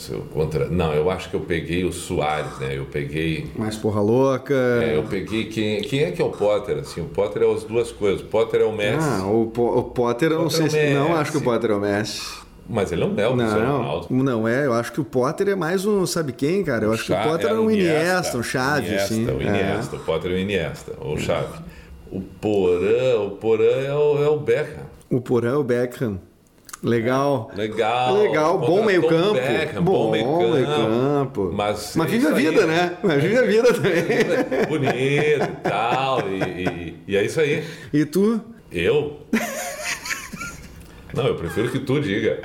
se 0.00 0.12
eu 0.12 0.20
contra... 0.32 0.68
Não, 0.68 0.92
eu 0.94 1.10
acho 1.10 1.28
que 1.30 1.36
eu 1.36 1.40
peguei 1.40 1.84
o 1.84 1.92
Soares, 1.92 2.58
né? 2.58 2.76
Eu 2.76 2.86
peguei... 2.86 3.50
Mais 3.56 3.76
porra 3.76 4.00
louca. 4.00 4.54
é, 4.54 4.96
eu 4.96 5.02
peguei 5.04 5.44
quem, 5.46 5.82
quem 5.82 6.04
é 6.04 6.10
que 6.10 6.20
é 6.22 6.24
o 6.24 6.30
Potter? 6.30 6.78
Assim, 6.78 7.00
o 7.00 7.04
Potter 7.06 7.42
é 7.42 7.52
as 7.52 7.64
duas 7.64 7.92
coisas. 7.92 8.22
O 8.22 8.24
Potter 8.24 8.62
é 8.62 8.64
o 8.64 8.72
Messi, 8.72 8.98
Ah, 9.08 9.26
o, 9.26 9.46
Po- 9.46 9.78
o 9.78 9.84
Potter, 9.84 10.32
eu 10.32 10.38
não 10.40 10.46
é 10.46 10.50
sei 10.50 10.70
se. 10.70 10.94
Não 10.94 11.14
acho 11.16 11.32
que 11.32 11.38
o 11.38 11.42
Potter 11.42 11.70
é 11.70 11.74
o 11.74 11.80
Messi. 11.80 12.22
mas 12.68 12.92
ele 12.92 13.02
é 13.02 13.06
o 13.06 13.10
Cristiano 13.36 13.36
Não, 13.66 13.76
Ronaldo. 13.78 14.06
não 14.10 14.48
é. 14.48 14.64
Eu 14.66 14.72
acho 14.72 14.92
que 14.92 15.00
o 15.00 15.04
Potter 15.04 15.48
é 15.48 15.54
mais 15.54 15.84
um, 15.84 16.06
sabe 16.06 16.32
quem, 16.32 16.62
cara? 16.64 16.84
Eu 16.86 16.92
acho 16.92 17.04
que 17.04 17.12
o 17.12 17.22
Potter 17.22 17.50
é 17.50 17.54
o 17.54 17.64
um 17.66 17.70
Iniesta, 17.70 18.38
um 18.38 18.42
Chave, 18.42 18.86
Iniesta, 18.86 19.04
assim. 19.14 19.26
O 19.26 19.40
É. 19.40 19.44
Iniesta, 19.44 19.96
o 19.96 19.98
Potter 20.00 20.30
é 20.30 20.34
o 20.34 20.38
Iniesta, 20.38 20.92
ou 21.00 21.18
Chave. 21.18 21.58
O 22.10 22.20
Porã, 22.20 23.20
o 23.26 23.30
Porã 23.32 23.64
é 23.64 23.94
o, 23.94 24.24
é 24.24 24.28
o 24.28 24.38
Beckham. 24.38 24.84
O 25.10 25.20
Porã, 25.20 25.58
o 25.58 25.64
Beckham. 25.64 26.18
Legal. 26.82 27.50
Legal. 27.54 28.14
Legal, 28.22 28.58
bom 28.58 28.66
Contratou 28.66 28.84
meio 28.86 29.04
o 29.04 29.08
campo. 29.08 29.34
Beckham, 29.34 29.82
bom, 29.82 29.92
bom 29.92 30.10
meio 30.12 30.24
campo. 30.26 30.52
meio 30.54 30.66
campo. 30.66 31.50
Mas, 31.52 31.94
Mas 31.96 32.08
é 32.08 32.10
vive 32.10 32.26
a 32.26 32.30
isso 32.30 32.36
aí. 32.38 32.46
vida, 32.46 32.66
né? 32.66 32.96
Mas 33.02 33.22
vive 33.22 33.36
a 33.38 33.42
vida 33.42 33.74
também. 33.74 34.02
Bonito 34.68 34.94
e 34.94 35.68
tal, 35.68 36.20
e, 36.28 36.40
e, 36.42 37.02
e 37.08 37.16
é 37.16 37.24
isso 37.24 37.40
aí. 37.40 37.64
E 37.92 38.04
tu? 38.06 38.40
Eu? 38.72 39.18
Não, 41.12 41.26
eu 41.26 41.34
prefiro 41.34 41.68
que 41.70 41.80
tu 41.80 42.00
diga. 42.00 42.40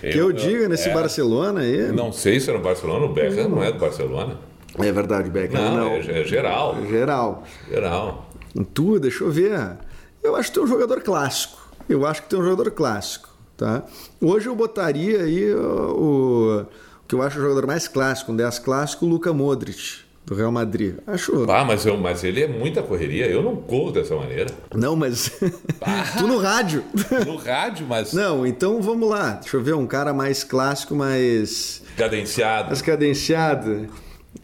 Que 0.00 0.16
eu 0.16 0.32
diga 0.32 0.68
nesse 0.68 0.88
é, 0.88 0.94
Barcelona 0.94 1.60
aí. 1.60 1.90
Não 1.92 2.12
sei 2.12 2.38
se 2.38 2.48
era 2.48 2.58
no 2.58 2.64
Barcelona, 2.64 3.06
o 3.06 3.12
Beckham 3.12 3.48
não 3.48 3.62
é 3.62 3.72
do 3.72 3.78
Barcelona. 3.78 4.38
É 4.78 4.92
verdade, 4.92 5.28
Beckham. 5.30 5.60
Não, 5.60 5.76
Não, 5.76 5.92
É, 5.96 6.20
é 6.20 6.24
geral. 6.24 6.76
Geral. 6.88 7.42
Geral. 7.68 8.30
Tu, 8.72 9.00
deixa 9.00 9.24
eu 9.24 9.30
ver. 9.30 9.76
Eu 10.22 10.36
acho 10.36 10.48
que 10.48 10.54
tu 10.54 10.60
é 10.60 10.64
um 10.64 10.66
jogador 10.68 11.00
clássico. 11.02 11.58
Eu 11.88 12.06
acho 12.06 12.22
que 12.22 12.28
tu 12.28 12.36
é 12.36 12.38
um 12.38 12.44
jogador 12.44 12.70
clássico, 12.70 13.27
tá? 13.58 13.82
Hoje 14.20 14.48
eu 14.48 14.56
botaria 14.56 15.22
aí 15.24 15.52
o, 15.52 16.62
o, 16.62 16.66
que 17.06 17.14
eu 17.14 17.20
acho 17.20 17.38
o 17.38 17.42
jogador 17.42 17.66
mais 17.66 17.88
clássico, 17.88 18.32
um 18.32 18.36
10 18.36 18.60
clássico, 18.60 19.04
o 19.04 19.08
Luka 19.08 19.32
Modric, 19.32 19.98
do 20.24 20.34
Real 20.34 20.52
Madrid. 20.52 20.94
Acho. 21.06 21.50
Ah, 21.50 21.64
mas, 21.64 21.84
eu, 21.84 21.96
mas 21.96 22.22
ele 22.22 22.42
é 22.42 22.46
muita 22.46 22.82
correria, 22.82 23.26
eu 23.26 23.42
não 23.42 23.56
corro 23.56 23.90
dessa 23.90 24.14
maneira. 24.14 24.46
Não, 24.74 24.94
mas. 24.94 25.32
tu 26.16 26.26
no 26.26 26.38
rádio. 26.38 26.84
No 27.26 27.36
rádio, 27.36 27.84
mas 27.86 28.12
Não, 28.12 28.46
então 28.46 28.80
vamos 28.80 29.10
lá. 29.10 29.32
Deixa 29.32 29.56
eu 29.56 29.62
ver, 29.62 29.74
um 29.74 29.86
cara 29.86 30.14
mais 30.14 30.44
clássico, 30.44 30.94
mais, 30.94 31.82
cadenciado. 31.96 32.68
mais 32.68 32.80
cadenciado. 32.80 33.88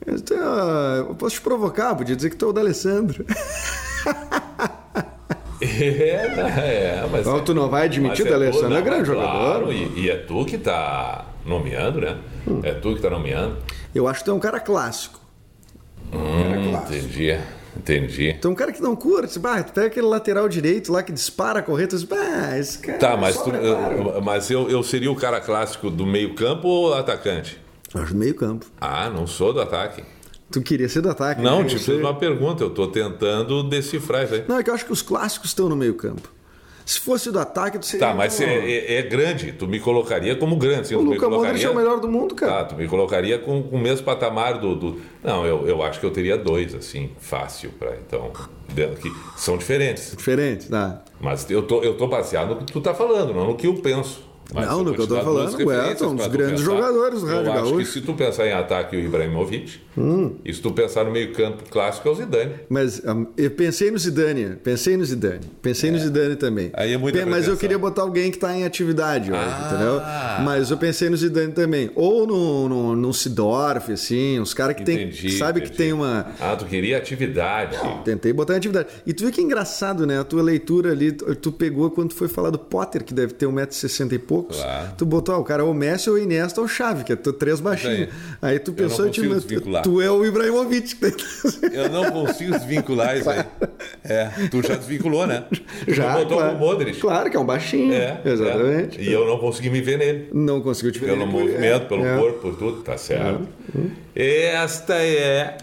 Eu, 0.06 1.14
posso 1.14 1.36
te 1.36 1.40
provocar, 1.40 1.94
podia 1.94 2.16
dizer 2.16 2.30
que 2.30 2.36
tu 2.36 2.46
é 2.46 2.48
o 2.48 2.52
D'Alessandro. 2.52 3.24
É, 5.60 5.66
é, 7.02 7.08
mas. 7.10 7.20
Então, 7.20 7.40
tu 7.44 7.54
não 7.54 7.68
vai 7.68 7.84
admitir 7.86 8.24
mas 8.24 8.34
o 8.34 8.38
D'Alessandro 8.38 8.68
tu- 8.70 8.74
é 8.76 8.82
grande 8.82 9.10
claro, 9.10 9.72
jogador. 9.72 9.72
E, 9.72 10.00
e 10.00 10.10
é 10.10 10.16
tu 10.16 10.44
que 10.44 10.58
tá 10.58 11.26
nomeando, 11.46 12.00
né? 12.00 12.16
Hum. 12.46 12.60
É 12.62 12.72
tu 12.74 12.94
que 12.94 13.00
tá 13.02 13.10
nomeando. 13.10 13.56
Eu 13.94 14.08
acho 14.08 14.20
que 14.20 14.24
tu 14.26 14.30
é 14.30 14.34
um 14.34 14.40
cara 14.40 14.60
clássico. 14.60 15.20
Hum, 16.12 16.72
entendi, 16.74 17.38
entendi. 17.76 18.28
Então, 18.30 18.52
um 18.52 18.54
cara 18.54 18.72
que 18.72 18.80
não 18.82 18.94
curte, 18.94 19.38
bah, 19.38 19.62
tu 19.62 19.72
pega 19.72 19.86
aquele 19.88 20.06
lateral 20.06 20.48
direito 20.48 20.92
lá 20.92 21.02
que 21.02 21.12
dispara 21.12 21.60
a 21.60 21.62
correta, 21.62 21.90
tu 21.96 22.00
diz, 22.00 22.04
bah, 22.04 22.58
esse 22.58 22.78
cara. 22.78 22.98
Tá, 22.98 23.10
é 23.12 23.16
mas, 23.16 23.40
tu, 23.42 23.50
eu- 23.50 24.20
mas 24.22 24.50
eu, 24.50 24.68
eu 24.70 24.82
seria 24.82 25.10
o 25.10 25.16
cara 25.16 25.40
clássico 25.40 25.90
do 25.90 26.06
meio-campo 26.06 26.68
ou 26.68 26.94
atacante? 26.94 27.58
Eu 27.94 28.02
acho 28.02 28.12
do 28.12 28.18
meio 28.18 28.34
campo. 28.34 28.66
Ah, 28.80 29.08
não 29.08 29.26
sou 29.26 29.52
do 29.52 29.60
ataque. 29.60 30.02
Tu 30.50 30.62
queria 30.62 30.88
ser 30.88 31.00
do 31.00 31.10
ataque. 31.10 31.40
Não, 31.42 31.60
né? 31.62 31.68
te 31.68 31.78
fiz 31.78 31.88
uma 31.88 32.14
pergunta, 32.14 32.62
eu 32.62 32.70
tô 32.70 32.86
tentando 32.86 33.62
decifrar 33.64 34.24
isso 34.24 34.34
aí. 34.34 34.44
Não, 34.46 34.58
é 34.58 34.62
que 34.62 34.70
eu 34.70 34.74
acho 34.74 34.84
que 34.86 34.92
os 34.92 35.02
clássicos 35.02 35.50
estão 35.50 35.68
no 35.68 35.76
meio 35.76 35.94
campo. 35.94 36.28
Se 36.86 37.00
fosse 37.00 37.30
do 37.30 37.38
ataque, 37.38 37.78
tu 37.78 37.86
seria. 37.86 38.08
Tá, 38.08 38.14
mas 38.14 38.38
é, 38.42 38.44
é- 38.70 38.94
é 38.96 39.02
grande, 39.02 39.52
tu 39.52 39.66
me 39.66 39.80
colocaria 39.80 40.36
como 40.36 40.54
grande. 40.56 40.88
Sim, 40.88 40.96
O 40.96 40.98
me 41.02 41.14
Luka 41.14 41.30
Modric 41.30 41.34
colocaria... 41.62 41.66
é 41.66 41.70
o 41.70 41.74
melhor 41.74 41.98
do 41.98 42.08
mundo, 42.08 42.34
cara. 42.34 42.52
Tá, 42.58 42.64
tu 42.64 42.74
me 42.74 42.86
colocaria 42.86 43.38
com, 43.38 43.62
com 43.62 43.76
o 43.76 43.80
mesmo 43.80 44.04
patamar 44.04 44.58
do. 44.60 44.74
do- 44.76 45.00
Não, 45.22 45.46
eu, 45.46 45.66
eu 45.66 45.82
acho 45.82 45.98
que 45.98 46.04
eu 46.04 46.10
teria 46.10 46.36
dois, 46.36 46.74
assim, 46.74 47.10
fácil 47.18 47.70
para 47.78 47.96
Então, 47.96 48.30
que 49.00 49.10
são 49.34 49.56
diferentes. 49.56 50.14
Diferente, 50.14 50.68
tá? 50.68 51.02
Mas 51.18 51.50
eu 51.50 51.62
tô, 51.62 51.82
eu 51.82 51.96
tô 51.96 52.06
baseado 52.06 52.50
no 52.50 52.56
que 52.56 52.70
tu 52.70 52.82
tá 52.82 52.92
falando, 52.92 53.32
não 53.32 53.46
no 53.46 53.56
que 53.56 53.66
eu 53.66 53.74
penso. 53.76 54.22
Mas 54.52 54.66
Não, 54.68 54.84
no 54.84 54.94
que 54.94 55.00
eu 55.00 55.06
tô 55.06 55.16
falando, 55.16 55.54
o 55.54 55.60
Elton, 55.60 55.64
referências 55.72 56.10
um 56.12 56.16
dos 56.16 56.26
grandes 56.26 56.60
pensar. 56.60 56.64
jogadores 56.76 57.20
do 57.20 57.26
Rádio 57.26 57.44
Eu 57.46 57.52
acho 57.52 57.62
que 57.64 57.70
Gaúcho. 57.70 57.92
se 57.92 58.00
tu 58.02 58.12
pensar 58.14 58.46
em 58.46 58.52
ataque 58.52 58.96
o 58.96 59.00
Ibrahimovic, 59.00 59.80
Hum. 59.96 60.34
e 60.44 60.52
se 60.52 60.60
tu 60.60 60.70
pensar 60.72 61.04
no 61.04 61.10
meio 61.12 61.32
campo 61.32 61.62
clássico 61.70 62.08
é 62.08 62.12
o 62.12 62.14
Zidane. 62.14 62.52
Mas 62.68 63.00
um, 63.04 63.26
eu 63.36 63.50
pensei 63.52 63.90
no 63.90 63.98
Zidane, 63.98 64.56
pensei 64.62 64.96
no 64.96 65.04
Zidane, 65.04 65.40
pensei 65.62 65.90
no 65.90 65.98
Zidane 65.98 66.36
também. 66.36 66.70
Aí 66.74 66.92
é 66.92 66.98
muita 66.98 67.18
Pe- 67.20 67.24
Mas 67.24 67.46
eu 67.48 67.56
queria 67.56 67.78
botar 67.78 68.02
alguém 68.02 68.30
que 68.30 68.36
está 68.36 68.54
em 68.54 68.64
atividade 68.64 69.30
hoje, 69.32 69.40
Ah. 69.40 69.68
entendeu? 69.70 70.44
Mas 70.44 70.70
eu 70.70 70.76
pensei 70.76 71.08
no 71.08 71.16
Zidane 71.16 71.52
também. 71.52 71.90
Ou 71.94 72.26
no, 72.26 72.68
no, 72.68 72.96
no 72.96 73.14
Sidorf, 73.14 73.90
assim, 73.92 74.38
uns 74.40 74.52
caras 74.52 74.76
que 74.76 74.82
tem, 74.84 75.04
Entendi. 75.08 75.30
sabe 75.38 75.60
que 75.60 75.66
entendi. 75.68 75.78
tem 75.78 75.92
uma... 75.92 76.26
Ah, 76.40 76.54
tu 76.56 76.64
queria 76.66 76.98
atividade. 76.98 77.76
Tentei 78.04 78.32
botar 78.32 78.54
em 78.54 78.56
atividade. 78.58 78.88
E 79.06 79.12
tu 79.12 79.24
vê 79.24 79.30
que 79.32 79.40
é 79.40 79.44
engraçado, 79.44 80.06
né? 80.06 80.18
A 80.20 80.24
tua 80.24 80.42
leitura 80.42 80.90
ali, 80.90 81.12
tu 81.12 81.50
pegou 81.52 81.90
quando 81.90 82.12
foi 82.12 82.28
falar 82.28 82.50
do 82.50 82.58
Potter, 82.58 83.04
que 83.04 83.14
deve 83.14 83.32
ter 83.32 83.46
1,60m 83.46 84.12
e 84.12 84.18
poucos. 84.34 84.56
Claro. 84.56 84.92
Tu 84.96 85.06
botou, 85.06 85.34
ah, 85.34 85.38
o 85.38 85.44
cara 85.44 85.62
é 85.62 85.64
o 85.64 85.74
Messi, 85.74 86.10
ou 86.10 86.16
o 86.16 86.18
Iniesta, 86.18 86.60
ou 86.60 86.66
o 86.66 86.68
Xavi, 86.68 87.04
que 87.04 87.12
é 87.12 87.16
tu, 87.16 87.32
três 87.32 87.60
baixinhos. 87.60 88.08
Aí 88.42 88.58
tu 88.58 88.70
não 88.70 88.76
pensou, 88.76 89.10
tipo, 89.10 89.34
desvincular. 89.34 89.82
tu 89.82 90.00
é 90.00 90.10
o 90.10 90.24
Ibrahimovic. 90.24 90.96
Eu 91.72 91.88
não 91.90 92.10
consigo 92.10 92.52
desvincular 92.52 93.16
isso 93.16 93.30
aí. 93.30 93.44
É, 94.02 94.30
tu 94.50 94.62
já 94.66 94.74
desvinculou, 94.76 95.26
né? 95.26 95.44
Tu 95.84 95.94
Já, 95.94 96.14
botou 96.14 96.38
claro. 96.38 96.56
o 96.56 96.58
Modric. 96.58 97.00
Claro, 97.00 97.30
que 97.30 97.36
é 97.36 97.40
um 97.40 97.46
baixinho. 97.46 97.92
É, 97.92 98.20
Exatamente. 98.24 98.98
é. 99.00 99.02
E 99.02 99.12
eu 99.12 99.26
não 99.26 99.38
consegui 99.38 99.70
me 99.70 99.80
ver 99.80 99.98
nele. 99.98 100.28
Não 100.32 100.60
conseguiu 100.60 100.92
te 100.92 100.98
ver. 100.98 101.06
Pelo 101.06 101.22
ele, 101.22 101.30
movimento, 101.30 101.64
é, 101.64 101.78
pelo 101.80 102.06
é. 102.06 102.18
corpo, 102.18 102.38
por 102.40 102.56
tudo, 102.56 102.82
tá 102.82 102.96
certo. 102.96 103.46
Esta 104.14 104.94
é 104.94 105.56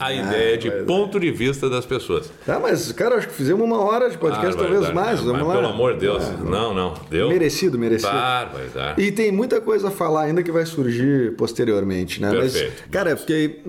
a 0.00 0.14
ideia 0.14 0.56
de 0.56 0.68
é. 0.68 0.82
ponto 0.82 1.20
de 1.20 1.30
vista 1.30 1.68
das 1.68 1.84
pessoas. 1.84 2.32
Tá, 2.46 2.58
mas, 2.58 2.90
cara, 2.92 3.16
acho 3.16 3.28
que 3.28 3.34
fizemos 3.34 3.62
uma 3.62 3.78
hora 3.78 4.08
de 4.08 4.16
podcast, 4.16 4.56
talvez 4.56 4.90
mais. 4.92 5.20
Mas, 5.20 5.42
lá. 5.46 5.54
Pelo 5.54 5.68
amor 5.68 5.92
de 5.94 6.00
Deus. 6.00 6.24
Não, 6.40 6.72
não. 6.72 6.94
Deu? 7.10 7.28
Merecido, 7.28 7.78
merecido. 7.78 8.12
Barbaridade. 8.12 9.02
E 9.02 9.12
tem 9.12 9.30
muita 9.30 9.60
coisa 9.60 9.88
a 9.88 9.90
falar 9.90 10.22
ainda 10.22 10.42
que 10.42 10.50
vai 10.50 10.64
surgir 10.64 11.36
posteriormente, 11.36 12.20
né? 12.20 12.30
Perfeito. 12.30 12.82
Mas, 12.82 12.90
cara, 12.90 13.14
porque 13.14 13.60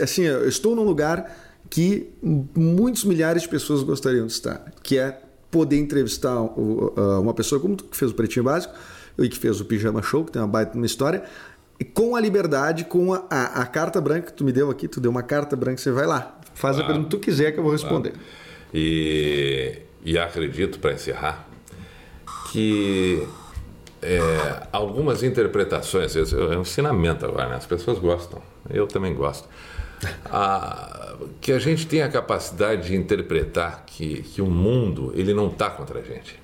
assim, 0.00 0.22
eu 0.22 0.48
estou 0.48 0.74
num 0.74 0.84
lugar 0.84 1.30
que 1.68 2.10
muitos 2.22 3.04
milhares 3.04 3.42
de 3.42 3.48
pessoas 3.48 3.82
gostariam 3.82 4.26
de 4.26 4.32
estar, 4.32 4.64
que 4.82 4.98
é 4.98 5.20
poder 5.50 5.78
entrevistar 5.78 6.40
uma 6.40 7.34
pessoa 7.34 7.60
como 7.60 7.76
tu, 7.76 7.84
que 7.84 7.96
fez 7.96 8.10
o 8.10 8.14
Pretinho 8.14 8.44
Básico 8.44 8.74
e 9.18 9.28
que 9.28 9.38
fez 9.38 9.60
o 9.60 9.64
Pijama 9.64 10.02
Show, 10.02 10.24
que 10.24 10.32
tem 10.32 10.40
uma 10.42 10.48
baita 10.48 10.76
uma 10.76 10.86
história, 10.86 11.22
com 11.92 12.14
a 12.16 12.20
liberdade, 12.20 12.84
com 12.84 13.12
a, 13.12 13.24
a- 13.30 13.62
a 13.62 13.66
carta 13.66 14.00
branca 14.00 14.26
que 14.26 14.32
tu 14.32 14.44
me 14.44 14.52
deu 14.52 14.70
aqui, 14.70 14.86
tu 14.88 15.00
deu 15.00 15.10
uma 15.10 15.22
carta 15.22 15.56
branca, 15.56 15.78
você 15.78 15.90
vai 15.90 16.06
lá, 16.06 16.38
faz 16.54 16.76
a 16.76 16.80
Claro. 16.80 16.92
pergunta 16.94 17.10
que 17.16 17.16
tu 17.16 17.20
quiser 17.24 17.52
que 17.52 17.58
eu 17.58 17.62
vou 17.62 17.72
responder. 17.72 18.12
E, 18.72 19.78
e 20.04 20.18
acredito, 20.18 20.78
para 20.78 20.92
encerrar, 20.92 21.46
que 22.52 23.26
é, 24.02 24.18
algumas 24.72 25.22
interpretações, 25.22 26.14
é 26.16 26.36
um 26.56 26.60
ensinamento 26.62 27.24
agora, 27.24 27.48
né? 27.48 27.56
as 27.56 27.66
pessoas 27.66 27.98
gostam, 27.98 28.40
eu 28.70 28.86
também 28.86 29.14
gosto. 29.14 29.48
A, 30.26 31.14
que 31.40 31.52
a 31.52 31.58
gente 31.58 31.86
tem 31.86 32.02
a 32.02 32.08
capacidade 32.08 32.88
de 32.88 32.96
interpretar 32.96 33.84
que, 33.86 34.22
que 34.22 34.42
o 34.42 34.46
mundo 34.46 35.12
ele 35.14 35.32
não 35.32 35.48
está 35.48 35.70
contra 35.70 36.00
a 36.00 36.02
gente. 36.02 36.38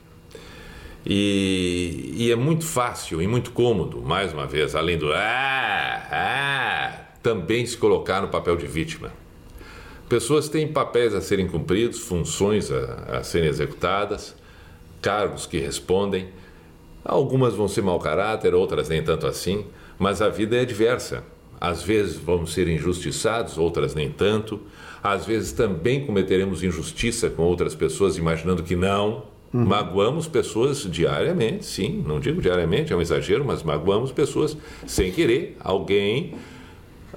E, 1.04 2.12
e, 2.14 2.30
é 2.30 2.36
muito 2.36 2.64
fácil 2.64 3.22
e 3.22 3.26
muito 3.26 3.52
cômodo, 3.52 4.02
mais 4.02 4.32
uma 4.32 4.46
vez, 4.46 4.74
além 4.74 4.98
do 4.98 5.10
ah, 5.12 6.08
ah, 6.10 6.92
também 7.22 7.64
se 7.64 7.76
colocar 7.76 8.20
no 8.20 8.28
papel 8.28 8.56
de 8.56 8.66
vítima. 8.66 9.10
Pessoas 10.08 10.48
têm 10.48 10.68
papéis 10.68 11.14
a 11.14 11.20
serem 11.20 11.46
cumpridos, 11.46 12.00
funções 12.00 12.70
a, 12.70 13.18
a 13.18 13.22
serem 13.22 13.48
executadas, 13.48 14.34
cargos 15.00 15.46
que 15.46 15.58
respondem. 15.58 16.28
Algumas 17.04 17.54
vão 17.54 17.66
ser 17.66 17.82
mau 17.82 17.98
caráter, 17.98 18.54
outras 18.54 18.88
nem 18.88 19.02
tanto 19.02 19.26
assim, 19.26 19.64
mas 19.98 20.20
a 20.20 20.28
vida 20.28 20.56
é 20.56 20.64
diversa. 20.64 21.24
Às 21.60 21.82
vezes 21.82 22.16
vamos 22.16 22.52
ser 22.52 22.68
injustiçados, 22.68 23.56
outras 23.56 23.94
nem 23.94 24.10
tanto. 24.10 24.60
Às 25.02 25.24
vezes 25.24 25.52
também 25.52 26.04
cometeremos 26.04 26.62
injustiça 26.62 27.30
com 27.30 27.42
outras 27.42 27.74
pessoas, 27.74 28.18
imaginando 28.18 28.62
que 28.62 28.74
não. 28.74 29.24
Uhum. 29.52 29.64
Magoamos 29.64 30.28
pessoas 30.28 30.82
diariamente, 30.82 31.64
sim, 31.64 32.04
não 32.06 32.20
digo 32.20 32.40
diariamente, 32.40 32.92
é 32.92 32.96
um 32.96 33.00
exagero, 33.00 33.44
mas 33.44 33.62
magoamos 33.62 34.12
pessoas 34.12 34.56
sem 34.86 35.10
querer. 35.10 35.56
Alguém, 35.60 36.34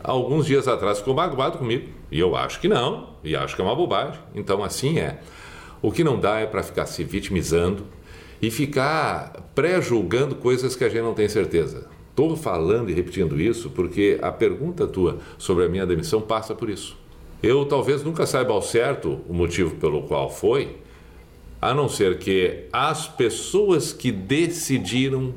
alguns 0.03 0.45
dias 0.45 0.67
atrás, 0.67 0.97
ficou 0.97 1.13
magoado 1.13 1.59
comigo. 1.59 1.89
E 2.11 2.19
eu 2.19 2.35
acho 2.35 2.59
que 2.59 2.67
não, 2.67 3.09
e 3.23 3.35
acho 3.35 3.55
que 3.55 3.61
é 3.61 3.65
uma 3.65 3.75
bobagem. 3.75 4.19
Então, 4.33 4.63
assim 4.63 4.99
é. 4.99 5.19
O 5.81 5.91
que 5.91 6.03
não 6.03 6.19
dá 6.19 6.39
é 6.39 6.45
para 6.45 6.63
ficar 6.63 6.85
se 6.85 7.03
vitimizando 7.03 7.85
e 8.41 8.49
ficar 8.49 9.49
pré-julgando 9.53 10.35
coisas 10.35 10.75
que 10.75 10.83
a 10.83 10.89
gente 10.89 11.01
não 11.01 11.13
tem 11.13 11.29
certeza. 11.29 11.87
Estou 12.09 12.35
falando 12.37 12.89
e 12.89 12.93
repetindo 12.93 13.39
isso 13.39 13.69
porque 13.69 14.19
a 14.21 14.31
pergunta 14.31 14.85
tua 14.85 15.17
sobre 15.37 15.65
a 15.65 15.69
minha 15.69 15.85
demissão 15.85 16.21
passa 16.21 16.53
por 16.53 16.69
isso. 16.69 16.97
Eu 17.41 17.65
talvez 17.65 18.03
nunca 18.03 18.25
saiba 18.25 18.53
ao 18.53 18.61
certo 18.61 19.19
o 19.27 19.33
motivo 19.33 19.75
pelo 19.75 20.03
qual 20.03 20.29
foi, 20.29 20.77
a 21.63 21.73
não 21.73 21.87
ser 21.87 22.17
que 22.17 22.65
as 22.73 23.07
pessoas 23.07 23.93
que 23.93 24.11
decidiram 24.11 25.33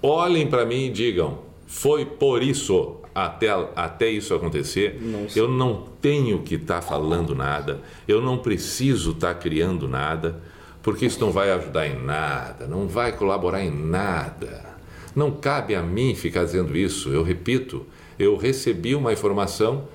olhem 0.00 0.46
para 0.46 0.64
mim 0.64 0.86
e 0.86 0.90
digam: 0.90 1.38
foi 1.66 2.04
por 2.04 2.44
isso 2.44 2.96
até, 3.12 3.48
até 3.74 4.08
isso 4.08 4.32
acontecer, 4.34 5.00
Nossa. 5.02 5.36
eu 5.36 5.48
não 5.48 5.84
tenho 6.00 6.42
que 6.42 6.54
estar 6.54 6.76
tá 6.76 6.82
falando 6.82 7.34
nada, 7.34 7.80
eu 8.06 8.22
não 8.22 8.38
preciso 8.38 9.10
estar 9.10 9.34
tá 9.34 9.40
criando 9.40 9.88
nada, 9.88 10.40
porque 10.80 11.06
isso 11.06 11.20
não 11.20 11.32
vai 11.32 11.50
ajudar 11.50 11.88
em 11.88 12.00
nada, 12.00 12.68
não 12.68 12.86
vai 12.86 13.10
colaborar 13.10 13.64
em 13.64 13.70
nada. 13.70 14.74
Não 15.14 15.30
cabe 15.30 15.74
a 15.74 15.82
mim 15.82 16.14
ficar 16.14 16.44
dizendo 16.44 16.76
isso. 16.76 17.08
Eu 17.10 17.22
repito, 17.22 17.86
eu 18.18 18.36
recebi 18.36 18.96
uma 18.96 19.12
informação 19.12 19.88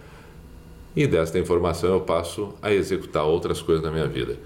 e 0.96 1.06
desta 1.06 1.38
informação 1.38 1.90
eu 1.90 2.02
passo 2.02 2.54
a 2.62 2.74
executar 2.74 3.26
outras 3.26 3.62
coisas 3.62 3.84
na 3.84 3.92
minha 3.92 4.08
vida. 4.08 4.38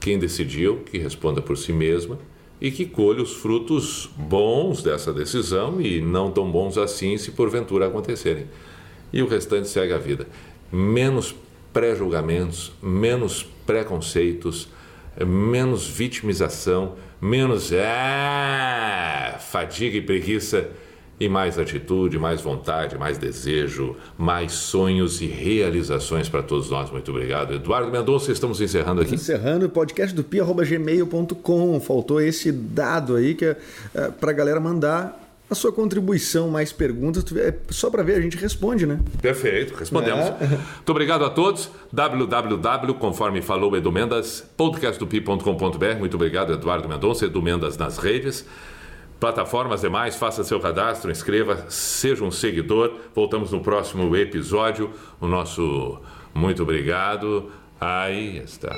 Quem 0.00 0.18
decidiu, 0.18 0.78
que 0.78 0.98
responda 0.98 1.42
por 1.42 1.56
si 1.56 1.72
mesma 1.72 2.18
e 2.60 2.70
que 2.70 2.84
colhe 2.86 3.22
os 3.22 3.34
frutos 3.34 4.10
bons 4.16 4.82
dessa 4.82 5.12
decisão 5.12 5.80
e 5.80 6.00
não 6.00 6.30
tão 6.30 6.50
bons 6.50 6.76
assim 6.76 7.16
se 7.16 7.32
porventura 7.32 7.86
acontecerem. 7.86 8.46
E 9.12 9.22
o 9.22 9.28
restante 9.28 9.68
segue 9.68 9.92
a 9.92 9.98
vida. 9.98 10.26
Menos 10.72 11.34
pré-julgamentos, 11.72 12.72
menos 12.82 13.46
preconceitos, 13.66 14.68
menos 15.24 15.86
vitimização, 15.86 16.96
menos 17.20 17.72
ah, 17.72 19.38
fadiga 19.40 19.96
e 19.96 20.02
preguiça 20.02 20.70
e 21.20 21.28
mais 21.28 21.58
atitude, 21.58 22.18
mais 22.18 22.40
vontade, 22.40 22.96
mais 22.96 23.18
desejo, 23.18 23.96
mais 24.16 24.52
sonhos 24.52 25.20
e 25.20 25.26
realizações 25.26 26.28
para 26.28 26.42
todos 26.42 26.70
nós. 26.70 26.90
Muito 26.90 27.10
obrigado. 27.10 27.54
Eduardo 27.54 27.90
Mendonça, 27.90 28.30
estamos 28.30 28.60
encerrando 28.60 29.00
aqui. 29.00 29.14
Encerrando 29.14 29.66
o 29.66 29.68
podcast 29.68 30.14
do 30.14 30.22
pia.gmail.com. 30.22 31.80
Faltou 31.80 32.20
esse 32.20 32.52
dado 32.52 33.16
aí 33.16 33.34
que 33.34 33.44
é, 33.44 33.56
é 33.94 34.10
para 34.10 34.30
a 34.30 34.34
galera 34.34 34.60
mandar 34.60 35.28
a 35.50 35.54
sua 35.54 35.72
contribuição, 35.72 36.50
mais 36.50 36.72
perguntas, 36.72 37.24
é 37.36 37.54
só 37.70 37.88
para 37.88 38.02
ver, 38.02 38.16
a 38.16 38.20
gente 38.20 38.36
responde, 38.36 38.84
né? 38.84 39.00
Perfeito, 39.22 39.74
respondemos. 39.74 40.26
É. 40.26 40.46
Muito 40.76 40.90
obrigado 40.90 41.24
a 41.24 41.30
todos. 41.30 41.70
www, 41.90 42.94
conforme 42.94 43.40
falou 43.40 43.74
Edu 43.74 43.90
Mendas, 43.90 44.44
podcastdopi.com.br. 44.56 45.98
Muito 45.98 46.14
obrigado, 46.14 46.52
Eduardo 46.52 46.86
Mendonça, 46.86 47.24
Edu 47.24 47.40
Mendas 47.40 47.78
nas 47.78 47.96
redes. 47.96 48.44
Plataformas 49.20 49.80
demais, 49.80 50.16
faça 50.16 50.44
seu 50.44 50.60
cadastro, 50.60 51.10
inscreva, 51.10 51.66
seja 51.68 52.22
um 52.22 52.30
seguidor. 52.30 52.94
Voltamos 53.14 53.50
no 53.50 53.60
próximo 53.60 54.14
episódio. 54.16 54.92
O 55.20 55.26
nosso 55.26 56.00
muito 56.32 56.62
obrigado. 56.62 57.50
Aí 57.80 58.38
está. 58.38 58.74